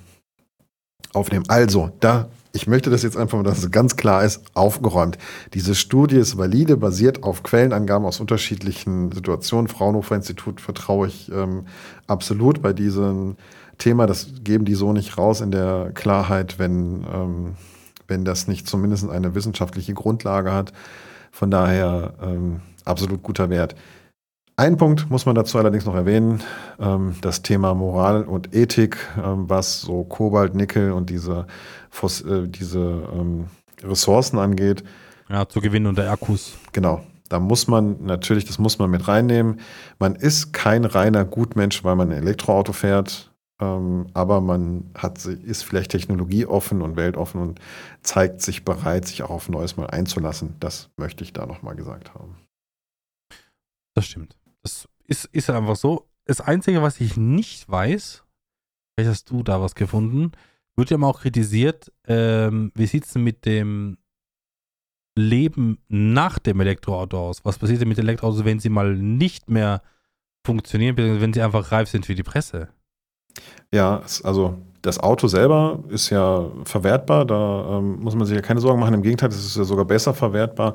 [1.13, 1.45] aufnehmen.
[1.49, 5.19] Also, da ich möchte das jetzt einfach, dass es ganz klar ist, aufgeräumt.
[5.55, 9.69] Diese Studie ist valide, basiert auf Quellenangaben aus unterschiedlichen Situationen.
[9.69, 11.67] Fraunhofer Institut vertraue ich ähm,
[12.07, 13.37] absolut bei diesem
[13.77, 14.07] Thema.
[14.07, 17.55] Das geben die so nicht raus in der Klarheit, wenn, ähm,
[18.09, 20.73] wenn das nicht zumindest eine wissenschaftliche Grundlage hat.
[21.39, 23.77] Von daher ähm, absolut guter Wert.
[24.57, 26.41] Ein Punkt muss man dazu allerdings noch erwähnen,
[26.81, 31.47] ähm, das Thema Moral und Ethik, ähm, was so Kobalt, Nickel und diese,
[32.03, 33.45] äh, diese ähm,
[33.85, 34.83] Ressourcen angeht.
[35.29, 36.55] Ja, zur Gewinnung der Akkus.
[36.73, 37.03] Genau.
[37.29, 39.61] Da muss man natürlich, das muss man mit reinnehmen.
[40.01, 43.28] Man ist kein reiner Gutmensch, weil man ein Elektroauto fährt,
[43.61, 47.61] aber man hat, ist vielleicht technologieoffen und weltoffen und
[48.03, 50.55] zeigt sich bereit, sich auch auf Neues mal einzulassen.
[50.61, 52.37] Das möchte ich da nochmal gesagt haben.
[53.95, 54.37] Das stimmt.
[54.63, 56.09] Das ist, ist einfach so.
[56.25, 58.23] Das Einzige, was ich nicht weiß,
[58.95, 60.33] vielleicht hast du da was gefunden,
[60.77, 63.99] wird ja mal auch kritisiert, ähm, wie sieht es denn mit dem
[65.17, 67.45] Leben nach dem Elektroauto aus?
[67.45, 69.83] Was passiert denn mit Elektroautos, wenn sie mal nicht mehr
[70.47, 72.69] funktionieren, beziehungsweise wenn sie einfach reif sind für die Presse?
[73.73, 78.61] Ja, also das Auto selber ist ja verwertbar, da ähm, muss man sich ja keine
[78.61, 78.95] Sorgen machen.
[78.95, 80.75] Im Gegenteil, es ist ja sogar besser verwertbar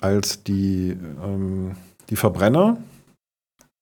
[0.00, 1.76] als die, ähm,
[2.10, 2.76] die Verbrenner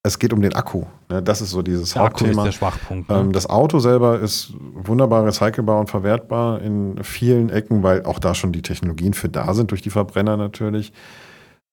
[0.06, 0.84] es geht um den Akku.
[1.08, 1.20] Ne?
[1.20, 2.30] Das ist so dieses der Hauptthema.
[2.30, 3.08] Akku ist der Schwachpunkt.
[3.08, 3.16] Ne?
[3.16, 8.34] Ähm, das Auto selber ist wunderbar recycelbar und verwertbar in vielen Ecken, weil auch da
[8.34, 10.92] schon die Technologien für da sind, durch die Verbrenner natürlich.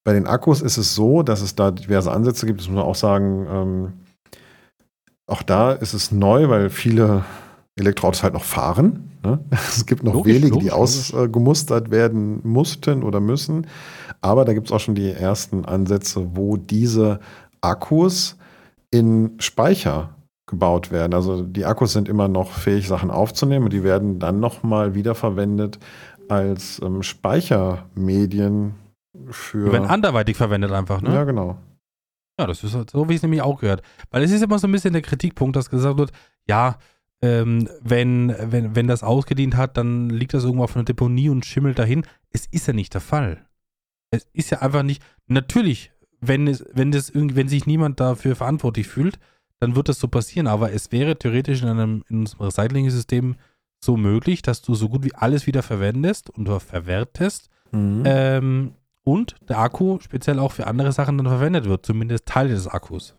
[0.04, 2.60] Bei den Akkus ist es so, dass es da diverse Ansätze gibt.
[2.60, 3.94] Das muss man auch sagen.
[5.34, 7.26] Auch da ist es neu, weil viele
[7.76, 9.10] Elektroautos halt noch fahren.
[9.24, 9.40] Ne?
[9.52, 13.66] Es gibt noch logisch, wenige, logisch, die ausgemustert werden mussten oder müssen.
[14.22, 17.20] Aber da gibt es auch schon die ersten Ansätze, wo diese
[17.62, 18.38] Akkus
[18.92, 20.14] in Speicher
[20.46, 21.16] gebaut werden.
[21.16, 25.80] Also die Akkus sind immer noch fähig, Sachen aufzunehmen und die werden dann nochmal wiederverwendet
[26.30, 28.76] als ähm, Speichermedien
[29.32, 29.66] für.
[29.66, 31.12] Die werden anderweitig verwendet einfach, ne?
[31.12, 31.58] Ja, genau.
[32.40, 33.84] Ja, das ist halt so, wie ich es nämlich auch gehört.
[34.10, 36.12] Weil es ist immer so ein bisschen der Kritikpunkt, dass gesagt wird,
[36.48, 36.78] ja,
[37.22, 41.46] ähm, wenn, wenn, wenn das ausgedient hat, dann liegt das irgendwo auf einer Deponie und
[41.46, 42.06] schimmelt dahin.
[42.32, 43.46] Es ist ja nicht der Fall.
[44.10, 45.02] Es ist ja einfach nicht.
[45.28, 45.92] Natürlich
[46.26, 49.20] wenn, es, wenn, das wenn sich niemand dafür verantwortlich fühlt,
[49.60, 50.48] dann wird das so passieren.
[50.48, 53.36] Aber es wäre theoretisch in einem in unserem Recycling-System
[53.84, 58.04] so möglich, dass du so gut wie alles wieder verwendest und verwertest Mhm.
[58.06, 58.72] ähm,
[59.04, 63.16] und der Akku speziell auch für andere Sachen dann verwendet wird, zumindest Teile des Akkus.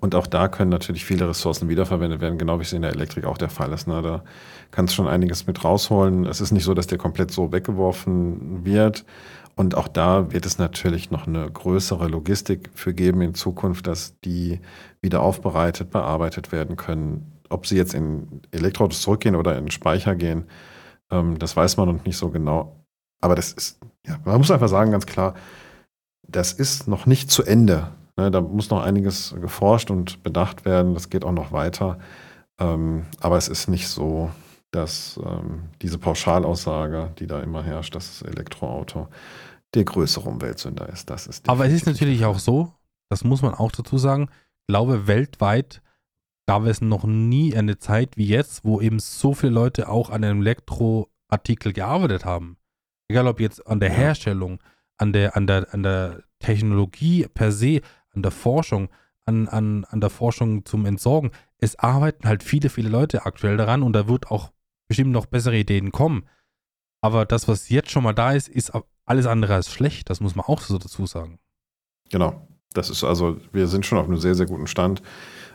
[0.00, 3.26] Und auch da können natürlich viele Ressourcen wiederverwendet werden, genau wie es in der Elektrik
[3.26, 3.86] auch der Fall ist.
[3.86, 4.00] Ne?
[4.00, 4.24] Da
[4.70, 6.24] kannst du schon einiges mit rausholen.
[6.24, 9.04] Es ist nicht so, dass der komplett so weggeworfen wird.
[9.56, 14.18] Und auch da wird es natürlich noch eine größere Logistik für geben in Zukunft, dass
[14.20, 14.60] die
[15.02, 17.32] wieder aufbereitet, bearbeitet werden können.
[17.50, 20.44] Ob sie jetzt in Elektroautos zurückgehen oder in Speicher gehen,
[21.10, 22.74] ähm, das weiß man noch nicht so genau.
[23.20, 25.34] Aber das ist, ja, man muss einfach sagen, ganz klar,
[26.26, 27.92] das ist noch nicht zu Ende.
[28.16, 30.94] Ne, da muss noch einiges geforscht und bedacht werden.
[30.94, 31.98] Das geht auch noch weiter.
[32.58, 34.30] Ähm, aber es ist nicht so,
[34.70, 39.08] dass ähm, diese Pauschalaussage, die da immer herrscht, dass das Elektroauto
[39.74, 41.10] der größere Umweltsünder ist.
[41.10, 42.72] Das ist Aber es ist natürlich auch so,
[43.08, 44.28] das muss man auch dazu sagen,
[44.62, 45.82] ich glaube, weltweit
[46.46, 50.24] gab es noch nie eine Zeit wie jetzt, wo eben so viele Leute auch an
[50.24, 52.56] einem Elektroartikel gearbeitet haben.
[53.10, 53.90] Egal ob jetzt an der.
[53.90, 54.60] Herstellung,
[54.96, 57.80] an der, an der, an der Technologie per se,
[58.14, 58.88] an der Forschung,
[59.26, 61.32] an, an, an der Forschung zum Entsorgen.
[61.58, 64.52] Es arbeiten halt viele, viele Leute aktuell daran und da wird auch
[64.86, 66.24] bestimmt noch bessere Ideen kommen.
[67.00, 68.70] Aber das, was jetzt schon mal da ist, ist
[69.06, 70.08] alles andere als schlecht.
[70.08, 71.40] Das muss man auch so dazu sagen.
[72.10, 72.46] Genau.
[72.74, 75.02] Das ist also, wir sind schon auf einem sehr, sehr guten Stand.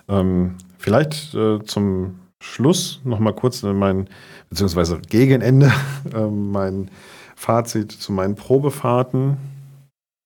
[0.10, 4.10] Ähm, vielleicht äh, zum Schluss nochmal kurz mein,
[4.50, 5.72] beziehungsweise gegen Ende,
[6.14, 6.92] äh, mein
[7.46, 9.38] Fazit zu meinen Probefahrten,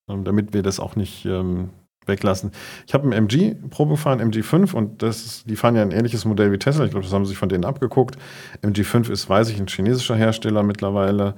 [0.08, 1.68] ähm, damit wir das auch nicht ähm,
[2.06, 2.50] weglassen.
[2.86, 6.24] Ich habe einen MG Probe gefahren, MG5, und das ist, die fahren ja ein ähnliches
[6.24, 6.86] Modell wie Tesla.
[6.86, 8.16] Ich glaube, das haben sie sich von denen abgeguckt.
[8.62, 11.34] MG5 ist, weiß ich, ein chinesischer Hersteller mittlerweile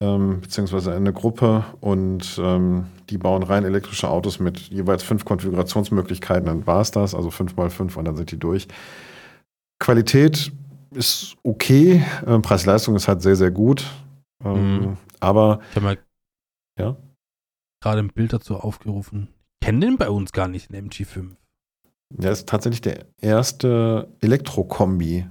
[0.00, 6.46] ähm, beziehungsweise eine Gruppe und ähm, die bauen rein elektrische Autos mit jeweils fünf Konfigurationsmöglichkeiten,
[6.46, 8.68] dann war es das, also fünf mal fünf und dann sind die durch.
[9.80, 10.52] Qualität
[10.94, 13.84] ist okay, ähm, Preis-Leistung ist halt sehr, sehr gut,
[14.42, 14.96] ähm, Mhm.
[15.20, 15.98] aber Ich habe mal
[16.78, 16.96] Ja?
[17.82, 19.28] gerade ein Bild dazu aufgerufen.
[19.60, 21.36] Ich kenne den bei uns gar nicht, den MG5.
[22.20, 25.26] er ist tatsächlich der erste Elektrokombi,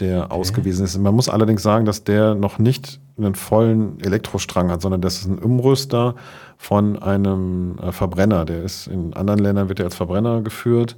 [0.00, 0.96] der ausgewiesen ist.
[0.98, 5.26] Man muss allerdings sagen, dass der noch nicht einen vollen Elektrostrang hat, sondern das ist
[5.26, 6.14] ein Umrüster
[6.56, 8.44] von einem äh, Verbrenner.
[8.44, 10.96] Der ist in anderen Ländern wird er als Verbrenner geführt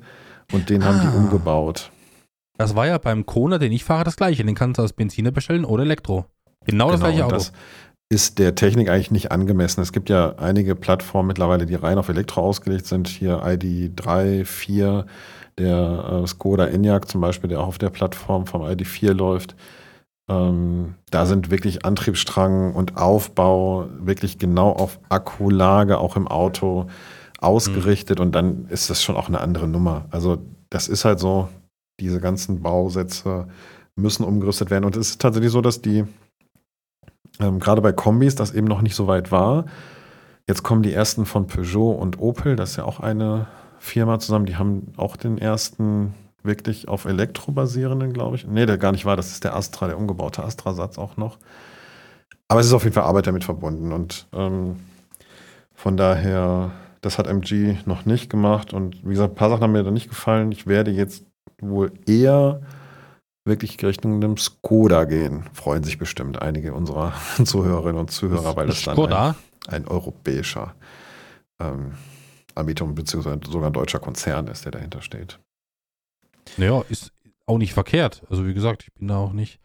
[0.52, 1.16] und den haben die Ah.
[1.16, 1.90] umgebaut.
[2.58, 4.44] Das war ja beim Kona, den ich fahre, das gleiche.
[4.44, 6.26] Den kannst du als Benziner bestellen oder Elektro.
[6.66, 7.34] Genau, das gleiche und Auto.
[7.36, 7.52] das
[8.12, 9.80] ist der Technik eigentlich nicht angemessen.
[9.80, 13.08] Es gibt ja einige Plattformen mittlerweile, die rein auf Elektro ausgelegt sind.
[13.08, 15.06] Hier ID3, 4,
[15.58, 19.54] der äh, Skoda Enyaq zum Beispiel, der auch auf der Plattform vom ID4 läuft.
[20.28, 26.86] Ähm, da sind wirklich Antriebsstrang und Aufbau wirklich genau auf Akkulage auch im Auto
[27.40, 30.06] ausgerichtet und dann ist das schon auch eine andere Nummer.
[30.10, 31.48] Also das ist halt so,
[32.00, 33.48] diese ganzen Bausätze
[33.96, 36.04] müssen umgerüstet werden und es ist tatsächlich so, dass die
[37.40, 39.64] ähm, gerade bei Kombis das eben noch nicht so weit war.
[40.46, 43.46] Jetzt kommen die ersten von Peugeot und Opel, das ist ja auch eine
[43.78, 48.46] Firma zusammen, die haben auch den ersten wirklich auf Elektro basierenden, glaube ich.
[48.46, 51.38] Nee, der gar nicht war, das ist der Astra, der umgebaute Astra-Satz auch noch.
[52.48, 54.76] Aber es ist auf jeden Fall Arbeit damit verbunden und ähm,
[55.74, 59.72] von daher, das hat MG noch nicht gemacht und wie gesagt, ein paar Sachen haben
[59.72, 60.52] mir da nicht gefallen.
[60.52, 61.24] Ich werde jetzt
[61.60, 62.60] wohl eher
[63.44, 65.44] wirklich Richtung einem Skoda gehen.
[65.52, 69.34] Freuen sich bestimmt einige unserer Zuhörerinnen und Zuhörer, weil das dann ein,
[69.68, 70.74] ein europäischer
[71.58, 71.94] ähm,
[72.54, 75.38] Anbieter beziehungsweise sogar ein deutscher Konzern ist, der dahinter steht.
[76.56, 77.12] Naja, ist
[77.46, 78.22] auch nicht verkehrt.
[78.30, 79.60] Also wie gesagt, ich bin da auch nicht.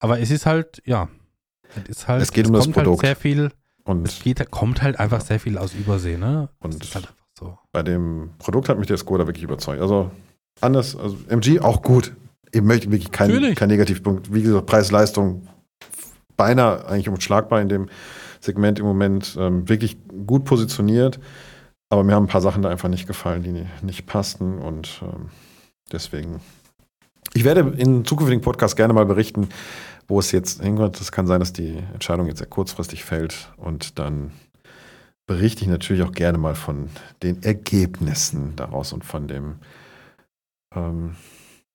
[0.00, 1.08] Aber es ist halt, ja.
[1.76, 3.02] Es ist halt, Es geht um das kommt Produkt.
[3.02, 3.52] Halt sehr viel, es
[3.84, 6.48] Und geht, kommt halt einfach sehr viel aus Übersee, ne?
[6.60, 7.58] Und- das ist halt einfach so.
[7.72, 9.80] bei dem Produkt hat mich der Skoda wirklich überzeugt.
[9.80, 10.10] Also
[10.60, 12.12] anders, also MG auch gut.
[12.54, 14.32] Ich möchte wirklich keinen kein Negativpunkt.
[14.32, 15.48] Wie gesagt, Preis-Leistung
[16.36, 17.88] beinahe eigentlich unschlagbar in dem
[18.40, 19.36] Segment im Moment.
[19.38, 21.18] Ähm, wirklich gut positioniert.
[21.90, 24.58] Aber mir haben ein paar Sachen da einfach nicht gefallen, die nicht passten.
[24.58, 25.30] Und ähm,
[25.90, 26.40] deswegen.
[27.32, 29.48] Ich werde in zukünftigen Podcasts gerne mal berichten,
[30.06, 31.00] wo es jetzt hinkommt.
[31.00, 33.52] Es kann sein, dass die Entscheidung jetzt sehr kurzfristig fällt.
[33.56, 34.30] Und dann
[35.26, 36.88] berichte ich natürlich auch gerne mal von
[37.24, 39.56] den Ergebnissen daraus und von dem,
[40.74, 41.16] ähm,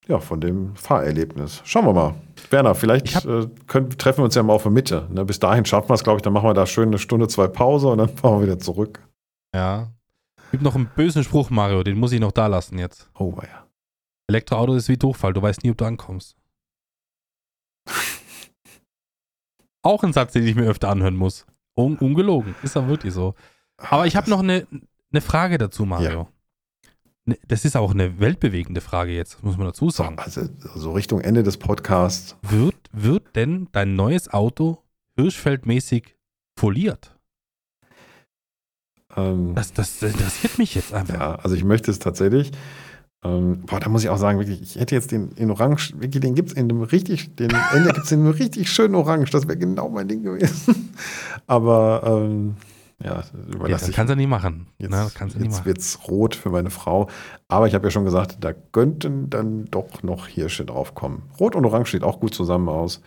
[0.10, 1.62] ja, von dem Fahrerlebnis.
[1.66, 2.16] Schauen wir mal.
[2.50, 5.08] Werner, vielleicht Ich hab- äh, können, treffen wir uns ja mal auf der Mitte.
[5.12, 5.24] Ne?
[5.24, 6.24] Bis dahin schaffen wir es, glaube ich.
[6.24, 9.08] Dann machen wir da schön eine Stunde, zwei Pause und dann fahren wir wieder zurück.
[9.54, 9.92] Ja.
[10.52, 13.10] Gibt noch einen bösen Spruch, Mario, den muss ich noch da lassen jetzt.
[13.18, 13.68] Oh, ja.
[14.28, 16.36] Elektroauto ist wie Durchfall, du weißt nie, ob du ankommst.
[19.82, 21.46] Auch ein Satz, den ich mir öfter anhören muss.
[21.78, 23.36] Un ungelogen, ist ja wirklich so.
[23.78, 24.68] Aber ich habe noch eine,
[25.12, 26.24] eine Frage dazu, Mario.
[26.24, 26.28] Ne,
[27.48, 30.18] Das ist auch eine weltbewegende Frage jetzt, muss man dazu sagen.
[30.20, 30.42] also
[30.76, 32.36] so Richtung Ende des Podcasts.
[32.42, 34.80] Wird, wird denn dein neues Auto
[35.18, 36.16] Hirschfeldmäßig
[36.58, 37.16] foliert?
[39.16, 41.14] Ähm, Das, das, das interessiert mich jetzt einfach.
[41.14, 42.52] ja, also ich möchte es tatsächlich.
[43.26, 46.22] Ähm, boah, da muss ich auch sagen, wirklich, ich hätte jetzt den in Orange, wirklich,
[46.22, 49.32] den gibt es in dem richtig, den Ende gibt es in einem richtig schönen Orange.
[49.32, 50.94] Das wäre genau mein Ding gewesen.
[51.48, 52.56] Aber ähm,
[53.04, 53.96] ja, Ja, überlasse das ich.
[53.96, 54.68] kannst du nie machen.
[54.78, 57.10] Jetzt, Na, das jetzt wird es rot für meine Frau.
[57.48, 61.24] Aber ich habe ja schon gesagt, da könnten dann doch noch Hirsche drauf kommen.
[61.40, 63.02] Rot und Orange sieht auch gut zusammen aus.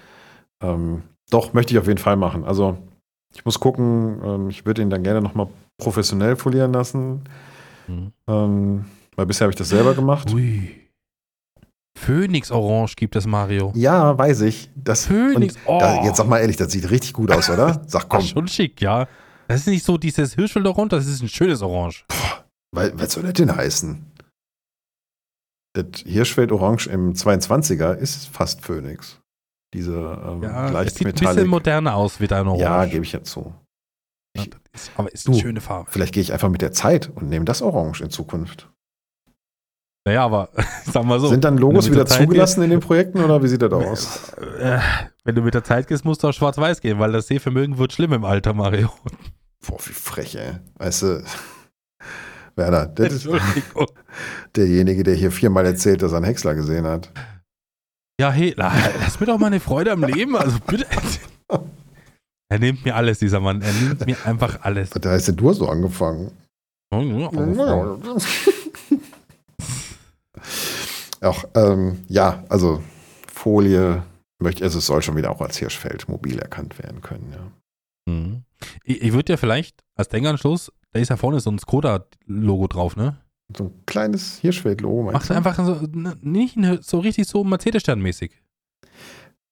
[0.63, 2.45] Ähm, doch, möchte ich auf jeden Fall machen.
[2.45, 2.79] Also
[3.35, 5.49] ich muss gucken, ähm, ich würde ihn dann gerne nochmal
[5.79, 7.23] professionell folieren lassen.
[7.89, 8.13] Mhm.
[8.29, 8.85] Ähm,
[9.17, 10.33] weil bisher habe ich das selber gemacht.
[10.33, 10.79] Ui.
[11.99, 13.73] Phoenix Orange gibt es, Mario.
[13.77, 14.71] Ja, weiß ich.
[14.75, 16.05] Das, Phoenix, da, oh.
[16.05, 17.83] jetzt sag mal ehrlich, das sieht richtig gut aus, oder?
[17.87, 19.07] Sag komm, schon schick, ja.
[19.49, 22.05] Das ist nicht so dieses Hirschfeld Orange, das ist ein schönes Orange.
[22.75, 24.07] weil, was soll das denn heißen?
[25.75, 29.19] Das Hirschfeld Orange im 22er ist fast Phoenix.
[29.75, 31.35] Diese ähm, Ja, es leicht sieht ein metallic.
[31.37, 32.63] bisschen moderner aus wie dein Orange.
[32.63, 33.55] Ja, gebe ich ja zu.
[34.37, 35.91] Ja, ich- das ist, aber ist Du, eine schöne Farbe.
[35.91, 38.71] Vielleicht gehe ich einfach mit der Zeit und nehme das Orange in Zukunft.
[40.05, 40.49] Naja, aber
[40.93, 41.29] sag mal so.
[41.29, 44.33] Sind dann Logos wieder der Zeit zugelassen in den Projekten oder wie sieht das aus?
[44.59, 44.79] Äh,
[45.25, 47.93] wenn du mit der Zeit gehst, musst du auch schwarz-weiß gehen, weil das Sehvermögen wird
[47.93, 48.91] schlimm im Alter, Mario.
[49.67, 50.55] Boah, wie frech, ey.
[50.79, 51.25] Weißt du,
[52.57, 53.87] Werner, das ist Entschuldigung.
[54.57, 57.11] derjenige, der hier viermal erzählt, dass er einen Häcksler gesehen hat.
[58.21, 60.37] Ja, hey, la- lass mir doch mal eine Freude am Leben.
[60.37, 60.87] Also bitte.
[62.51, 63.63] Er nimmt mir alles, dieser Mann.
[63.63, 64.91] Er nimmt mir einfach alles.
[64.95, 66.33] Was heißt denn, du hast so angefangen?
[71.23, 72.83] Auch, ähm, ja, also
[73.33, 74.03] Folie
[74.41, 78.13] möchte, also es soll schon wieder auch als Hirschfeld mobil erkannt werden können, ja.
[78.13, 78.43] Mhm.
[78.85, 82.97] Ich, ich würde ja vielleicht als Denkanschluss, da ist ja vorne so ein Skoda-Logo drauf,
[82.97, 83.17] ne?
[83.57, 85.13] So ein kleines Hirschfeld-Logo.
[85.13, 88.33] Machst du einfach so, ne, nicht so richtig so Mercedes-Stern-mäßig.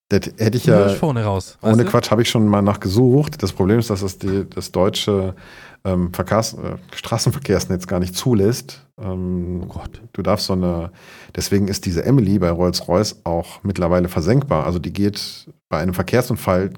[0.08, 1.56] Das hätte ich Ja, vorne raus.
[1.62, 1.90] ohne du?
[1.90, 3.40] Quatsch, habe ich schon mal nachgesucht.
[3.42, 5.36] Das Problem ist, dass es die, das deutsche
[5.84, 8.86] ähm, Verkehrs-, äh, Straßenverkehrsnetz gar nicht zulässt.
[9.02, 10.00] Ähm, Oh Gott.
[10.12, 10.90] Du darfst so eine,
[11.34, 14.64] deswegen ist diese Emily bei Rolls-Royce auch mittlerweile versenkbar.
[14.66, 16.70] Also die geht bei einem Verkehrsunfall,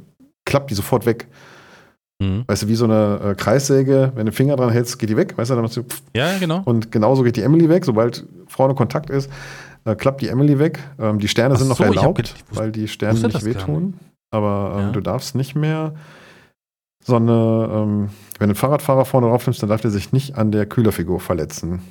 [0.45, 1.29] klappt die sofort weg.
[2.21, 2.45] Mhm.
[2.47, 5.17] Weißt du, wie so eine äh, Kreissäge, wenn du den Finger dran hältst, geht die
[5.17, 5.37] weg.
[5.37, 6.63] Weißt du, dann machst du pff, Ja, genau.
[6.65, 7.85] und genauso geht die Emily weg.
[7.85, 9.31] Sobald vorne Kontakt ist,
[9.85, 10.79] äh, klappt die Emily weg.
[11.01, 13.95] Ähm, die Sterne Ach sind noch so, erlaubt, weil die Sterne nicht wehtun.
[14.31, 14.91] Aber ähm, Ja.
[14.93, 15.95] du darfst nicht mehr
[17.05, 20.37] so eine, ähm, wenn du einen Fahrradfahrer vorne drauf nimmst, dann darf der sich nicht
[20.37, 21.83] an der Kühlerfigur verletzen.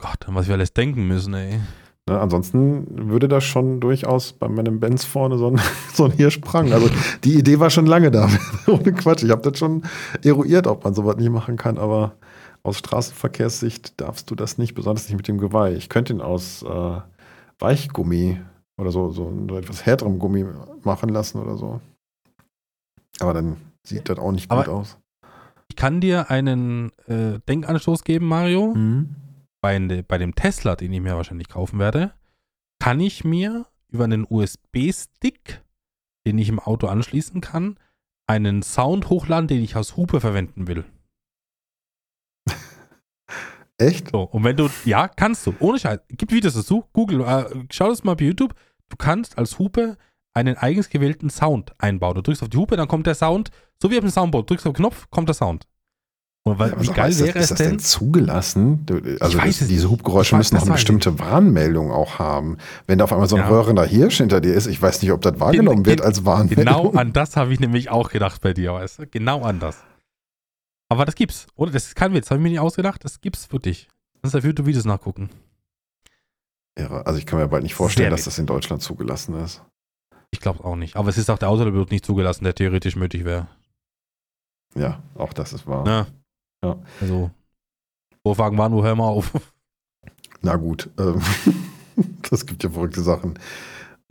[0.00, 1.60] Gott, was wir alles denken müssen, ey.
[2.08, 5.60] Ne, ansonsten würde das schon durchaus bei meinem Benz vorne so ein,
[5.92, 6.72] so ein Hirsch prangen.
[6.72, 6.88] Also
[7.24, 8.28] die Idee war schon lange da.
[8.66, 9.22] Ohne Quatsch.
[9.24, 9.82] Ich habe das schon
[10.24, 12.14] eruiert, ob man sowas nicht machen kann, aber
[12.62, 15.74] aus Straßenverkehrssicht darfst du das nicht, besonders nicht mit dem Geweih.
[15.74, 17.00] Ich könnte ihn aus äh,
[17.58, 18.40] Weichgummi
[18.78, 20.44] oder so, so, so etwas härterem Gummi
[20.84, 21.80] machen lassen oder so.
[23.20, 24.96] Aber dann sieht das auch nicht gut Aber- aus.
[25.70, 28.74] Ich kann dir einen äh, Denkanstoß geben, Mario.
[28.74, 29.14] Mhm.
[29.60, 32.14] Bei, bei dem Tesla, den ich mir wahrscheinlich kaufen werde,
[32.78, 35.62] kann ich mir über einen USB-Stick,
[36.26, 37.78] den ich im Auto anschließen kann,
[38.26, 40.84] einen Sound hochladen, den ich als Hupe verwenden will.
[43.78, 44.10] Echt?
[44.10, 47.88] So, und wenn du, ja, kannst du, ohne Scheiß, gibt Videos dazu, Google, äh, schau
[47.88, 48.54] das mal bei YouTube,
[48.88, 49.96] du kannst als Hupe
[50.34, 52.14] einen eigens gewählten Sound einbauen.
[52.14, 53.50] Du drückst auf die Hupe, dann kommt der Sound,
[53.82, 55.66] so wie auf dem Soundboard, drückst auf den Knopf, kommt der Sound.
[56.56, 57.68] Weil, Ja, wie geil ist das, wäre ist es das denn?
[57.70, 58.86] denn zugelassen?
[59.20, 59.90] Also das, es diese.
[59.90, 62.58] Hubgeräusche weiß- müssen auch das eine weiß ich bestimmte Warnmeldung auch haben.
[62.86, 63.48] Wenn da auf einmal so ein Ja.
[63.48, 66.64] röhrender Hirsch hinter dir ist, ich weiß nicht, ob das wahrgenommen wird gen- als Warnmeldung.
[66.64, 69.06] Genau an das habe ich nämlich auch gedacht bei dir, weißt du?
[69.06, 69.78] Genau an das.
[70.90, 71.46] Aber das gibt's.
[71.56, 73.88] Oder das ist kein Witz, habe ich mir nicht ausgedacht, das gibt's wirklich.
[74.22, 75.28] Kannst auf YouTube Videos nachgucken.
[76.76, 77.06] Irre.
[77.06, 79.62] Also ich kann mir bald nicht vorstellen, Sehr dass das in Deutschland zugelassen ist.
[80.30, 80.96] Ich glaube auch nicht.
[80.96, 83.48] Aber es ist auch der Autopilot nicht zugelassen, der theoretisch möglich wäre.
[84.74, 85.86] Ja, auch das ist wahr.
[85.86, 86.06] Ja.
[86.64, 86.76] Ja.
[87.00, 87.30] Also,
[88.26, 89.32] Vorfragen waren, wo hör mal auf.
[90.42, 91.20] Na gut, ähm,
[92.30, 93.38] das gibt ja verrückte Sachen.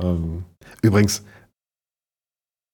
[0.01, 0.43] Ähm,
[0.81, 1.23] übrigens,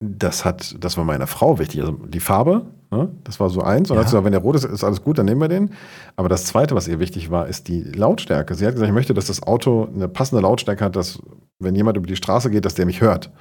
[0.04, 1.80] das hat, das war meiner Frau wichtig.
[1.82, 3.90] Also die Farbe, ne, das war so eins.
[3.90, 4.02] Und Ja.
[4.02, 5.72] hat sie gesagt, wenn der rot ist, ist alles gut, dann nehmen wir den.
[6.16, 8.56] Aber das zweite, was ihr wichtig war, ist die Lautstärke.
[8.56, 11.20] Sie hat gesagt, ich möchte, dass das Auto eine passende Lautstärke hat, dass,
[11.60, 13.32] wenn jemand über die Straße geht, dass der mich hört.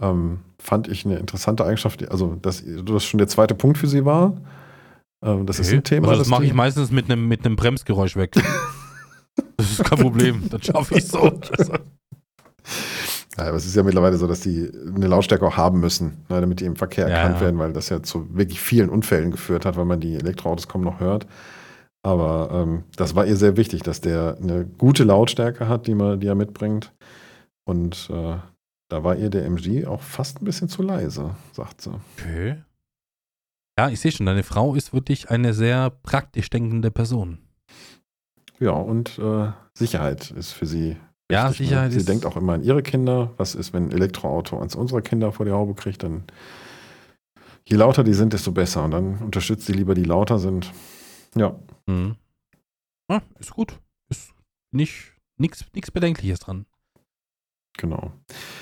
[0.00, 2.10] Ähm, fand ich eine interessante Eigenschaft.
[2.10, 4.32] Also, dass das schon der zweite Punkt für sie war.
[5.26, 6.08] Ähm, das ist ein Thema.
[6.08, 8.32] Also das mache ich meistens mit einem mit einem Bremsgeräusch weg.
[9.56, 10.48] das ist kein Problem.
[10.48, 11.40] Das schaffe ich so.
[13.36, 16.40] Ja, aber es ist ja mittlerweile so, dass die eine Lautstärke auch haben müssen, ne,
[16.40, 17.40] damit die im Verkehr Ja, erkannt ja.
[17.42, 20.82] werden, weil das ja zu wirklich vielen Unfällen geführt hat, weil man die Elektroautos kaum
[20.82, 21.26] noch hört.
[22.02, 26.20] Aber ähm, das war ihr sehr wichtig, dass der eine gute Lautstärke hat, die, man,
[26.20, 26.94] die er mitbringt.
[27.64, 28.36] Und äh,
[28.88, 31.90] da war ihr der MG auch fast ein bisschen zu leise, sagt sie.
[32.16, 32.56] Okay.
[33.78, 37.38] Ja, ich sehe schon, deine Frau ist wirklich eine sehr praktisch denkende Person.
[38.58, 40.96] Ja, und äh, Sicherheit ist für sie.
[41.30, 41.66] Ja, wichtig, ne?
[41.68, 43.34] Sicherheit Sie ist- denkt auch immer an ihre Kinder.
[43.36, 46.02] Was ist, wenn ein Elektroauto eins unserer Kinder vor die Haube kriegt?
[46.02, 46.24] Dann
[47.68, 48.84] je lauter die sind, desto besser.
[48.84, 50.72] Und dann unterstützt sie lieber, die lauter sind.
[51.34, 52.16] Ja, Mhm.
[53.10, 53.78] Ja, ist gut.
[54.08, 54.32] Ist
[54.72, 56.64] nicht nichts Bedenkliches dran.
[57.78, 58.12] genau.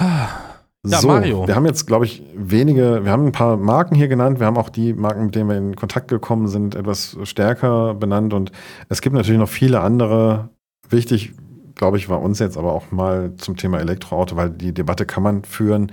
[0.01, 0.54] Ah,
[0.87, 1.47] Ja, so, Mario.
[1.47, 4.39] wir haben jetzt, glaube ich, wenige, wir haben ein paar Marken hier genannt.
[4.39, 8.35] Wir haben auch die Marken, mit denen wir in Kontakt gekommen sind, etwas stärker benannt.
[8.35, 8.53] Und
[8.91, 10.51] es gibt natürlich noch viele andere.
[10.91, 11.33] Wichtig,
[11.75, 15.23] glaube ich, war uns jetzt aber auch mal zum Thema Elektroauto, weil die Debatte kann
[15.23, 15.91] man führen,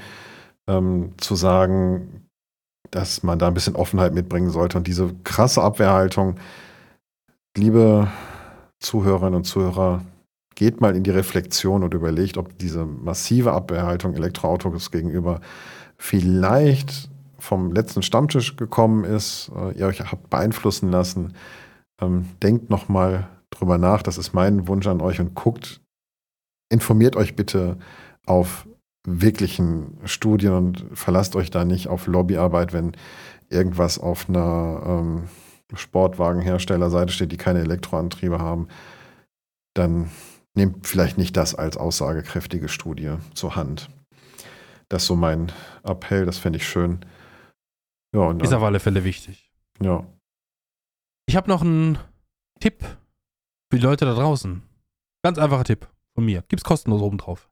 [0.68, 2.28] ähm, zu sagen,
[2.92, 4.78] dass man da ein bisschen Offenheit mitbringen sollte.
[4.78, 6.36] Und diese krasse Abwehrhaltung,
[7.56, 8.10] liebe
[8.80, 10.02] Zuhörerinnen und Zuhörer,
[10.62, 15.42] geht mal in die Reflexion und überlegt, ob diese massive Abwehrhaltung Elektroautos gegenüber
[15.98, 17.10] vielleicht
[17.40, 21.34] vom letzten Stammtisch gekommen ist, äh, ihr euch habt beeinflussen lassen.
[22.00, 25.82] Ähm, denkt nochmal drüber nach, das ist mein Wunsch an euch und guckt,
[26.70, 27.78] informiert euch bitte
[28.28, 28.68] auf
[29.04, 32.92] wirklichen Studien und verlasst euch da nicht auf Lobbyarbeit, wenn
[33.50, 35.24] irgendwas auf einer ähm,
[35.74, 38.68] Sportwagenherstellerseite steht, die keine Elektroantriebe haben,
[39.74, 40.12] dann
[40.56, 43.90] nehmt vielleicht nicht das als aussagekräftige Studie zur Hand.
[44.90, 45.52] Das ist so mein
[45.84, 47.06] Appell, das fände ich schön.
[48.14, 49.52] Ja, und ist auf alle Fälle wichtig.
[49.82, 50.06] ja.
[51.28, 51.98] Ich habe noch einen
[52.60, 52.84] Tipp
[53.72, 54.64] für die Leute da draußen.
[55.24, 56.44] Ganz einfacher Tipp von mir.
[56.50, 57.50] Gibt's kostenlos oben drauf.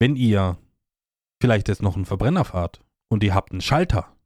[0.00, 0.56] Wenn ihr
[1.42, 4.16] vielleicht jetzt noch einen Verbrenner fahrt und ihr habt einen Schalter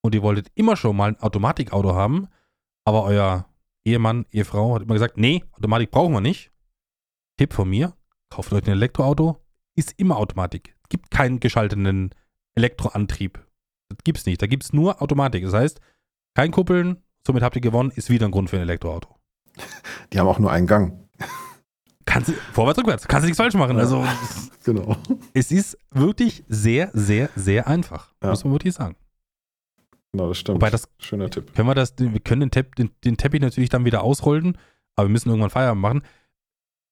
[0.00, 2.28] und ihr wolltet immer schon mal ein Automatikauto haben,
[2.84, 3.46] aber euer
[3.84, 6.52] Ehemann, Ehefrau hat immer gesagt, nee, Automatik brauchen wir nicht.
[7.38, 7.94] Tipp von mir,
[8.30, 9.38] kauft euch ein Elektroauto,
[9.76, 10.74] ist immer Automatik.
[10.82, 12.10] Es gibt keinen geschalteten
[12.54, 13.38] Elektroantrieb.
[13.88, 14.42] Das gibt's nicht.
[14.42, 15.44] Da gibt's nur Automatik.
[15.44, 15.80] Das heißt,
[16.34, 19.08] kein Kuppeln, somit habt ihr gewonnen, ist wieder ein Grund für ein Elektroauto.
[20.12, 21.08] Die haben auch nur einen Gang.
[22.04, 23.76] Kannst vorwärts, rückwärts, kannst du nichts falsch machen.
[23.76, 23.82] Ja.
[23.82, 24.04] Also,
[24.64, 24.96] Genau.
[25.34, 28.12] es ist wirklich sehr, sehr, sehr einfach.
[28.22, 28.30] Ja.
[28.30, 28.96] Muss man wirklich sagen.
[30.12, 30.56] Genau, das stimmt.
[30.56, 31.54] Wobei das, Schöner Tipp.
[31.54, 34.56] können wir das, wir können den, Tepp, den, den Teppich natürlich dann wieder ausrollen,
[34.96, 36.02] aber wir müssen irgendwann Feierabend machen.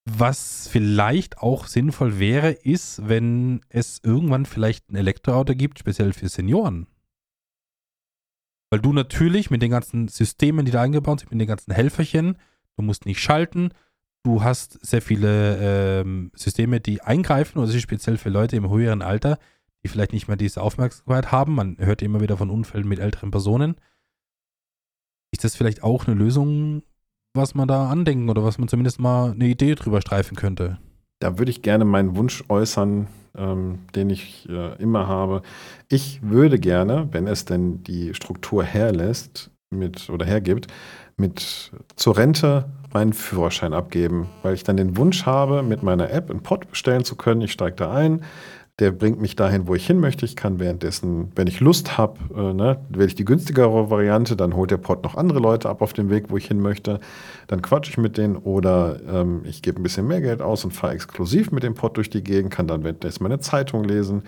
[0.09, 6.29] Was vielleicht auch sinnvoll wäre, ist, wenn es irgendwann vielleicht ein Elektroauto gibt, speziell für
[6.29, 6.87] Senioren.
[8.71, 12.37] Weil du natürlich mit den ganzen Systemen, die da eingebaut sind, mit den ganzen Helferchen,
[12.77, 13.71] du musst nicht schalten,
[14.23, 15.59] du hast sehr viele
[16.01, 19.41] ähm, Systeme, die eingreifen, und das ist speziell für Leute im höheren Alter,
[19.83, 21.55] die vielleicht nicht mehr diese Aufmerksamkeit haben.
[21.55, 23.75] Man hört immer wieder von Unfällen mit älteren Personen.
[25.33, 26.85] Ist das vielleicht auch eine Lösung,
[27.37, 30.79] was man da andenken oder was man zumindest mal eine Idee drüber streifen könnte?
[31.21, 33.07] Da würde ich gerne meinen Wunsch äußern,
[33.37, 35.43] ähm, den ich äh, immer habe.
[35.89, 40.69] Ich würde gerne, wenn es denn die Struktur herlässt, mit oder hergibt,
[41.17, 46.31] mit zur Rente meinen Führerschein abgeben, weil ich dann den Wunsch habe, mit meiner App
[46.31, 47.41] einen Pod bestellen zu können.
[47.43, 48.23] Ich steige da ein,
[48.79, 50.27] der bringt mich dahin, wo ich hin möchte.
[50.27, 54.55] Ich kann währenddessen, wenn ich Lust habe, äh, ne, wähle ich die günstigere Variante, dann
[54.55, 57.01] holt der Pod noch andere Leute ab auf dem Weg, wo ich hin möchte.
[57.47, 60.73] Dann quatsche ich mit denen oder ähm, ich gebe ein bisschen mehr Geld aus und
[60.73, 64.25] fahre exklusiv mit dem Pod durch die Gegend, kann dann währenddessen meine Zeitung lesen.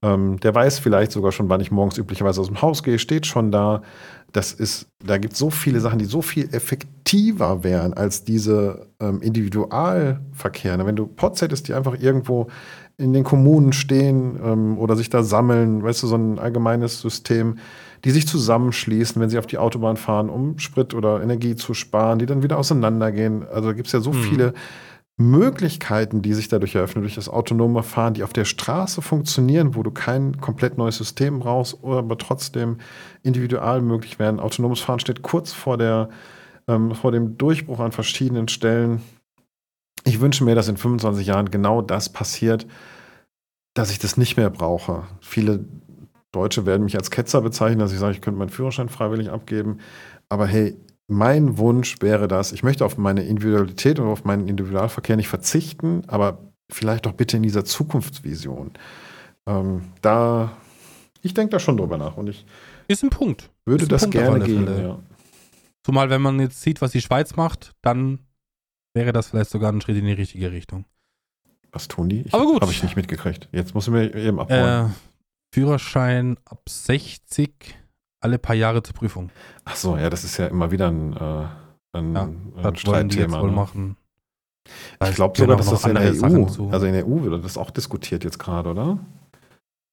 [0.00, 3.26] Ähm, der weiß vielleicht sogar schon, wann ich morgens üblicherweise aus dem Haus gehe, steht
[3.26, 3.82] schon da.
[4.30, 8.86] Das ist, da gibt es so viele Sachen, die so viel effektiver wären als diese
[9.00, 10.76] ähm, Individualverkehr.
[10.76, 10.86] Ne?
[10.86, 12.46] Wenn du Pods hättest, die einfach irgendwo
[12.98, 17.56] in den Kommunen stehen ähm, oder sich da sammeln, weißt du, so ein allgemeines System,
[18.04, 22.18] die sich zusammenschließen, wenn sie auf die Autobahn fahren, um Sprit oder Energie zu sparen,
[22.18, 23.46] die dann wieder auseinandergehen.
[23.48, 24.20] Also da gibt es ja so Hm.
[24.22, 24.54] viele
[25.16, 29.82] Möglichkeiten, die sich dadurch eröffnen, durch das autonome Fahren, die auf der Straße funktionieren, wo
[29.82, 32.78] du kein komplett neues System brauchst, oder aber trotzdem
[33.24, 34.38] individual möglich werden.
[34.38, 36.08] Autonomes Fahren steht kurz vor, der,
[36.68, 39.02] ähm, vor dem Durchbruch an verschiedenen Stellen.
[40.04, 42.66] Ich wünsche mir, dass in 25 Jahren genau das passiert,
[43.74, 45.04] dass ich das nicht mehr brauche.
[45.20, 45.64] Viele
[46.32, 49.78] Deutsche werden mich als Ketzer bezeichnen, dass ich sage, ich könnte meinen Führerschein freiwillig abgeben.
[50.28, 55.16] Aber hey, mein Wunsch wäre das, ich möchte auf meine Individualität und auf meinen Individualverkehr
[55.16, 56.38] nicht verzichten, aber
[56.70, 58.72] vielleicht doch bitte in dieser Zukunftsvision.
[59.46, 60.52] Ähm, da,
[61.22, 62.44] ich denke da schon drüber nach und ich
[62.88, 63.50] Ist ein Punkt.
[63.64, 64.66] würde Ist das Punkt gerne gehen.
[64.66, 64.98] Ja.
[65.82, 68.18] Zumal, wenn man jetzt sieht, was die Schweiz macht, dann
[68.98, 70.84] wäre das vielleicht sogar ein Schritt in die richtige Richtung.
[71.70, 72.22] Was tun die?
[72.22, 72.60] Ich, Aber gut.
[72.60, 73.48] Habe ich nicht mitgekriegt.
[73.52, 74.86] Jetzt muss ich mir eben abholen.
[74.90, 74.94] Äh,
[75.54, 77.78] Führerschein ab 60,
[78.20, 79.30] alle paar Jahre zur Prüfung.
[79.64, 81.46] Ach so, ja, das ist ja immer wieder ein, äh,
[81.92, 83.40] ein, Ja, ein das wollen die jetzt Streitthema.
[83.42, 83.54] wohl Ne?
[83.56, 83.96] machen.
[85.08, 86.68] Ich glaube sogar, dass das in der EU, zu.
[86.70, 88.98] also in der EU wird das auch diskutiert jetzt gerade, oder?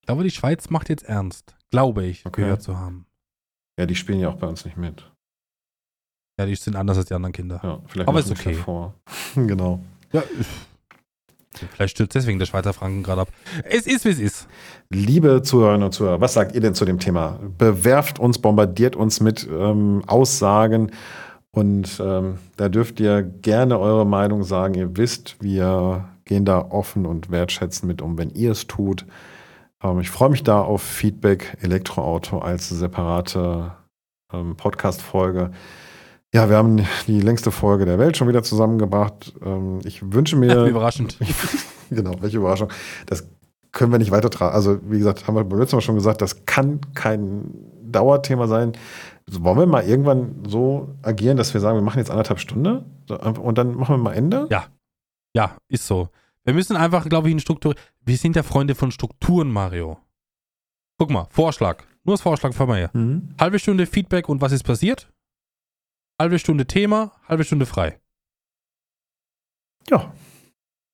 [0.01, 1.55] Ich glaube, die Schweiz macht jetzt ernst.
[1.71, 2.41] Glaube ich, Okay.
[2.41, 3.05] gehört zu haben.
[3.79, 5.09] Ja, die spielen ja auch bei uns nicht mit.
[6.37, 7.59] Ja, die sind anders als die anderen Kinder.
[7.63, 8.53] Ja, vielleicht Aber ist okay.
[8.53, 8.93] Vor.
[9.35, 9.79] genau.
[10.11, 10.23] Ja,
[11.53, 13.29] vielleicht stürzt deswegen der Schweizer Franken gerade ab.
[13.63, 14.47] Es ist, wie es ist.
[14.89, 17.39] Liebe Zuhörerinnen und Zuhörer, was sagt ihr denn zu dem Thema?
[17.57, 20.91] Bewerft uns, bombardiert uns mit ähm, Aussagen
[21.51, 24.73] und ähm, da dürft ihr gerne eure Meinung sagen.
[24.73, 29.05] Ihr wisst, wir gehen da offen und wertschätzend mit um, wenn ihr es tut.
[29.81, 33.71] Ähm, ich freue mich da auf Feedback Elektroauto als separate
[34.33, 35.51] ähm, Podcast-Folge.
[36.35, 39.33] Ja, wir haben die längste Folge der Welt schon wieder zusammengebracht.
[39.41, 40.65] Ähm, ich wünsche Wie mir.
[40.65, 41.17] überraschend.
[41.89, 42.67] genau, welche Überraschung.
[43.05, 43.25] Das
[43.71, 44.53] können wir nicht weitertragen.
[44.53, 48.73] Also, wie gesagt, haben wir beim letzten Mal schon gesagt, das kann kein Dauerthema sein.
[49.31, 53.57] Wollen wir mal irgendwann so agieren, dass wir sagen, wir machen jetzt anderthalb Stunden und
[53.57, 54.47] dann machen wir mal Ende?
[54.51, 54.65] Ja.
[55.33, 56.09] Ja, ist so.
[56.43, 57.75] Wir müssen einfach, glaube ich, in Struktur.
[58.01, 59.99] Wir sind ja Freunde von Strukturen, Mario.
[60.97, 61.83] Guck mal, Vorschlag.
[62.03, 62.89] Nur das Vorschlag von mir.
[62.91, 63.29] Mhm.
[63.39, 65.07] Halbe Stunde Feedback und was ist passiert?
[66.19, 67.99] Halbe Stunde Thema, halbe Stunde frei.
[69.89, 70.13] Ja.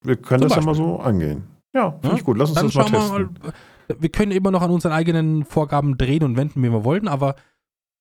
[0.04, 0.86] Wir können Zum das ja mal Beispiel.
[0.86, 1.44] so angehen.
[1.74, 2.38] Ja, finde Ja, ich gut.
[2.38, 3.40] Lass uns Dann das mal testen.
[3.44, 3.54] mal.
[4.00, 7.36] Wir können immer noch an unseren eigenen Vorgaben drehen und wenden, wie wir wollten, aber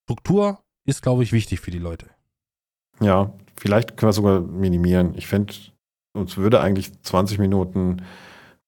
[0.05, 2.07] Struktur ist, glaube ich, wichtig für die Leute.
[3.01, 5.15] Ja, vielleicht können wir es sogar minimieren.
[5.17, 5.53] Ich fände,
[6.15, 8.03] uns würde eigentlich 20 Minuten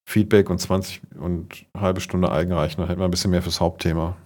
[0.05, 2.81] Feedback und 20 und eine halbe Stunde eigen reichen.
[2.81, 4.17] Dann hätten wir ein bisschen mehr fürs Hauptthema.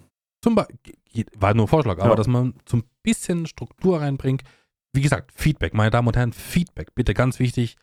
[0.42, 0.94] Zum Beispiel,
[1.36, 2.14] war nur ein Vorschlag, aber Ja.
[2.16, 4.42] dass man zum bisschen Struktur reinbringt.
[4.92, 7.76] Wie gesagt, Feedback, meine Damen und Herren, Feedback, bitte ganz wichtig,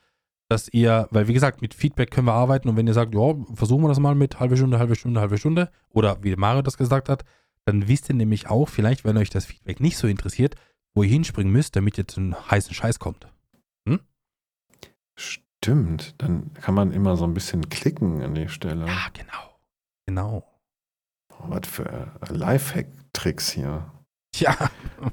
[0.49, 3.35] dass ihr, weil wie gesagt, mit Feedback können wir arbeiten und wenn ihr sagt, ja,
[3.53, 6.77] versuchen wir das mal mit halbe Stunde, halbe Stunde, halbe Stunde oder wie Mario das
[6.77, 7.23] gesagt hat,
[7.65, 10.55] dann wisst ihr nämlich auch, vielleicht, wenn euch das Feedback nicht so interessiert,
[10.93, 13.27] wo ihr hinspringen müsst, damit ihr zu einem heißen Scheiß kommt.
[15.15, 18.85] Stimmt, dann kann man immer so ein bisschen klicken an die Stelle.
[18.85, 19.59] Ja, genau.
[20.05, 20.52] Genau.
[21.47, 23.85] Was für äh, Lifehack-Tricks hier.
[24.31, 24.55] Tja.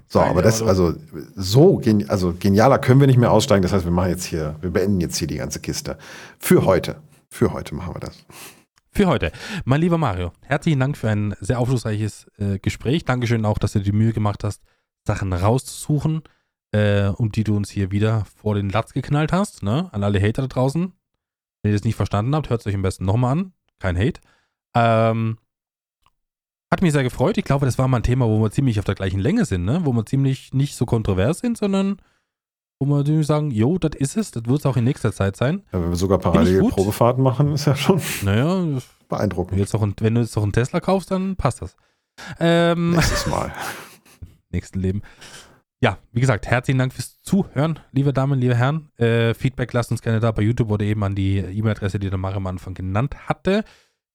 [0.08, 0.94] So, aber das, also
[1.34, 3.62] so geni also genialer können wir nicht mehr aussteigen.
[3.62, 5.98] Das heißt, wir machen jetzt hier, wir beenden jetzt hier die ganze Kiste.
[6.38, 6.96] Für heute.
[7.28, 8.24] Für heute machen wir das.
[8.92, 9.30] Für heute.
[9.64, 13.04] Mein lieber Mario, herzlichen Dank für ein sehr aufschlussreiches äh, Gespräch.
[13.04, 14.62] Dankeschön auch, dass du dir die Mühe gemacht hast,
[15.06, 16.22] Sachen rauszusuchen
[16.72, 19.62] äh, und die du uns hier wieder vor den Latz geknallt hast.
[19.62, 19.88] Ne?
[19.92, 20.92] An alle Hater da draußen.
[21.62, 23.52] Wenn ihr das nicht verstanden habt, hört es euch am besten nochmal an.
[23.78, 24.20] Kein Hate.
[24.74, 25.38] Ähm,
[26.70, 27.36] hat mich sehr gefreut.
[27.38, 29.64] Ich glaube, das war mal ein Thema, wo wir ziemlich auf der gleichen Länge sind,
[29.64, 29.80] ne?
[29.84, 31.96] wo wir ziemlich nicht so kontrovers sind, sondern
[32.78, 35.36] wo wir ziemlich sagen, jo, das ist es, das wird es auch in nächster Zeit
[35.36, 35.62] sein.
[35.72, 36.74] Ja, wenn wir sogar ich parallel gut?
[36.74, 39.58] Probefahrten machen, ist ja schon Naja, beeindruckend.
[39.58, 41.76] jetzt noch ein, wenn du jetzt noch einen Tesla kaufst, dann passt das.
[42.38, 43.52] Ähm, Nächstes Mal.
[44.50, 45.02] nächsten Leben.
[45.82, 48.90] Ja, wie gesagt, herzlichen Dank fürs Zuhören, liebe Damen, liebe Herren.
[48.98, 52.18] Äh, Feedback lasst uns gerne da bei YouTube oder eben an die E-Mail-Adresse, die der
[52.18, 53.64] Mario am Anfang genannt hatte.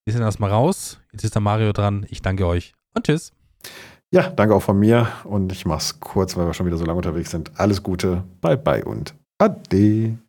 [0.05, 0.99] Wir sind erstmal raus.
[1.11, 2.05] Jetzt ist der Mario dran.
[2.09, 3.33] Ich danke euch und tschüss.
[4.11, 6.97] Ja, danke auch von mir und ich mach's kurz, weil wir schon wieder so lange
[6.97, 7.59] unterwegs sind.
[7.59, 10.19] Alles Gute, bye bye und ade.